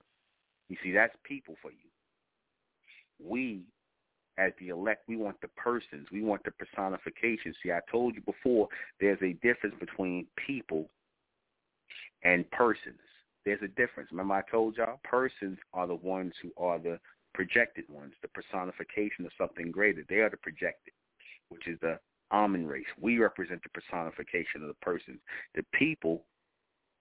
You 0.70 0.78
see, 0.84 0.92
that's 0.92 1.14
people 1.24 1.54
for 1.62 1.70
you. 1.70 1.78
We, 3.24 3.62
as 4.42 4.52
the 4.60 4.70
elect, 4.70 5.04
we 5.08 5.18
want 5.18 5.40
the 5.42 5.48
persons. 5.50 6.08
We 6.12 6.24
want 6.24 6.44
the 6.44 6.52
personification. 6.52 7.54
See, 7.62 7.72
I 7.72 7.80
told 7.92 8.16
you 8.16 8.22
before, 8.22 8.68
there's 9.00 9.22
a 9.22 9.34
difference 9.34 9.76
between 9.80 10.26
people 10.36 10.90
and 12.24 12.50
persons. 12.50 13.00
There's 13.46 13.62
a 13.62 13.68
difference. 13.68 14.10
Remember 14.12 14.34
I 14.34 14.44
told 14.50 14.78
y'all? 14.78 15.00
Persons 15.04 15.60
are 15.74 15.86
the 15.86 15.96
ones 15.96 16.34
who 16.42 16.52
are 16.58 16.80
the 16.80 17.00
projected 17.34 17.86
ones, 17.88 18.14
the 18.22 18.28
personification 18.30 19.26
of 19.26 19.32
something 19.38 19.72
greater. 19.72 20.04
They 20.10 20.18
are 20.18 20.30
the 20.30 20.38
projected, 20.38 20.94
which 21.50 21.68
is 21.68 21.80
the 21.82 22.00
Amen 22.32 22.66
race. 22.66 22.86
We 23.00 23.20
represent 23.20 23.62
the 23.62 23.82
personification 23.82 24.62
of 24.62 24.70
the 24.70 24.82
persons. 24.82 25.20
The 25.54 25.64
people 25.74 26.24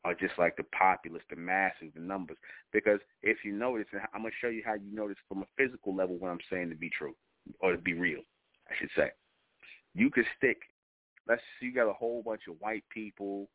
are 0.05 0.15
just 0.15 0.33
like 0.39 0.57
the 0.57 0.65
populace, 0.77 1.23
the 1.31 1.37
masses, 1.37 1.93
the 1.95 2.01
numbers. 2.01 2.39
Because 2.73 3.01
if 3.23 3.45
you 3.45 3.53
notice, 3.53 3.87
and 3.93 4.03
I'm 4.13 4.23
going 4.23 4.33
to 4.33 4.37
show 4.41 4.51
you 4.51 4.63
how 4.65 4.75
you 4.75 4.93
notice 4.93 5.19
from 5.29 5.43
a 5.43 5.47
physical 5.57 5.95
level 5.95 6.17
what 6.17 6.31
I'm 6.31 6.39
saying 6.51 6.71
to 6.71 6.77
be 6.77 6.91
true 6.91 7.15
or 7.61 7.73
to 7.73 7.79
be 7.79 7.95
real, 7.95 8.21
I 8.69 8.75
should 8.79 8.91
say. 8.97 9.11
You 9.95 10.11
could 10.11 10.27
stick, 10.37 10.59
let's 11.29 11.43
see, 11.59 11.67
you 11.67 11.75
got 11.75 11.89
a 11.89 11.93
whole 11.93 12.23
bunch 12.23 12.43
of 12.49 12.57
white 12.61 12.85
people, 12.93 13.49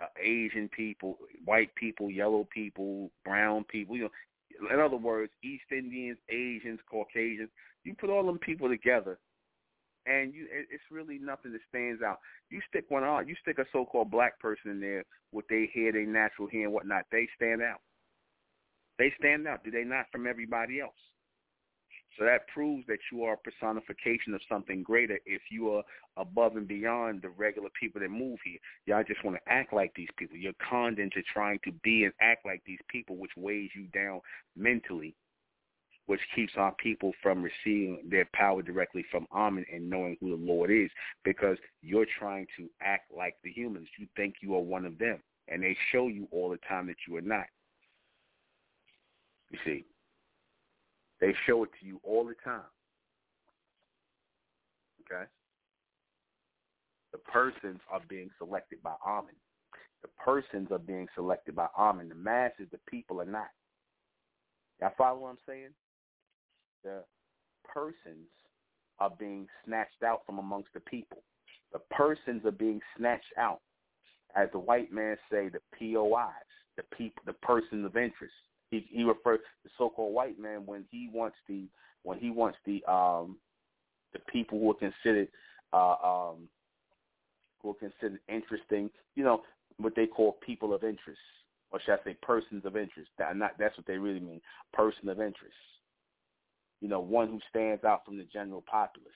uh, 0.00 0.06
Asian 0.22 0.68
people, 0.68 1.18
white 1.44 1.74
people, 1.74 2.10
yellow 2.10 2.46
people, 2.52 3.10
brown 3.24 3.64
people. 3.64 3.96
You 3.96 4.04
know, 4.04 4.68
in 4.72 4.80
other 4.80 4.96
words, 4.96 5.32
East 5.42 5.64
Indians, 5.70 6.18
Asians, 6.30 6.80
Caucasians. 6.90 7.50
You 7.84 7.94
put 7.94 8.10
all 8.10 8.24
them 8.24 8.38
people 8.38 8.68
together, 8.68 9.18
and 10.06 10.32
you 10.32 10.46
it's 10.52 10.82
really 10.90 11.18
nothing 11.18 11.52
that 11.52 11.60
stands 11.68 12.02
out. 12.02 12.18
You 12.50 12.60
stick 12.68 12.84
one 12.88 13.02
on, 13.02 13.28
you 13.28 13.34
stick 13.42 13.58
a 13.58 13.64
so-called 13.72 14.10
black 14.10 14.38
person 14.40 14.70
in 14.70 14.80
there 14.80 15.04
with 15.32 15.46
their 15.48 15.66
hair, 15.66 15.92
their 15.92 16.06
natural 16.06 16.48
hair 16.48 16.64
and 16.64 16.72
whatnot. 16.72 17.04
They 17.10 17.28
stand 17.36 17.62
out. 17.62 17.80
They 18.98 19.12
stand 19.18 19.48
out. 19.48 19.64
Do 19.64 19.70
they 19.70 19.84
not 19.84 20.06
from 20.12 20.26
everybody 20.26 20.80
else? 20.80 20.92
So 22.18 22.24
that 22.24 22.46
proves 22.48 22.86
that 22.88 22.98
you 23.10 23.24
are 23.24 23.34
a 23.34 23.36
personification 23.38 24.34
of 24.34 24.40
something 24.48 24.82
greater 24.82 25.18
if 25.24 25.42
you 25.50 25.70
are 25.70 25.82
above 26.16 26.56
and 26.56 26.68
beyond 26.68 27.22
the 27.22 27.30
regular 27.30 27.70
people 27.78 28.00
that 28.00 28.10
move 28.10 28.38
here. 28.44 28.58
Y'all 28.86 29.04
just 29.06 29.24
want 29.24 29.36
to 29.36 29.52
act 29.52 29.72
like 29.72 29.92
these 29.94 30.10
people. 30.18 30.36
You're 30.36 30.52
conned 30.68 30.98
into 30.98 31.22
trying 31.32 31.58
to 31.64 31.72
be 31.82 32.04
and 32.04 32.12
act 32.20 32.44
like 32.44 32.62
these 32.66 32.80
people, 32.88 33.16
which 33.16 33.32
weighs 33.36 33.70
you 33.74 33.84
down 33.94 34.20
mentally, 34.56 35.14
which 36.06 36.20
keeps 36.34 36.52
our 36.56 36.74
people 36.74 37.12
from 37.22 37.42
receiving 37.42 38.02
their 38.10 38.28
power 38.34 38.60
directly 38.60 39.04
from 39.10 39.26
Amen 39.32 39.64
and 39.72 39.88
knowing 39.88 40.16
who 40.20 40.36
the 40.36 40.44
Lord 40.44 40.70
is 40.70 40.90
because 41.24 41.56
you're 41.80 42.06
trying 42.18 42.46
to 42.58 42.68
act 42.82 43.10
like 43.16 43.36
the 43.42 43.50
humans. 43.50 43.88
You 43.98 44.06
think 44.16 44.36
you 44.42 44.54
are 44.54 44.60
one 44.60 44.84
of 44.84 44.98
them, 44.98 45.18
and 45.48 45.62
they 45.62 45.76
show 45.90 46.08
you 46.08 46.28
all 46.30 46.50
the 46.50 46.58
time 46.68 46.86
that 46.88 46.96
you 47.08 47.16
are 47.16 47.22
not. 47.22 47.46
You 49.50 49.58
see, 49.64 49.84
they 51.22 51.32
show 51.46 51.62
it 51.62 51.70
to 51.80 51.86
you 51.86 52.00
all 52.02 52.24
the 52.24 52.34
time. 52.44 52.60
Okay? 55.02 55.24
The 57.12 57.18
persons 57.18 57.80
are 57.90 58.00
being 58.08 58.28
selected 58.38 58.82
by 58.82 58.94
Amen. 59.06 59.36
The 60.02 60.08
persons 60.22 60.72
are 60.72 60.80
being 60.80 61.06
selected 61.14 61.54
by 61.54 61.68
Amen. 61.78 62.08
The 62.08 62.16
masses, 62.16 62.66
the 62.72 62.80
people 62.90 63.20
are 63.20 63.24
not. 63.24 63.50
Y'all 64.80 64.90
follow 64.98 65.20
what 65.20 65.28
I'm 65.28 65.38
saying? 65.46 65.68
The 66.82 67.04
persons 67.72 68.26
are 68.98 69.12
being 69.16 69.46
snatched 69.64 70.02
out 70.04 70.22
from 70.26 70.40
amongst 70.40 70.74
the 70.74 70.80
people. 70.80 71.22
The 71.72 71.78
persons 71.92 72.44
are 72.44 72.50
being 72.50 72.80
snatched 72.98 73.32
out. 73.38 73.60
As 74.34 74.48
the 74.52 74.58
white 74.58 74.90
man 74.92 75.16
say, 75.30 75.48
the 75.48 75.60
POIs, 75.78 76.32
the 76.76 76.82
people, 76.96 77.22
the 77.26 77.32
persons 77.34 77.86
of 77.86 77.96
interest. 77.96 78.34
He 78.72 78.86
he 78.90 79.04
refers 79.04 79.40
the 79.64 79.70
so-called 79.76 80.14
white 80.14 80.40
man 80.40 80.64
when 80.64 80.86
he 80.90 81.10
wants 81.12 81.36
the 81.46 81.66
when 82.04 82.18
he 82.18 82.30
wants 82.30 82.56
the 82.64 82.82
um 82.90 83.36
the 84.14 84.18
people 84.32 84.58
who 84.58 84.70
are 84.70 84.74
considered 84.74 85.28
uh 85.74 85.96
um 86.02 86.48
who 87.60 87.70
are 87.70 87.74
considered 87.74 88.18
interesting, 88.28 88.90
you 89.14 89.22
know, 89.22 89.42
what 89.76 89.94
they 89.94 90.06
call 90.06 90.38
people 90.44 90.72
of 90.74 90.84
interest, 90.84 91.20
or 91.70 91.80
should 91.80 91.92
I 91.92 92.02
say 92.02 92.16
persons 92.22 92.64
of 92.64 92.76
interest. 92.76 93.10
That 93.18 93.36
not 93.36 93.52
that's 93.58 93.76
what 93.76 93.86
they 93.86 93.98
really 93.98 94.20
mean, 94.20 94.40
person 94.72 95.08
of 95.10 95.20
interest. 95.20 95.54
You 96.80 96.88
know, 96.88 97.00
one 97.00 97.28
who 97.28 97.40
stands 97.50 97.84
out 97.84 98.06
from 98.06 98.16
the 98.16 98.26
general 98.32 98.64
populace. 98.66 99.12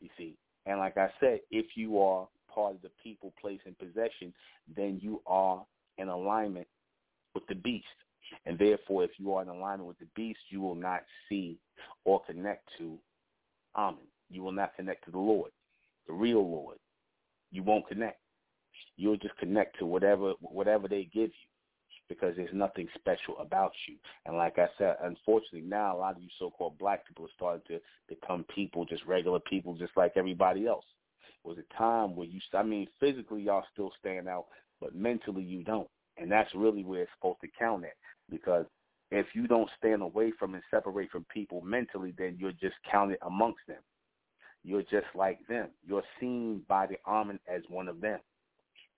You 0.00 0.08
see, 0.16 0.36
and 0.64 0.78
like 0.78 0.96
I 0.96 1.08
said, 1.18 1.40
if 1.50 1.66
you 1.74 1.98
are 1.98 2.28
part 2.54 2.76
of 2.76 2.82
the 2.82 2.90
people, 3.02 3.32
place, 3.40 3.60
and 3.66 3.76
possession, 3.78 4.32
then 4.76 5.00
you 5.02 5.20
are 5.26 5.66
in 5.98 6.08
alignment 6.08 6.68
with 7.34 7.44
the 7.48 7.56
beast. 7.56 7.84
And 8.46 8.58
therefore, 8.58 9.04
if 9.04 9.10
you 9.18 9.32
are 9.34 9.42
in 9.42 9.48
alignment 9.48 9.88
with 9.88 9.98
the 9.98 10.08
beast, 10.14 10.40
you 10.50 10.60
will 10.60 10.74
not 10.74 11.02
see 11.28 11.58
or 12.04 12.22
connect 12.24 12.68
to 12.78 12.98
Amen. 13.76 14.06
You 14.30 14.42
will 14.42 14.52
not 14.52 14.74
connect 14.76 15.04
to 15.04 15.10
the 15.10 15.18
Lord, 15.18 15.50
the 16.06 16.12
real 16.12 16.48
Lord. 16.48 16.78
You 17.50 17.62
won't 17.62 17.86
connect. 17.86 18.20
You'll 18.96 19.16
just 19.16 19.36
connect 19.38 19.78
to 19.78 19.86
whatever 19.86 20.32
whatever 20.40 20.88
they 20.88 21.04
give 21.12 21.30
you 21.30 21.48
because 22.08 22.34
there's 22.36 22.52
nothing 22.52 22.88
special 22.94 23.38
about 23.38 23.72
you. 23.88 23.96
And 24.26 24.36
like 24.36 24.58
I 24.58 24.66
said, 24.78 24.96
unfortunately 25.02 25.62
now 25.62 25.96
a 25.96 25.98
lot 25.98 26.16
of 26.16 26.22
you 26.22 26.28
so-called 26.38 26.78
black 26.78 27.06
people 27.06 27.24
are 27.24 27.34
starting 27.34 27.62
to 27.68 27.80
become 28.08 28.44
people, 28.54 28.84
just 28.84 29.04
regular 29.06 29.40
people, 29.40 29.74
just 29.74 29.96
like 29.96 30.12
everybody 30.16 30.66
else. 30.66 30.84
It 31.44 31.48
was 31.48 31.58
a 31.58 31.78
time 31.78 32.14
where 32.14 32.26
you, 32.26 32.40
I 32.52 32.62
mean, 32.62 32.88
physically 33.00 33.42
y'all 33.42 33.64
still 33.72 33.90
stand 34.00 34.28
out, 34.28 34.46
but 34.80 34.94
mentally 34.94 35.42
you 35.42 35.62
don't. 35.62 35.88
And 36.18 36.30
that's 36.30 36.54
really 36.54 36.84
where 36.84 37.02
it's 37.02 37.10
supposed 37.16 37.40
to 37.40 37.48
count 37.58 37.84
at 37.84 37.94
because 38.30 38.66
if 39.10 39.26
you 39.34 39.46
don't 39.46 39.70
stand 39.78 40.02
away 40.02 40.32
from 40.38 40.54
and 40.54 40.62
separate 40.70 41.10
from 41.10 41.26
people 41.32 41.60
mentally, 41.60 42.12
then 42.16 42.36
you're 42.38 42.52
just 42.52 42.74
counted 42.90 43.18
amongst 43.22 43.60
them. 43.68 43.82
You're 44.64 44.82
just 44.82 45.06
like 45.14 45.46
them. 45.46 45.68
You're 45.86 46.02
seen 46.18 46.62
by 46.68 46.86
the 46.86 46.96
Amen 47.06 47.38
as 47.46 47.62
one 47.68 47.86
of 47.86 48.00
them. 48.00 48.18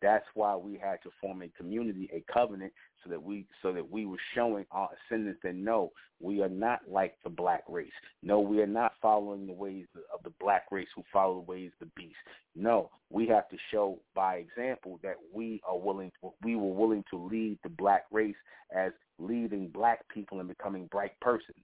That's 0.02 0.24
why 0.34 0.54
we 0.56 0.78
had 0.78 1.02
to 1.04 1.10
form 1.20 1.42
a 1.42 1.48
community, 1.48 2.10
a 2.12 2.22
covenant, 2.32 2.72
so 3.02 3.10
that 3.10 3.22
we 3.22 3.46
so 3.62 3.72
that 3.72 3.90
we 3.90 4.04
were 4.04 4.18
showing 4.34 4.66
our 4.70 4.88
ascendants 5.08 5.40
that 5.42 5.54
no, 5.54 5.90
we 6.20 6.42
are 6.42 6.48
not 6.48 6.80
like 6.88 7.14
the 7.24 7.30
black 7.30 7.64
race. 7.68 7.92
No, 8.22 8.40
we 8.40 8.60
are 8.60 8.66
not 8.66 8.92
following 9.00 9.46
the 9.46 9.52
ways 9.52 9.86
of 10.12 10.22
the 10.22 10.32
black 10.40 10.66
race 10.70 10.88
who 10.94 11.02
follow 11.12 11.36
the 11.36 11.50
ways 11.50 11.70
of 11.80 11.88
the 11.88 11.92
beast. 12.00 12.16
No, 12.54 12.90
we 13.10 13.26
have 13.28 13.48
to 13.48 13.56
show 13.70 13.98
by 14.14 14.36
example 14.36 15.00
that 15.02 15.16
we 15.32 15.60
are 15.66 15.78
willing 15.78 16.12
we 16.42 16.56
were 16.56 16.72
willing 16.72 17.04
to 17.10 17.18
lead 17.18 17.58
the 17.62 17.70
black 17.70 18.04
race 18.10 18.36
as 18.74 18.92
leading 19.18 19.68
black 19.68 20.06
people 20.12 20.40
and 20.40 20.48
becoming 20.48 20.86
bright 20.86 21.18
persons. 21.20 21.56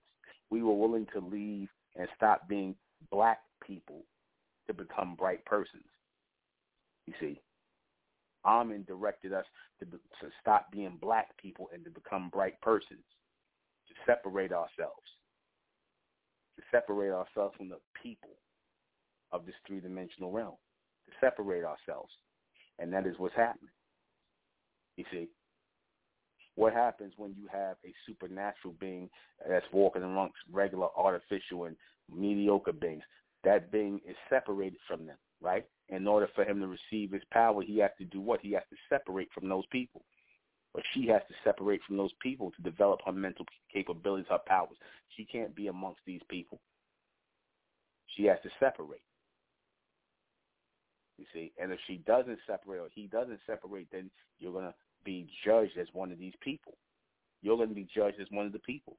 We 0.50 0.62
were 0.62 0.74
willing 0.74 1.06
to 1.12 1.20
leave 1.20 1.68
and 1.96 2.09
stop 2.16 2.48
being 2.48 2.74
black 3.10 3.40
people 3.66 4.02
to 4.66 4.74
become 4.74 5.16
bright 5.16 5.44
persons. 5.44 5.84
You 7.06 7.14
see, 7.20 7.40
Amen 8.44 8.85
directed 8.86 9.32
us 9.32 9.44
to, 9.78 9.86
to 9.86 10.31
stop 10.40 10.70
being 10.73 10.98
black 11.01 11.36
people 11.36 11.69
and 11.73 11.85
to 11.85 11.90
become 11.90 12.31
bright 12.31 12.60
persons, 12.60 13.05
to 13.89 13.94
separate 14.06 14.52
ourselves, 14.52 15.06
to 16.56 16.62
separate 16.70 17.12
ourselves 17.12 17.55
from 17.56 17.69
the 17.69 17.78
people 18.01 18.36
of 19.31 19.47
this 19.47 19.55
three-dimensional 19.66 20.31
realm, 20.31 20.56
to 21.06 21.12
separate 21.20 21.64
ourselves. 21.64 22.12
And 22.78 22.93
that 22.93 23.06
is 23.06 23.14
what's 23.19 23.36
happening. 23.36 23.70
You 24.97 25.05
see? 25.10 25.28
What 26.55 26.74
happens 26.74 27.14
when 27.16 27.35
you 27.35 27.48
have 27.51 27.77
a 27.85 27.94
supernatural 28.06 28.74
being 28.78 29.09
that's 29.48 29.64
walking 29.73 30.02
amongst 30.02 30.36
regular, 30.51 30.89
artificial, 30.97 31.64
and 31.64 31.77
mediocre 32.14 32.73
beings? 32.73 33.02
That 33.44 33.73
being 33.73 34.01
is 34.06 34.16
separated 34.28 34.78
from 34.86 35.06
them, 35.06 35.16
right? 35.40 35.64
In 35.93 36.06
order 36.06 36.27
for 36.35 36.43
him 36.43 36.59
to 36.60 36.66
receive 36.66 37.12
his 37.12 37.23
power, 37.31 37.62
he 37.62 37.78
has 37.78 37.90
to 37.98 38.05
do 38.06 38.19
what? 38.19 38.40
He 38.40 38.52
has 38.52 38.62
to 38.70 38.77
separate 38.89 39.28
from 39.32 39.48
those 39.48 39.66
people. 39.70 40.02
Or 40.74 40.82
she 40.94 41.06
has 41.09 41.20
to 41.28 41.35
separate 41.44 41.82
from 41.86 41.98
those 41.98 42.12
people 42.23 42.51
to 42.52 42.62
develop 42.62 43.01
her 43.05 43.12
mental 43.12 43.44
capabilities, 43.70 44.27
her 44.31 44.39
powers. 44.47 44.78
She 45.16 45.27
can't 45.27 45.55
be 45.55 45.66
amongst 45.66 46.01
these 46.06 46.23
people. 46.31 46.60
She 48.16 48.24
has 48.24 48.39
to 48.43 48.48
separate. 48.59 49.02
You 51.19 51.27
see, 51.35 51.52
and 51.60 51.70
if 51.70 51.78
she 51.86 51.98
doesn't 52.06 52.39
separate 52.47 52.78
or 52.78 52.89
he 52.94 53.06
doesn't 53.06 53.40
separate, 53.47 53.89
then 53.93 54.10
you're 54.39 54.52
going 54.52 54.64
to 54.64 54.74
be 55.05 55.28
judged 55.44 55.77
as 55.78 55.89
one 55.93 56.10
of 56.10 56.19
these 56.19 56.32
people. 56.40 56.73
You're 57.43 57.59
going 57.59 57.69
to 57.69 57.74
be 57.74 57.86
judged 57.94 58.19
as 58.19 58.28
one 58.31 58.47
of 58.47 58.52
the 58.52 58.59
people 58.60 58.97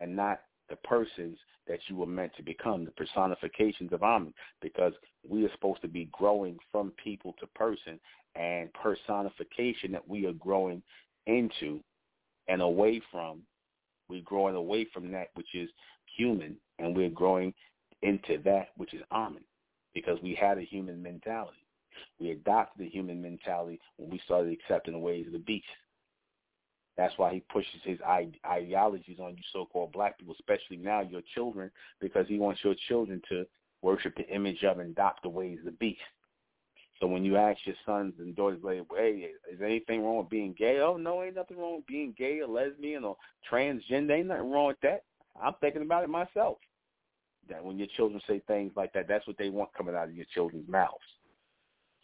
and 0.00 0.16
not 0.16 0.40
the 0.68 0.76
persons 0.76 1.38
that 1.68 1.78
you 1.88 1.96
were 1.96 2.06
meant 2.06 2.32
to 2.36 2.42
become, 2.42 2.84
the 2.84 2.90
personifications 2.92 3.92
of 3.92 4.02
Amun, 4.02 4.34
because 4.60 4.92
we 5.28 5.44
are 5.44 5.52
supposed 5.52 5.82
to 5.82 5.88
be 5.88 6.08
growing 6.12 6.58
from 6.70 6.92
people 7.02 7.34
to 7.40 7.46
person 7.48 8.00
and 8.34 8.68
personification 8.72 9.92
that 9.92 10.06
we 10.08 10.26
are 10.26 10.32
growing 10.32 10.82
into 11.26 11.80
and 12.48 12.62
away 12.62 13.00
from. 13.10 13.42
We're 14.08 14.22
growing 14.22 14.56
away 14.56 14.86
from 14.92 15.10
that 15.12 15.28
which 15.34 15.54
is 15.54 15.70
human 16.16 16.56
and 16.78 16.96
we're 16.96 17.10
growing 17.10 17.54
into 18.02 18.42
that 18.44 18.68
which 18.76 18.94
is 18.94 19.02
Amun 19.10 19.44
because 19.94 20.18
we 20.22 20.34
had 20.34 20.58
a 20.58 20.62
human 20.62 21.02
mentality. 21.02 21.58
We 22.18 22.30
adopted 22.30 22.84
the 22.84 22.90
human 22.90 23.20
mentality 23.22 23.80
when 23.96 24.10
we 24.10 24.20
started 24.24 24.52
accepting 24.52 24.94
the 24.94 24.98
ways 24.98 25.26
of 25.26 25.32
the 25.32 25.38
beast. 25.38 25.66
That's 26.96 27.16
why 27.16 27.32
he 27.32 27.40
pushes 27.50 27.80
his 27.84 27.98
ideologies 28.46 29.18
on 29.18 29.30
you 29.36 29.42
so-called 29.52 29.92
black 29.92 30.18
people, 30.18 30.34
especially 30.38 30.76
now 30.76 31.00
your 31.00 31.22
children, 31.34 31.70
because 32.00 32.26
he 32.28 32.38
wants 32.38 32.62
your 32.62 32.74
children 32.88 33.22
to 33.30 33.46
worship 33.80 34.14
the 34.16 34.28
image 34.28 34.62
of 34.62 34.78
and 34.78 34.90
adopt 34.90 35.22
the 35.22 35.28
ways 35.28 35.58
of 35.60 35.64
the 35.64 35.72
beast. 35.72 36.00
So 37.00 37.06
when 37.08 37.24
you 37.24 37.36
ask 37.36 37.58
your 37.64 37.74
sons 37.84 38.14
and 38.18 38.36
daughters, 38.36 38.60
like, 38.62 38.82
hey, 38.96 39.30
is 39.50 39.60
anything 39.60 40.04
wrong 40.04 40.18
with 40.18 40.28
being 40.28 40.54
gay? 40.56 40.78
Oh, 40.80 40.96
no, 40.96 41.22
ain't 41.22 41.34
nothing 41.34 41.58
wrong 41.58 41.76
with 41.76 41.86
being 41.86 42.14
gay 42.16 42.40
or 42.40 42.46
lesbian 42.46 43.02
or 43.02 43.16
transgender. 43.50 44.12
Ain't 44.12 44.28
nothing 44.28 44.50
wrong 44.50 44.68
with 44.68 44.80
that. 44.82 45.02
I'm 45.42 45.54
thinking 45.60 45.82
about 45.82 46.04
it 46.04 46.10
myself. 46.10 46.58
That 47.48 47.64
when 47.64 47.76
your 47.76 47.88
children 47.96 48.20
say 48.28 48.40
things 48.46 48.72
like 48.76 48.92
that, 48.92 49.08
that's 49.08 49.26
what 49.26 49.36
they 49.36 49.48
want 49.48 49.74
coming 49.74 49.96
out 49.96 50.08
of 50.08 50.14
your 50.14 50.26
children's 50.32 50.68
mouths. 50.68 50.92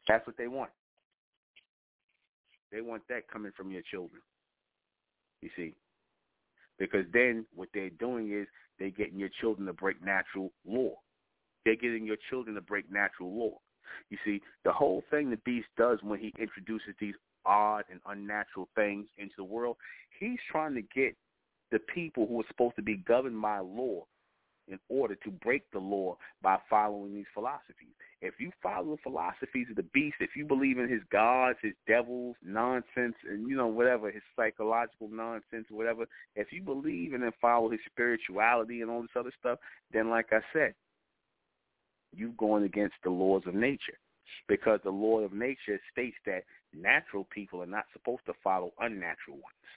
That's 0.08 0.26
what 0.26 0.36
they 0.36 0.48
want. 0.48 0.70
They 2.72 2.80
want 2.80 3.02
that 3.08 3.28
coming 3.30 3.52
from 3.56 3.70
your 3.70 3.82
children. 3.82 4.20
You 5.42 5.50
see, 5.56 5.74
because 6.78 7.04
then 7.12 7.46
what 7.54 7.68
they're 7.74 7.90
doing 7.90 8.32
is 8.32 8.46
they're 8.78 8.90
getting 8.90 9.18
your 9.18 9.30
children 9.40 9.66
to 9.66 9.72
break 9.72 10.02
natural 10.04 10.52
law. 10.66 10.94
They're 11.64 11.76
getting 11.76 12.04
your 12.04 12.16
children 12.30 12.54
to 12.54 12.60
break 12.60 12.90
natural 12.90 13.36
law. 13.36 13.58
You 14.10 14.18
see, 14.24 14.40
the 14.64 14.72
whole 14.72 15.02
thing 15.10 15.30
the 15.30 15.36
beast 15.44 15.68
does 15.76 15.98
when 16.02 16.18
he 16.18 16.32
introduces 16.38 16.94
these 17.00 17.14
odd 17.44 17.84
and 17.90 18.00
unnatural 18.06 18.68
things 18.74 19.06
into 19.16 19.34
the 19.36 19.44
world, 19.44 19.76
he's 20.18 20.38
trying 20.50 20.74
to 20.74 20.82
get 20.82 21.16
the 21.70 21.78
people 21.94 22.26
who 22.26 22.40
are 22.40 22.46
supposed 22.48 22.76
to 22.76 22.82
be 22.82 22.96
governed 22.96 23.40
by 23.40 23.58
law 23.58 24.04
in 24.70 24.78
order 24.88 25.14
to 25.16 25.30
break 25.30 25.70
the 25.72 25.78
law 25.78 26.16
by 26.42 26.58
following 26.68 27.14
these 27.14 27.26
philosophies. 27.34 27.94
If 28.20 28.34
you 28.40 28.50
follow 28.62 28.96
the 28.96 29.02
philosophies 29.02 29.68
of 29.70 29.76
the 29.76 29.84
beast, 29.94 30.16
if 30.20 30.30
you 30.34 30.44
believe 30.44 30.78
in 30.78 30.88
his 30.88 31.02
gods, 31.12 31.58
his 31.62 31.74
devils, 31.86 32.34
nonsense, 32.42 33.14
and 33.28 33.48
you 33.48 33.56
know 33.56 33.68
whatever 33.68 34.10
his 34.10 34.22
psychological 34.34 35.08
nonsense, 35.08 35.66
whatever, 35.70 36.04
if 36.34 36.52
you 36.52 36.62
believe 36.62 37.12
and 37.12 37.22
follow 37.40 37.70
his 37.70 37.80
spirituality 37.90 38.82
and 38.82 38.90
all 38.90 39.02
this 39.02 39.10
other 39.16 39.32
stuff, 39.38 39.58
then 39.92 40.10
like 40.10 40.32
I 40.32 40.40
said, 40.52 40.74
you're 42.14 42.30
going 42.30 42.64
against 42.64 42.96
the 43.04 43.10
laws 43.10 43.42
of 43.46 43.54
nature 43.54 43.98
because 44.48 44.80
the 44.82 44.90
law 44.90 45.20
of 45.20 45.32
nature 45.32 45.78
states 45.92 46.16
that 46.26 46.42
natural 46.74 47.26
people 47.32 47.62
are 47.62 47.66
not 47.66 47.84
supposed 47.92 48.24
to 48.26 48.32
follow 48.42 48.72
unnatural 48.80 49.36
ones. 49.36 49.68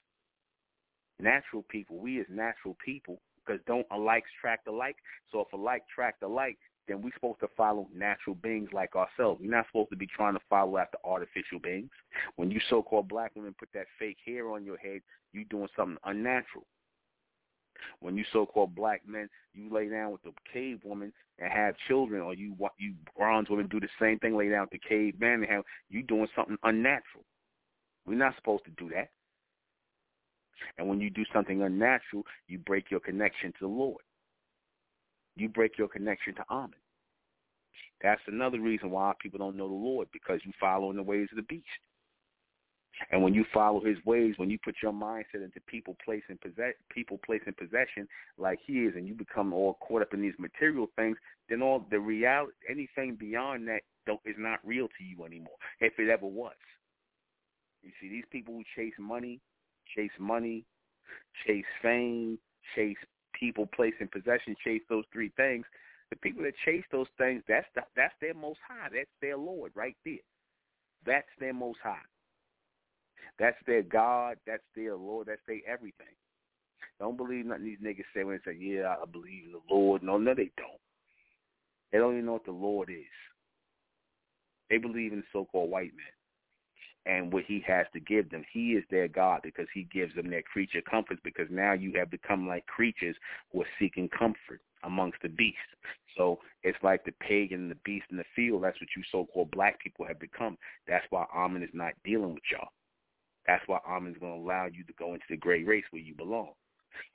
Natural 1.19 1.63
people, 1.69 1.97
we 1.97 2.19
as 2.19 2.25
natural 2.29 2.75
people, 2.83 3.19
because 3.45 3.61
don't 3.67 3.87
alikes 3.89 4.31
track 4.39 4.61
alike. 4.67 4.97
So 5.31 5.41
if 5.41 5.53
alike 5.53 5.83
track 5.93 6.15
alike, 6.21 6.57
then 6.87 7.01
we're 7.01 7.13
supposed 7.13 7.39
to 7.39 7.47
follow 7.55 7.87
natural 7.95 8.35
beings 8.35 8.69
like 8.73 8.95
ourselves. 8.95 9.39
We're 9.41 9.51
not 9.51 9.67
supposed 9.67 9.91
to 9.91 9.95
be 9.95 10.07
trying 10.07 10.33
to 10.33 10.41
follow 10.49 10.77
after 10.77 10.97
artificial 11.03 11.59
beings. 11.59 11.89
When 12.35 12.51
you 12.51 12.59
so-called 12.69 13.07
black 13.07 13.31
women 13.35 13.55
put 13.57 13.69
that 13.73 13.85
fake 13.99 14.17
hair 14.25 14.51
on 14.51 14.65
your 14.65 14.77
head, 14.77 15.01
you're 15.31 15.45
doing 15.45 15.69
something 15.75 15.97
unnatural. 16.05 16.65
When 17.99 18.15
you 18.17 18.23
so-called 18.31 18.75
black 18.75 19.01
men, 19.07 19.29
you 19.53 19.73
lay 19.73 19.89
down 19.89 20.11
with 20.11 20.21
the 20.23 20.31
cave 20.51 20.81
woman 20.83 21.13
and 21.39 21.51
have 21.51 21.75
children, 21.87 22.21
or 22.21 22.33
you 22.33 22.55
you 22.77 22.93
bronze 23.17 23.49
women 23.49 23.67
do 23.67 23.79
the 23.79 23.89
same 23.99 24.19
thing, 24.19 24.35
lay 24.35 24.49
down 24.49 24.67
with 24.71 24.81
the 24.81 24.87
cave 24.87 25.19
man 25.19 25.41
and 25.41 25.45
have 25.45 25.63
you 25.89 26.03
doing 26.03 26.27
something 26.35 26.57
unnatural. 26.63 27.23
We're 28.05 28.17
not 28.17 28.35
supposed 28.35 28.65
to 28.65 28.71
do 28.71 28.89
that. 28.93 29.09
And 30.77 30.87
when 30.87 30.99
you 31.01 31.09
do 31.09 31.23
something 31.33 31.61
unnatural, 31.61 32.23
you 32.47 32.59
break 32.59 32.91
your 32.91 32.99
connection 32.99 33.51
to 33.53 33.59
the 33.61 33.67
Lord. 33.67 34.01
You 35.35 35.49
break 35.49 35.77
your 35.77 35.87
connection 35.87 36.35
to 36.35 36.43
Amen. 36.49 36.71
That's 38.01 38.21
another 38.27 38.59
reason 38.59 38.89
why 38.89 39.13
people 39.21 39.39
don't 39.39 39.55
know 39.55 39.67
the 39.67 39.73
Lord, 39.73 40.07
because 40.11 40.39
you 40.43 40.51
follow 40.59 40.89
in 40.89 40.97
the 40.97 41.03
ways 41.03 41.27
of 41.31 41.37
the 41.37 41.43
beast. 41.43 41.65
And 43.11 43.23
when 43.23 43.33
you 43.33 43.45
follow 43.53 43.83
his 43.83 43.97
ways, 44.05 44.35
when 44.37 44.49
you 44.49 44.59
put 44.63 44.75
your 44.83 44.91
mindset 44.91 45.43
into 45.43 45.59
people 45.65 45.95
placing 46.03 46.37
possess 46.41 46.73
people 46.89 47.19
placing 47.25 47.53
possession 47.53 48.07
like 48.37 48.59
he 48.65 48.73
is, 48.81 48.95
and 48.95 49.07
you 49.07 49.13
become 49.13 49.53
all 49.53 49.75
caught 49.75 50.01
up 50.01 50.13
in 50.13 50.21
these 50.21 50.37
material 50.37 50.87
things, 50.95 51.17
then 51.49 51.61
all 51.61 51.85
the 51.89 51.99
reality, 51.99 52.53
anything 52.69 53.15
beyond 53.15 53.67
that, 53.67 53.81
is 54.25 54.35
not 54.37 54.59
real 54.63 54.87
to 54.87 55.03
you 55.03 55.25
anymore. 55.25 55.55
If 55.79 55.93
it 55.99 56.09
ever 56.09 56.25
was. 56.25 56.55
You 57.81 57.91
see, 57.99 58.09
these 58.09 58.25
people 58.31 58.53
who 58.53 58.63
chase 58.75 58.93
money, 58.99 59.39
chase 59.95 60.11
money, 60.19 60.65
chase 61.45 61.65
fame, 61.81 62.37
chase 62.75 62.97
people, 63.33 63.65
place, 63.67 63.93
and 63.99 64.11
possession, 64.11 64.55
chase 64.63 64.81
those 64.89 65.05
three 65.11 65.31
things. 65.37 65.65
The 66.09 66.17
people 66.17 66.43
that 66.43 66.53
chase 66.65 66.83
those 66.91 67.07
things, 67.17 67.41
that's 67.47 67.67
the, 67.75 67.81
that's 67.95 68.13
their 68.19 68.33
most 68.33 68.59
high. 68.67 68.89
That's 68.93 69.09
their 69.21 69.37
Lord 69.37 69.71
right 69.75 69.95
there. 70.05 70.15
That's 71.05 71.27
their 71.39 71.53
most 71.53 71.79
high. 71.81 72.05
That's 73.39 73.57
their 73.65 73.81
God. 73.81 74.37
That's 74.45 74.63
their 74.75 74.95
Lord. 74.95 75.27
That's 75.27 75.41
their 75.47 75.61
everything. 75.67 76.13
Don't 76.99 77.17
believe 77.17 77.45
nothing 77.45 77.63
these 77.63 77.79
niggas 77.79 78.03
say 78.13 78.23
when 78.23 78.39
they 78.45 78.51
say, 78.51 78.57
yeah, 78.59 78.95
I 79.01 79.05
believe 79.05 79.45
in 79.45 79.53
the 79.53 79.73
Lord. 79.73 80.03
No, 80.03 80.17
no, 80.17 80.35
they 80.35 80.51
don't. 80.57 80.81
They 81.91 81.97
don't 81.97 82.13
even 82.13 82.25
know 82.25 82.33
what 82.33 82.45
the 82.45 82.51
Lord 82.51 82.89
is. 82.89 83.05
They 84.69 84.77
believe 84.77 85.11
in 85.11 85.23
so-called 85.33 85.69
white 85.69 85.91
men 85.95 86.20
and 87.05 87.33
what 87.33 87.43
he 87.45 87.63
has 87.67 87.85
to 87.93 87.99
give 87.99 88.29
them. 88.29 88.43
He 88.51 88.73
is 88.73 88.83
their 88.89 89.07
God 89.07 89.41
because 89.43 89.67
he 89.73 89.87
gives 89.91 90.15
them 90.15 90.29
their 90.29 90.43
creature 90.43 90.81
comforts 90.81 91.21
because 91.23 91.47
now 91.49 91.73
you 91.73 91.93
have 91.97 92.11
become 92.11 92.47
like 92.47 92.65
creatures 92.67 93.15
who 93.51 93.61
are 93.61 93.67
seeking 93.79 94.09
comfort 94.09 94.61
amongst 94.83 95.21
the 95.21 95.29
beasts. 95.29 95.59
So 96.17 96.39
it's 96.63 96.77
like 96.83 97.03
the 97.05 97.13
pagan 97.13 97.61
and 97.61 97.71
the 97.71 97.77
beast 97.85 98.05
in 98.11 98.17
the 98.17 98.23
field. 98.35 98.63
That's 98.63 98.79
what 98.79 98.89
you 98.95 99.03
so-called 99.11 99.51
black 99.51 99.79
people 99.79 100.05
have 100.05 100.19
become. 100.19 100.57
That's 100.87 101.05
why 101.09 101.25
Amen 101.35 101.63
is 101.63 101.69
not 101.73 101.93
dealing 102.03 102.33
with 102.33 102.43
y'all. 102.51 102.69
That's 103.47 103.63
why 103.67 103.79
Amen 103.87 104.11
is 104.11 104.19
going 104.19 104.39
to 104.39 104.45
allow 104.45 104.65
you 104.65 104.83
to 104.83 104.93
go 104.93 105.13
into 105.13 105.25
the 105.29 105.37
gray 105.37 105.63
race 105.63 105.85
where 105.91 106.01
you 106.01 106.13
belong. 106.15 106.51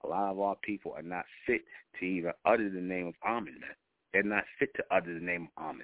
A 0.05 0.09
lot 0.09 0.31
of 0.31 0.41
our 0.41 0.57
people 0.63 0.93
are 0.97 1.03
not 1.03 1.25
fit 1.47 1.63
to 2.01 2.05
even 2.05 2.33
utter 2.45 2.71
the 2.71 2.81
name 2.81 3.07
of 3.07 3.15
Amen, 3.27 3.61
man. 3.61 3.71
They're 4.13 4.23
not 4.23 4.45
fit 4.59 4.71
to 4.77 4.85
utter 4.91 5.15
the 5.15 5.25
name 5.25 5.49
of 5.57 5.75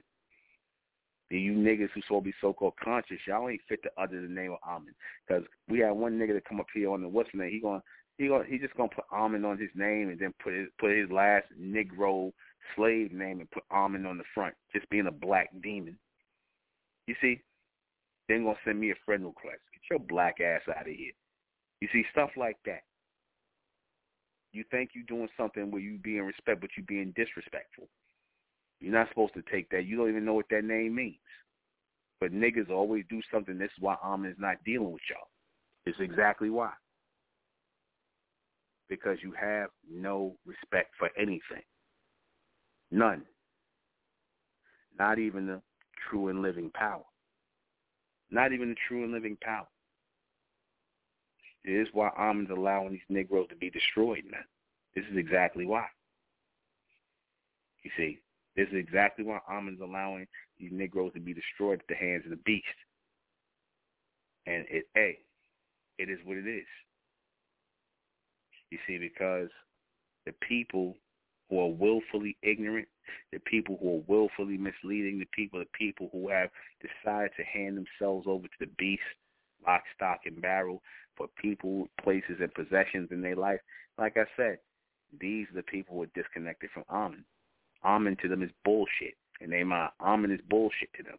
Amen 1.33 1.43
you 1.43 1.53
niggas 1.53 1.89
who 1.95 2.03
supposed 2.03 2.25
to 2.25 2.31
be 2.31 2.35
so-called 2.41 2.75
conscious, 2.83 3.19
y'all 3.27 3.49
ain't 3.49 3.61
fit 3.69 3.83
to 3.85 3.91
utter 3.97 4.21
the 4.21 4.29
name 4.29 4.53
of 4.53 4.59
Amen. 4.69 4.95
Because 5.27 5.45
we 5.69 5.79
had 5.79 5.93
one 5.93 6.19
nigga 6.19 6.35
to 6.35 6.41
come 6.41 6.61
up 6.61 6.67
here 6.75 6.91
on 6.91 7.03
the 7.03 7.09
what's 7.09 7.31
name. 7.33 7.51
He 7.51 7.61
gonna 7.61 7.83
he 8.19 8.29
gonna 8.29 8.45
he 8.47 8.59
just 8.59 8.77
gonna 8.77 8.91
put 8.95 9.05
Amen 9.13 9.45
on 9.45 9.59
his 9.59 9.71
name 9.75 10.11
and 10.11 10.19
then 10.19 10.35
put 10.43 10.53
his 10.53 10.69
put 10.79 10.91
his 10.91 11.11
last 11.11 11.47
Negro 11.61 12.33
slave 12.77 13.13
name 13.13 13.41
and 13.41 13.51
put 13.51 13.65
Amen 13.71 14.07
on 14.07 14.19
the 14.19 14.25
front, 14.35 14.55
just 14.75 14.89
being 14.91 15.07
a 15.07 15.13
black 15.13 15.51
demon. 15.63 15.99
You 17.07 17.15
see, 17.21 17.41
then 18.29 18.45
gonna 18.45 18.57
send 18.65 18.79
me 18.79 18.91
a 18.91 18.95
friend 19.05 19.25
request. 19.25 19.61
Get 19.73 19.83
your 19.91 19.99
black 20.01 20.41
ass 20.41 20.63
out 20.69 20.89
of 20.89 20.95
here. 20.95 21.13
You 21.81 21.89
see 21.93 22.05
stuff 22.13 22.31
like 22.37 22.59
that. 22.67 22.83
You 24.53 24.65
think 24.71 24.91
you 24.95 25.03
doing 25.05 25.29
something 25.37 25.71
where 25.71 25.81
you 25.81 25.99
being 25.99 26.23
respect, 26.23 26.61
but 26.61 26.71
you 26.77 26.85
being 26.85 27.15
disrespectful. 27.17 27.89
You're 28.83 28.93
not 28.93 29.09
supposed 29.11 29.35
to 29.35 29.43
take 29.51 29.71
that. 29.71 29.87
You 29.87 29.97
don't 29.97 30.09
even 30.09 30.25
know 30.25 30.35
what 30.35 30.49
that 30.51 30.65
name 30.65 30.97
means. 30.97 31.15
But 32.21 32.33
niggas 32.33 32.69
always 32.69 33.05
do 33.09 33.21
something. 33.33 33.57
This 33.57 33.71
is 33.77 33.81
why 33.83 33.97
Amen 34.05 34.33
is 34.33 34.37
not 34.39 34.57
dealing 34.65 34.91
with 34.93 35.03
y'all. 35.09 35.29
It's 35.87 35.99
exactly 36.01 36.51
why. 36.51 36.73
Because 38.89 39.19
you 39.23 39.33
have 39.41 39.71
no 39.91 40.35
respect 40.45 40.95
for 40.99 41.11
anything. 41.17 41.63
None. 42.91 43.23
Not 44.99 45.19
even 45.19 45.47
the 45.47 45.63
true 46.09 46.29
and 46.29 46.43
living 46.43 46.71
power. 46.75 47.05
Not 48.31 48.53
even 48.53 48.71
the 48.71 48.77
true 48.89 49.05
and 49.05 49.13
living 49.13 49.39
power. 49.41 49.67
This 51.65 51.87
is 51.87 51.95
why 51.95 52.11
Amin's 52.19 52.51
allowing 52.51 52.93
these 52.93 53.01
Negroes 53.09 53.47
to 53.51 53.57
be 53.57 53.71
destroyed, 53.71 54.25
man. 54.31 54.45
This 54.97 55.05
is 55.11 55.17
exactly 55.17 55.67
why. 55.67 55.87
You 57.85 57.91
see, 57.97 58.19
this 58.57 58.69
is 58.69 58.77
exactly 58.77 59.25
why 59.25 59.41
Amin's 59.49 59.81
allowing 59.81 60.27
these 60.59 60.71
Negroes 60.73 61.13
to 61.15 61.21
be 61.21 61.35
destroyed 61.35 61.81
at 61.81 61.89
the 61.89 61.95
hands 61.95 62.25
of 62.25 62.31
the 62.31 62.43
beast. 62.45 62.67
And 64.47 64.67
it, 64.69 64.85
hey, 64.95 65.19
it 65.99 66.11
is 66.11 66.19
what 66.25 66.37
it 66.37 66.47
is. 66.47 66.67
You 68.71 68.79
see, 68.87 68.99
because 68.99 69.49
the 70.27 70.33
people 70.47 70.97
who 71.49 71.61
are 71.61 71.69
willfully 71.69 72.37
ignorant, 72.43 72.89
the 73.33 73.39
people 73.41 73.79
who 73.81 73.97
are 73.97 74.03
willfully 74.07 74.57
misleading, 74.57 75.19
the 75.19 75.27
people, 75.33 75.59
the 75.59 75.67
people 75.79 76.09
who 76.13 76.29
have 76.31 76.49
decided 76.81 77.31
to 77.37 77.45
hand 77.45 77.77
themselves 77.77 78.27
over 78.29 78.47
to 78.47 78.55
the 78.61 78.71
beast, 78.79 79.03
lock, 79.67 79.83
stock, 79.95 80.21
and 80.25 80.41
barrel 80.41 80.83
for 81.17 81.27
people, 81.41 81.89
places, 82.03 82.39
and 82.41 82.53
possessions 82.55 83.09
in 83.11 83.21
their 83.21 83.37
life. 83.37 83.61
Like 83.99 84.17
I 84.17 84.25
said, 84.37 84.59
these 85.21 85.47
are 85.51 85.57
the 85.57 85.63
people 85.63 85.97
who 85.97 86.03
are 86.05 86.11
disconnected 86.15 86.71
from 86.73 86.85
Amen. 86.89 87.25
Amen 87.85 88.17
to 88.23 88.29
them 88.29 88.43
is 88.43 88.51
bullshit, 88.65 89.15
and 89.41 89.53
they 89.53 89.65
mind 89.65 89.91
Amen 90.01 90.31
is 90.31 90.41
bullshit 90.49 90.93
to 90.97 91.03
them. 91.03 91.19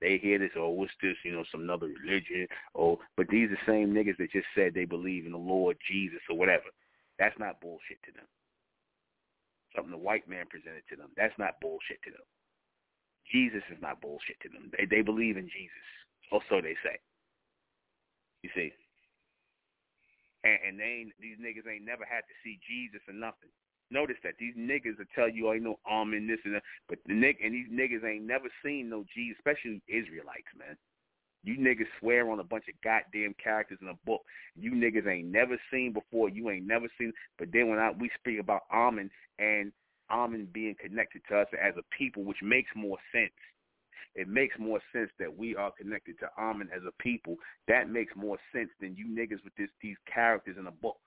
They 0.00 0.18
hear 0.18 0.38
this, 0.38 0.50
oh, 0.56 0.70
what's 0.70 0.92
this? 1.00 1.14
You 1.24 1.32
know, 1.32 1.44
some 1.52 1.70
other 1.70 1.86
religion. 1.86 2.48
Oh, 2.74 2.98
but 3.16 3.28
these 3.28 3.46
are 3.46 3.54
the 3.54 3.70
same 3.70 3.94
niggas 3.94 4.18
that 4.18 4.32
just 4.32 4.50
said 4.54 4.74
they 4.74 4.84
believe 4.84 5.26
in 5.26 5.32
the 5.32 5.38
Lord 5.38 5.76
Jesus 5.88 6.18
or 6.28 6.36
whatever. 6.36 6.74
That's 7.20 7.38
not 7.38 7.60
bullshit 7.60 8.02
to 8.06 8.12
them. 8.12 8.26
Something 9.74 9.92
the 9.92 10.02
white 10.02 10.28
man 10.28 10.46
presented 10.50 10.82
to 10.90 10.96
them. 10.96 11.10
That's 11.16 11.38
not 11.38 11.60
bullshit 11.62 12.02
to 12.04 12.10
them. 12.10 12.26
Jesus 13.30 13.62
is 13.70 13.78
not 13.80 14.02
bullshit 14.02 14.40
to 14.42 14.48
them. 14.50 14.70
They 14.74 14.84
they 14.84 15.02
believe 15.02 15.36
in 15.38 15.46
Jesus, 15.46 15.86
or 16.34 16.42
so 16.50 16.60
they 16.60 16.74
say. 16.82 16.98
You 18.42 18.50
see, 18.54 18.74
and, 20.42 20.58
and 20.66 20.74
they 20.80 21.06
these 21.22 21.38
niggas 21.38 21.70
ain't 21.70 21.86
never 21.86 22.04
had 22.04 22.26
to 22.26 22.34
see 22.42 22.58
Jesus 22.66 23.00
or 23.06 23.14
nothing. 23.14 23.54
Notice 23.92 24.16
that 24.24 24.34
these 24.38 24.54
niggas 24.56 24.98
will 24.98 25.12
tell 25.14 25.28
you, 25.28 25.48
oh, 25.48 25.52
you 25.52 25.60
know, 25.60 25.78
um, 25.90 26.10
this 26.10 26.40
and 26.44 26.54
that, 26.54 26.62
but 26.88 26.98
the 27.06 27.14
nick 27.14 27.38
and 27.44 27.52
these 27.52 27.68
niggas 27.70 28.04
ain't 28.04 28.24
never 28.24 28.48
seen 28.64 28.88
no 28.88 29.04
Jesus, 29.14 29.36
especially 29.38 29.82
Israelites, 29.86 30.48
man. 30.58 30.76
You 31.44 31.58
niggas 31.58 31.90
swear 32.00 32.30
on 32.30 32.40
a 32.40 32.44
bunch 32.44 32.64
of 32.68 32.74
goddamn 32.82 33.34
characters 33.42 33.78
in 33.82 33.88
a 33.88 33.98
book 34.06 34.22
you 34.54 34.72
niggas 34.72 35.08
ain't 35.08 35.28
never 35.28 35.58
seen 35.70 35.92
before. 35.92 36.28
You 36.28 36.50
ain't 36.50 36.66
never 36.66 36.86
seen. 36.98 37.12
But 37.38 37.48
then 37.52 37.68
when 37.68 37.78
I, 37.78 37.90
we 37.90 38.10
speak 38.18 38.38
about 38.38 38.62
Amen 38.72 39.10
and 39.38 39.72
Amen 40.10 40.46
being 40.52 40.76
connected 40.80 41.22
to 41.28 41.38
us 41.38 41.48
as 41.60 41.74
a 41.76 41.96
people, 41.96 42.22
which 42.22 42.42
makes 42.42 42.70
more 42.76 42.98
sense 43.12 43.32
it 44.14 44.28
makes 44.28 44.58
more 44.58 44.80
sense 44.92 45.10
that 45.18 45.34
we 45.34 45.56
are 45.56 45.70
connected 45.70 46.18
to 46.20 46.28
Amen 46.38 46.68
as 46.74 46.82
a 46.86 47.02
people. 47.02 47.36
That 47.66 47.88
makes 47.88 48.14
more 48.14 48.36
sense 48.54 48.68
than 48.80 48.94
you 48.94 49.06
niggas 49.06 49.42
with 49.42 49.54
this 49.56 49.70
these 49.80 49.96
characters 50.12 50.56
in 50.58 50.66
a 50.66 50.70
book. 50.70 50.98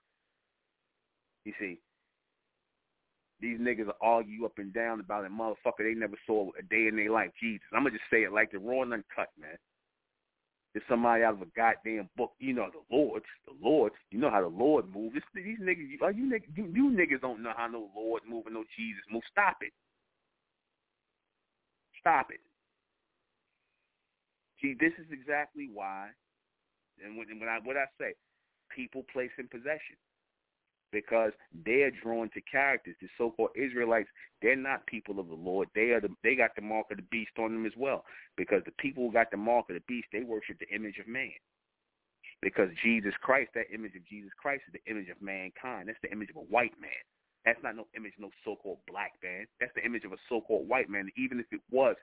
You 1.44 1.52
see, 1.60 1.78
these 3.40 3.58
niggas 3.58 3.88
are 3.88 4.00
argue 4.00 4.44
up 4.46 4.58
and 4.58 4.72
down 4.72 5.00
about 5.00 5.24
it, 5.24 5.30
motherfucker. 5.30 5.84
They 5.84 5.94
never 5.94 6.16
saw 6.26 6.48
a 6.58 6.62
day 6.62 6.86
in 6.88 6.96
their 6.96 7.10
life. 7.10 7.30
Jesus, 7.40 7.66
I'm 7.72 7.82
gonna 7.82 7.90
just 7.90 8.10
say 8.10 8.24
it 8.24 8.32
like 8.32 8.52
the 8.52 8.58
raw 8.58 8.82
and 8.82 8.94
uncut, 8.94 9.28
man. 9.38 9.56
It's 10.74 10.84
somebody 10.88 11.22
out 11.22 11.34
of 11.34 11.42
a 11.42 11.46
goddamn 11.56 12.08
book. 12.16 12.32
You 12.38 12.54
know 12.54 12.68
the 12.72 12.94
Lord, 12.94 13.22
the 13.46 13.54
Lord. 13.62 13.92
You 14.10 14.18
know 14.18 14.30
how 14.30 14.42
the 14.42 14.48
Lord 14.48 14.86
moves. 14.92 15.14
This, 15.14 15.22
these 15.34 15.58
niggas, 15.60 15.88
you, 15.88 15.98
you 16.14 16.30
niggas, 16.30 16.56
you, 16.56 16.64
you 16.72 16.90
niggas 16.90 17.20
don't 17.20 17.42
know 17.42 17.52
how 17.56 17.66
no 17.66 17.88
Lord 17.94 18.22
move 18.28 18.46
and 18.46 18.54
no 18.54 18.64
Jesus 18.76 19.02
move. 19.10 19.22
Stop 19.30 19.58
it. 19.60 19.72
Stop 22.00 22.28
it. 22.30 22.40
See, 24.60 24.74
this 24.78 24.92
is 24.98 25.06
exactly 25.12 25.68
why, 25.72 26.08
and 27.04 27.16
when, 27.16 27.28
when 27.38 27.48
I 27.48 27.58
what 27.62 27.76
I 27.76 27.84
say, 28.00 28.14
people 28.74 29.04
place 29.12 29.32
in 29.38 29.48
possession 29.48 29.96
because 30.92 31.32
they're 31.64 31.90
drawn 31.90 32.30
to 32.30 32.40
characters. 32.42 32.96
The 33.00 33.08
so-called 33.18 33.50
Israelites, 33.56 34.08
they're 34.42 34.56
not 34.56 34.86
people 34.86 35.18
of 35.18 35.28
the 35.28 35.34
Lord. 35.34 35.68
They 35.74 35.90
are 35.90 36.00
the, 36.00 36.08
they 36.22 36.34
got 36.34 36.50
the 36.54 36.62
mark 36.62 36.86
of 36.90 36.98
the 36.98 37.02
beast 37.10 37.32
on 37.38 37.52
them 37.52 37.66
as 37.66 37.72
well. 37.76 38.04
Because 38.36 38.62
the 38.64 38.72
people 38.78 39.06
who 39.06 39.12
got 39.12 39.30
the 39.30 39.36
mark 39.36 39.68
of 39.68 39.74
the 39.74 39.82
beast, 39.88 40.08
they 40.12 40.22
worship 40.22 40.58
the 40.58 40.74
image 40.74 40.98
of 40.98 41.08
man. 41.08 41.32
Because 42.42 42.68
Jesus 42.82 43.14
Christ, 43.22 43.50
that 43.54 43.72
image 43.72 43.96
of 43.96 44.06
Jesus 44.06 44.30
Christ 44.40 44.62
is 44.68 44.74
the 44.74 44.90
image 44.90 45.08
of 45.08 45.20
mankind. 45.22 45.88
That's 45.88 45.98
the 46.02 46.12
image 46.12 46.30
of 46.30 46.36
a 46.36 46.46
white 46.52 46.74
man. 46.80 46.90
That's 47.44 47.62
not 47.62 47.76
no 47.76 47.86
image, 47.96 48.12
no 48.18 48.30
so-called 48.44 48.78
black 48.88 49.12
man. 49.22 49.46
That's 49.60 49.72
the 49.74 49.84
image 49.84 50.04
of 50.04 50.12
a 50.12 50.16
so-called 50.28 50.68
white 50.68 50.90
man. 50.90 51.08
Even 51.16 51.38
if 51.38 51.46
it 51.52 51.60
was, 51.70 51.94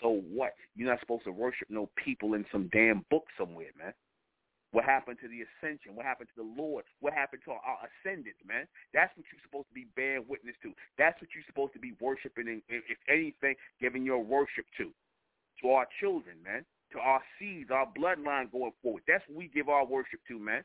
so 0.00 0.22
what? 0.32 0.52
You're 0.76 0.88
not 0.88 1.00
supposed 1.00 1.24
to 1.24 1.32
worship 1.32 1.68
no 1.68 1.90
people 2.02 2.34
in 2.34 2.46
some 2.52 2.70
damn 2.72 3.04
book 3.10 3.24
somewhere, 3.36 3.70
man. 3.76 3.92
What 4.72 4.84
happened 4.84 5.18
to 5.20 5.28
the 5.28 5.44
ascension? 5.44 5.94
What 5.94 6.06
happened 6.08 6.28
to 6.34 6.42
the 6.42 6.48
Lord? 6.48 6.84
What 7.00 7.12
happened 7.12 7.42
to 7.44 7.52
our 7.52 7.78
ascendants, 7.84 8.40
man? 8.44 8.64
That's 8.92 9.12
what 9.16 9.28
you're 9.28 9.44
supposed 9.44 9.68
to 9.68 9.76
be 9.76 9.86
bearing 9.94 10.24
witness 10.26 10.56
to. 10.64 10.72
That's 10.96 11.20
what 11.20 11.28
you're 11.36 11.46
supposed 11.46 11.74
to 11.74 11.78
be 11.78 11.92
worshiping, 12.00 12.48
and 12.48 12.62
if 12.68 12.98
anything, 13.08 13.54
giving 13.80 14.04
your 14.04 14.24
worship 14.24 14.64
to, 14.80 14.88
to 15.60 15.70
our 15.70 15.86
children, 16.00 16.36
man, 16.42 16.64
to 16.92 16.98
our 16.98 17.20
seeds, 17.38 17.70
our 17.70 17.86
bloodline 17.92 18.50
going 18.50 18.72
forward. 18.82 19.02
That's 19.06 19.24
what 19.28 19.36
we 19.36 19.48
give 19.52 19.68
our 19.68 19.84
worship 19.84 20.20
to, 20.28 20.38
man. 20.38 20.64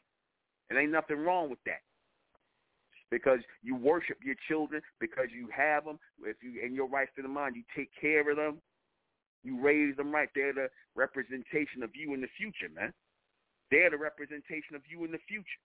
And 0.69 0.79
ain't 0.79 0.91
nothing 0.91 1.19
wrong 1.19 1.49
with 1.49 1.59
that 1.65 1.83
because 3.11 3.39
you 3.63 3.75
worship 3.75 4.17
your 4.23 4.35
children, 4.47 4.81
because 4.99 5.27
you 5.33 5.47
have 5.55 5.85
them. 5.85 5.99
If 6.23 6.37
you 6.41 6.61
in 6.63 6.73
your 6.73 6.87
right 6.87 7.07
state 7.13 7.25
of 7.25 7.31
mind, 7.31 7.55
you 7.55 7.63
take 7.75 7.89
care 7.99 8.29
of 8.29 8.37
them. 8.37 8.61
You 9.43 9.61
raise 9.61 9.95
them 9.95 10.11
right. 10.11 10.27
They're 10.35 10.53
the 10.53 10.67
representation 10.95 11.83
of 11.83 11.91
you 11.93 12.13
in 12.13 12.21
the 12.21 12.27
future, 12.37 12.67
man. 12.73 12.93
They're 13.71 13.89
the 13.89 13.97
representation 13.97 14.75
of 14.75 14.81
you 14.89 15.03
in 15.05 15.11
the 15.11 15.19
future. 15.27 15.61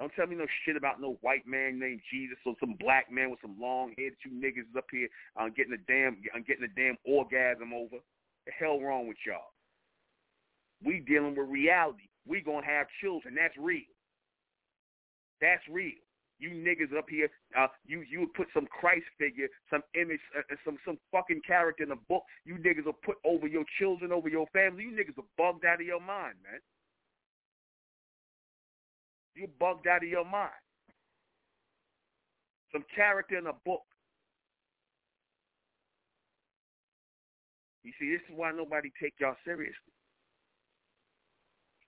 Don't 0.00 0.12
tell 0.16 0.26
me 0.26 0.34
no 0.34 0.46
shit 0.64 0.76
about 0.76 1.00
no 1.00 1.18
white 1.20 1.46
man 1.46 1.78
named 1.78 2.00
Jesus 2.10 2.38
or 2.44 2.54
some 2.58 2.74
black 2.80 3.10
man 3.10 3.30
with 3.30 3.40
some 3.40 3.56
long 3.60 3.94
hair 3.96 4.10
that 4.10 4.24
you 4.24 4.32
niggas 4.32 4.68
is 4.68 4.76
up 4.76 4.86
here 4.90 5.08
uh, 5.36 5.48
getting 5.54 5.74
a 5.74 5.82
damn 5.86 6.18
on 6.34 6.42
getting 6.42 6.64
a 6.64 6.74
damn 6.74 6.96
orgasm 7.04 7.72
over. 7.72 8.02
The 8.46 8.52
hell 8.58 8.80
wrong 8.80 9.06
with 9.06 9.18
y'all? 9.24 9.54
We 10.84 11.04
dealing 11.06 11.36
with 11.36 11.48
reality. 11.48 12.08
We 12.26 12.40
gonna 12.40 12.66
have 12.66 12.86
children. 13.00 13.36
That's 13.36 13.54
real. 13.56 13.86
That's 15.40 15.62
real 15.70 16.02
you 16.42 16.50
niggas 16.50 16.96
up 16.98 17.06
here, 17.08 17.30
uh, 17.56 17.68
you 17.86 18.02
you 18.10 18.20
would 18.20 18.34
put 18.34 18.48
some 18.52 18.66
Christ 18.66 19.06
figure, 19.16 19.46
some 19.70 19.82
image, 19.94 20.20
uh, 20.36 20.42
uh, 20.50 20.56
some 20.64 20.76
some 20.84 20.98
fucking 21.12 21.40
character 21.46 21.84
in 21.84 21.92
a 21.92 22.02
book. 22.10 22.24
You 22.44 22.56
niggas 22.56 22.84
will 22.84 22.98
put 23.04 23.16
over 23.24 23.46
your 23.46 23.64
children, 23.78 24.10
over 24.10 24.28
your 24.28 24.46
family. 24.52 24.82
You 24.82 24.90
niggas 24.90 25.16
are 25.18 25.30
bugged 25.38 25.64
out 25.64 25.80
of 25.80 25.86
your 25.86 26.00
mind, 26.00 26.34
man. 26.42 26.58
You're 29.34 29.48
bugged 29.58 29.86
out 29.86 30.02
of 30.02 30.08
your 30.08 30.24
mind. 30.24 30.50
Some 32.72 32.84
character 32.94 33.38
in 33.38 33.46
a 33.46 33.52
book. 33.64 33.82
You 37.84 37.92
see, 37.98 38.10
this 38.12 38.22
is 38.30 38.36
why 38.36 38.52
nobody 38.52 38.90
take 39.00 39.14
y'all 39.18 39.36
seriously. 39.44 39.74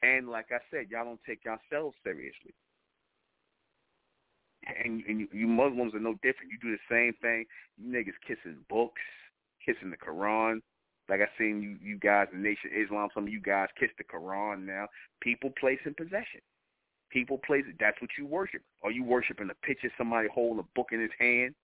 And 0.02 0.28
like 0.28 0.46
I 0.50 0.58
said, 0.70 0.86
y'all 0.90 1.04
don't 1.04 1.20
take 1.26 1.44
yourselves 1.44 1.96
seriously 2.04 2.54
and, 4.66 5.02
and 5.06 5.20
you, 5.20 5.28
you 5.32 5.46
Muslims 5.46 5.94
are 5.94 6.00
no 6.00 6.14
different. 6.14 6.50
You 6.52 6.58
do 6.60 6.76
the 6.76 6.90
same 6.90 7.12
thing. 7.20 7.44
You 7.76 7.92
niggas 7.92 8.18
kissing 8.26 8.58
books, 8.68 9.02
kissing 9.64 9.90
the 9.90 9.96
Quran. 9.96 10.60
Like 11.08 11.20
I 11.20 11.28
seen 11.38 11.60
you, 11.60 11.76
you 11.82 11.98
guys 11.98 12.28
in 12.32 12.42
Nation 12.42 12.70
Islam. 12.74 13.08
Some 13.14 13.24
of 13.24 13.32
you 13.32 13.40
guys 13.40 13.68
kiss 13.78 13.90
the 13.98 14.04
Quran 14.04 14.64
now. 14.64 14.86
People 15.20 15.50
place 15.58 15.80
in 15.84 15.94
possession. 15.94 16.40
People 17.14 17.38
place 17.46 17.62
it. 17.68 17.76
That's 17.78 18.00
what 18.02 18.10
you 18.18 18.26
worship. 18.26 18.60
Are 18.82 18.90
you 18.90 19.04
worshiping 19.04 19.48
a 19.48 19.66
picture 19.66 19.88
somebody 19.96 20.26
holding 20.34 20.58
a 20.58 20.66
book 20.74 20.88
in 20.90 21.00
his 21.00 21.12
hand? 21.20 21.54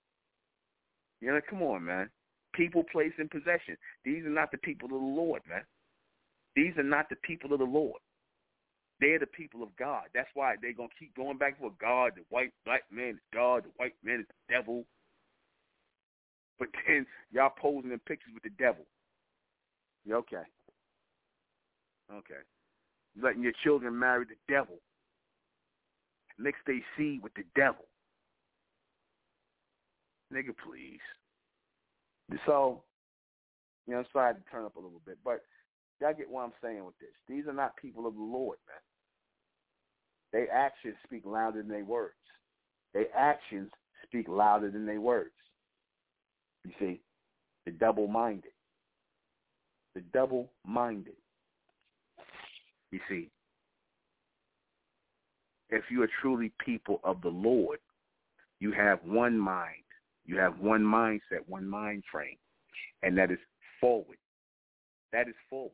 You 1.20 1.32
know, 1.32 1.40
come 1.51 1.60
on, 1.60 1.85
man. 1.85 2.09
People 2.55 2.85
place 2.85 3.12
in 3.18 3.28
possession. 3.28 3.77
These 4.05 4.24
are 4.24 4.31
not 4.31 4.52
the 4.52 4.59
people 4.59 4.86
of 4.86 5.01
the 5.01 5.06
Lord, 5.06 5.43
man. 5.48 5.62
These 6.55 6.77
are 6.78 6.85
not 6.85 7.09
the 7.10 7.16
people 7.16 7.52
of 7.52 7.59
the 7.59 7.64
Lord. 7.64 7.98
They're 9.01 9.18
the 9.18 9.27
people 9.27 9.64
of 9.64 9.74
God. 9.77 10.05
That's 10.14 10.28
why 10.35 10.55
they're 10.62 10.72
to 10.72 10.89
keep 10.97 11.16
going 11.16 11.36
back 11.36 11.59
to 11.60 11.72
God. 11.81 12.12
The 12.14 12.22
white 12.28 12.52
black 12.64 12.82
man 12.93 13.10
is 13.10 13.20
God. 13.35 13.64
The 13.64 13.70
white 13.77 13.94
man 14.05 14.20
is 14.20 14.27
the 14.28 14.55
devil. 14.55 14.85
But 16.60 16.68
then 16.86 17.06
y'all 17.32 17.51
posing 17.60 17.90
in 17.90 17.98
pictures 18.01 18.32
with 18.35 18.44
the 18.44 18.51
devil. 18.51 18.85
You 20.05 20.14
okay. 20.16 20.44
Okay. 22.12 22.43
Letting 23.20 23.43
your 23.43 23.52
children 23.64 23.98
marry 23.98 24.27
the 24.27 24.52
devil. 24.52 24.77
Mix 26.40 26.58
they 26.66 26.82
seed 26.96 27.22
with 27.22 27.34
the 27.34 27.44
devil. 27.54 27.84
Nigga, 30.32 30.54
please. 30.64 31.00
So, 32.46 32.82
you 33.86 33.92
know, 33.92 34.00
I'm 34.00 34.06
sorry 34.12 34.34
to 34.34 34.40
turn 34.50 34.64
up 34.64 34.76
a 34.76 34.80
little 34.80 35.02
bit, 35.04 35.18
but 35.24 35.42
y'all 36.00 36.14
get 36.14 36.30
what 36.30 36.42
I'm 36.42 36.52
saying 36.62 36.84
with 36.84 36.98
this. 36.98 37.10
These 37.28 37.46
are 37.46 37.52
not 37.52 37.76
people 37.76 38.06
of 38.06 38.14
the 38.14 38.20
Lord, 38.20 38.58
man. 38.68 38.76
Their 40.32 40.52
actions 40.52 40.94
speak 41.04 41.22
louder 41.26 41.58
than 41.58 41.68
their 41.68 41.84
words. 41.84 42.14
Their 42.94 43.06
actions 43.16 43.70
speak 44.04 44.28
louder 44.28 44.70
than 44.70 44.86
their 44.86 45.00
words. 45.00 45.30
You 46.64 46.72
see, 46.78 47.00
the 47.66 47.72
double-minded. 47.72 48.52
The 49.94 50.02
double-minded. 50.12 51.16
You 52.92 53.00
see, 53.08 53.30
if 55.70 55.84
you 55.90 56.02
are 56.02 56.09
truly 56.20 56.52
people 56.64 57.01
of 57.05 57.20
the 57.22 57.28
Lord, 57.28 57.78
you 58.59 58.72
have 58.72 59.01
one 59.05 59.38
mind. 59.38 59.84
You 60.26 60.36
have 60.36 60.59
one 60.59 60.82
mindset, 60.82 61.48
one 61.48 61.68
mind 61.68 62.05
frame, 62.10 62.36
and 63.02 63.16
that 63.18 63.30
is 63.30 63.38
forward. 63.80 64.18
That 65.12 65.28
is 65.28 65.34
forward. 65.48 65.72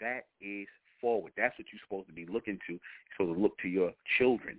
That 0.00 0.26
is 0.40 0.66
forward. 1.00 1.32
That's 1.36 1.56
what 1.58 1.66
you're 1.72 1.80
supposed 1.86 2.08
to 2.08 2.14
be 2.14 2.26
looking 2.26 2.58
to. 2.66 2.72
You're 2.72 2.80
supposed 3.16 3.36
to 3.36 3.42
look 3.42 3.58
to 3.58 3.68
your 3.68 3.92
children 4.18 4.58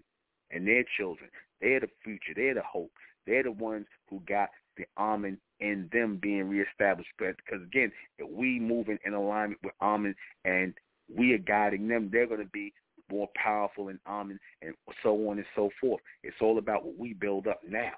and 0.50 0.68
their 0.68 0.84
children. 0.98 1.30
They're 1.62 1.82
the 1.82 1.90
future. 2.04 2.34
They're 2.36 2.56
the 2.56 2.64
hope. 2.64 2.92
They're 3.28 3.44
the 3.44 3.52
ones 3.52 3.86
who 4.10 4.22
got 4.28 4.50
the 4.78 4.86
Amen 4.98 5.38
in 5.60 5.90
them 5.94 6.20
being 6.22 6.50
reestablished. 6.50 7.12
Because 7.18 7.62
again, 7.64 7.92
if 8.18 8.30
we 8.30 8.60
moving 8.60 8.98
in 9.06 9.14
alignment 9.14 9.60
with 9.64 9.74
Amen 9.82 10.16
and 10.46 10.74
we 11.14 11.34
are 11.34 11.38
guiding 11.38 11.88
them, 11.88 12.10
they're 12.12 12.28
going 12.28 12.42
to 12.42 12.48
be 12.48 12.74
more 13.12 13.28
powerful 13.36 13.90
and 13.90 14.00
Amen 14.08 14.40
and 14.62 14.74
so 15.02 15.30
on 15.30 15.38
and 15.38 15.48
so 15.56 15.70
forth. 15.80 16.02
It's 16.24 16.38
all 16.42 16.58
about 16.58 16.86
what 16.86 16.98
we 16.98 17.14
build 17.14 17.48
up 17.48 17.62
now. 17.68 17.94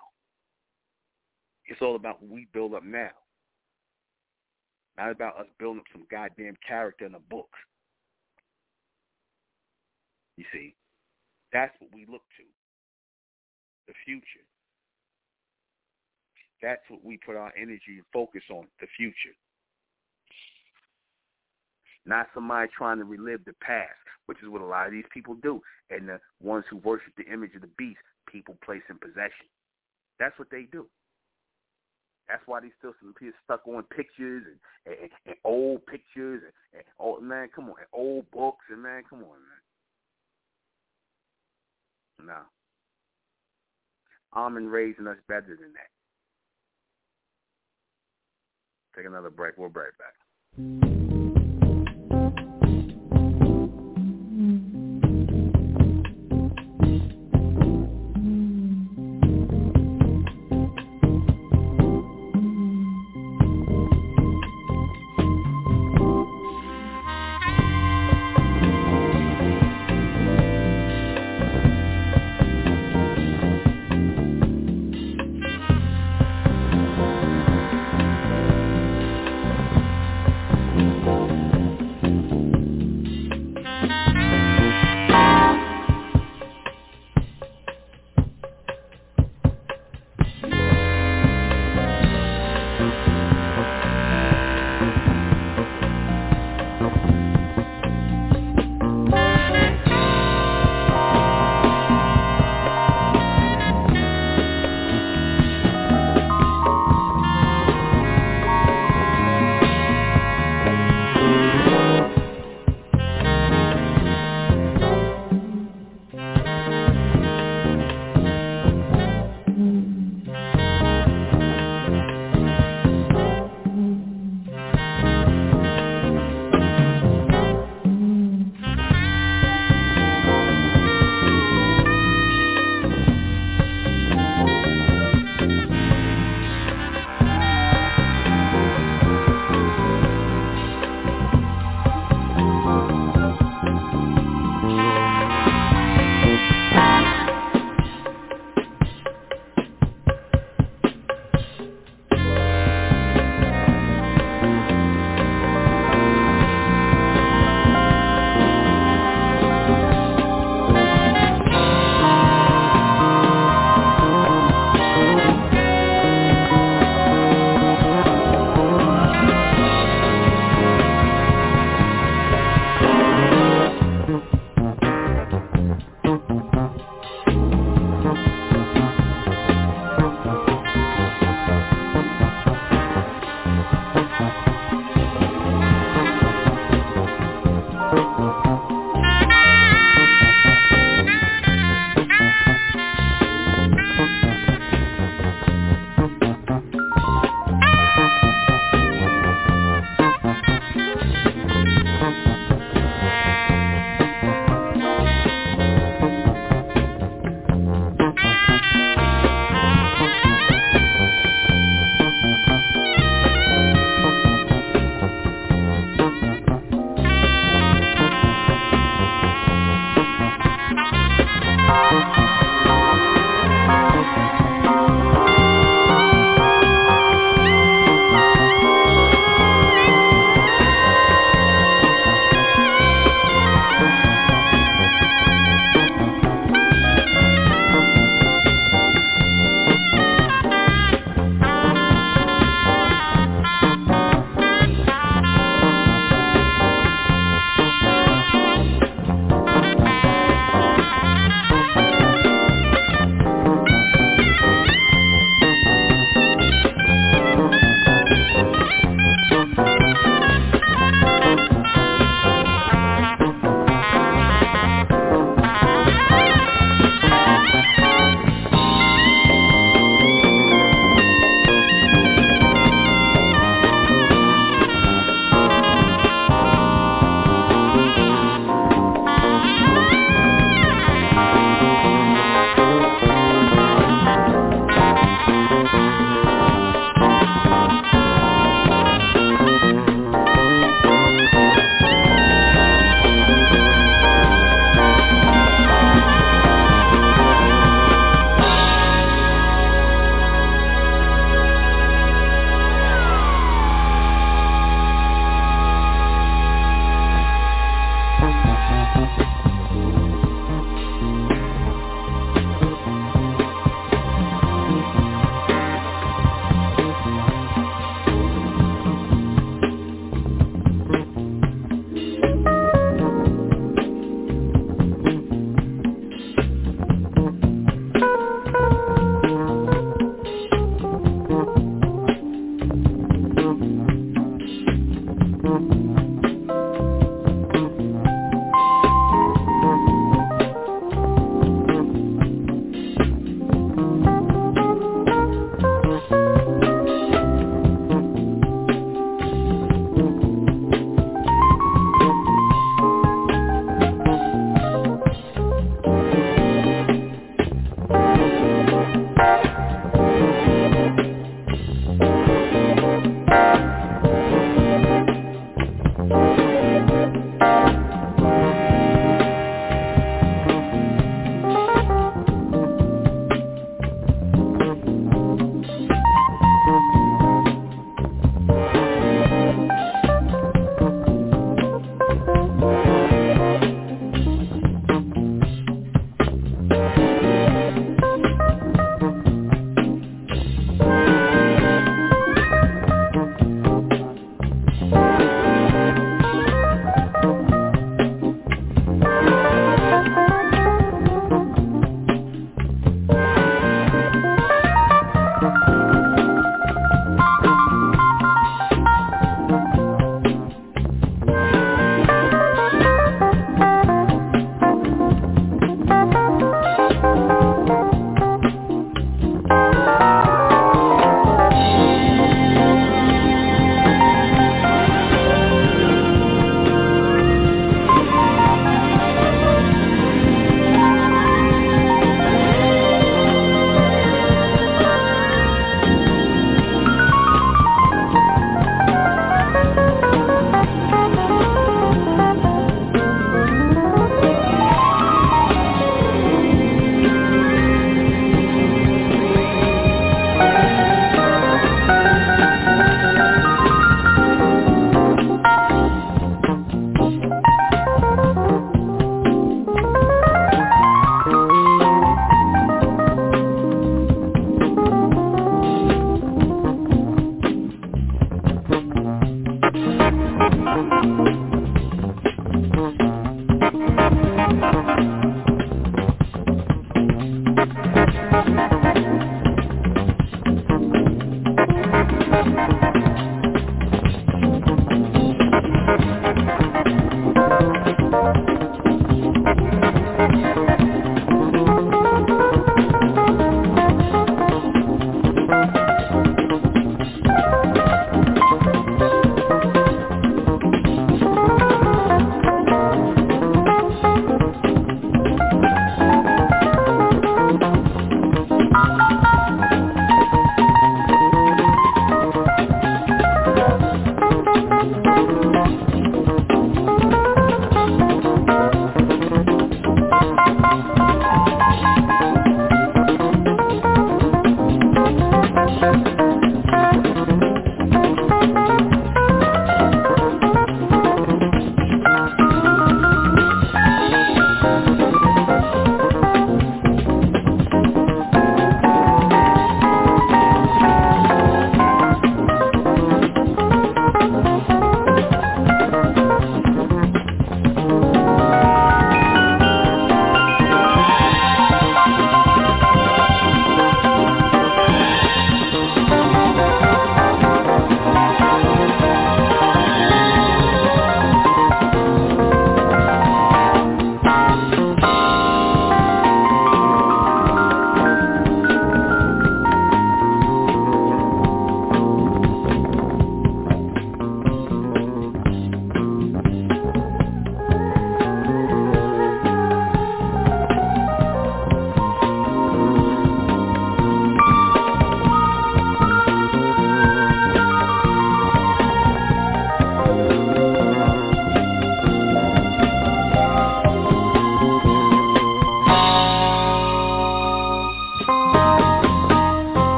It's 1.67 1.81
all 1.81 1.95
about 1.95 2.21
what 2.21 2.31
we 2.31 2.47
build 2.53 2.73
up 2.73 2.83
now. 2.83 3.11
Not 4.97 5.11
about 5.11 5.39
us 5.39 5.47
building 5.59 5.79
up 5.79 5.85
some 5.91 6.05
goddamn 6.09 6.55
character 6.65 7.05
in 7.05 7.15
a 7.15 7.19
book. 7.19 7.49
You 10.37 10.45
see, 10.53 10.75
that's 11.51 11.73
what 11.79 11.91
we 11.93 12.05
look 12.09 12.23
to. 12.37 12.43
The 13.87 13.93
future. 14.05 14.45
That's 16.61 16.81
what 16.89 17.03
we 17.03 17.19
put 17.23 17.35
our 17.35 17.53
energy 17.57 17.97
and 17.97 18.05
focus 18.11 18.43
on, 18.49 18.67
the 18.79 18.87
future. 18.97 19.35
Not 22.05 22.27
somebody 22.33 22.69
trying 22.75 22.99
to 22.99 23.03
relive 23.03 23.45
the 23.45 23.53
past, 23.61 23.93
which 24.27 24.37
is 24.43 24.49
what 24.49 24.61
a 24.61 24.65
lot 24.65 24.85
of 24.85 24.91
these 24.91 25.05
people 25.13 25.35
do. 25.35 25.61
And 25.89 26.07
the 26.07 26.19
ones 26.41 26.65
who 26.69 26.77
worship 26.77 27.13
the 27.17 27.31
image 27.31 27.55
of 27.55 27.61
the 27.61 27.69
beast, 27.77 27.99
people 28.31 28.57
place 28.63 28.83
in 28.89 28.97
possession. 28.97 29.47
That's 30.19 30.37
what 30.37 30.49
they 30.51 30.67
do. 30.71 30.87
That's 32.27 32.41
why 32.47 32.59
they 32.59 32.69
still 32.79 32.93
some 32.99 33.13
people 33.13 33.33
stuck 33.43 33.67
on 33.67 33.83
pictures 33.83 34.43
and, 34.85 34.95
and, 34.99 35.11
and 35.27 35.35
old 35.43 35.85
pictures 35.85 36.41
and, 36.43 36.53
and 36.73 36.83
oh 36.99 37.19
man, 37.21 37.49
come 37.55 37.65
on, 37.65 37.75
and 37.77 37.87
old 37.93 38.29
books 38.31 38.65
and 38.71 38.81
man, 38.81 39.03
come 39.07 39.19
on, 39.19 39.37
man. 42.19 42.27
No. 42.27 42.39
Amen 44.33 44.67
raising 44.67 45.07
us 45.07 45.17
better 45.27 45.57
than 45.59 45.73
that. 45.73 45.91
Take 48.95 49.05
another 49.05 49.29
break. 49.29 49.57
We'll 49.57 49.69
right 49.69 49.91
back. 49.97 51.24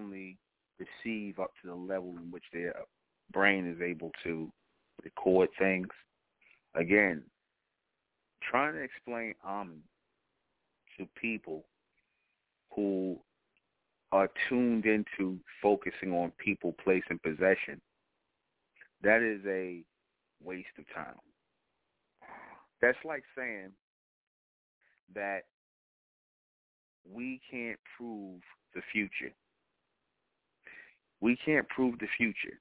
Only 0.00 0.38
receive 0.78 1.38
up 1.38 1.52
to 1.62 1.68
the 1.68 1.74
level 1.74 2.14
in 2.22 2.30
which 2.30 2.44
their 2.52 2.74
brain 3.32 3.66
is 3.70 3.80
able 3.82 4.10
to 4.24 4.50
record 5.04 5.48
things. 5.58 5.88
Again, 6.74 7.22
trying 8.42 8.74
to 8.74 8.80
explain 8.80 9.34
Amen 9.46 9.82
to 10.98 11.06
people 11.20 11.64
who 12.74 13.18
are 14.12 14.28
tuned 14.48 14.86
into 14.86 15.38
focusing 15.62 16.12
on 16.12 16.32
people, 16.38 16.74
place, 16.82 17.02
and 17.10 17.22
possession, 17.22 17.80
that 19.02 19.22
is 19.22 19.40
a 19.46 19.82
waste 20.42 20.68
of 20.78 20.84
time. 20.94 21.14
That's 22.82 22.98
like 23.04 23.22
saying 23.36 23.70
that 25.14 25.42
we 27.10 27.40
can't 27.50 27.78
prove 27.96 28.40
the 28.74 28.80
future. 28.92 29.32
We 31.20 31.36
can't 31.44 31.68
prove 31.68 31.98
the 31.98 32.08
future. 32.16 32.58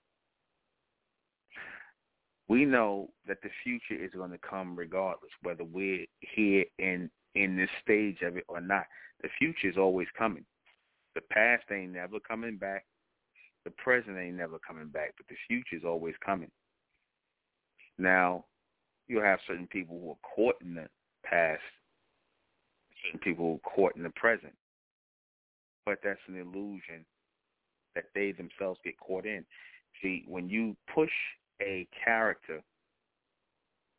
We 2.48 2.65
know 2.65 3.10
that 3.27 3.38
the 3.44 3.49
future 3.64 4.03
is 4.03 4.11
going 4.11 4.31
to 4.31 4.40
come 4.40 4.76
regardless, 4.76 5.31
whether 5.44 5.64
we're 5.64 6.06
here 6.19 6.65
in 6.80 7.10
in 7.36 7.56
this 7.56 7.69
stage 7.84 8.22
of 8.23 8.38
it 8.38 8.45
or 8.48 8.60
not. 8.60 8.86
The 9.22 9.30
future 9.38 9.69
is 9.69 9.77
always 9.77 10.07
coming. 10.18 10.45
The 11.15 11.22
past 11.22 11.64
ain't 11.72 11.94
never 11.94 12.19
coming 12.19 12.57
back. 12.57 12.86
The 13.65 13.72
present 13.72 14.18
ain't 14.18 14.38
never 14.38 14.57
coming 14.60 14.88
back, 14.88 15.14
but 15.18 15.27
the 15.27 15.36
future 15.48 15.76
is 15.76 15.84
always 15.86 16.15
coming. 16.26 16.49
Now, 17.98 18.45
you'll 19.07 19.23
have 19.23 19.40
certain 19.45 19.68
people 19.68 19.99
who 19.99 20.11
are 20.11 20.36
caught 20.36 20.56
in 20.61 20.73
the 20.76 20.88
past, 21.26 21.61
certain 23.06 23.19
people 23.19 23.45
who 23.45 23.56
are 23.56 23.76
caught 23.76 23.95
in 23.95 24.03
the 24.03 24.10
present. 24.11 24.53
But 25.86 25.99
that's 26.03 26.19
an 26.27 26.36
illusion 26.36 27.06
that 27.95 28.06
they 28.16 28.32
themselves 28.32 28.80
get 28.84 28.99
caught 28.99 29.26
in. 29.26 29.45
See, 30.02 30.24
when 30.28 30.49
you 30.49 30.76
push 30.94 31.11
a 31.61 31.88
character 32.03 32.61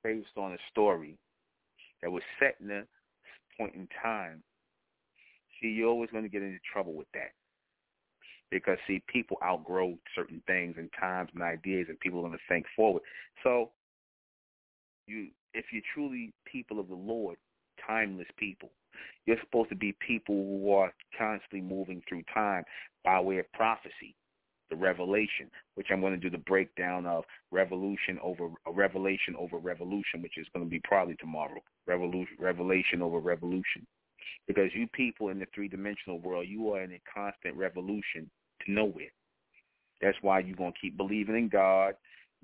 based 0.03 0.37
on 0.37 0.53
a 0.53 0.59
story 0.71 1.19
that 2.03 2.11
was 2.11 2.23
set 2.39 2.57
in 2.61 2.71
a 2.71 2.83
point 3.59 3.75
in 3.75 3.89
time, 4.03 4.43
see, 5.61 5.69
you're 5.69 5.89
always 5.89 6.11
going 6.11 6.25
to 6.25 6.31
get 6.31 6.43
into 6.43 6.59
trouble 6.73 6.95
with 6.95 7.09
that. 7.15 7.33
Because, 8.51 8.79
see, 8.87 9.03
people 9.07 9.37
outgrow 9.45 9.97
certain 10.15 10.43
things 10.47 10.75
and 10.77 10.91
times 10.99 11.31
and 11.35 11.43
ideas, 11.43 11.87
and 11.89 12.01
people 12.01 12.19
are 12.21 12.29
going 12.29 12.33
to 12.33 12.39
think 12.49 12.67
forward. 12.75 13.03
So, 13.45 13.71
you, 15.07 15.29
if 15.55 15.67
you're 15.73 15.83
truly 15.95 16.33
people 16.51 16.81
of 16.81 16.89
the 16.89 16.95
Lord, 16.95 17.37
timeless 17.87 18.27
people, 18.37 18.71
you're 19.27 19.41
supposed 19.41 19.71
to 19.71 19.77
be 19.77 19.95
people 20.07 20.35
who 20.35 20.73
are 20.73 20.93
constantly 21.17 21.61
moving 21.61 22.03
through 22.09 22.23
time 22.35 22.65
by 23.05 23.21
way 23.21 23.39
of 23.39 23.53
prophecy 23.53 24.15
the 24.71 24.77
revelation, 24.77 25.51
which 25.75 25.89
I'm 25.91 26.01
going 26.01 26.13
to 26.13 26.19
do 26.19 26.31
the 26.31 26.43
breakdown 26.45 27.05
of 27.05 27.25
revolution 27.51 28.19
over 28.23 28.49
a 28.67 28.73
revelation 28.73 29.35
over 29.37 29.59
revolution, 29.59 30.23
which 30.23 30.39
is 30.39 30.47
going 30.55 30.65
to 30.65 30.71
be 30.71 30.81
probably 30.85 31.17
tomorrow. 31.17 31.61
Revolution, 31.87 32.37
revelation 32.39 33.03
over 33.03 33.19
revolution, 33.19 33.87
because 34.47 34.71
you 34.75 34.87
people 34.93 35.29
in 35.29 35.41
the 35.41 35.47
three-dimensional 35.55 36.21
world, 36.21 36.47
you 36.49 36.73
are 36.73 36.83
in 36.83 36.93
a 36.93 37.01
constant 37.13 37.57
revolution 37.57 38.31
to 38.65 38.73
nowhere. 38.73 39.11
That's 40.01 40.17
why 40.23 40.39
you're 40.39 40.57
going 40.57 40.73
to 40.73 40.79
keep 40.81 40.97
believing 40.97 41.37
in 41.37 41.49
God, 41.49 41.95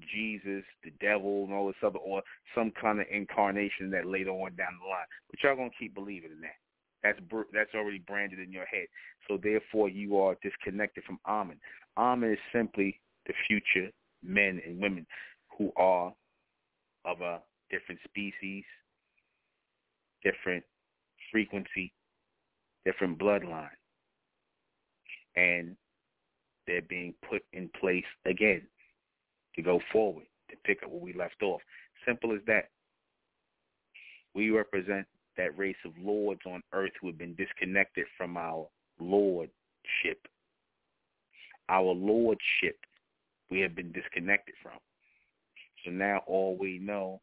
Jesus, 0.01 0.65
the 0.85 0.93
devil, 1.01 1.45
and 1.45 1.53
all 1.53 1.67
this 1.67 1.77
other, 1.83 1.99
or 1.99 2.23
some 2.55 2.73
kind 2.81 3.01
of 3.01 3.07
incarnation 3.11 3.91
that 3.91 4.07
later 4.07 4.31
on 4.31 4.55
down 4.57 4.79
the 4.81 4.89
line. 4.89 5.07
But 5.31 5.43
y'all 5.43 5.57
to 5.71 5.77
keep 5.79 5.95
believing 5.95 6.33
in 6.33 6.41
that. 6.43 6.57
That's 7.03 7.19
that's 7.53 7.75
already 7.75 7.99
branded 7.99 8.41
in 8.41 8.53
your 8.53 8.67
head. 8.67 8.87
So 9.29 9.39
therefore, 9.43 9.89
you 9.89 10.19
are 10.19 10.37
disconnected 10.43 11.05
from 11.05 11.19
Amen. 11.27 11.59
Amen 11.97 12.33
is 12.33 12.39
simply 12.53 13.01
the 13.27 13.35
future 13.47 13.91
men 14.23 14.61
and 14.67 14.81
women 14.81 15.07
who 15.57 15.73
are 15.77 16.13
of 17.05 17.21
a 17.21 17.41
different 17.71 18.01
species, 18.05 18.65
different 20.23 20.65
frequency, 21.31 21.93
different 22.85 23.19
bloodline, 23.19 23.69
and 25.37 25.77
they're 26.67 26.83
being 26.83 27.15
put 27.29 27.43
in 27.53 27.71
place 27.81 28.05
again 28.25 28.63
to 29.57 29.63
go 29.63 29.81
forward, 29.93 30.27
to 30.51 30.57
pick 30.65 30.83
up 30.83 30.91
where 30.91 31.01
we 31.01 31.13
left 31.13 31.43
off. 31.43 31.61
Simple 32.07 32.33
as 32.35 32.41
that. 32.47 32.71
We 34.35 34.51
represent 34.51 35.07
that 35.37 35.57
race 35.59 35.77
of 35.85 35.93
lords 36.01 36.43
on 36.47 36.63
earth 36.73 36.93
who 37.01 37.09
have 37.09 37.19
been 37.19 37.35
disconnected 37.35 38.07
from 38.17 38.37
our 38.37 38.67
lordship. 39.01 40.29
Our 41.69 41.93
lordship 41.93 42.79
we 43.51 43.61
have 43.61 43.75
been 43.75 43.93
disconnected 43.93 44.55
from. 44.63 44.79
So 45.85 45.91
now 45.91 46.23
all 46.27 46.57
we 46.59 46.79
know 46.79 47.21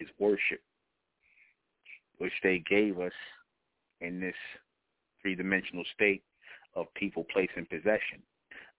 is 0.00 0.08
worship, 0.18 0.60
which 2.18 2.32
they 2.42 2.62
gave 2.68 3.00
us 3.00 3.12
in 4.00 4.20
this 4.20 4.34
three-dimensional 5.20 5.84
state 5.94 6.22
of 6.74 6.86
people 6.94 7.26
placing 7.32 7.66
possession 7.66 8.22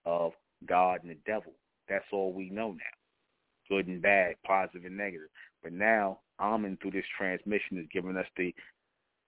of 0.06 0.31
God 0.65 1.02
and 1.03 1.11
the 1.11 1.18
devil. 1.26 1.53
That's 1.90 2.06
all 2.14 2.32
we 2.32 2.49
know 2.49 2.72
now. 2.72 2.95
Good 3.68 3.88
and 3.88 4.02
bad, 4.02 4.36
positive 4.45 4.86
and 4.86 4.98
negative. 4.98 5.30
But 5.64 5.74
now 5.74 6.20
Amen 6.40 6.78
through 6.82 6.91
this 6.91 7.06
transmission 7.18 7.78
is 7.78 7.88
giving 7.91 8.16
us 8.16 8.26
the 8.38 8.53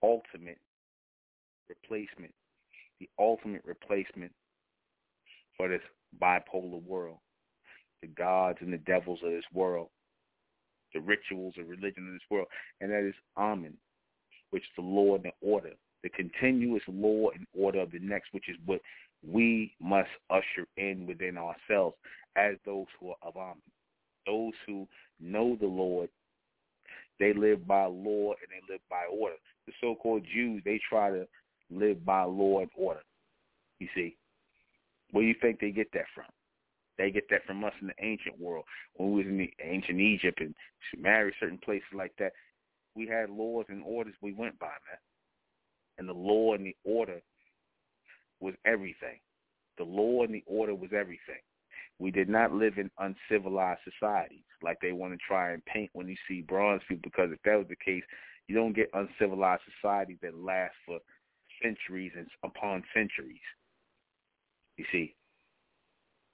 ultimate 0.02 0.60
replacement, 1.68 2.34
the 3.00 3.10
ultimate 3.20 3.64
replacement 3.66 4.32
for 5.58 5.68
this 5.68 5.82
bipolar 6.22 6.82
world, 6.84 7.18
the 8.02 8.08
gods 8.08 8.60
and 8.62 8.72
the 8.72 8.78
devils 8.78 9.20
of 9.24 9.32
this 9.32 9.44
world, 9.54 9.90
the 10.94 11.02
rituals 11.02 11.56
of 11.60 11.68
religion 11.68 12.08
of 12.08 12.14
this 12.14 12.30
world, 12.30 12.48
and 12.80 12.92
that 12.92 13.08
is 13.08 13.16
Amen, 13.38 13.74
which 14.52 14.64
is 14.64 14.70
the 14.78 14.82
law 14.82 15.16
and 15.16 15.26
the 15.26 15.32
order, 15.42 15.72
the 16.04 16.10
continuous 16.10 16.84
law 16.88 17.30
and 17.36 17.46
order 17.58 17.80
of 17.80 17.92
the 17.92 18.00
next, 18.00 18.34
which 18.34 18.50
is 18.50 18.56
what 18.66 18.82
we 19.28 19.74
must 19.80 20.10
usher 20.30 20.68
in 20.78 21.06
within 21.06 21.38
ourselves 21.38 21.96
as 22.36 22.56
those 22.66 22.88
who 23.00 23.10
are 23.10 23.16
of 23.24 23.36
Amen. 23.38 23.62
Those 24.26 24.54
who 24.68 24.88
know 25.20 25.58
the 25.60 25.68
Lord 25.68 26.10
they 27.22 27.34
live 27.34 27.68
by 27.68 27.86
law 27.86 28.34
and 28.34 28.50
they 28.50 28.74
live 28.74 28.82
by 28.90 29.04
order. 29.06 29.36
The 29.68 29.74
so-called 29.80 30.26
Jews, 30.34 30.64
they 30.66 30.82
try 30.90 31.12
to 31.12 31.28
live 31.70 32.04
by 32.04 32.24
law 32.24 32.62
and 32.62 32.72
order. 32.76 33.02
You 33.78 33.88
see, 33.94 34.18
where 35.12 35.24
do 35.24 35.28
you 35.28 35.36
think 35.40 35.60
they 35.60 35.70
get 35.70 35.92
that 35.94 36.06
from? 36.16 36.26
They 36.98 37.12
get 37.12 37.30
that 37.30 37.46
from 37.46 37.64
us 37.64 37.74
in 37.80 37.88
the 37.88 38.04
ancient 38.04 38.40
world. 38.40 38.66
When 38.96 39.12
we 39.12 39.18
was 39.18 39.28
in 39.28 39.38
the 39.38 39.54
ancient 39.64 40.00
Egypt 40.00 40.42
and 40.42 40.56
married 40.98 41.36
certain 41.40 41.60
places 41.60 41.88
like 41.94 42.14
that, 42.18 42.34
we 42.96 43.08
had 43.08 43.30
laws 43.30 43.66
and 43.70 43.84
orders 43.86 44.16
we 44.22 44.34
went 44.34 44.58
by, 44.58 44.66
man. 44.66 44.98
And 46.00 46.10
the 46.10 46.14
law 46.14 46.56
and 46.56 46.66
the 46.66 46.76
order 46.84 47.22
was 48.40 48.56
everything. 48.66 49.20
The 49.78 49.84
law 49.84 50.24
and 50.24 50.34
the 50.34 50.44
order 50.48 50.74
was 50.74 50.90
everything. 50.92 51.42
We 52.02 52.10
did 52.10 52.30
not 52.30 52.52
live 52.52 52.80
in 52.80 52.90
uncivilized 52.98 53.82
societies 53.84 54.44
like 54.64 54.80
they 54.82 54.92
want 54.92 55.14
to 55.14 55.20
try 55.20 55.52
and 55.52 55.64
paint 55.66 55.92
when 55.94 56.08
you 56.08 56.16
see 56.28 56.42
bronze 56.42 56.82
people 56.90 57.12
because 57.14 57.30
if 57.32 57.38
that 57.46 57.58
was 57.58 57.68
the 57.70 57.76
case, 57.76 58.02
you 58.48 58.56
don't 58.56 58.76
get 58.76 58.90
uncivilized 58.96 59.62
societies 59.80 60.18
that 60.24 60.36
last 60.36 60.74
for 60.84 60.98
centuries 61.62 62.12
and 62.18 62.26
upon 62.44 62.84
centuries. 62.92 63.38
You 64.78 64.86
see, 64.92 65.14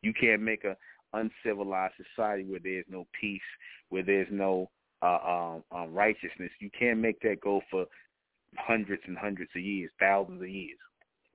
you 0.01 0.13
can't 0.13 0.41
make 0.41 0.63
a 0.63 0.77
uncivilized 1.11 1.95
society 2.15 2.45
where 2.45 2.61
there's 2.63 2.85
no 2.89 3.05
peace, 3.19 3.41
where 3.89 4.03
there's 4.03 4.29
no 4.31 4.69
uh, 5.01 5.17
um, 5.17 5.63
um, 5.73 5.93
righteousness. 5.93 6.51
You 6.61 6.69
can't 6.79 6.99
make 6.99 7.19
that 7.23 7.41
go 7.41 7.59
for 7.69 7.85
hundreds 8.55 9.03
and 9.05 9.17
hundreds 9.17 9.51
of 9.53 9.61
years, 9.61 9.91
thousands 9.99 10.41
of 10.41 10.47
years, 10.47 10.77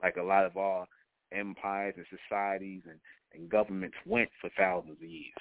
like 0.01 0.15
a 0.17 0.23
lot 0.23 0.45
of 0.45 0.57
our 0.57 0.87
empires 1.31 1.93
and 1.97 2.05
societies 2.09 2.81
and 2.89 2.99
and 3.33 3.49
governments 3.49 3.97
went 4.05 4.29
for 4.39 4.49
thousands 4.57 4.97
of 5.01 5.09
years. 5.09 5.33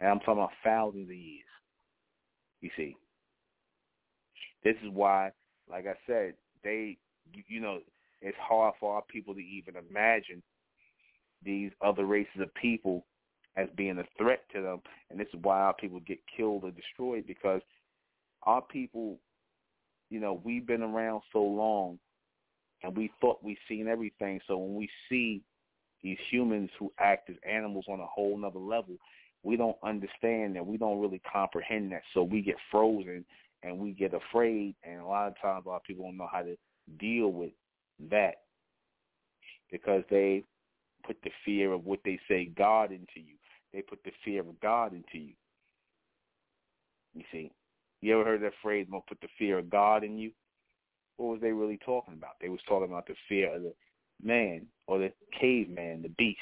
And 0.00 0.08
I'm 0.08 0.18
talking 0.20 0.34
about 0.34 0.50
thousands 0.64 1.08
of 1.08 1.16
years. 1.16 1.44
You 2.60 2.70
see. 2.76 2.96
This 4.64 4.76
is 4.84 4.90
why, 4.92 5.32
like 5.68 5.86
I 5.86 5.94
said, 6.06 6.34
they, 6.62 6.96
you 7.48 7.60
know, 7.60 7.80
it's 8.20 8.36
hard 8.40 8.74
for 8.78 8.94
our 8.94 9.02
people 9.02 9.34
to 9.34 9.40
even 9.40 9.74
imagine 9.76 10.42
these 11.44 11.72
other 11.84 12.04
races 12.04 12.40
of 12.40 12.54
people 12.54 13.04
as 13.56 13.68
being 13.76 13.98
a 13.98 14.04
threat 14.16 14.44
to 14.54 14.62
them. 14.62 14.80
And 15.10 15.18
this 15.18 15.26
is 15.34 15.40
why 15.42 15.60
our 15.60 15.74
people 15.74 16.00
get 16.06 16.18
killed 16.36 16.64
or 16.64 16.70
destroyed 16.70 17.26
because 17.26 17.60
our 18.44 18.62
people, 18.62 19.18
you 20.10 20.20
know, 20.20 20.40
we've 20.44 20.66
been 20.66 20.82
around 20.82 21.22
so 21.32 21.42
long 21.42 21.98
and 22.82 22.96
we 22.96 23.10
thought 23.20 23.42
we've 23.42 23.56
seen 23.68 23.88
everything. 23.88 24.40
So 24.46 24.56
when 24.56 24.76
we 24.76 24.88
see 25.08 25.42
these 26.02 26.18
humans 26.30 26.70
who 26.78 26.92
act 26.98 27.30
as 27.30 27.36
animals 27.48 27.84
on 27.88 28.00
a 28.00 28.06
whole 28.06 28.36
nother 28.36 28.58
level, 28.58 28.96
we 29.42 29.56
don't 29.56 29.76
understand 29.82 30.56
that. 30.56 30.66
We 30.66 30.76
don't 30.76 31.00
really 31.00 31.20
comprehend 31.30 31.92
that. 31.92 32.02
So 32.14 32.22
we 32.22 32.42
get 32.42 32.56
frozen 32.70 33.24
and 33.62 33.78
we 33.78 33.92
get 33.92 34.12
afraid. 34.14 34.74
And 34.84 35.00
a 35.00 35.06
lot 35.06 35.28
of 35.28 35.40
times 35.40 35.64
a 35.64 35.68
lot 35.68 35.76
of 35.76 35.84
people 35.84 36.04
don't 36.04 36.16
know 36.16 36.28
how 36.30 36.42
to 36.42 36.56
deal 36.98 37.28
with 37.28 37.52
that 38.10 38.42
because 39.70 40.02
they 40.10 40.44
put 41.06 41.16
the 41.22 41.30
fear 41.44 41.72
of 41.72 41.84
what 41.84 42.00
they 42.04 42.18
say 42.28 42.46
God 42.56 42.92
into 42.92 43.16
you. 43.16 43.36
They 43.72 43.82
put 43.82 44.02
the 44.04 44.12
fear 44.24 44.40
of 44.40 44.60
God 44.60 44.92
into 44.92 45.18
you. 45.18 45.34
You 47.14 47.24
see, 47.32 47.50
you 48.00 48.14
ever 48.14 48.24
heard 48.24 48.42
that 48.42 48.52
phrase, 48.62 48.86
"Don't 48.90 49.06
put 49.06 49.20
the 49.20 49.28
fear 49.38 49.58
of 49.58 49.70
God 49.70 50.04
in 50.04 50.18
you"? 50.18 50.32
What 51.16 51.26
was 51.26 51.40
they 51.40 51.52
really 51.52 51.78
talking 51.78 52.14
about? 52.14 52.38
They 52.40 52.48
was 52.48 52.62
talking 52.62 52.88
about 52.88 53.06
the 53.06 53.14
fear 53.28 53.54
of 53.54 53.62
the 53.62 53.74
man 54.22 54.66
or 54.86 54.98
the 54.98 55.12
caveman, 55.38 56.02
the 56.02 56.08
beast. 56.10 56.38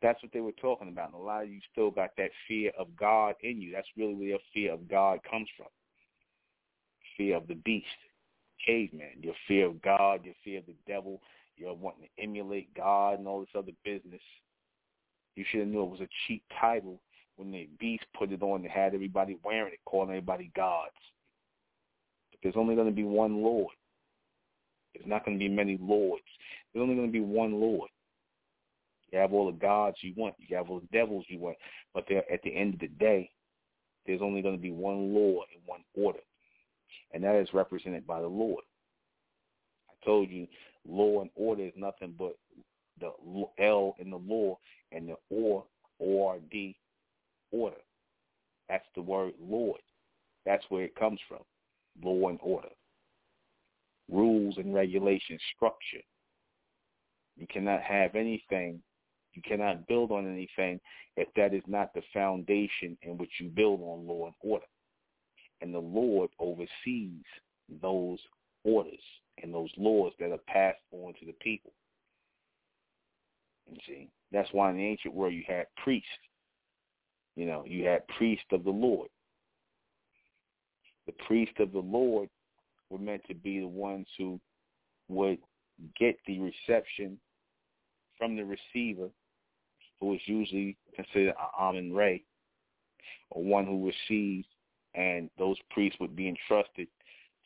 That's 0.00 0.22
what 0.22 0.32
they 0.32 0.40
were 0.40 0.52
talking 0.52 0.88
about. 0.88 1.12
And 1.12 1.14
a 1.14 1.24
lot 1.24 1.44
of 1.44 1.50
you 1.50 1.60
still 1.70 1.90
got 1.90 2.10
that 2.18 2.30
fear 2.48 2.72
of 2.78 2.88
God 2.96 3.34
in 3.42 3.60
you. 3.60 3.72
That's 3.72 3.88
really 3.96 4.14
where 4.14 4.28
your 4.28 4.38
fear 4.52 4.72
of 4.72 4.88
God 4.88 5.20
comes 5.28 5.48
from. 5.56 5.68
Fear 7.16 7.36
of 7.36 7.46
the 7.46 7.54
beast, 7.54 7.86
caveman, 8.64 9.20
your 9.20 9.34
fear 9.46 9.66
of 9.66 9.80
God, 9.82 10.24
your 10.24 10.34
fear 10.42 10.58
of 10.58 10.66
the 10.66 10.74
devil, 10.86 11.20
you're 11.56 11.74
wanting 11.74 12.04
to 12.04 12.22
emulate 12.22 12.74
God 12.74 13.18
and 13.18 13.28
all 13.28 13.40
this 13.40 13.48
other 13.56 13.72
business. 13.84 14.20
You 15.36 15.44
should 15.50 15.60
have 15.60 15.68
knew 15.68 15.82
it 15.82 15.90
was 15.90 16.00
a 16.00 16.08
cheap 16.26 16.42
title 16.60 17.00
when 17.36 17.50
the 17.50 17.68
beast 17.78 18.04
put 18.16 18.32
it 18.32 18.42
on 18.42 18.62
and 18.62 18.70
had 18.70 18.94
everybody 18.94 19.38
wearing 19.44 19.72
it, 19.72 19.80
calling 19.84 20.10
everybody 20.10 20.50
gods. 20.54 20.90
But 22.30 22.40
there's 22.42 22.56
only 22.56 22.74
going 22.74 22.88
to 22.88 22.94
be 22.94 23.04
one 23.04 23.42
Lord. 23.42 23.74
There's 24.94 25.06
not 25.06 25.24
going 25.24 25.38
to 25.38 25.42
be 25.42 25.48
many 25.48 25.78
lords. 25.80 26.24
There's 26.72 26.82
only 26.82 26.94
going 26.94 27.08
to 27.08 27.12
be 27.12 27.20
one 27.20 27.60
Lord. 27.60 27.90
You 29.10 29.18
have 29.18 29.32
all 29.32 29.46
the 29.46 29.58
gods 29.58 29.96
you 30.00 30.14
want. 30.16 30.34
You 30.38 30.56
have 30.56 30.70
all 30.70 30.80
the 30.80 30.98
devils 30.98 31.24
you 31.28 31.38
want. 31.38 31.56
But 31.92 32.10
at 32.10 32.42
the 32.42 32.54
end 32.54 32.74
of 32.74 32.80
the 32.80 32.88
day, 32.88 33.30
there's 34.06 34.22
only 34.22 34.42
going 34.42 34.56
to 34.56 34.62
be 34.62 34.70
one 34.70 35.14
law 35.14 35.42
and 35.52 35.62
one 35.66 35.82
order. 35.94 36.20
And 37.12 37.22
that 37.24 37.36
is 37.36 37.48
represented 37.52 38.06
by 38.06 38.20
the 38.20 38.26
Lord. 38.26 38.64
I 39.90 40.04
told 40.04 40.30
you 40.30 40.46
law 40.88 41.20
and 41.20 41.30
order 41.34 41.64
is 41.64 41.72
nothing 41.76 42.14
but 42.18 42.36
the 43.00 43.12
L 43.58 43.96
in 43.98 44.10
the 44.10 44.16
law 44.16 44.58
and 44.92 45.08
the 45.08 45.16
or, 45.30 45.64
O-R-D, 46.00 46.76
order. 47.50 47.76
That's 48.68 48.86
the 48.94 49.02
word 49.02 49.34
Lord. 49.40 49.80
That's 50.44 50.64
where 50.70 50.84
it 50.84 50.96
comes 50.96 51.20
from, 51.28 51.40
law 52.02 52.28
and 52.28 52.38
order. 52.42 52.68
Rules 54.12 54.58
and 54.58 54.74
regulations, 54.74 55.40
structure. 55.56 56.02
You 57.36 57.46
cannot 57.48 57.82
have 57.82 58.14
anything 58.14 58.82
you 59.34 59.42
cannot 59.42 59.86
build 59.86 60.10
on 60.10 60.30
anything 60.30 60.80
if 61.16 61.28
that 61.36 61.54
is 61.54 61.62
not 61.66 61.94
the 61.94 62.02
foundation 62.12 62.96
in 63.02 63.16
which 63.16 63.30
you 63.40 63.48
build 63.48 63.80
on 63.80 64.06
law 64.06 64.26
and 64.26 64.34
order. 64.40 64.66
And 65.60 65.74
the 65.74 65.78
Lord 65.78 66.30
oversees 66.38 67.24
those 67.80 68.18
orders 68.64 69.00
and 69.42 69.54
those 69.54 69.70
laws 69.76 70.12
that 70.18 70.32
are 70.32 70.38
passed 70.46 70.80
on 70.92 71.14
to 71.20 71.26
the 71.26 71.34
people. 71.40 71.72
And 73.68 73.80
see, 73.86 74.08
that's 74.32 74.52
why 74.52 74.70
in 74.70 74.76
the 74.76 74.84
ancient 74.84 75.14
world 75.14 75.32
you 75.32 75.44
had 75.46 75.66
priests. 75.82 76.08
You 77.36 77.46
know, 77.46 77.64
you 77.66 77.86
had 77.86 78.06
priests 78.18 78.44
of 78.52 78.64
the 78.64 78.70
Lord. 78.70 79.08
The 81.06 81.14
priest 81.26 81.52
of 81.58 81.72
the 81.72 81.78
Lord 81.78 82.28
were 82.92 82.98
meant 82.98 83.22
to 83.26 83.34
be 83.34 83.58
the 83.58 83.66
ones 83.66 84.06
who 84.18 84.38
would 85.08 85.38
get 85.98 86.16
the 86.26 86.38
reception 86.38 87.18
from 88.18 88.36
the 88.36 88.44
receiver 88.44 89.08
who 89.98 90.06
was 90.08 90.20
usually 90.26 90.76
considered 90.94 91.30
an 91.30 91.34
Amun 91.58 91.92
Ray, 91.92 92.22
or 93.30 93.42
one 93.42 93.64
who 93.64 93.86
receives, 93.86 94.46
and 94.94 95.30
those 95.38 95.56
priests 95.70 95.98
would 96.00 96.14
be 96.14 96.28
entrusted 96.28 96.86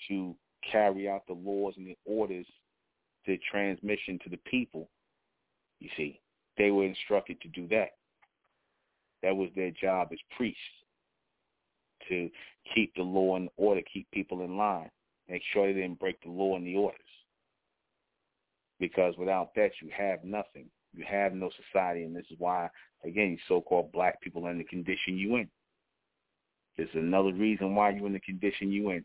to 0.09 0.35
carry 0.71 1.09
out 1.09 1.23
the 1.27 1.35
laws 1.35 1.75
and 1.77 1.87
the 1.87 1.97
orders, 2.05 2.47
the 3.27 3.39
transmission 3.51 4.19
to 4.25 4.31
the 4.31 4.39
people. 4.39 4.89
You 5.81 5.89
see, 5.97 6.21
they 6.59 6.71
were 6.71 6.85
instructed 6.85 7.41
to 7.43 7.49
do 7.49 7.69
that. 7.69 7.91
That 9.23 9.37
was 9.37 9.51
their 9.55 9.71
job 9.71 10.09
as 10.13 10.19
priests, 10.37 10.61
to 12.09 12.31
keep 12.75 12.95
the 12.95 13.03
law 13.03 13.37
and 13.37 13.49
order, 13.57 13.83
keep 13.93 14.11
people 14.13 14.43
in 14.43 14.57
line, 14.57 14.91
make 15.29 15.43
sure 15.53 15.67
they 15.67 15.81
didn't 15.81 15.99
break 15.99 16.21
the 16.23 16.31
law 16.31 16.57
and 16.57 16.67
the 16.67 16.77
orders. 16.77 17.01
Because 18.79 19.15
without 19.17 19.55
that, 19.55 19.71
you 19.81 19.91
have 19.97 20.23
nothing. 20.25 20.67
You 20.95 21.05
have 21.09 21.35
no 21.35 21.51
society, 21.73 22.05
and 22.05 22.15
this 22.15 22.27
is 22.31 22.39
why, 22.39 22.69
again, 23.05 23.39
so-called 23.49 23.93
black 23.93 24.21
people 24.21 24.47
are 24.47 24.51
in 24.51 24.59
the 24.59 24.65
condition 24.65 25.17
you 25.17 25.37
in. 25.37 25.49
There's 26.77 26.89
another 26.95 27.33
reason 27.33 27.75
why 27.75 27.91
you're 27.91 28.07
in 28.07 28.13
the 28.13 28.21
condition 28.21 28.71
you 28.71 28.91
in. 28.91 29.05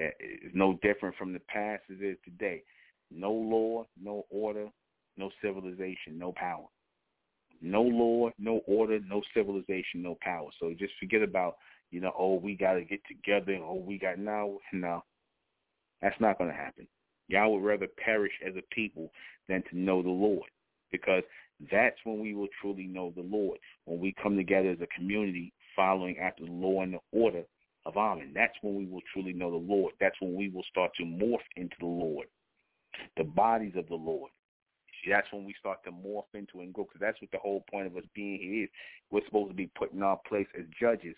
Eh, 0.00 0.10
it's 0.20 0.54
no 0.54 0.78
different 0.82 1.16
from 1.16 1.32
the 1.32 1.40
past 1.40 1.82
as 1.90 1.98
it 2.00 2.04
is 2.04 2.18
today. 2.24 2.62
No 3.10 3.32
law, 3.32 3.86
no 4.00 4.26
order, 4.30 4.68
no 5.16 5.30
civilization, 5.42 6.18
no 6.18 6.32
power. 6.32 6.66
No 7.62 7.82
law, 7.82 8.30
no 8.38 8.60
order, 8.66 9.00
no 9.06 9.22
civilization, 9.32 10.02
no 10.02 10.18
power. 10.20 10.48
So 10.60 10.74
just 10.78 10.92
forget 11.00 11.22
about, 11.22 11.56
you 11.90 12.00
know, 12.00 12.12
oh, 12.18 12.34
we 12.34 12.54
got 12.54 12.74
to 12.74 12.84
get 12.84 13.00
together. 13.06 13.58
Oh, 13.62 13.82
we 13.86 13.98
got 13.98 14.18
now. 14.18 14.58
No, 14.72 15.02
that's 16.02 16.20
not 16.20 16.38
going 16.38 16.50
to 16.50 16.56
happen. 16.56 16.86
Y'all 17.28 17.52
would 17.52 17.64
rather 17.64 17.88
perish 18.04 18.32
as 18.46 18.54
a 18.56 18.74
people 18.74 19.10
than 19.48 19.62
to 19.70 19.78
know 19.78 20.02
the 20.02 20.08
Lord 20.08 20.48
because 20.92 21.22
that's 21.70 21.96
when 22.04 22.20
we 22.20 22.34
will 22.34 22.48
truly 22.60 22.86
know 22.86 23.12
the 23.16 23.22
Lord, 23.22 23.58
when 23.84 23.98
we 23.98 24.14
come 24.22 24.36
together 24.36 24.70
as 24.70 24.80
a 24.80 24.86
community 24.96 25.52
following 25.74 26.18
after 26.18 26.44
the 26.44 26.52
law 26.52 26.82
and 26.82 26.94
the 26.94 27.00
order 27.12 27.42
of 27.86 27.96
Amen. 27.96 28.32
That's 28.34 28.54
when 28.62 28.74
we 28.74 28.86
will 28.86 29.02
truly 29.12 29.32
know 29.32 29.50
the 29.50 29.56
Lord. 29.56 29.94
That's 30.00 30.16
when 30.20 30.34
we 30.34 30.48
will 30.48 30.64
start 30.70 30.90
to 30.96 31.04
morph 31.04 31.46
into 31.56 31.76
the 31.78 31.86
Lord, 31.86 32.26
the 33.16 33.24
bodies 33.24 33.74
of 33.76 33.88
the 33.88 33.94
Lord. 33.94 34.30
See, 35.04 35.10
that's 35.10 35.30
when 35.32 35.44
we 35.44 35.54
start 35.58 35.84
to 35.84 35.90
morph 35.90 36.34
into 36.34 36.60
and 36.60 36.72
grow 36.72 36.84
because 36.84 37.00
that's 37.00 37.20
what 37.20 37.30
the 37.30 37.38
whole 37.38 37.64
point 37.70 37.86
of 37.86 37.96
us 37.96 38.02
being 38.14 38.40
here 38.40 38.64
is. 38.64 38.70
We're 39.10 39.24
supposed 39.24 39.50
to 39.50 39.54
be 39.54 39.70
put 39.78 39.92
in 39.92 40.02
our 40.02 40.18
place 40.28 40.48
as 40.58 40.64
judges, 40.78 41.16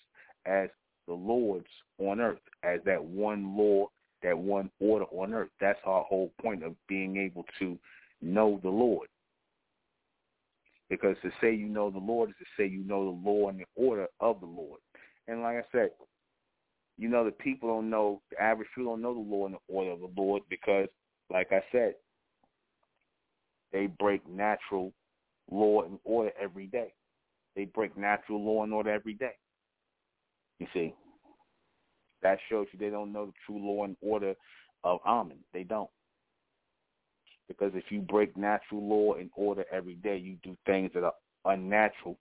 as 0.49 0.69
the 1.07 1.15
lords 1.15 1.69
on 1.99 2.21
earth, 2.21 2.41
as 2.63 2.81
that 2.85 3.03
one 3.03 3.57
law 3.57 3.89
that 4.23 4.37
one 4.37 4.71
order 4.81 5.05
on 5.13 5.33
earth. 5.33 5.51
That's 5.61 5.79
our 5.85 6.03
whole 6.05 6.33
point 6.41 6.65
of 6.65 6.75
being 6.89 7.17
able 7.17 7.45
to 7.59 7.79
know 8.21 8.61
the 8.63 8.69
Lord. 8.69 9.09
Because 10.91 11.17
to 11.23 11.31
say 11.41 11.55
you 11.55 11.69
know 11.69 11.91
the 11.91 11.99
Lord 11.99 12.31
is 12.31 12.37
to 12.39 12.45
say 12.57 12.67
you 12.67 12.83
know 12.83 13.05
the 13.05 13.31
law 13.31 13.49
and 13.49 13.61
the 13.61 13.67
order 13.77 14.07
of 14.21 14.41
the 14.41 14.47
Lord. 14.47 14.81
And 15.29 15.43
like 15.43 15.57
I 15.57 15.63
said, 15.71 15.91
you 16.97 17.09
know 17.09 17.25
the 17.25 17.31
people 17.31 17.69
don't 17.69 17.91
know 17.91 18.23
the 18.31 18.43
average 18.43 18.69
people 18.75 18.93
don't 18.93 19.03
know 19.03 19.15
the 19.15 19.21
law 19.21 19.47
and 19.47 19.55
the 19.55 19.73
order 19.73 19.91
of 19.91 20.01
the 20.01 20.21
Lord 20.21 20.43
because, 20.49 20.89
like 21.31 21.53
I 21.53 21.61
said, 21.71 21.95
they 23.73 23.87
break 23.87 24.27
natural 24.27 24.93
law 25.51 25.83
and 25.83 25.99
order 26.05 26.33
every 26.41 26.67
day. 26.67 26.93
They 27.55 27.67
break 27.67 27.97
natural 27.97 28.43
law 28.43 28.65
and 28.65 28.73
order 28.73 28.91
every 28.91 29.15
day. 29.15 29.35
You 30.59 30.67
see, 30.73 30.95
that 32.23 32.39
shows 32.49 32.67
you 32.73 32.79
they 32.79 32.91
don't 32.91 33.13
know 33.13 33.27
the 33.27 33.33
true 33.47 33.59
law 33.59 33.85
and 33.85 33.97
order 34.01 34.35
of 34.85 35.01
Amen. 35.07 35.39
They 35.53 35.65
don't. 35.65 35.91
Because 37.49 37.73
if 37.75 37.85
you 37.91 38.01
break 38.01 38.37
natural 38.37 38.87
law 38.87 39.15
and 39.15 39.31
order 39.35 39.65
every 39.73 39.95
day, 39.95 40.17
you 40.17 40.37
do 40.43 40.57
things 40.67 40.91
that 40.95 41.03
are 41.05 41.15
unnatural, 41.45 42.19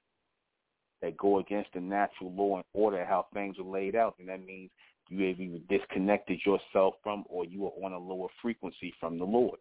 that 1.02 1.18
go 1.18 1.40
against 1.40 1.74
the 1.74 1.82
natural 1.82 2.32
law 2.34 2.56
and 2.56 2.66
order, 2.74 3.06
how 3.06 3.28
things 3.34 3.58
are 3.60 3.66
laid 3.66 3.96
out. 3.96 4.16
And 4.20 4.30
that 4.30 4.46
means 4.46 4.72
you 5.10 5.28
have 5.28 5.40
either 5.40 5.60
disconnected 5.70 6.40
yourself 6.46 6.96
from 7.04 7.26
or 7.30 7.46
you 7.46 7.66
are 7.66 7.86
on 7.86 7.94
a 7.94 8.00
lower 8.00 8.30
frequency 8.42 8.94
from 9.00 9.18
the 9.18 9.26
Lord. 9.26 9.60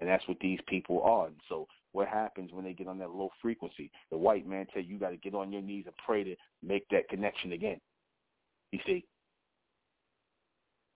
And 0.00 0.08
that's 0.08 0.26
what 0.26 0.38
these 0.40 0.60
people 0.68 1.02
are. 1.02 1.26
And 1.26 1.36
so 1.48 1.66
what 1.92 2.08
happens 2.08 2.50
when 2.52 2.64
they 2.64 2.72
get 2.72 2.88
on 2.88 2.98
that 2.98 3.10
low 3.10 3.30
frequency? 3.40 3.90
The 4.10 4.16
white 4.16 4.46
man 4.46 4.66
tell 4.72 4.82
you 4.82 4.94
you 4.94 4.98
got 4.98 5.10
to 5.10 5.16
get 5.16 5.34
on 5.34 5.52
your 5.52 5.62
knees 5.62 5.84
and 5.86 5.94
pray 6.04 6.24
to 6.24 6.34
make 6.62 6.86
that 6.90 7.08
connection 7.08 7.52
again. 7.52 7.78
You 8.72 8.80
see? 8.86 9.04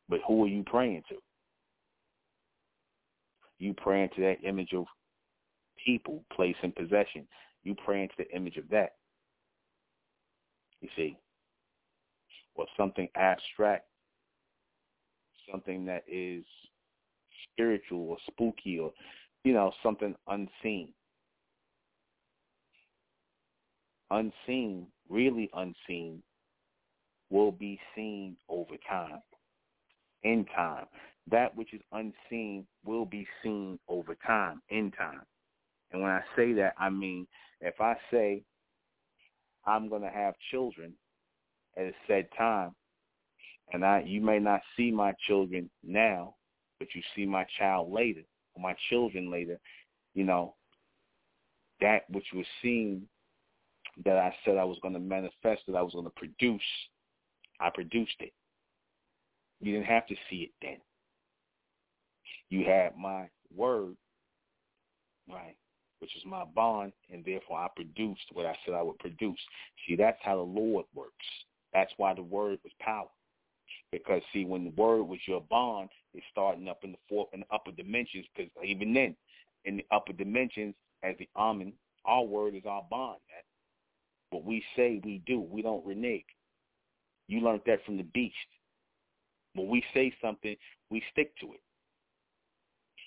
But 0.09 0.21
who 0.27 0.45
are 0.45 0.49
you 0.49 0.63
praying 0.65 1.03
to? 1.11 1.17
You 3.59 3.75
praying 3.75 4.11
to 4.17 4.23
that 4.23 4.47
image 4.47 4.73
of 4.75 4.87
people, 5.85 6.23
place, 6.33 6.57
and 6.63 6.75
possession. 6.75 7.27
You 7.63 7.75
praying 7.75 8.09
to 8.09 8.15
the 8.19 8.35
image 8.35 8.57
of 8.57 8.69
that. 8.71 8.93
You 10.81 10.89
see? 10.97 11.19
Or 12.55 12.67
something 12.77 13.09
abstract, 13.17 13.87
something 15.51 15.85
that 15.87 16.05
is 16.11 16.45
spiritual 17.53 18.11
or 18.11 18.17
spooky 18.31 18.79
or, 18.79 18.93
you 19.47 19.53
know, 19.53 19.71
something 19.81 20.13
unseen. 20.27 20.89
Unseen, 24.11 24.89
really 25.09 25.49
unseen, 25.55 26.21
will 27.31 27.53
be 27.53 27.79
seen 27.95 28.37
over 28.49 28.75
time 28.89 29.23
in 30.25 30.45
time. 30.47 30.87
That 31.31 31.57
which 31.57 31.73
is 31.73 31.81
unseen 31.93 32.67
will 32.85 33.05
be 33.07 33.25
seen 33.41 33.79
over 33.89 34.17
time, 34.27 34.63
in 34.71 34.91
time. 34.91 35.23
And 35.93 36.03
when 36.03 36.11
I 36.11 36.23
say 36.35 36.53
that, 36.55 36.75
I 36.77 36.91
mean 36.91 37.29
if 37.61 37.81
I 37.81 37.95
say 38.11 38.43
I'm 39.65 39.89
going 39.89 40.03
to 40.03 40.11
have 40.11 40.35
children 40.51 40.93
at 41.77 41.85
a 41.85 41.93
said 42.09 42.27
time, 42.37 42.75
and 43.73 43.85
I 43.85 44.03
you 44.05 44.21
may 44.21 44.41
not 44.41 44.63
see 44.77 44.91
my 44.91 45.13
children 45.25 45.71
now, 45.85 46.35
but 46.81 46.89
you 46.97 47.03
see 47.15 47.27
my 47.27 47.47
child 47.57 47.93
later, 47.93 48.23
or 48.57 48.63
my 48.63 48.75
children 48.89 49.31
later, 49.31 49.59
you 50.15 50.25
know, 50.25 50.55
that 51.81 52.09
which 52.11 52.27
was 52.35 52.47
seen 52.63 53.07
that 54.05 54.17
I 54.17 54.35
said 54.45 54.57
I 54.57 54.65
was 54.65 54.79
going 54.83 54.95
to 54.95 55.01
manifest, 55.01 55.63
that 55.67 55.77
I 55.77 55.83
was 55.83 55.93
going 55.93 56.05
to 56.05 56.11
produce, 56.11 56.61
I 57.61 57.71
produced 57.71 58.17
it. 58.21 58.33
You 59.61 59.73
didn't 59.73 59.87
have 59.87 60.07
to 60.09 60.15
see 60.29 60.37
it 60.37 60.51
then. 60.61 60.77
You 62.51 62.65
had 62.65 62.97
my 62.97 63.29
word, 63.55 63.97
right, 65.29 65.57
which 66.01 66.15
is 66.17 66.23
my 66.27 66.45
bond, 66.45 66.93
and 67.13 67.25
therefore 67.25 67.59
I 67.59 67.69
produced 67.75 68.25
what 68.33 68.47
I 68.47 68.57
said 68.65 68.75
I 68.75 68.83
would 68.83 68.99
produce. 68.99 69.39
See, 69.87 69.97
that's 69.97 70.19
how 70.23 70.37
the 70.37 70.43
Lord 70.43 70.85
works. 70.95 71.13
That's 71.73 71.93
why 71.97 72.15
the 72.15 72.23
word 72.23 72.59
was 72.63 72.73
power. 72.81 73.09
Because 73.93 74.23
see, 74.33 74.45
when 74.45 74.65
the 74.65 74.71
word 74.71 75.05
was 75.05 75.21
your 75.27 75.43
bond, 75.43 75.89
it's 76.13 76.27
starting 76.31 76.69
up 76.69 76.81
in 76.83 76.93
the 76.93 76.99
fourth 77.09 77.29
and 77.33 77.45
upper 77.51 77.73
dimensions. 77.73 78.27
Because 78.35 78.51
even 78.65 78.93
then, 78.93 79.17
in 79.65 79.77
the 79.77 79.87
upper 79.91 80.13
dimensions, 80.13 80.75
as 81.03 81.15
the 81.19 81.29
Amen, 81.37 81.73
our 82.05 82.25
word 82.25 82.55
is 82.55 82.65
our 82.67 82.85
bond. 82.91 83.19
Man. 83.31 83.43
What 84.31 84.45
we 84.45 84.63
say, 84.75 85.01
we 85.05 85.23
do. 85.27 85.41
We 85.41 85.63
don't 85.63 85.87
renege. 85.87 86.25
You 87.29 87.41
learned 87.41 87.63
that 87.67 87.85
from 87.85 87.97
the 87.97 88.05
beast. 88.05 88.35
When 89.55 89.69
we 89.69 89.83
say 89.95 90.13
something, 90.23 90.57
we 90.91 91.03
stick 91.13 91.37
to 91.41 91.53
it. 91.55 91.61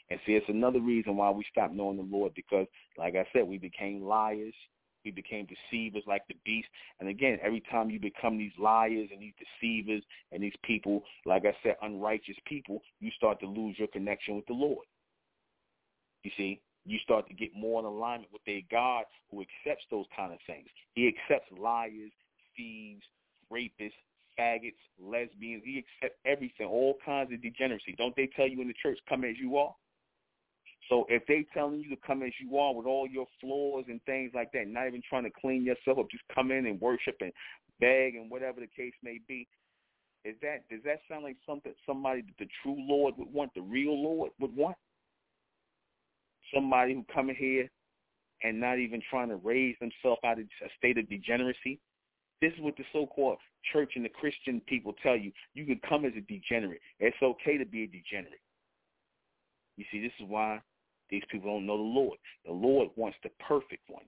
And 0.09 0.19
see, 0.25 0.33
it's 0.33 0.49
another 0.49 0.79
reason 0.79 1.17
why 1.17 1.29
we 1.29 1.45
stopped 1.51 1.73
knowing 1.73 1.97
the 1.97 2.17
Lord 2.17 2.33
because, 2.33 2.65
like 2.97 3.15
I 3.15 3.25
said, 3.31 3.47
we 3.47 3.57
became 3.57 4.03
liars. 4.03 4.55
We 5.05 5.11
became 5.11 5.47
deceivers 5.47 6.03
like 6.07 6.23
the 6.27 6.35
beast. 6.45 6.67
And 6.99 7.09
again, 7.09 7.39
every 7.41 7.63
time 7.71 7.89
you 7.89 7.99
become 7.99 8.37
these 8.37 8.51
liars 8.59 9.09
and 9.11 9.21
these 9.21 9.33
deceivers 9.61 10.03
and 10.31 10.43
these 10.43 10.53
people, 10.63 11.03
like 11.25 11.45
I 11.45 11.55
said, 11.63 11.75
unrighteous 11.81 12.37
people, 12.45 12.81
you 12.99 13.09
start 13.11 13.39
to 13.39 13.47
lose 13.47 13.75
your 13.79 13.87
connection 13.87 14.35
with 14.35 14.45
the 14.47 14.53
Lord. 14.53 14.85
You 16.23 16.31
see, 16.35 16.61
you 16.85 16.97
start 16.99 17.27
to 17.27 17.33
get 17.33 17.55
more 17.55 17.79
in 17.79 17.85
alignment 17.85 18.31
with 18.33 18.41
a 18.47 18.65
God 18.69 19.05
who 19.31 19.41
accepts 19.41 19.85
those 19.89 20.05
kind 20.15 20.33
of 20.33 20.39
things. 20.45 20.67
He 20.93 21.07
accepts 21.07 21.51
liars, 21.57 22.11
thieves, 22.57 23.03
rapists, 23.51 23.93
faggots, 24.37 24.73
lesbians. 25.01 25.63
He 25.65 25.83
accepts 25.83 26.19
everything, 26.25 26.67
all 26.67 26.97
kinds 27.05 27.31
of 27.33 27.41
degeneracy. 27.41 27.95
Don't 27.97 28.15
they 28.15 28.29
tell 28.35 28.47
you 28.47 28.61
in 28.61 28.67
the 28.67 28.73
church, 28.81 28.97
come 29.07 29.23
as 29.23 29.35
you 29.39 29.57
are? 29.57 29.73
So 30.89 31.05
if 31.07 31.23
they 31.27 31.45
telling 31.53 31.79
you 31.79 31.89
to 31.91 32.01
come 32.05 32.23
as 32.23 32.31
you 32.41 32.57
are 32.57 32.73
with 32.73 32.87
all 32.87 33.07
your 33.07 33.27
flaws 33.39 33.85
and 33.87 34.01
things 34.05 34.31
like 34.33 34.51
that, 34.53 34.67
not 34.67 34.87
even 34.87 35.03
trying 35.07 35.23
to 35.23 35.29
clean 35.29 35.63
yourself 35.63 35.99
up, 35.99 36.09
just 36.09 36.23
come 36.33 36.51
in 36.51 36.65
and 36.65 36.81
worship 36.81 37.15
and 37.21 37.31
beg 37.79 38.15
and 38.15 38.29
whatever 38.29 38.59
the 38.59 38.67
case 38.67 38.93
may 39.03 39.19
be, 39.27 39.47
is 40.25 40.35
that 40.41 40.67
does 40.69 40.81
that 40.83 40.99
sound 41.09 41.23
like 41.23 41.37
something 41.45 41.73
somebody 41.85 42.21
that 42.21 42.37
the 42.39 42.47
true 42.63 42.75
Lord 42.77 43.13
would 43.17 43.31
want, 43.31 43.53
the 43.53 43.61
real 43.61 44.01
Lord 44.01 44.31
would 44.39 44.55
want? 44.55 44.75
Somebody 46.53 46.95
who 46.95 47.05
come 47.13 47.29
in 47.29 47.35
here 47.35 47.69
and 48.41 48.59
not 48.59 48.79
even 48.79 49.01
trying 49.09 49.29
to 49.29 49.35
raise 49.35 49.75
themselves 49.79 50.21
out 50.25 50.39
of 50.39 50.45
a 50.45 50.69
state 50.77 50.97
of 50.97 51.07
degeneracy. 51.07 51.79
This 52.41 52.51
is 52.53 52.61
what 52.61 52.75
the 52.77 52.85
so-called 52.91 53.37
church 53.71 53.91
and 53.95 54.03
the 54.03 54.09
Christian 54.09 54.61
people 54.65 54.93
tell 55.03 55.15
you. 55.15 55.31
You 55.53 55.65
can 55.65 55.79
come 55.87 56.05
as 56.05 56.13
a 56.17 56.21
degenerate. 56.21 56.81
It's 56.99 57.17
okay 57.21 57.57
to 57.57 57.65
be 57.65 57.83
a 57.83 57.87
degenerate. 57.87 58.39
You 59.77 59.85
see, 59.91 60.01
this 60.01 60.13
is 60.19 60.25
why 60.27 60.61
these 61.09 61.23
people 61.29 61.51
don't 61.51 61.65
know 61.65 61.77
the 61.77 61.83
Lord. 61.83 62.17
The 62.45 62.51
Lord 62.51 62.89
wants 62.95 63.17
the 63.23 63.29
perfect 63.45 63.89
ones, 63.89 64.07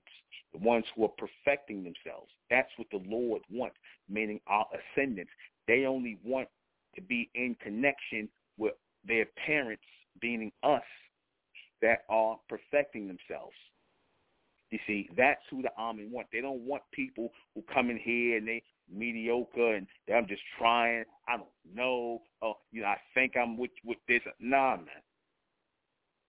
the 0.52 0.58
ones 0.58 0.84
who 0.94 1.04
are 1.04 1.12
perfecting 1.18 1.82
themselves. 1.82 2.30
That's 2.50 2.70
what 2.76 2.88
the 2.90 3.02
Lord 3.06 3.42
wants, 3.50 3.76
meaning 4.08 4.40
our 4.46 4.66
ascendants. 4.72 5.32
They 5.66 5.84
only 5.84 6.18
want 6.24 6.48
to 6.94 7.02
be 7.02 7.30
in 7.34 7.56
connection 7.62 8.28
with 8.58 8.74
their 9.06 9.26
parents, 9.46 9.82
meaning 10.22 10.52
us, 10.62 10.82
that 11.80 12.04
are 12.08 12.38
perfecting 12.48 13.08
themselves. 13.08 13.56
You 14.70 14.78
see, 14.86 15.10
that's 15.16 15.42
who 15.50 15.60
the 15.60 15.70
army 15.76 16.06
want. 16.10 16.28
They 16.32 16.40
don't 16.40 16.62
want 16.62 16.82
people 16.92 17.30
who 17.54 17.62
come 17.72 17.90
in 17.90 17.98
here 17.98 18.38
and 18.38 18.48
they 18.48 18.62
mediocre 18.90 19.74
and 19.74 19.86
I'm 20.14 20.26
just 20.26 20.40
trying. 20.58 21.04
I 21.28 21.36
don't 21.36 21.48
know. 21.74 22.22
Oh, 22.40 22.54
you 22.70 22.80
know, 22.80 22.88
I 22.88 22.96
think 23.12 23.36
I'm 23.36 23.58
with 23.58 23.70
with 23.84 23.98
this. 24.08 24.22
Nah, 24.40 24.76
man. 24.76 24.86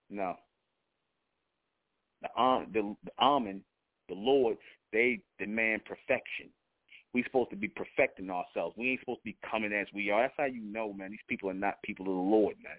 No. 0.09 0.35
The 2.23 2.41
um, 2.41 2.67
the, 2.73 2.95
the 3.05 3.11
Amen, 3.19 3.61
the 4.09 4.15
Lord, 4.15 4.57
they 4.91 5.21
demand 5.39 5.85
perfection. 5.85 6.49
We're 7.13 7.25
supposed 7.25 7.51
to 7.51 7.55
be 7.55 7.67
perfecting 7.67 8.31
ourselves. 8.31 8.75
We 8.75 8.89
ain't 8.89 9.01
supposed 9.01 9.19
to 9.19 9.25
be 9.25 9.37
coming 9.49 9.71
as 9.71 9.87
we 9.93 10.09
are. 10.09 10.23
That's 10.23 10.33
how 10.35 10.45
you 10.45 10.61
know, 10.61 10.93
man. 10.93 11.11
These 11.11 11.19
people 11.29 11.49
are 11.49 11.53
not 11.53 11.81
people 11.83 12.07
of 12.07 12.15
the 12.15 12.31
Lord, 12.35 12.55
man. 12.63 12.77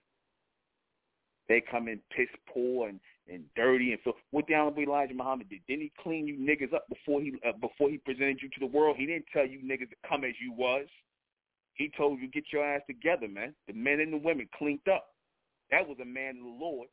They 1.49 1.63
come 1.71 1.89
in 1.89 2.01
piss 2.17 2.29
poor 2.53 2.89
and, 2.89 2.99
and 3.29 3.45
dirty 3.55 3.93
and 3.93 4.01
so. 4.03 4.15
What 4.31 4.47
the 4.49 4.55
Honorable 4.55 4.83
Elijah 4.83 5.15
Muhammad 5.15 5.49
did? 5.51 5.61
Didn't 5.69 5.83
he 5.83 5.93
clean 6.03 6.27
you 6.27 6.37
niggas 6.37 6.75
up 6.75 6.89
before 6.89 7.21
he 7.21 7.35
uh, 7.47 7.53
before 7.61 7.91
he 7.91 7.99
presented 7.99 8.39
you 8.43 8.49
to 8.49 8.61
the 8.61 8.67
world? 8.67 8.97
He 8.99 9.07
didn't 9.07 9.27
tell 9.33 9.47
you 9.47 9.61
niggas 9.61 9.91
to 9.91 10.09
come 10.09 10.25
as 10.25 10.35
you 10.43 10.53
was. 10.53 10.87
He 11.75 11.91
told 11.97 12.21
you 12.21 12.29
get 12.29 12.45
your 12.53 12.65
ass 12.65 12.83
together, 12.87 13.29
man. 13.29 13.55
The 13.67 13.75
men 13.75 14.01
and 14.01 14.13
the 14.13 14.17
women 14.17 14.49
cleaned 14.57 14.89
up. 14.93 15.07
That 15.71 15.87
was 15.87 15.99
a 16.01 16.05
man 16.05 16.37
of 16.37 16.45
the 16.45 16.59
Lord. 16.65 16.89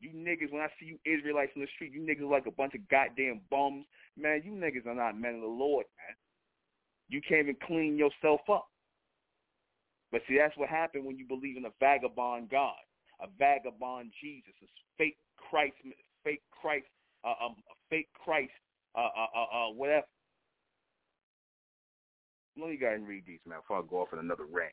You 0.00 0.10
niggas, 0.10 0.50
when 0.50 0.62
I 0.62 0.68
see 0.80 0.86
you 0.86 0.98
Israelites 1.04 1.52
in 1.54 1.60
the 1.60 1.68
street, 1.74 1.92
you 1.92 2.00
niggas 2.00 2.28
like 2.28 2.46
a 2.46 2.50
bunch 2.50 2.74
of 2.74 2.88
goddamn 2.88 3.42
bums. 3.50 3.84
Man, 4.16 4.40
you 4.44 4.52
niggas 4.52 4.86
are 4.86 4.94
not 4.94 5.18
men 5.18 5.34
of 5.34 5.42
the 5.42 5.46
Lord, 5.46 5.84
man. 5.98 6.16
You 7.08 7.20
can't 7.20 7.42
even 7.42 7.56
clean 7.66 7.98
yourself 7.98 8.40
up. 8.50 8.66
But 10.10 10.22
see, 10.26 10.38
that's 10.38 10.56
what 10.56 10.68
happened 10.68 11.04
when 11.04 11.18
you 11.18 11.26
believe 11.26 11.56
in 11.56 11.66
a 11.66 11.72
vagabond 11.78 12.50
God, 12.50 12.80
a 13.20 13.26
vagabond 13.38 14.12
Jesus, 14.20 14.54
a 14.62 14.66
fake 14.96 15.18
Christ, 15.36 15.74
fake 16.24 16.42
Christ, 16.50 16.86
uh, 17.22 17.34
um, 17.44 17.56
a 17.70 17.74
fake 17.90 18.08
Christ, 18.24 18.52
uh, 18.94 19.00
uh, 19.00 19.26
uh, 19.36 19.56
uh, 19.56 19.72
whatever. 19.72 20.06
Let 22.58 22.70
me 22.70 22.76
go 22.76 22.86
ahead 22.86 22.98
and 22.98 23.08
read 23.08 23.24
these, 23.26 23.38
man, 23.46 23.58
before 23.60 23.78
I 23.78 23.82
go 23.88 24.00
off 24.00 24.08
on 24.12 24.18
another 24.18 24.46
rant. 24.50 24.72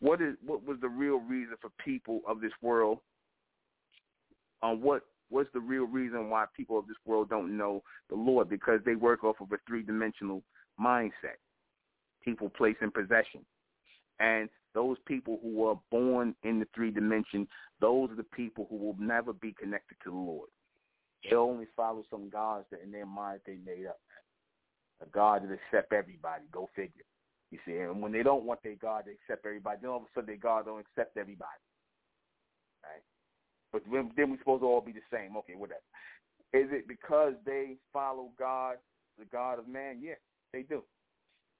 What 0.00 0.20
is 0.20 0.34
what 0.44 0.64
was 0.64 0.78
the 0.80 0.88
real 0.88 1.18
reason 1.18 1.54
for 1.60 1.70
people 1.84 2.20
of 2.26 2.40
this 2.40 2.52
world 2.62 2.98
on 4.64 4.80
what 4.80 5.02
what's 5.28 5.50
the 5.52 5.60
real 5.60 5.84
reason 5.84 6.30
why 6.30 6.46
people 6.56 6.78
of 6.78 6.86
this 6.86 6.96
world 7.04 7.28
don't 7.28 7.56
know 7.56 7.82
the 8.08 8.16
Lord 8.16 8.48
because 8.48 8.80
they 8.84 8.94
work 8.94 9.22
off 9.22 9.36
of 9.40 9.52
a 9.52 9.56
three-dimensional 9.66 10.42
mindset. 10.80 11.38
People 12.24 12.48
place 12.48 12.76
in 12.80 12.90
possession. 12.90 13.44
And 14.20 14.48
those 14.74 14.96
people 15.06 15.38
who 15.42 15.66
are 15.66 15.78
born 15.90 16.34
in 16.44 16.60
the 16.60 16.66
three 16.74 16.90
dimension, 16.90 17.46
those 17.80 18.10
are 18.10 18.16
the 18.16 18.22
people 18.22 18.66
who 18.70 18.76
will 18.76 18.96
never 18.98 19.32
be 19.32 19.52
connected 19.52 19.96
to 20.04 20.10
the 20.10 20.16
Lord. 20.16 20.48
They'll 21.28 21.40
only 21.40 21.66
follow 21.76 22.04
some 22.10 22.28
gods 22.28 22.66
that 22.70 22.82
in 22.82 22.92
their 22.92 23.06
mind 23.06 23.40
they 23.46 23.58
made 23.64 23.86
up. 23.86 23.98
A 25.02 25.06
God 25.06 25.42
that 25.42 25.52
accept 25.52 25.92
everybody. 25.92 26.44
Go 26.52 26.68
figure. 26.76 27.04
You 27.50 27.58
see, 27.66 27.76
and 27.78 28.00
when 28.00 28.12
they 28.12 28.22
don't 28.22 28.44
want 28.44 28.62
their 28.62 28.76
God 28.76 29.04
to 29.06 29.10
accept 29.10 29.44
everybody, 29.44 29.78
then 29.82 29.90
all 29.90 29.98
of 29.98 30.02
a 30.02 30.06
sudden 30.14 30.26
their 30.26 30.36
God 30.36 30.66
don't 30.66 30.80
accept 30.80 31.16
everybody. 31.16 31.60
Right? 32.82 33.02
But 33.74 33.82
then, 33.90 34.30
we're 34.30 34.38
supposed 34.38 34.62
to 34.62 34.66
all 34.66 34.80
be 34.80 34.92
the 34.92 35.00
same. 35.12 35.36
Okay, 35.36 35.54
whatever. 35.56 35.80
Is 36.52 36.68
it 36.70 36.86
because 36.86 37.32
they 37.44 37.74
follow 37.92 38.30
God, 38.38 38.76
the 39.18 39.24
God 39.24 39.58
of 39.58 39.66
man? 39.66 39.98
Yeah, 40.00 40.14
they 40.52 40.62
do. 40.62 40.84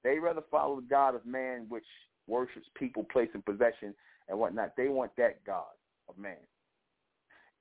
They 0.05 0.17
rather 0.17 0.43
follow 0.49 0.77
the 0.77 0.87
God 0.87 1.15
of 1.15 1.25
man, 1.25 1.65
which 1.67 1.83
worships 2.25 2.67
people, 2.73 3.03
place 3.03 3.27
in 3.35 3.41
possession, 3.41 3.93
and 4.29 4.39
whatnot. 4.39 4.71
They 4.77 4.87
want 4.87 5.11
that 5.17 5.43
God 5.45 5.65
of 6.07 6.17
man. 6.17 6.37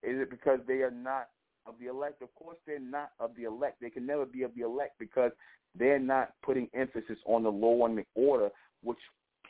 Is 0.05 0.21
it 0.21 0.31
because 0.31 0.61
they 0.69 0.83
are 0.83 0.91
not 0.93 1.31
of 1.67 1.75
the 1.81 1.89
elect? 1.89 2.23
Of 2.23 2.33
course, 2.37 2.59
they're 2.65 2.79
not 2.79 3.11
of 3.19 3.33
the 3.37 3.45
elect. 3.45 3.81
They 3.81 3.91
can 3.91 4.07
never 4.07 4.25
be 4.25 4.45
of 4.45 4.55
the 4.55 4.63
elect 4.63 5.01
because 5.01 5.33
they're 5.77 5.99
not 5.99 6.31
putting 6.45 6.69
emphasis 6.75 7.19
on 7.27 7.43
the 7.43 7.51
law 7.51 7.87
and 7.87 7.99
the 7.99 8.05
order, 8.15 8.51
which 8.85 8.99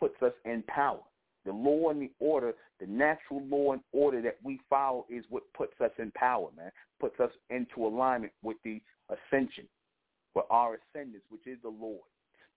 puts 0.01 0.15
us 0.23 0.33
in 0.47 0.65
power. 0.67 1.01
The 1.45 1.53
law 1.53 1.91
and 1.91 2.01
the 2.01 2.11
order, 2.21 2.55
the 2.81 2.87
natural 2.87 3.43
law 3.47 3.73
and 3.73 3.83
order 3.93 4.23
that 4.23 4.39
we 4.43 4.61
follow 4.71 5.05
is 5.11 5.25
what 5.29 5.43
puts 5.53 5.79
us 5.81 5.91
in 5.99 6.11
power, 6.13 6.49
man. 6.57 6.71
Puts 7.01 7.21
us 7.21 7.31
into 7.51 7.87
alignment 7.87 8.33
with 8.43 8.57
the 8.65 8.81
ascension, 9.11 9.67
with 10.35 10.47
our 10.51 10.79
ascendance, 10.95 11.25
which 11.29 11.47
is 11.47 11.59
the 11.63 11.69
Lord. 11.69 12.01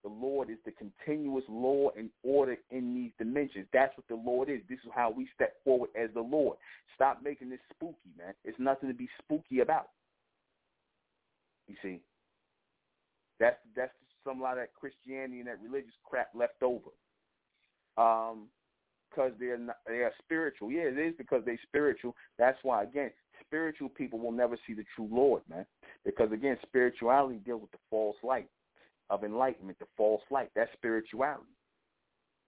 The 0.03 0.09
Lord 0.09 0.49
is 0.49 0.57
the 0.63 0.71
continuous 0.71 1.43
law 1.49 1.89
and 1.97 2.09
order 2.23 2.55
in 2.71 2.93
these 2.93 3.11
dimensions. 3.17 3.67
That's 3.73 3.95
what 3.97 4.07
the 4.07 4.15
Lord 4.15 4.49
is. 4.49 4.61
This 4.69 4.79
is 4.85 4.91
how 4.95 5.11
we 5.11 5.27
step 5.35 5.55
forward 5.65 5.89
as 6.01 6.09
the 6.13 6.21
Lord. 6.21 6.57
Stop 6.95 7.21
making 7.23 7.49
this 7.49 7.59
spooky, 7.73 8.11
man. 8.17 8.33
It's 8.45 8.59
nothing 8.59 8.89
to 8.89 8.95
be 8.95 9.09
spooky 9.21 9.59
about. 9.59 9.89
You 11.67 11.75
see, 11.81 11.99
that's 13.39 13.57
that's 13.75 13.91
some 14.23 14.39
lot 14.39 14.57
of 14.57 14.59
that 14.59 14.73
Christianity 14.73 15.39
and 15.39 15.47
that 15.47 15.59
religious 15.61 15.93
crap 16.05 16.29
left 16.33 16.63
over. 16.63 16.91
Um, 17.97 18.47
because 19.09 19.31
they're 19.39 19.57
not, 19.57 19.77
they 19.87 19.99
are 20.03 20.13
spiritual. 20.23 20.71
Yeah, 20.71 20.83
it 20.83 20.97
is 20.97 21.13
because 21.17 21.43
they're 21.45 21.59
spiritual. 21.63 22.15
That's 22.37 22.57
why 22.63 22.83
again, 22.83 23.11
spiritual 23.45 23.89
people 23.89 24.19
will 24.19 24.31
never 24.31 24.57
see 24.65 24.73
the 24.73 24.85
true 24.95 25.09
Lord, 25.11 25.41
man. 25.49 25.65
Because 26.05 26.31
again, 26.31 26.57
spirituality 26.63 27.39
deals 27.45 27.61
with 27.61 27.71
the 27.71 27.77
false 27.89 28.17
light 28.23 28.49
of 29.09 29.23
enlightenment, 29.23 29.79
the 29.79 29.85
false 29.95 30.21
light. 30.29 30.49
That's 30.55 30.71
spirituality. 30.73 31.45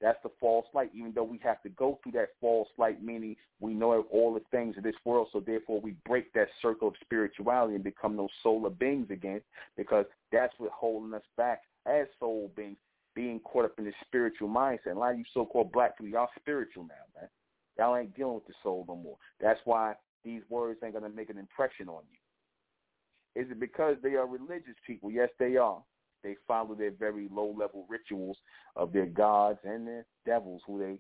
That's 0.02 0.20
the 0.24 0.32
false 0.40 0.66
light, 0.74 0.92
even 0.94 1.12
though 1.14 1.24
we 1.26 1.40
have 1.44 1.62
to 1.64 1.70
go 1.70 2.00
through 2.02 2.14
that 2.14 2.30
false 2.40 2.70
light, 2.78 3.04
meaning 3.04 3.36
we 3.60 3.74
know 3.74 4.06
all 4.12 4.34
the 4.34 4.42
things 4.50 4.78
of 4.78 4.84
this 4.84 4.96
world, 5.04 5.28
so 5.34 5.42
therefore 5.42 5.82
we 5.82 5.94
break 6.06 6.32
that 6.34 6.48
circle 6.62 6.88
of 6.88 6.94
spirituality 7.02 7.76
and 7.76 7.84
become 7.84 8.16
those 8.16 8.30
solar 8.42 8.70
beings 8.70 9.08
again, 9.10 9.42
because 9.76 10.06
that's 10.32 10.54
what's 10.58 10.74
holding 10.74 11.14
us 11.14 11.24
back 11.36 11.64
as 11.86 12.08
soul 12.18 12.50
beings 12.56 12.78
being 13.20 13.42
caught 13.42 13.66
up 13.66 13.78
in 13.78 13.84
this 13.84 13.94
spiritual 14.08 14.48
mindset. 14.48 14.96
A 14.96 14.98
lot 14.98 15.12
of 15.12 15.18
you 15.18 15.26
so-called 15.34 15.74
black 15.74 15.98
people, 15.98 16.10
y'all 16.10 16.30
spiritual 16.40 16.84
now, 16.84 17.20
man. 17.20 17.30
Y'all 17.78 17.98
ain't 17.98 18.16
dealing 18.16 18.36
with 18.36 18.48
the 18.48 18.54
soul 18.64 18.86
no 18.88 18.96
more. 18.96 19.18
That's 19.42 19.60
why 19.66 19.96
these 20.24 20.42
words 20.48 20.80
ain't 20.82 20.94
going 20.94 21.04
to 21.04 21.14
make 21.14 21.30
an 21.30 21.38
impression 21.38 21.90
on 21.90 22.04
you. 22.10 23.44
Is 23.44 23.52
it 23.52 23.60
because 23.60 23.98
they 24.02 24.14
are 24.14 24.26
religious 24.26 24.76
people? 24.88 25.12
Yes, 25.12 25.28
they 25.38 25.58
are. 25.58 25.84
They 26.24 26.38
follow 26.48 26.76
their 26.76 26.92
very 26.92 27.28
low-level 27.30 27.88
rituals 27.90 28.38
of 28.78 28.94
their 28.94 29.06
gods 29.06 29.60
and 29.66 29.86
their 29.86 30.06
devils, 30.26 30.62
who 30.66 30.80
they 30.80 30.98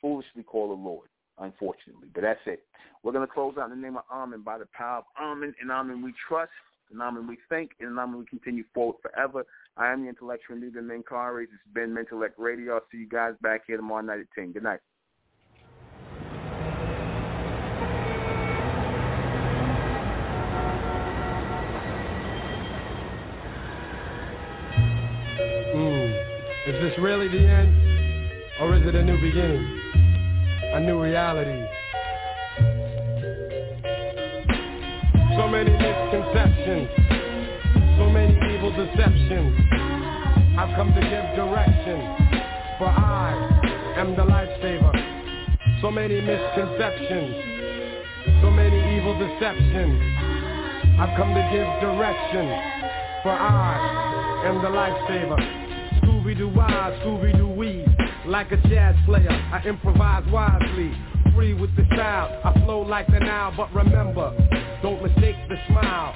foolishly 0.00 0.42
call 0.42 0.68
the 0.68 0.82
Lord, 0.82 1.08
unfortunately. 1.38 2.08
But 2.14 2.22
that's 2.22 2.40
it. 2.46 2.62
We're 3.02 3.12
going 3.12 3.26
to 3.26 3.32
close 3.32 3.56
out 3.58 3.70
in 3.70 3.78
the 3.78 3.86
name 3.86 3.98
of 3.98 4.04
Amen 4.10 4.40
by 4.40 4.56
the 4.56 4.68
power 4.72 5.00
of 5.00 5.04
Amen, 5.20 5.54
and 5.60 5.70
Amen 5.70 6.02
we 6.02 6.14
trust, 6.26 6.50
the 6.90 6.96
Naman 6.96 7.28
We 7.28 7.38
Think, 7.48 7.72
and 7.80 7.96
the 7.96 8.16
We 8.16 8.24
Continue 8.26 8.64
Forward 8.74 8.96
Forever. 9.02 9.44
I 9.76 9.92
am 9.92 10.02
the 10.02 10.08
intellectual 10.08 10.58
leader, 10.58 10.82
Ninkari. 10.82 11.44
It's 11.44 11.52
been 11.74 11.92
Metellect 11.92 12.38
Radio. 12.38 12.74
I'll 12.74 12.80
see 12.90 12.98
you 12.98 13.08
guys 13.08 13.34
back 13.42 13.62
here 13.66 13.76
tomorrow 13.76 14.02
night 14.02 14.20
at 14.20 14.26
10. 14.34 14.52
Good 14.52 14.62
night. 14.62 14.80
Hmm. 25.74 26.70
Is 26.70 26.82
this 26.82 26.98
really 26.98 27.28
the 27.28 27.46
end? 27.46 27.86
Or 28.60 28.74
is 28.74 28.86
it 28.86 28.94
a 28.94 29.02
new 29.02 29.20
beginning? 29.20 29.80
A 30.74 30.80
new 30.80 31.02
reality? 31.02 31.75
So 35.46 35.52
many 35.52 35.70
misconceptions, 35.70 36.88
so 37.96 38.10
many 38.10 38.34
evil 38.52 38.72
deceptions. 38.74 39.54
I've 40.58 40.74
come 40.74 40.92
to 40.92 41.00
give 41.00 41.36
direction, 41.38 42.00
for 42.78 42.88
I 42.88 43.30
am 43.96 44.16
the 44.16 44.22
lifesaver. 44.22 44.90
So 45.80 45.92
many 45.92 46.20
misconceptions, 46.20 47.36
so 48.42 48.50
many 48.50 48.98
evil 48.98 49.16
deceptions. 49.20 50.02
I've 50.98 51.14
come 51.16 51.32
to 51.32 51.48
give 51.54 51.68
direction, 51.80 52.48
for 53.22 53.30
I 53.30 54.42
am 54.46 54.60
the 54.60 54.68
lifesaver. 54.68 55.38
Scooby-Doo 56.02 56.48
wise, 56.48 56.98
Scooby-Doo 57.04 57.50
wee. 57.50 57.84
Like 58.26 58.50
a 58.50 58.56
jazz 58.68 58.96
player, 59.06 59.30
I 59.30 59.62
improvise 59.64 60.24
wisely 60.32 60.92
free 61.36 61.54
with 61.54 61.70
the 61.76 61.84
style. 61.94 62.40
I 62.44 62.52
flow 62.64 62.80
like 62.80 63.06
the 63.06 63.20
Nile, 63.20 63.52
but 63.56 63.72
remember, 63.72 64.32
don't 64.82 65.02
mistake 65.02 65.36
the 65.48 65.56
smile. 65.68 66.14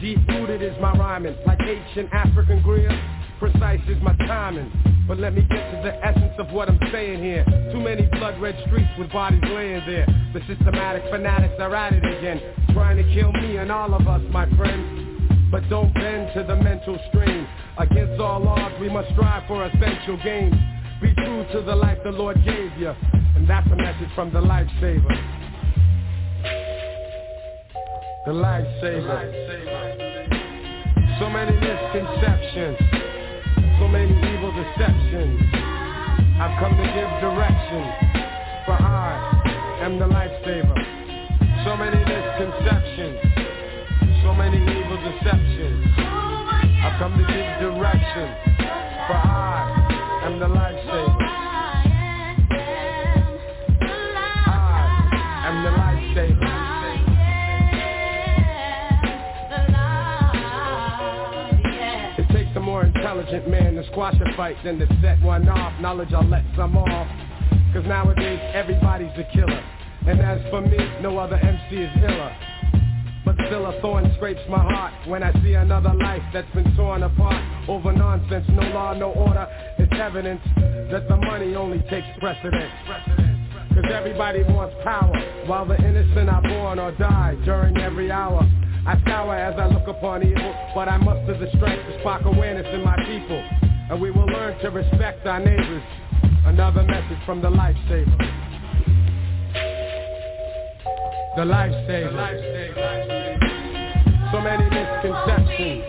Deep-rooted 0.00 0.62
is 0.62 0.74
my 0.80 0.92
rhyming, 0.92 1.36
like 1.46 1.58
ancient 1.60 2.12
African 2.12 2.62
grill. 2.62 2.90
Precise 3.38 3.80
is 3.88 4.00
my 4.02 4.14
timing. 4.26 4.70
But 5.06 5.18
let 5.18 5.34
me 5.34 5.42
get 5.42 5.70
to 5.70 5.82
the 5.82 5.94
essence 6.04 6.34
of 6.38 6.52
what 6.52 6.68
I'm 6.68 6.78
saying 6.90 7.22
here. 7.22 7.44
Too 7.72 7.80
many 7.80 8.06
blood-red 8.12 8.56
streets 8.66 8.90
with 8.98 9.10
bodies 9.12 9.42
laying 9.44 9.84
there. 9.86 10.06
The 10.32 10.40
systematic 10.46 11.02
fanatics 11.10 11.54
are 11.58 11.74
at 11.74 11.92
it 11.92 12.04
again, 12.04 12.40
trying 12.72 12.96
to 12.96 13.14
kill 13.14 13.32
me 13.32 13.56
and 13.56 13.70
all 13.70 13.94
of 13.94 14.06
us, 14.06 14.22
my 14.30 14.48
friends. 14.56 15.50
But 15.50 15.68
don't 15.68 15.92
bend 15.92 16.32
to 16.34 16.44
the 16.44 16.56
mental 16.56 16.98
strain. 17.10 17.46
Against 17.78 18.20
all 18.20 18.46
odds, 18.48 18.74
we 18.80 18.88
must 18.88 19.10
strive 19.12 19.46
for 19.46 19.64
essential 19.66 20.18
gains. 20.24 20.54
Be 21.00 21.12
true 21.14 21.44
to 21.52 21.62
the 21.62 21.74
life 21.74 21.98
the 22.04 22.12
Lord 22.12 22.36
gave 22.44 22.72
you. 22.78 22.94
And 23.36 23.48
that's 23.48 23.66
a 23.66 23.76
message 23.76 24.08
from 24.14 24.32
the 24.32 24.40
lifesaver. 24.40 25.41
The 28.24 28.30
lifesaver. 28.30 29.18
So 31.18 31.28
many 31.28 31.58
misconceptions. 31.58 32.78
So 33.80 33.88
many 33.88 34.14
evil 34.14 34.52
deceptions. 34.54 35.42
I've 36.38 36.56
come 36.60 36.76
to 36.76 36.86
give 36.94 37.10
direction. 37.18 37.82
For 38.64 38.78
I 38.78 39.82
am 39.82 39.98
the 39.98 40.06
lifesaver. 40.06 40.78
So 41.64 41.76
many 41.76 41.98
misconceptions. 41.98 43.18
So 44.22 44.34
many 44.34 44.58
evil 44.70 44.98
deceptions. 45.02 45.84
I've 45.98 46.98
come 47.00 47.18
to 47.18 47.26
give 47.26 47.58
direction. 47.58 48.28
For 49.10 49.18
I 49.18 50.22
am 50.26 50.38
the 50.38 50.46
lifesaver. 50.46 51.31
Squash 64.02 64.20
a 64.20 64.36
fight 64.36 64.56
than 64.64 64.80
to 64.80 64.86
set 65.00 65.20
one 65.22 65.48
off. 65.48 65.80
Knowledge 65.80 66.12
I'll 66.12 66.26
let 66.26 66.42
some 66.56 66.76
off. 66.76 67.06
Cause 67.72 67.84
nowadays 67.86 68.40
everybody's 68.52 69.12
a 69.16 69.22
killer. 69.32 69.62
And 70.08 70.20
as 70.20 70.40
for 70.50 70.60
me, 70.60 70.76
no 71.00 71.18
other 71.18 71.36
MC 71.36 71.76
is 71.76 71.90
iller. 72.02 72.36
But 73.24 73.36
still 73.46 73.64
a 73.66 73.80
thorn 73.80 74.12
scrapes 74.16 74.40
my 74.50 74.58
heart 74.58 74.92
when 75.06 75.22
I 75.22 75.32
see 75.44 75.54
another 75.54 75.94
life 75.94 76.22
that's 76.32 76.50
been 76.52 76.74
torn 76.74 77.04
apart 77.04 77.40
over 77.68 77.92
nonsense, 77.92 78.44
no 78.48 78.62
law, 78.74 78.92
no 78.92 79.12
order. 79.12 79.46
It's 79.78 79.92
evidence 79.94 80.40
that 80.90 81.06
the 81.08 81.16
money 81.18 81.54
only 81.54 81.78
takes 81.88 82.08
precedence. 82.18 82.72
Cause 83.72 83.86
everybody 83.94 84.42
wants 84.42 84.74
power, 84.82 85.14
while 85.46 85.64
the 85.64 85.78
innocent 85.78 86.28
are 86.28 86.42
born 86.42 86.80
or 86.80 86.90
die 86.98 87.36
during 87.44 87.78
every 87.78 88.10
hour. 88.10 88.42
I 88.84 89.00
scour 89.02 89.36
as 89.36 89.54
I 89.60 89.68
look 89.68 89.86
upon 89.86 90.26
evil, 90.26 90.54
but 90.74 90.88
I 90.88 90.96
muster 90.96 91.38
the 91.38 91.46
strength 91.56 91.86
to 91.86 92.00
spark 92.00 92.24
awareness 92.24 92.66
in 92.74 92.82
my 92.82 92.96
people. 93.06 93.61
And 93.90 94.00
we 94.00 94.10
will 94.10 94.26
learn 94.26 94.58
to 94.60 94.70
respect 94.70 95.26
our 95.26 95.40
neighbors. 95.40 95.82
Another 96.46 96.82
message 96.82 97.18
from 97.26 97.40
the 97.42 97.48
lifesaver. 97.48 98.16
The 101.36 101.42
lifesaver. 101.42 102.62
So 104.32 104.40
many 104.40 104.64
misconceptions, 104.64 105.84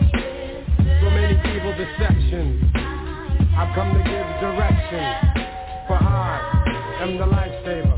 so 1.01 1.09
many 1.09 1.35
evil 1.55 1.73
deceptions. 1.77 2.71
I've 3.55 3.73
come 3.73 3.93
to 3.93 4.03
give 4.03 4.27
direction, 4.43 5.05
for 5.87 5.95
I 5.95 6.99
am 7.01 7.17
the 7.17 7.25
lifesaver. 7.25 7.95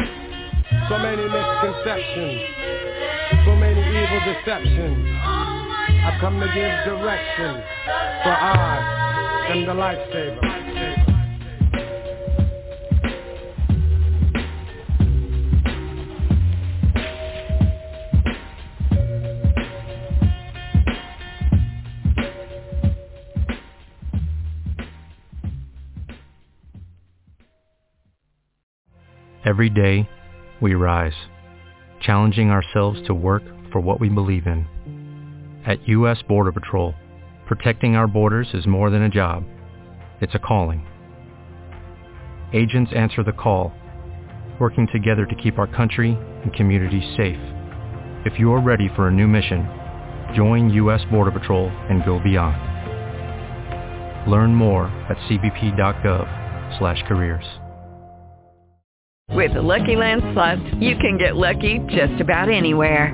So 0.88 0.98
many 1.00 1.26
misconceptions, 1.26 2.42
so 3.44 3.56
many 3.56 3.82
evil 3.82 4.22
deceptions. 4.34 5.18
I've 6.06 6.22
come 6.22 6.40
to 6.40 6.46
give 6.46 6.86
direction, 6.86 7.64
for 8.24 8.34
I 8.34 9.15
am 9.48 9.66
the 9.66 9.74
lifesaver. 9.74 10.66
Every 29.46 29.70
day, 29.70 30.10
we 30.60 30.74
rise, 30.74 31.14
challenging 32.02 32.50
ourselves 32.50 33.00
to 33.06 33.14
work 33.14 33.44
for 33.72 33.80
what 33.80 34.00
we 34.00 34.10
believe 34.10 34.48
in. 34.48 34.66
At 35.68 35.88
U.S. 35.88 36.18
Border 36.28 36.52
Patrol, 36.52 36.96
protecting 37.46 37.96
our 37.96 38.08
borders 38.08 38.48
is 38.54 38.68
more 38.68 38.90
than 38.90 39.04
a 39.04 39.10
job. 39.10 39.46
It's 40.22 40.36
a 40.36 40.40
calling. 40.40 40.86
Agents 42.54 42.92
answer 42.96 43.24
the 43.24 43.32
call, 43.32 43.74
working 44.60 44.88
together 44.92 45.26
to 45.26 45.36
keep 45.36 45.58
our 45.60 45.68
country 45.68 46.18
and 46.44 46.54
communities 46.54 47.16
safe. 47.18 47.40
If 48.26 48.40
you 48.40 48.52
are 48.54 48.62
ready 48.62 48.90
for 48.96 49.08
a 49.08 49.12
new 49.12 49.28
mission, 49.28 49.68
join 50.36 50.70
U.S. 50.72 51.02
Border 51.12 51.32
Patrol 51.32 51.70
and 51.90 52.06
go 52.06 52.20
beyond. 52.20 52.56
Learn 54.30 54.56
more 54.56 54.88
at 55.10 55.18
cbp.gov/careers. 55.30 57.46
With 59.32 59.54
the 59.54 59.62
Lucky 59.62 59.96
Land 59.96 60.22
Slots, 60.34 60.62
you 60.80 60.98
can 60.98 61.18
get 61.18 61.36
lucky 61.36 61.80
just 61.90 62.20
about 62.22 62.50
anywhere. 62.50 63.14